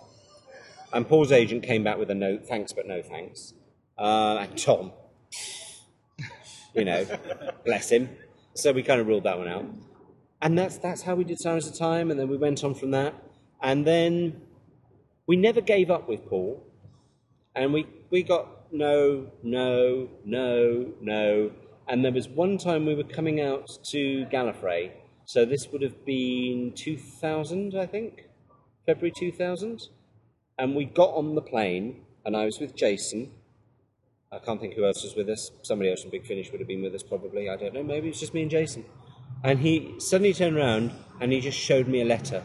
And 0.94 1.08
Paul's 1.08 1.32
agent 1.32 1.64
came 1.64 1.86
back 1.86 1.98
with 1.98 2.12
a 2.12 2.16
note, 2.16 2.46
thanks 2.46 2.74
but 2.74 2.86
no 2.86 3.02
thanks. 3.02 3.54
Uh, 3.98 4.38
and 4.42 4.58
Tom, 4.58 4.92
you 6.76 6.84
know, 6.84 7.06
bless 7.66 7.90
him. 7.90 8.10
So 8.56 8.74
we 8.74 8.84
kind 8.84 9.00
of 9.00 9.08
ruled 9.08 9.24
that 9.24 9.38
one 9.38 9.48
out. 9.48 9.66
And 10.42 10.58
that's, 10.58 10.78
that's 10.78 11.04
how 11.04 11.16
we 11.16 11.24
did 11.24 11.40
Sirens 11.40 11.68
of 11.68 11.78
Time, 11.78 12.12
and 12.12 12.20
then 12.20 12.28
we 12.28 12.36
went 12.36 12.64
on 12.64 12.74
from 12.74 12.92
that. 12.92 13.14
And 13.62 13.86
then 13.86 14.42
we 15.28 15.38
never 15.38 15.62
gave 15.62 15.90
up 15.90 16.10
with 16.10 16.26
Paul. 16.28 16.68
And 17.56 17.74
we, 17.74 17.88
we 18.10 18.24
got 18.24 18.74
no, 18.74 19.32
no, 19.44 20.10
no, 20.26 20.94
no. 21.02 21.52
And 21.88 22.06
there 22.06 22.12
was 22.12 22.28
one 22.30 22.58
time 22.58 22.86
we 22.86 22.96
were 22.96 23.04
coming 23.04 23.42
out 23.42 23.80
to 23.86 24.26
Gallifrey. 24.32 24.92
So 25.26 25.46
this 25.46 25.68
would 25.72 25.82
have 25.82 26.06
been 26.06 26.74
2000, 26.76 27.78
I 27.78 27.86
think, 27.86 28.30
February 28.86 29.14
2000. 29.16 29.88
And 30.58 30.76
we 30.76 30.86
got 30.86 31.14
on 31.16 31.36
the 31.36 31.42
plane, 31.42 32.02
and 32.26 32.36
I 32.36 32.46
was 32.46 32.60
with 32.60 32.76
Jason. 32.76 33.32
I 34.32 34.40
can't 34.40 34.62
think 34.62 34.76
who 34.76 34.86
else 34.86 35.04
was 35.04 35.16
with 35.16 35.28
us. 35.28 35.52
Somebody 35.62 35.90
else 35.90 36.02
from 36.02 36.12
Big 36.12 36.26
Finish 36.26 36.52
would 36.52 36.62
have 36.62 36.68
been 36.68 36.82
with 36.82 36.96
us, 36.96 37.04
probably. 37.04 37.50
I 37.50 37.58
don't 37.58 37.74
know. 37.74 37.84
Maybe 37.84 38.10
it's 38.10 38.20
just 38.20 38.34
me 38.34 38.44
and 38.44 38.52
Jason. 38.52 38.86
And 39.44 39.60
he 39.60 39.96
suddenly 40.00 40.34
turned 40.34 40.56
around 40.56 40.92
and 41.20 41.32
he 41.32 41.42
just 41.42 41.58
showed 41.58 41.88
me 41.88 42.02
a 42.02 42.06
letter 42.06 42.44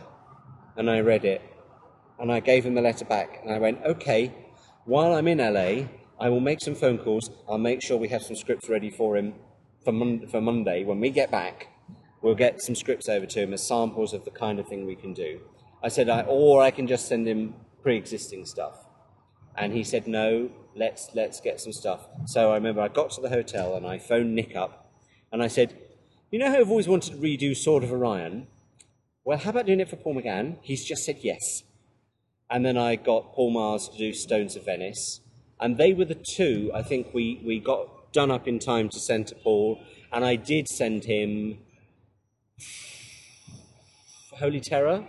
and 0.76 0.90
I 0.90 1.00
read 1.00 1.24
it. 1.24 1.42
And 2.18 2.32
I 2.32 2.40
gave 2.40 2.64
him 2.64 2.74
the 2.74 2.80
letter 2.80 3.04
back. 3.04 3.40
And 3.42 3.52
I 3.52 3.58
went, 3.58 3.84
okay, 3.84 4.34
while 4.86 5.14
I'm 5.14 5.28
in 5.28 5.38
LA, 5.38 5.88
I 6.18 6.30
will 6.30 6.40
make 6.40 6.60
some 6.60 6.74
phone 6.74 6.98
calls. 6.98 7.28
I'll 7.48 7.58
make 7.58 7.82
sure 7.82 7.98
we 7.98 8.08
have 8.08 8.22
some 8.22 8.36
scripts 8.36 8.68
ready 8.68 8.88
for 8.88 9.16
him 9.16 9.34
for, 9.84 9.92
Mon- 9.92 10.26
for 10.28 10.40
Monday. 10.40 10.84
When 10.84 11.00
we 11.00 11.10
get 11.10 11.30
back, 11.30 11.68
we'll 12.22 12.36
get 12.36 12.62
some 12.62 12.76
scripts 12.76 13.08
over 13.08 13.26
to 13.26 13.40
him 13.40 13.52
as 13.52 13.66
samples 13.66 14.14
of 14.14 14.24
the 14.24 14.30
kind 14.30 14.58
of 14.58 14.68
thing 14.68 14.86
we 14.86 14.94
can 14.94 15.12
do. 15.12 15.40
I 15.82 15.88
said, 15.88 16.08
I, 16.08 16.22
or 16.22 16.62
I 16.62 16.70
can 16.70 16.86
just 16.86 17.08
send 17.08 17.26
him 17.26 17.54
pre 17.82 17.96
existing 17.96 18.46
stuff. 18.46 18.86
And 19.56 19.72
he 19.72 19.82
said, 19.82 20.06
no, 20.06 20.50
let's, 20.76 21.10
let's 21.14 21.40
get 21.40 21.60
some 21.60 21.72
stuff. 21.72 22.06
So 22.26 22.52
I 22.52 22.54
remember 22.54 22.80
I 22.80 22.88
got 22.88 23.10
to 23.12 23.20
the 23.20 23.28
hotel 23.28 23.74
and 23.74 23.86
I 23.86 23.98
phoned 23.98 24.34
Nick 24.34 24.54
up 24.54 24.92
and 25.32 25.42
I 25.42 25.48
said, 25.48 25.76
you 26.30 26.38
know 26.38 26.50
how 26.50 26.58
I've 26.58 26.70
always 26.70 26.88
wanted 26.88 27.12
to 27.12 27.18
redo 27.18 27.56
Sword 27.56 27.82
of 27.82 27.92
Orion? 27.92 28.46
Well, 29.24 29.38
how 29.38 29.50
about 29.50 29.66
doing 29.66 29.80
it 29.80 29.88
for 29.88 29.96
Paul 29.96 30.14
McGann? 30.14 30.58
He's 30.62 30.84
just 30.84 31.04
said 31.04 31.18
yes. 31.22 31.64
And 32.50 32.64
then 32.64 32.76
I 32.76 32.96
got 32.96 33.32
Paul 33.32 33.50
Mars 33.50 33.88
to 33.88 33.98
do 33.98 34.12
Stones 34.12 34.56
of 34.56 34.64
Venice. 34.64 35.20
And 35.60 35.78
they 35.78 35.92
were 35.92 36.04
the 36.04 36.14
two 36.14 36.70
I 36.74 36.82
think 36.82 37.12
we, 37.12 37.40
we 37.44 37.58
got 37.60 38.12
done 38.12 38.30
up 38.30 38.46
in 38.46 38.58
time 38.58 38.88
to 38.90 39.00
send 39.00 39.26
to 39.28 39.34
Paul. 39.34 39.80
And 40.12 40.24
I 40.24 40.36
did 40.36 40.68
send 40.68 41.04
him 41.04 41.58
Holy 44.38 44.60
Terror 44.60 45.04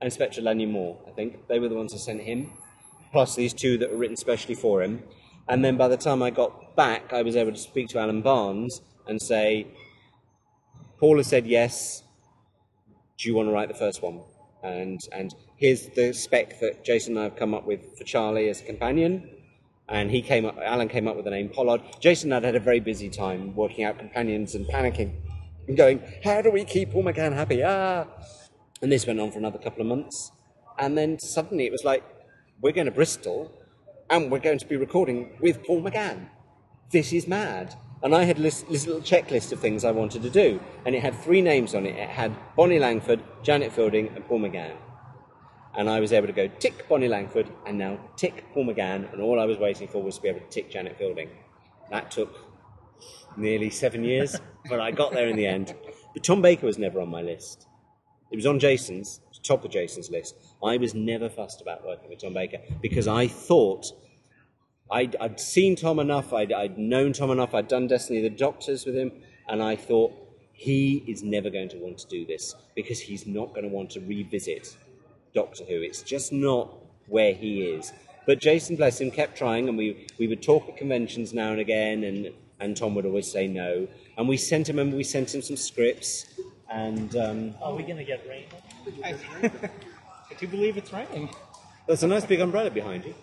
and 0.00 0.12
Spectre 0.12 0.42
Lanyon 0.42 0.70
Moor, 0.70 0.98
I 1.08 1.10
think. 1.12 1.48
They 1.48 1.58
were 1.58 1.68
the 1.68 1.74
ones 1.74 1.94
I 1.94 1.96
sent 1.96 2.22
him, 2.22 2.50
plus 3.10 3.34
these 3.34 3.54
two 3.54 3.78
that 3.78 3.90
were 3.90 3.96
written 3.96 4.16
specially 4.16 4.54
for 4.54 4.82
him. 4.82 5.02
And 5.48 5.64
then 5.64 5.76
by 5.76 5.88
the 5.88 5.96
time 5.96 6.22
I 6.22 6.30
got 6.30 6.76
back, 6.76 7.12
I 7.12 7.22
was 7.22 7.36
able 7.36 7.52
to 7.52 7.58
speak 7.58 7.88
to 7.88 7.98
Alan 7.98 8.22
Barnes 8.22 8.80
and 9.06 9.20
say, 9.20 9.66
Paul 10.98 11.16
has 11.18 11.26
said 11.26 11.46
yes, 11.46 12.02
do 13.18 13.28
you 13.28 13.34
want 13.34 13.48
to 13.48 13.52
write 13.52 13.68
the 13.68 13.74
first 13.74 14.02
one? 14.02 14.20
And, 14.62 15.00
and 15.12 15.34
here's 15.56 15.88
the 15.88 16.12
spec 16.12 16.60
that 16.60 16.84
Jason 16.84 17.16
and 17.16 17.20
I 17.20 17.24
have 17.24 17.36
come 17.36 17.54
up 17.54 17.66
with 17.66 17.96
for 17.96 18.04
Charley 18.04 18.48
as 18.48 18.60
a 18.60 18.64
companion. 18.64 19.30
And 19.88 20.10
he 20.10 20.22
came 20.22 20.46
up, 20.46 20.56
Alan 20.58 20.88
came 20.88 21.06
up 21.06 21.14
with 21.16 21.26
the 21.26 21.30
name 21.30 21.50
Pollard. 21.50 21.82
Jason 22.00 22.32
and 22.32 22.44
I 22.44 22.48
had 22.48 22.56
a 22.56 22.60
very 22.60 22.80
busy 22.80 23.10
time 23.10 23.54
working 23.54 23.84
out 23.84 23.98
companions 23.98 24.54
and 24.54 24.66
panicking 24.66 25.12
and 25.68 25.76
going, 25.76 26.02
how 26.22 26.40
do 26.40 26.50
we 26.50 26.64
keep 26.64 26.92
Paul 26.92 27.04
McGann 27.04 27.34
happy? 27.34 27.62
Ah! 27.62 28.06
And 28.80 28.90
this 28.90 29.06
went 29.06 29.20
on 29.20 29.30
for 29.30 29.38
another 29.38 29.58
couple 29.58 29.82
of 29.82 29.86
months. 29.86 30.32
And 30.78 30.96
then 30.96 31.18
suddenly 31.18 31.66
it 31.66 31.72
was 31.72 31.84
like, 31.84 32.02
we're 32.60 32.72
going 32.72 32.86
to 32.86 32.90
Bristol 32.90 33.52
and 34.10 34.30
we're 34.30 34.38
going 34.38 34.58
to 34.58 34.66
be 34.66 34.76
recording 34.76 35.36
with 35.40 35.62
Paul 35.64 35.82
McGann. 35.82 36.28
This 36.90 37.12
is 37.12 37.26
mad. 37.26 37.74
And 38.02 38.14
I 38.14 38.24
had 38.24 38.36
this, 38.36 38.62
this 38.62 38.86
little 38.86 39.02
checklist 39.02 39.52
of 39.52 39.60
things 39.60 39.84
I 39.84 39.90
wanted 39.90 40.22
to 40.22 40.30
do. 40.30 40.60
And 40.84 40.94
it 40.94 41.02
had 41.02 41.14
three 41.14 41.40
names 41.40 41.74
on 41.74 41.86
it. 41.86 41.96
It 41.96 42.08
had 42.08 42.34
Bonnie 42.56 42.78
Langford, 42.78 43.22
Janet 43.42 43.72
Fielding, 43.72 44.08
and 44.08 44.26
Paul 44.26 44.40
McGann. 44.40 44.76
And 45.76 45.90
I 45.90 46.00
was 46.00 46.12
able 46.12 46.28
to 46.28 46.32
go 46.32 46.48
tick 46.58 46.88
Bonnie 46.88 47.08
Langford 47.08 47.50
and 47.66 47.78
now 47.78 47.98
tick 48.16 48.44
Paul 48.52 48.66
McGann. 48.66 49.12
And 49.12 49.20
all 49.20 49.40
I 49.40 49.44
was 49.44 49.58
waiting 49.58 49.88
for 49.88 50.02
was 50.02 50.16
to 50.16 50.22
be 50.22 50.28
able 50.28 50.40
to 50.40 50.48
tick 50.48 50.70
Janet 50.70 50.96
Fielding. 50.98 51.30
That 51.90 52.10
took 52.10 52.36
nearly 53.36 53.70
seven 53.70 54.04
years, 54.04 54.36
but 54.68 54.80
I 54.80 54.90
got 54.90 55.12
there 55.12 55.28
in 55.28 55.36
the 55.36 55.46
end. 55.46 55.74
But 56.12 56.22
Tom 56.22 56.42
Baker 56.42 56.66
was 56.66 56.78
never 56.78 57.00
on 57.00 57.08
my 57.08 57.22
list. 57.22 57.66
It 58.30 58.36
was 58.36 58.46
on 58.46 58.58
Jason's, 58.58 59.20
top 59.42 59.64
of 59.64 59.70
Jason's 59.70 60.10
list. 60.10 60.34
I 60.62 60.76
was 60.76 60.94
never 60.94 61.28
fussed 61.28 61.60
about 61.60 61.84
working 61.84 62.08
with 62.08 62.20
Tom 62.20 62.34
Baker 62.34 62.58
because 62.80 63.06
I 63.06 63.28
thought 63.28 63.86
I'd, 64.90 65.16
I'd 65.20 65.40
seen 65.40 65.76
Tom 65.76 65.98
enough, 65.98 66.32
I'd, 66.32 66.52
I'd 66.52 66.78
known 66.78 67.12
Tom 67.12 67.30
enough, 67.30 67.54
I'd 67.54 67.68
done 67.68 67.86
Destiny 67.86 68.24
of 68.24 68.32
the 68.32 68.38
Doctors 68.38 68.86
with 68.86 68.96
him, 68.96 69.12
and 69.48 69.62
I 69.62 69.76
thought 69.76 70.12
he 70.52 71.04
is 71.08 71.22
never 71.22 71.50
going 71.50 71.68
to 71.70 71.78
want 71.78 71.98
to 71.98 72.06
do 72.08 72.24
this 72.26 72.54
because 72.76 73.00
he's 73.00 73.26
not 73.26 73.50
going 73.50 73.62
to 73.62 73.68
want 73.68 73.90
to 73.90 74.00
revisit 74.00 74.76
Doctor 75.34 75.64
Who. 75.64 75.82
It's 75.82 76.02
just 76.02 76.32
not 76.32 76.70
where 77.08 77.34
he 77.34 77.62
is. 77.62 77.92
But 78.26 78.40
Jason, 78.40 78.76
bless 78.76 79.00
him, 79.00 79.10
kept 79.10 79.36
trying, 79.36 79.68
and 79.68 79.76
we, 79.76 80.06
we 80.18 80.26
would 80.28 80.42
talk 80.42 80.68
at 80.68 80.76
conventions 80.76 81.34
now 81.34 81.50
and 81.50 81.60
again, 81.60 82.04
and, 82.04 82.32
and 82.60 82.76
Tom 82.76 82.94
would 82.94 83.04
always 83.04 83.30
say 83.30 83.46
no. 83.46 83.86
And 84.16 84.28
we 84.28 84.36
sent 84.36 84.68
him, 84.68 84.76
remember, 84.76 84.96
we 84.96 85.04
sent 85.04 85.34
him 85.34 85.42
some 85.42 85.56
scripts, 85.56 86.26
and 86.70 87.14
um, 87.16 87.54
Are 87.62 87.74
we 87.74 87.82
going 87.82 87.98
to 87.98 88.04
get 88.04 88.26
rain? 88.28 88.46
I, 89.04 89.14
I 90.30 90.34
do 90.38 90.46
believe 90.46 90.76
it's 90.76 90.92
raining. 90.92 91.28
there's 91.86 92.02
a 92.02 92.06
nice 92.06 92.24
big 92.24 92.40
umbrella 92.40 92.70
behind 92.70 93.04
you. 93.04 93.14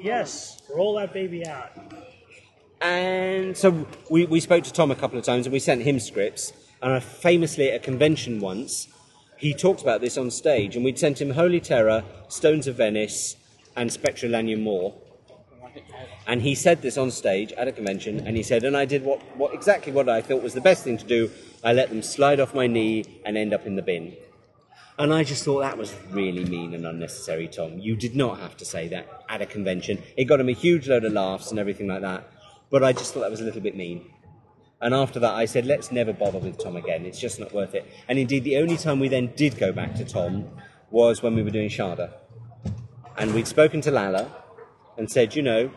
Yes. 0.00 0.62
Roll 0.72 0.94
that 0.94 1.12
baby 1.12 1.46
out. 1.46 1.72
And 2.80 3.56
so 3.56 3.86
we, 4.10 4.26
we 4.26 4.40
spoke 4.40 4.64
to 4.64 4.72
Tom 4.72 4.90
a 4.90 4.94
couple 4.94 5.18
of 5.18 5.24
times 5.24 5.46
and 5.46 5.52
we 5.52 5.58
sent 5.58 5.82
him 5.82 5.98
scripts. 5.98 6.52
And 6.82 6.92
I 6.92 7.00
famously 7.00 7.70
at 7.70 7.76
a 7.76 7.78
convention 7.84 8.38
once, 8.38 8.88
he 9.36 9.54
talked 9.54 9.82
about 9.82 10.00
this 10.00 10.16
on 10.16 10.30
stage. 10.30 10.76
And 10.76 10.84
we'd 10.84 10.98
sent 10.98 11.20
him 11.20 11.30
Holy 11.30 11.60
Terror, 11.60 12.04
Stones 12.28 12.66
of 12.66 12.76
Venice, 12.76 13.36
and 13.76 13.92
Spectre 13.92 14.28
Lanyon 14.28 14.62
Moor. 14.62 14.94
And 16.26 16.42
he 16.42 16.54
said 16.54 16.82
this 16.82 16.96
on 16.96 17.10
stage 17.10 17.52
at 17.52 17.68
a 17.68 17.72
convention, 17.72 18.26
and 18.26 18.36
he 18.36 18.42
said, 18.42 18.64
and 18.64 18.76
I 18.76 18.84
did 18.84 19.04
what, 19.04 19.20
what 19.36 19.54
exactly 19.54 19.92
what 19.92 20.08
I 20.08 20.22
thought 20.22 20.42
was 20.42 20.54
the 20.54 20.60
best 20.60 20.82
thing 20.82 20.98
to 20.98 21.04
do. 21.04 21.30
I 21.62 21.72
let 21.72 21.88
them 21.88 22.02
slide 22.02 22.40
off 22.40 22.54
my 22.54 22.66
knee 22.66 23.04
and 23.24 23.36
end 23.36 23.54
up 23.54 23.66
in 23.66 23.76
the 23.76 23.82
bin. 23.82 24.16
And 24.98 25.12
I 25.12 25.24
just 25.24 25.44
thought 25.44 25.60
that 25.60 25.76
was 25.76 25.94
really 26.10 26.44
mean 26.44 26.72
and 26.72 26.86
unnecessary, 26.86 27.48
Tom. 27.48 27.78
You 27.78 27.96
did 27.96 28.16
not 28.16 28.40
have 28.40 28.56
to 28.56 28.64
say 28.64 28.88
that 28.88 29.24
at 29.28 29.42
a 29.42 29.46
convention. 29.46 30.02
It 30.16 30.24
got 30.24 30.40
him 30.40 30.48
a 30.48 30.52
huge 30.52 30.88
load 30.88 31.04
of 31.04 31.12
laughs 31.12 31.50
and 31.50 31.60
everything 31.60 31.86
like 31.86 32.00
that. 32.00 32.28
But 32.70 32.82
I 32.82 32.92
just 32.92 33.12
thought 33.12 33.20
that 33.20 33.30
was 33.30 33.42
a 33.42 33.44
little 33.44 33.60
bit 33.60 33.76
mean. 33.76 34.10
And 34.80 34.94
after 34.94 35.18
that, 35.20 35.34
I 35.34 35.46
said, 35.46 35.64
let's 35.64 35.90
never 35.90 36.12
bother 36.12 36.38
with 36.38 36.58
Tom 36.58 36.76
again. 36.76 37.06
It's 37.06 37.18
just 37.18 37.40
not 37.40 37.52
worth 37.54 37.74
it. 37.74 37.90
And 38.08 38.18
indeed, 38.18 38.44
the 38.44 38.58
only 38.58 38.76
time 38.76 39.00
we 39.00 39.08
then 39.08 39.32
did 39.34 39.56
go 39.58 39.72
back 39.72 39.94
to 39.94 40.04
Tom 40.04 40.48
was 40.90 41.22
when 41.22 41.34
we 41.34 41.42
were 41.42 41.50
doing 41.50 41.70
Shada. 41.70 42.12
And 43.16 43.34
we'd 43.34 43.48
spoken 43.48 43.80
to 43.82 43.90
Lalla 43.90 44.30
and 44.98 45.10
said, 45.10 45.34
you 45.34 45.42
know, 45.42 45.70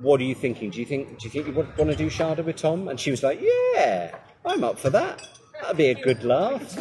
what 0.00 0.20
are 0.20 0.24
you 0.24 0.34
thinking? 0.34 0.70
Do 0.70 0.78
you 0.78 0.86
think 0.86 1.18
do 1.18 1.28
you 1.28 1.30
think 1.30 1.46
you 1.46 1.52
want 1.52 1.90
to 1.90 1.96
do 1.96 2.06
Shada 2.06 2.44
with 2.44 2.56
Tom? 2.56 2.88
And 2.88 2.98
she 2.98 3.10
was 3.10 3.22
like, 3.22 3.40
yeah, 3.40 4.16
I'm 4.44 4.62
up 4.64 4.78
for 4.78 4.90
that. 4.90 5.22
That'd 5.60 5.76
be 5.76 5.88
a 5.88 5.94
good 5.94 6.24
laugh. 6.24 6.76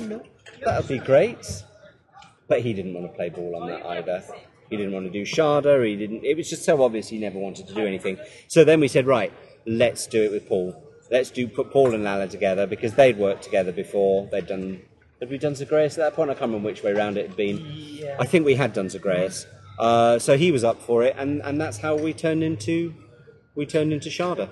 That'd 0.63 0.87
be 0.87 0.99
great. 0.99 1.63
But 2.47 2.61
he 2.61 2.73
didn't 2.73 2.93
want 2.93 3.11
to 3.11 3.13
play 3.15 3.29
ball 3.29 3.61
on 3.61 3.69
that 3.69 3.85
either. 3.85 4.23
He 4.69 4.77
didn't 4.77 4.93
want 4.93 5.05
to 5.05 5.11
do 5.11 5.23
Shada. 5.23 5.85
He 5.85 5.95
didn't. 5.95 6.23
It 6.23 6.35
was 6.37 6.49
just 6.49 6.65
so 6.65 6.83
obvious 6.83 7.07
he 7.07 7.19
never 7.19 7.39
wanted 7.39 7.67
to 7.67 7.73
do 7.73 7.85
anything. 7.85 8.17
So 8.47 8.63
then 8.63 8.79
we 8.79 8.87
said, 8.87 9.05
right, 9.05 9.31
let's 9.65 10.07
do 10.07 10.23
it 10.23 10.31
with 10.31 10.47
Paul. 10.47 10.81
Let's 11.11 11.29
do 11.29 11.47
put 11.47 11.71
Paul 11.71 11.93
and 11.93 12.03
Lalla 12.03 12.27
together 12.27 12.65
because 12.65 12.95
they'd 12.95 13.17
worked 13.17 13.43
together 13.43 13.71
before. 13.71 14.27
They'd 14.31 14.47
done. 14.47 14.81
Had 15.19 15.29
we 15.29 15.37
done 15.37 15.55
Zagreus 15.55 15.97
at 15.97 16.03
that 16.03 16.15
point? 16.15 16.29
I 16.29 16.33
can't 16.33 16.49
remember 16.49 16.67
which 16.67 16.83
way 16.83 16.93
round 16.93 17.17
it 17.17 17.27
had 17.27 17.37
been. 17.37 17.59
I 18.19 18.25
think 18.25 18.45
we 18.45 18.55
had 18.55 18.73
done 18.73 18.89
Zagreus. 18.89 19.45
Uh, 19.79 20.19
so 20.19 20.37
he 20.37 20.51
was 20.51 20.63
up 20.63 20.81
for 20.81 21.03
it, 21.03 21.15
and, 21.17 21.41
and 21.41 21.59
that's 21.59 21.77
how 21.77 21.95
we 21.95 22.13
turned 22.13 22.43
into 22.43 22.93
we 23.55 23.65
turned 23.65 23.93
into 23.93 24.09
Shada. 24.09 24.49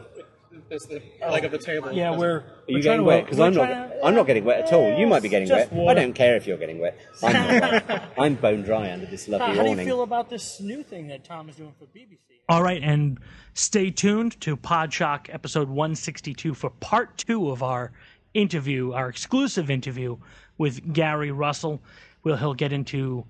There's 0.71 0.85
the 0.85 1.01
leg 1.29 1.43
of 1.43 1.51
the 1.51 1.57
table. 1.57 1.91
Yeah, 1.91 2.17
we're. 2.17 2.37
Are 2.37 2.45
you 2.69 2.81
getting 2.81 3.03
wet? 3.03 3.25
Because 3.25 3.41
I'm 3.41 3.53
not. 3.53 3.91
I'm 4.01 4.15
not 4.15 4.25
getting 4.25 4.45
wet 4.45 4.67
at 4.67 4.71
all. 4.71 4.97
You 4.97 5.05
might 5.05 5.21
be 5.21 5.27
getting 5.27 5.45
Just 5.45 5.69
wet. 5.69 5.77
I 5.77 5.83
water. 5.83 5.99
don't 5.99 6.13
care 6.13 6.37
if 6.37 6.47
you're 6.47 6.55
getting 6.55 6.79
wet. 6.79 6.97
I'm 7.23 7.33
not. 7.33 7.87
wet. 7.89 8.13
I'm 8.17 8.35
bone 8.35 8.61
dry 8.61 8.89
under 8.89 9.05
this 9.05 9.27
lovely 9.27 9.47
How 9.47 9.63
do 9.63 9.67
you 9.67 9.73
awning. 9.73 9.85
feel 9.85 10.01
about 10.01 10.29
this 10.29 10.61
new 10.61 10.81
thing 10.81 11.07
that 11.07 11.25
Tom 11.25 11.49
is 11.49 11.57
doing 11.57 11.73
for 11.77 11.87
BBC? 11.87 12.19
All 12.47 12.63
right, 12.63 12.81
and 12.81 13.19
stay 13.53 13.91
tuned 13.91 14.39
to 14.39 14.55
Podshock 14.55 15.27
episode 15.33 15.67
162 15.67 16.53
for 16.53 16.69
part 16.69 17.17
two 17.17 17.51
of 17.51 17.61
our 17.61 17.91
interview, 18.33 18.93
our 18.93 19.09
exclusive 19.09 19.69
interview 19.69 20.15
with 20.57 20.93
Gary 20.93 21.31
Russell. 21.31 21.81
We'll 22.23 22.37
he'll 22.37 22.53
get 22.53 22.71
into 22.71 23.25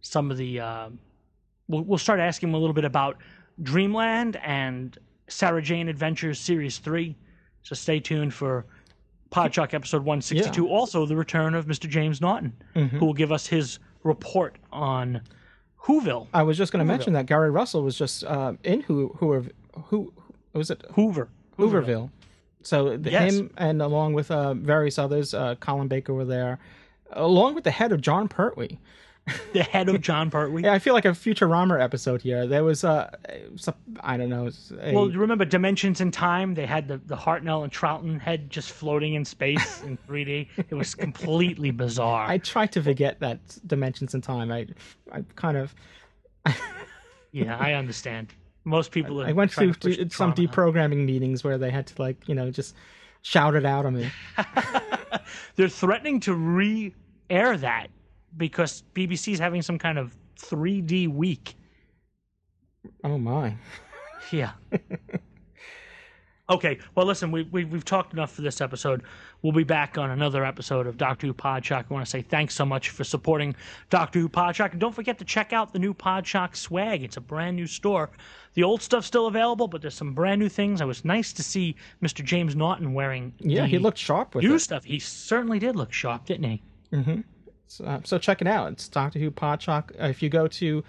some 0.00 0.30
of 0.30 0.38
the. 0.38 0.60
Uh, 0.60 0.88
we'll, 1.68 1.82
we'll 1.82 1.98
start 1.98 2.20
asking 2.20 2.48
him 2.48 2.54
a 2.54 2.58
little 2.58 2.72
bit 2.72 2.86
about 2.86 3.18
Dreamland 3.62 4.36
and 4.36 4.98
Sarah 5.28 5.62
Jane 5.62 5.88
Adventures 5.88 6.38
Series 6.40 6.78
Three. 6.78 7.16
So 7.62 7.74
stay 7.74 7.98
tuned 8.00 8.32
for 8.32 8.64
Podshock 9.30 9.74
episode 9.74 10.04
162. 10.04 10.68
Also, 10.68 11.04
the 11.04 11.16
return 11.16 11.54
of 11.54 11.66
Mr. 11.66 11.88
James 11.88 12.20
Naughton, 12.20 12.52
Mhm. 12.76 12.90
who 12.90 13.06
will 13.06 13.14
give 13.14 13.32
us 13.32 13.46
his 13.46 13.78
report 14.04 14.56
on 14.72 15.20
Whoville. 15.84 16.28
I 16.32 16.42
was 16.44 16.56
just 16.56 16.72
going 16.72 16.78
to 16.78 16.84
mention 16.84 17.12
that 17.14 17.26
Gary 17.26 17.50
Russell 17.50 17.82
was 17.82 17.98
just 17.98 18.24
uh, 18.24 18.54
in 18.62 18.80
Who 18.82 19.08
Who 19.18 19.46
Who 19.86 20.12
was 20.52 20.70
it 20.70 20.84
Hoover 20.94 21.28
Hooverville. 21.58 22.10
So 22.62 22.96
the, 22.96 23.10
Yes. 23.10 23.34
him 23.34 23.50
and 23.56 23.80
along 23.82 24.14
with 24.14 24.30
uh, 24.30 24.54
various 24.54 24.98
others, 24.98 25.34
uh, 25.34 25.54
Colin 25.56 25.86
Baker 25.88 26.12
were 26.14 26.24
there, 26.24 26.58
along 27.12 27.54
with 27.54 27.64
the 27.64 27.70
head 27.70 27.92
of 27.92 28.00
John 28.00 28.26
Pertwee. 28.28 28.78
the 29.52 29.62
head 29.62 29.88
of 29.88 30.00
John 30.00 30.30
Pertwee. 30.30 30.62
Yeah, 30.62 30.72
I 30.72 30.78
feel 30.78 30.94
like 30.94 31.04
a 31.04 31.08
Futurama 31.10 31.82
episode 31.82 32.22
here. 32.22 32.46
There 32.46 32.62
was 32.62 32.84
uh, 32.84 33.10
some, 33.56 33.74
I 34.00 34.16
don't 34.16 34.28
know. 34.28 34.48
a- 34.80 34.94
Well, 34.94 35.10
you 35.10 35.18
remember 35.18 35.44
Dimensions 35.44 36.00
in 36.00 36.12
Time? 36.12 36.54
They 36.54 36.66
had 36.66 36.86
the, 36.86 36.98
the 36.98 37.16
Hartnell 37.16 37.64
and 37.64 37.72
Troughton 37.72 38.20
head 38.20 38.50
just 38.50 38.70
floating 38.70 39.14
in 39.14 39.24
space 39.24 39.82
in 39.82 39.98
3D. 40.08 40.48
It 40.70 40.74
was 40.74 40.94
completely 40.94 41.72
bizarre. 41.72 42.28
I 42.28 42.38
try 42.38 42.66
to 42.66 42.82
forget 42.82 43.18
that 43.20 43.40
dimensions 43.66 44.14
in 44.14 44.20
time. 44.20 44.52
I, 44.52 44.66
I 45.10 45.24
kind 45.34 45.56
of. 45.56 45.74
yeah, 47.32 47.56
I 47.58 47.72
understand. 47.72 48.32
Most 48.64 48.90
people. 48.92 49.20
I 49.22 49.32
went 49.32 49.52
through 49.52 49.74
to 49.74 50.08
some 50.10 50.34
deprogramming 50.34 51.04
meetings 51.04 51.42
where 51.44 51.58
they 51.58 51.70
had 51.70 51.86
to 51.88 52.02
like 52.02 52.28
you 52.28 52.34
know 52.34 52.50
just 52.50 52.74
shout 53.22 53.54
it 53.54 53.64
out 53.64 53.86
on 53.86 53.94
me. 53.94 54.10
They're 55.56 55.68
threatening 55.68 56.20
to 56.20 56.34
re-air 56.34 57.56
that 57.58 57.88
because 58.36 58.82
BBC's 58.94 59.38
having 59.38 59.62
some 59.62 59.78
kind 59.78 59.98
of 59.98 60.16
3D 60.40 61.08
week. 61.08 61.54
Oh 63.04 63.18
my. 63.18 63.54
Yeah. 64.30 64.52
okay. 66.50 66.78
Well, 66.94 67.06
listen, 67.06 67.30
we, 67.30 67.44
we, 67.44 67.64
we've 67.64 67.84
talked 67.84 68.12
enough 68.12 68.32
for 68.32 68.42
this 68.42 68.60
episode. 68.60 69.02
We'll 69.42 69.52
be 69.52 69.64
back 69.64 69.98
on 69.98 70.10
another 70.10 70.44
episode 70.44 70.86
of 70.86 70.96
Doctor 70.96 71.26
Who 71.26 71.34
Podshock. 71.34 71.84
I 71.90 71.94
want 71.94 72.04
to 72.04 72.10
say 72.10 72.22
thanks 72.22 72.54
so 72.54 72.64
much 72.64 72.90
for 72.90 73.04
supporting 73.04 73.54
Doctor 73.90 74.18
Who 74.18 74.28
Podshock. 74.28 74.72
And 74.72 74.80
don't 74.80 74.94
forget 74.94 75.18
to 75.18 75.24
check 75.24 75.52
out 75.52 75.72
the 75.72 75.78
new 75.78 75.94
Podshock 75.94 76.56
swag. 76.56 77.02
It's 77.02 77.16
a 77.16 77.20
brand 77.20 77.56
new 77.56 77.66
store. 77.66 78.10
The 78.54 78.62
old 78.62 78.82
stuff's 78.82 79.06
still 79.06 79.26
available, 79.26 79.68
but 79.68 79.80
there's 79.82 79.94
some 79.94 80.14
brand 80.14 80.40
new 80.40 80.48
things. 80.48 80.80
I 80.80 80.84
was 80.84 81.04
nice 81.04 81.32
to 81.34 81.42
see 81.42 81.76
Mr. 82.02 82.24
James 82.24 82.56
Naughton 82.56 82.94
wearing 82.94 83.32
Yeah, 83.38 83.66
he 83.66 83.78
looked 83.78 83.98
sharp 83.98 84.34
with 84.34 84.44
new 84.44 84.54
it. 84.54 84.60
stuff. 84.60 84.84
He 84.84 84.98
certainly 84.98 85.58
did 85.58 85.76
look 85.76 85.92
sharp, 85.92 86.26
didn't 86.26 86.50
he? 86.50 86.62
Mm-hmm. 86.92 87.20
So, 87.68 87.84
uh, 87.84 88.00
so 88.04 88.18
check 88.18 88.40
it 88.40 88.46
out. 88.46 88.72
It's 88.72 88.88
Doctor 88.88 89.18
Who 89.18 89.30
Podshock. 89.30 89.90
Uh, 90.00 90.06
if 90.06 90.22
you 90.22 90.28
go 90.28 90.46
to 90.48 90.84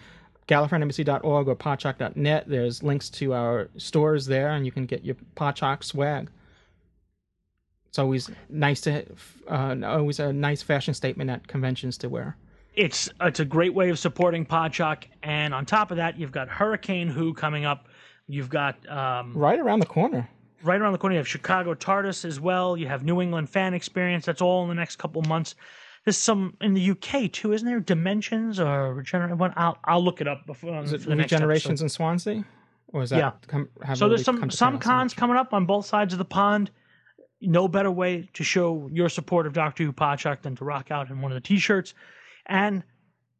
gallifreyanembassy.org 0.47 1.47
or 1.47 1.55
podshock.net, 1.55 2.45
there's 2.47 2.83
links 2.83 3.09
to 3.11 3.33
our 3.33 3.69
stores 3.77 4.25
there, 4.25 4.49
and 4.51 4.65
you 4.65 4.71
can 4.71 4.85
get 4.85 5.03
your 5.03 5.15
Podshock 5.35 5.83
swag. 5.83 6.29
It's 7.89 7.99
always 7.99 8.29
nice 8.49 8.81
to, 8.81 9.05
uh, 9.49 9.75
always 9.83 10.19
a 10.19 10.31
nice 10.31 10.61
fashion 10.61 10.93
statement 10.93 11.29
at 11.29 11.47
conventions 11.47 11.97
to 11.99 12.09
wear. 12.09 12.37
it's 12.75 13.09
it's 13.21 13.39
a 13.39 13.45
great 13.45 13.73
way 13.73 13.89
of 13.89 13.97
supporting 13.97 14.45
Podshock, 14.45 15.05
and 15.23 15.53
on 15.53 15.65
top 15.65 15.89
of 15.91 15.97
that, 15.97 16.19
you've 16.19 16.31
got 16.31 16.47
Hurricane 16.47 17.07
Who 17.07 17.33
coming 17.33 17.65
up. 17.65 17.87
You've 18.27 18.49
got 18.49 18.87
um, 18.89 19.33
Right 19.33 19.59
around 19.59 19.79
the 19.79 19.85
corner. 19.85 20.29
right 20.63 20.79
around 20.79 20.91
the 20.91 20.97
corner. 20.99 21.15
You 21.15 21.19
have 21.19 21.27
Chicago 21.27 21.73
TARDIS 21.73 22.23
as 22.25 22.39
well. 22.39 22.77
You 22.77 22.87
have 22.87 23.03
New 23.03 23.21
England 23.21 23.49
Fan 23.49 23.73
Experience. 23.73 24.25
That's 24.25 24.41
all 24.41 24.63
in 24.63 24.69
the 24.69 24.75
next 24.75 24.97
couple 24.97 25.21
months. 25.23 25.55
There's 26.07 26.15
some 26.15 26.55
in 26.61 26.73
the 26.73 26.91
UK 26.91 27.29
too, 27.33 27.51
isn't 27.51 27.67
there? 27.67 27.81
Dimensions 27.81 28.61
or 28.61 28.93
Regenerate? 28.93 29.35
One, 29.35 29.51
I'll 29.57 29.77
I'll 29.83 30.01
look 30.01 30.21
it 30.21 30.27
up 30.29 30.45
before 30.45 30.73
um, 30.73 30.85
Is 30.85 30.93
it 30.93 31.01
for 31.01 31.09
the 31.09 31.15
next 31.17 31.33
Regenerations 31.33 31.81
in 31.81 31.89
Swansea? 31.89 32.45
Or 32.93 33.01
is 33.01 33.09
that 33.09 33.17
Yeah. 33.17 33.31
come, 33.45 33.67
have 33.83 33.97
So 33.97 34.07
there's 34.07 34.23
some 34.23 34.49
some 34.49 34.79
cons 34.79 35.13
coming 35.13 35.35
up 35.35 35.53
on 35.53 35.65
both 35.65 35.85
sides 35.85 36.13
of 36.13 36.17
the 36.17 36.23
pond. 36.23 36.71
No 37.41 37.67
better 37.67 37.91
way 37.91 38.29
to 38.35 38.43
show 38.45 38.87
your 38.89 39.09
support 39.09 39.47
of 39.47 39.51
Doctor 39.51 39.83
Who 39.83 39.91
Podshock 39.91 40.43
than 40.43 40.55
to 40.55 40.63
rock 40.63 40.91
out 40.91 41.09
in 41.09 41.19
one 41.19 41.33
of 41.33 41.35
the 41.35 41.41
T-shirts, 41.41 41.93
and 42.45 42.83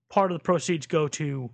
part 0.10 0.30
of 0.34 0.38
the 0.38 0.44
proceeds 0.44 0.88
go 0.88 1.08
to 1.08 1.50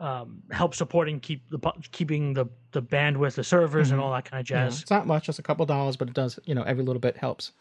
um, 0.00 0.42
help 0.50 0.74
supporting 0.74 1.18
keep 1.18 1.48
the 1.48 1.58
keeping 1.92 2.34
the 2.34 2.44
the 2.72 2.82
bandwidth, 2.82 3.36
the 3.36 3.44
servers, 3.44 3.90
and 3.90 3.98
Mhm. 3.98 4.04
all 4.04 4.12
that 4.12 4.26
kind 4.26 4.42
of 4.42 4.50
Yeah, 4.50 4.64
jazz. 4.66 4.82
it's 4.82 4.90
not 4.90 5.06
much, 5.06 5.24
just 5.24 5.38
a 5.38 5.42
couple 5.42 5.64
dollars, 5.64 5.96
but 5.96 6.08
it 6.08 6.14
does, 6.14 6.38
you 6.44 6.54
know, 6.54 6.62
every 6.64 6.84
little 6.84 7.00
bit 7.00 7.16
helps. 7.16 7.52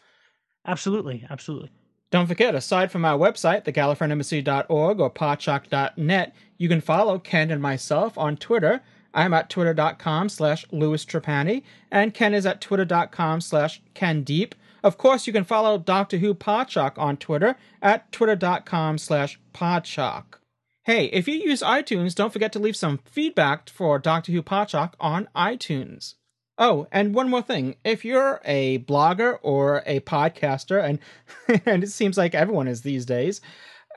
Absolutely, 0.65 1.25
absolutely. 1.29 1.71
Don't 2.11 2.27
forget, 2.27 2.53
aside 2.53 2.91
from 2.91 3.05
our 3.05 3.17
website, 3.17 3.63
thegallifreyanembassy.org 3.63 4.99
or 4.99 5.09
podshock.net, 5.09 6.35
you 6.57 6.69
can 6.69 6.81
follow 6.81 7.17
Ken 7.17 7.49
and 7.49 7.61
myself 7.61 8.17
on 8.17 8.35
Twitter. 8.35 8.81
I'm 9.13 9.33
at 9.33 9.49
twitter.com 9.49 10.29
slash 10.29 10.65
Louis 10.71 11.05
Trapani, 11.05 11.63
and 11.89 12.13
Ken 12.13 12.33
is 12.33 12.45
at 12.45 12.61
twitter.com 12.61 13.41
slash 13.41 13.81
Ken 13.93 14.23
Deep. 14.23 14.55
Of 14.83 14.97
course, 14.97 15.25
you 15.25 15.33
can 15.33 15.43
follow 15.45 15.77
Doctor 15.77 16.17
Who 16.17 16.33
Podshock 16.33 16.97
on 16.97 17.15
Twitter 17.15 17.55
at 17.81 18.11
twitter.com 18.11 18.97
slash 18.97 19.39
Podshock. 19.53 20.35
Hey, 20.83 21.05
if 21.05 21.27
you 21.27 21.35
use 21.35 21.61
iTunes, 21.61 22.15
don't 22.15 22.33
forget 22.33 22.51
to 22.53 22.59
leave 22.59 22.75
some 22.75 22.99
feedback 23.05 23.69
for 23.69 23.99
Doctor 23.99 24.31
Who 24.31 24.41
Podshock 24.41 24.93
on 24.99 25.29
iTunes. 25.35 26.15
Oh, 26.63 26.85
and 26.91 27.15
one 27.15 27.27
more 27.27 27.41
thing. 27.41 27.75
If 27.83 28.05
you're 28.05 28.39
a 28.45 28.77
blogger 28.77 29.39
or 29.41 29.81
a 29.87 29.99
podcaster, 30.01 30.79
and, 30.83 30.99
and 31.65 31.83
it 31.83 31.89
seems 31.89 32.19
like 32.19 32.35
everyone 32.35 32.67
is 32.67 32.83
these 32.83 33.03
days, 33.03 33.41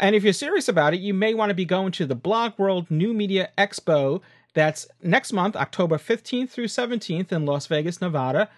and 0.00 0.16
if 0.16 0.24
you're 0.24 0.32
serious 0.32 0.66
about 0.66 0.94
it, 0.94 1.00
you 1.00 1.12
may 1.12 1.34
want 1.34 1.50
to 1.50 1.54
be 1.54 1.66
going 1.66 1.92
to 1.92 2.06
the 2.06 2.14
Blog 2.14 2.58
World 2.58 2.90
New 2.90 3.12
Media 3.12 3.50
Expo 3.58 4.22
that's 4.54 4.88
next 5.02 5.34
month, 5.34 5.56
October 5.56 5.98
15th 5.98 6.48
through 6.48 6.68
17th 6.68 7.32
in 7.32 7.44
Las 7.44 7.66
Vegas, 7.66 8.00
Nevada. 8.00 8.48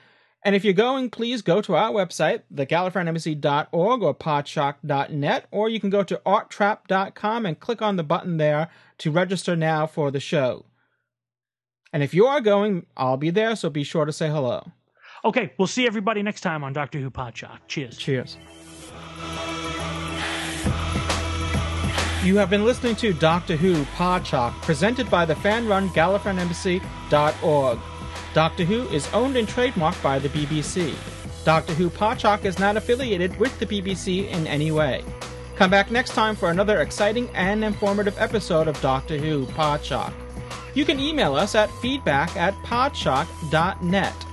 And 0.45 0.55
if 0.55 0.65
you're 0.65 0.73
going, 0.73 1.11
please 1.11 1.43
go 1.43 1.61
to 1.63 1.75
our 1.75 1.91
website, 1.91 2.43
thegallifreyanembassy.org 2.55 4.03
or 4.05 4.15
podshock.net, 4.15 5.47
or 5.51 5.69
you 5.69 5.81
can 5.81 5.91
go 5.91 6.05
to 6.05 6.23
arttrap.com 6.25 7.45
and 7.45 7.59
click 7.59 7.83
on 7.83 7.97
the 7.97 8.05
button 8.05 8.37
there 8.37 8.69
to 8.99 9.11
register 9.11 9.57
now 9.57 9.85
for 9.89 10.13
the 10.13 10.21
show. 10.21 10.66
And 11.97 12.03
if 12.03 12.13
you 12.13 12.27
are 12.27 12.43
going, 12.43 12.85
I'll 12.95 13.17
be 13.17 13.31
there, 13.31 13.57
so 13.57 13.71
be 13.71 13.83
sure 13.83 14.05
to 14.05 14.13
say 14.13 14.29
hello. 14.29 14.71
Okay, 15.25 15.55
we'll 15.57 15.67
see 15.67 15.87
everybody 15.87 16.23
next 16.23 16.43
time 16.43 16.63
on 16.63 16.75
Doctor 16.75 16.99
Who 16.99 17.11
Podshock. 17.11 17.61
Cheers. 17.69 17.97
Cheers. 17.97 18.37
You 22.23 22.37
have 22.37 22.51
been 22.51 22.67
listening 22.67 22.97
to 22.97 23.15
Doctor 23.15 23.57
Who 23.57 23.83
Podshock, 23.97 24.53
presented 24.61 25.09
by 25.09 25.25
the 25.25 25.37
fan-run 25.37 25.89
GallifreyanEmbassy.org. 25.89 27.79
Doctor 28.35 28.65
Who 28.65 28.83
is 28.89 29.09
owned 29.15 29.39
and 29.39 29.49
trademarked 29.49 30.03
by 30.03 30.19
the 30.19 30.29
BBC. 30.29 30.95
Doctor 31.47 31.73
Who 31.73 31.89
Podshock 31.89 32.45
is 32.45 32.59
not 32.59 32.77
affiliated 32.77 33.35
with 33.39 33.59
the 33.59 33.65
BBC 33.65 34.29
in 34.29 34.47
any 34.47 34.71
way. 34.71 35.03
Come 35.55 35.71
back 35.71 35.91
next 35.91 36.11
time 36.11 36.37
for 36.37 36.51
another 36.51 36.83
exciting 36.83 37.31
and 37.31 37.65
informative 37.65 38.19
episode 38.19 38.69
of 38.69 38.79
Doctor 38.83 39.17
Who 39.17 39.47
Podshock. 39.47 40.13
You 40.77 40.85
can 40.85 41.01
email 41.01 41.35
us 41.35 41.55
at 41.55 41.71
feedback 41.71 42.37
at 42.37 42.55
podshock.net. 42.63 44.27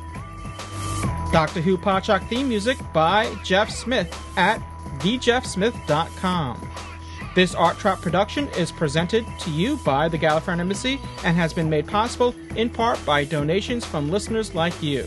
Doctor 1.31 1.61
Who 1.61 1.77
Podshock 1.77 2.27
theme 2.27 2.49
music 2.49 2.77
by 2.91 3.33
Jeff 3.45 3.69
Smith 3.69 4.13
at 4.37 4.61
thejeffsmith.com. 4.99 6.69
This 7.33 7.55
Art 7.55 7.77
Trap 7.77 8.01
production 8.01 8.49
is 8.49 8.73
presented 8.73 9.25
to 9.39 9.51
you 9.51 9.77
by 9.85 10.09
the 10.09 10.19
Gallifreyan 10.19 10.59
Embassy 10.59 10.99
and 11.23 11.37
has 11.37 11.53
been 11.53 11.69
made 11.69 11.87
possible 11.87 12.35
in 12.57 12.69
part 12.69 13.03
by 13.05 13.23
donations 13.23 13.85
from 13.85 14.11
listeners 14.11 14.53
like 14.53 14.83
you. 14.83 15.03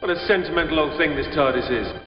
What 0.00 0.10
a 0.10 0.26
sentimental 0.26 0.80
old 0.80 0.98
thing 0.98 1.14
this 1.14 1.28
TARDIS 1.28 1.70
is. 1.70 2.02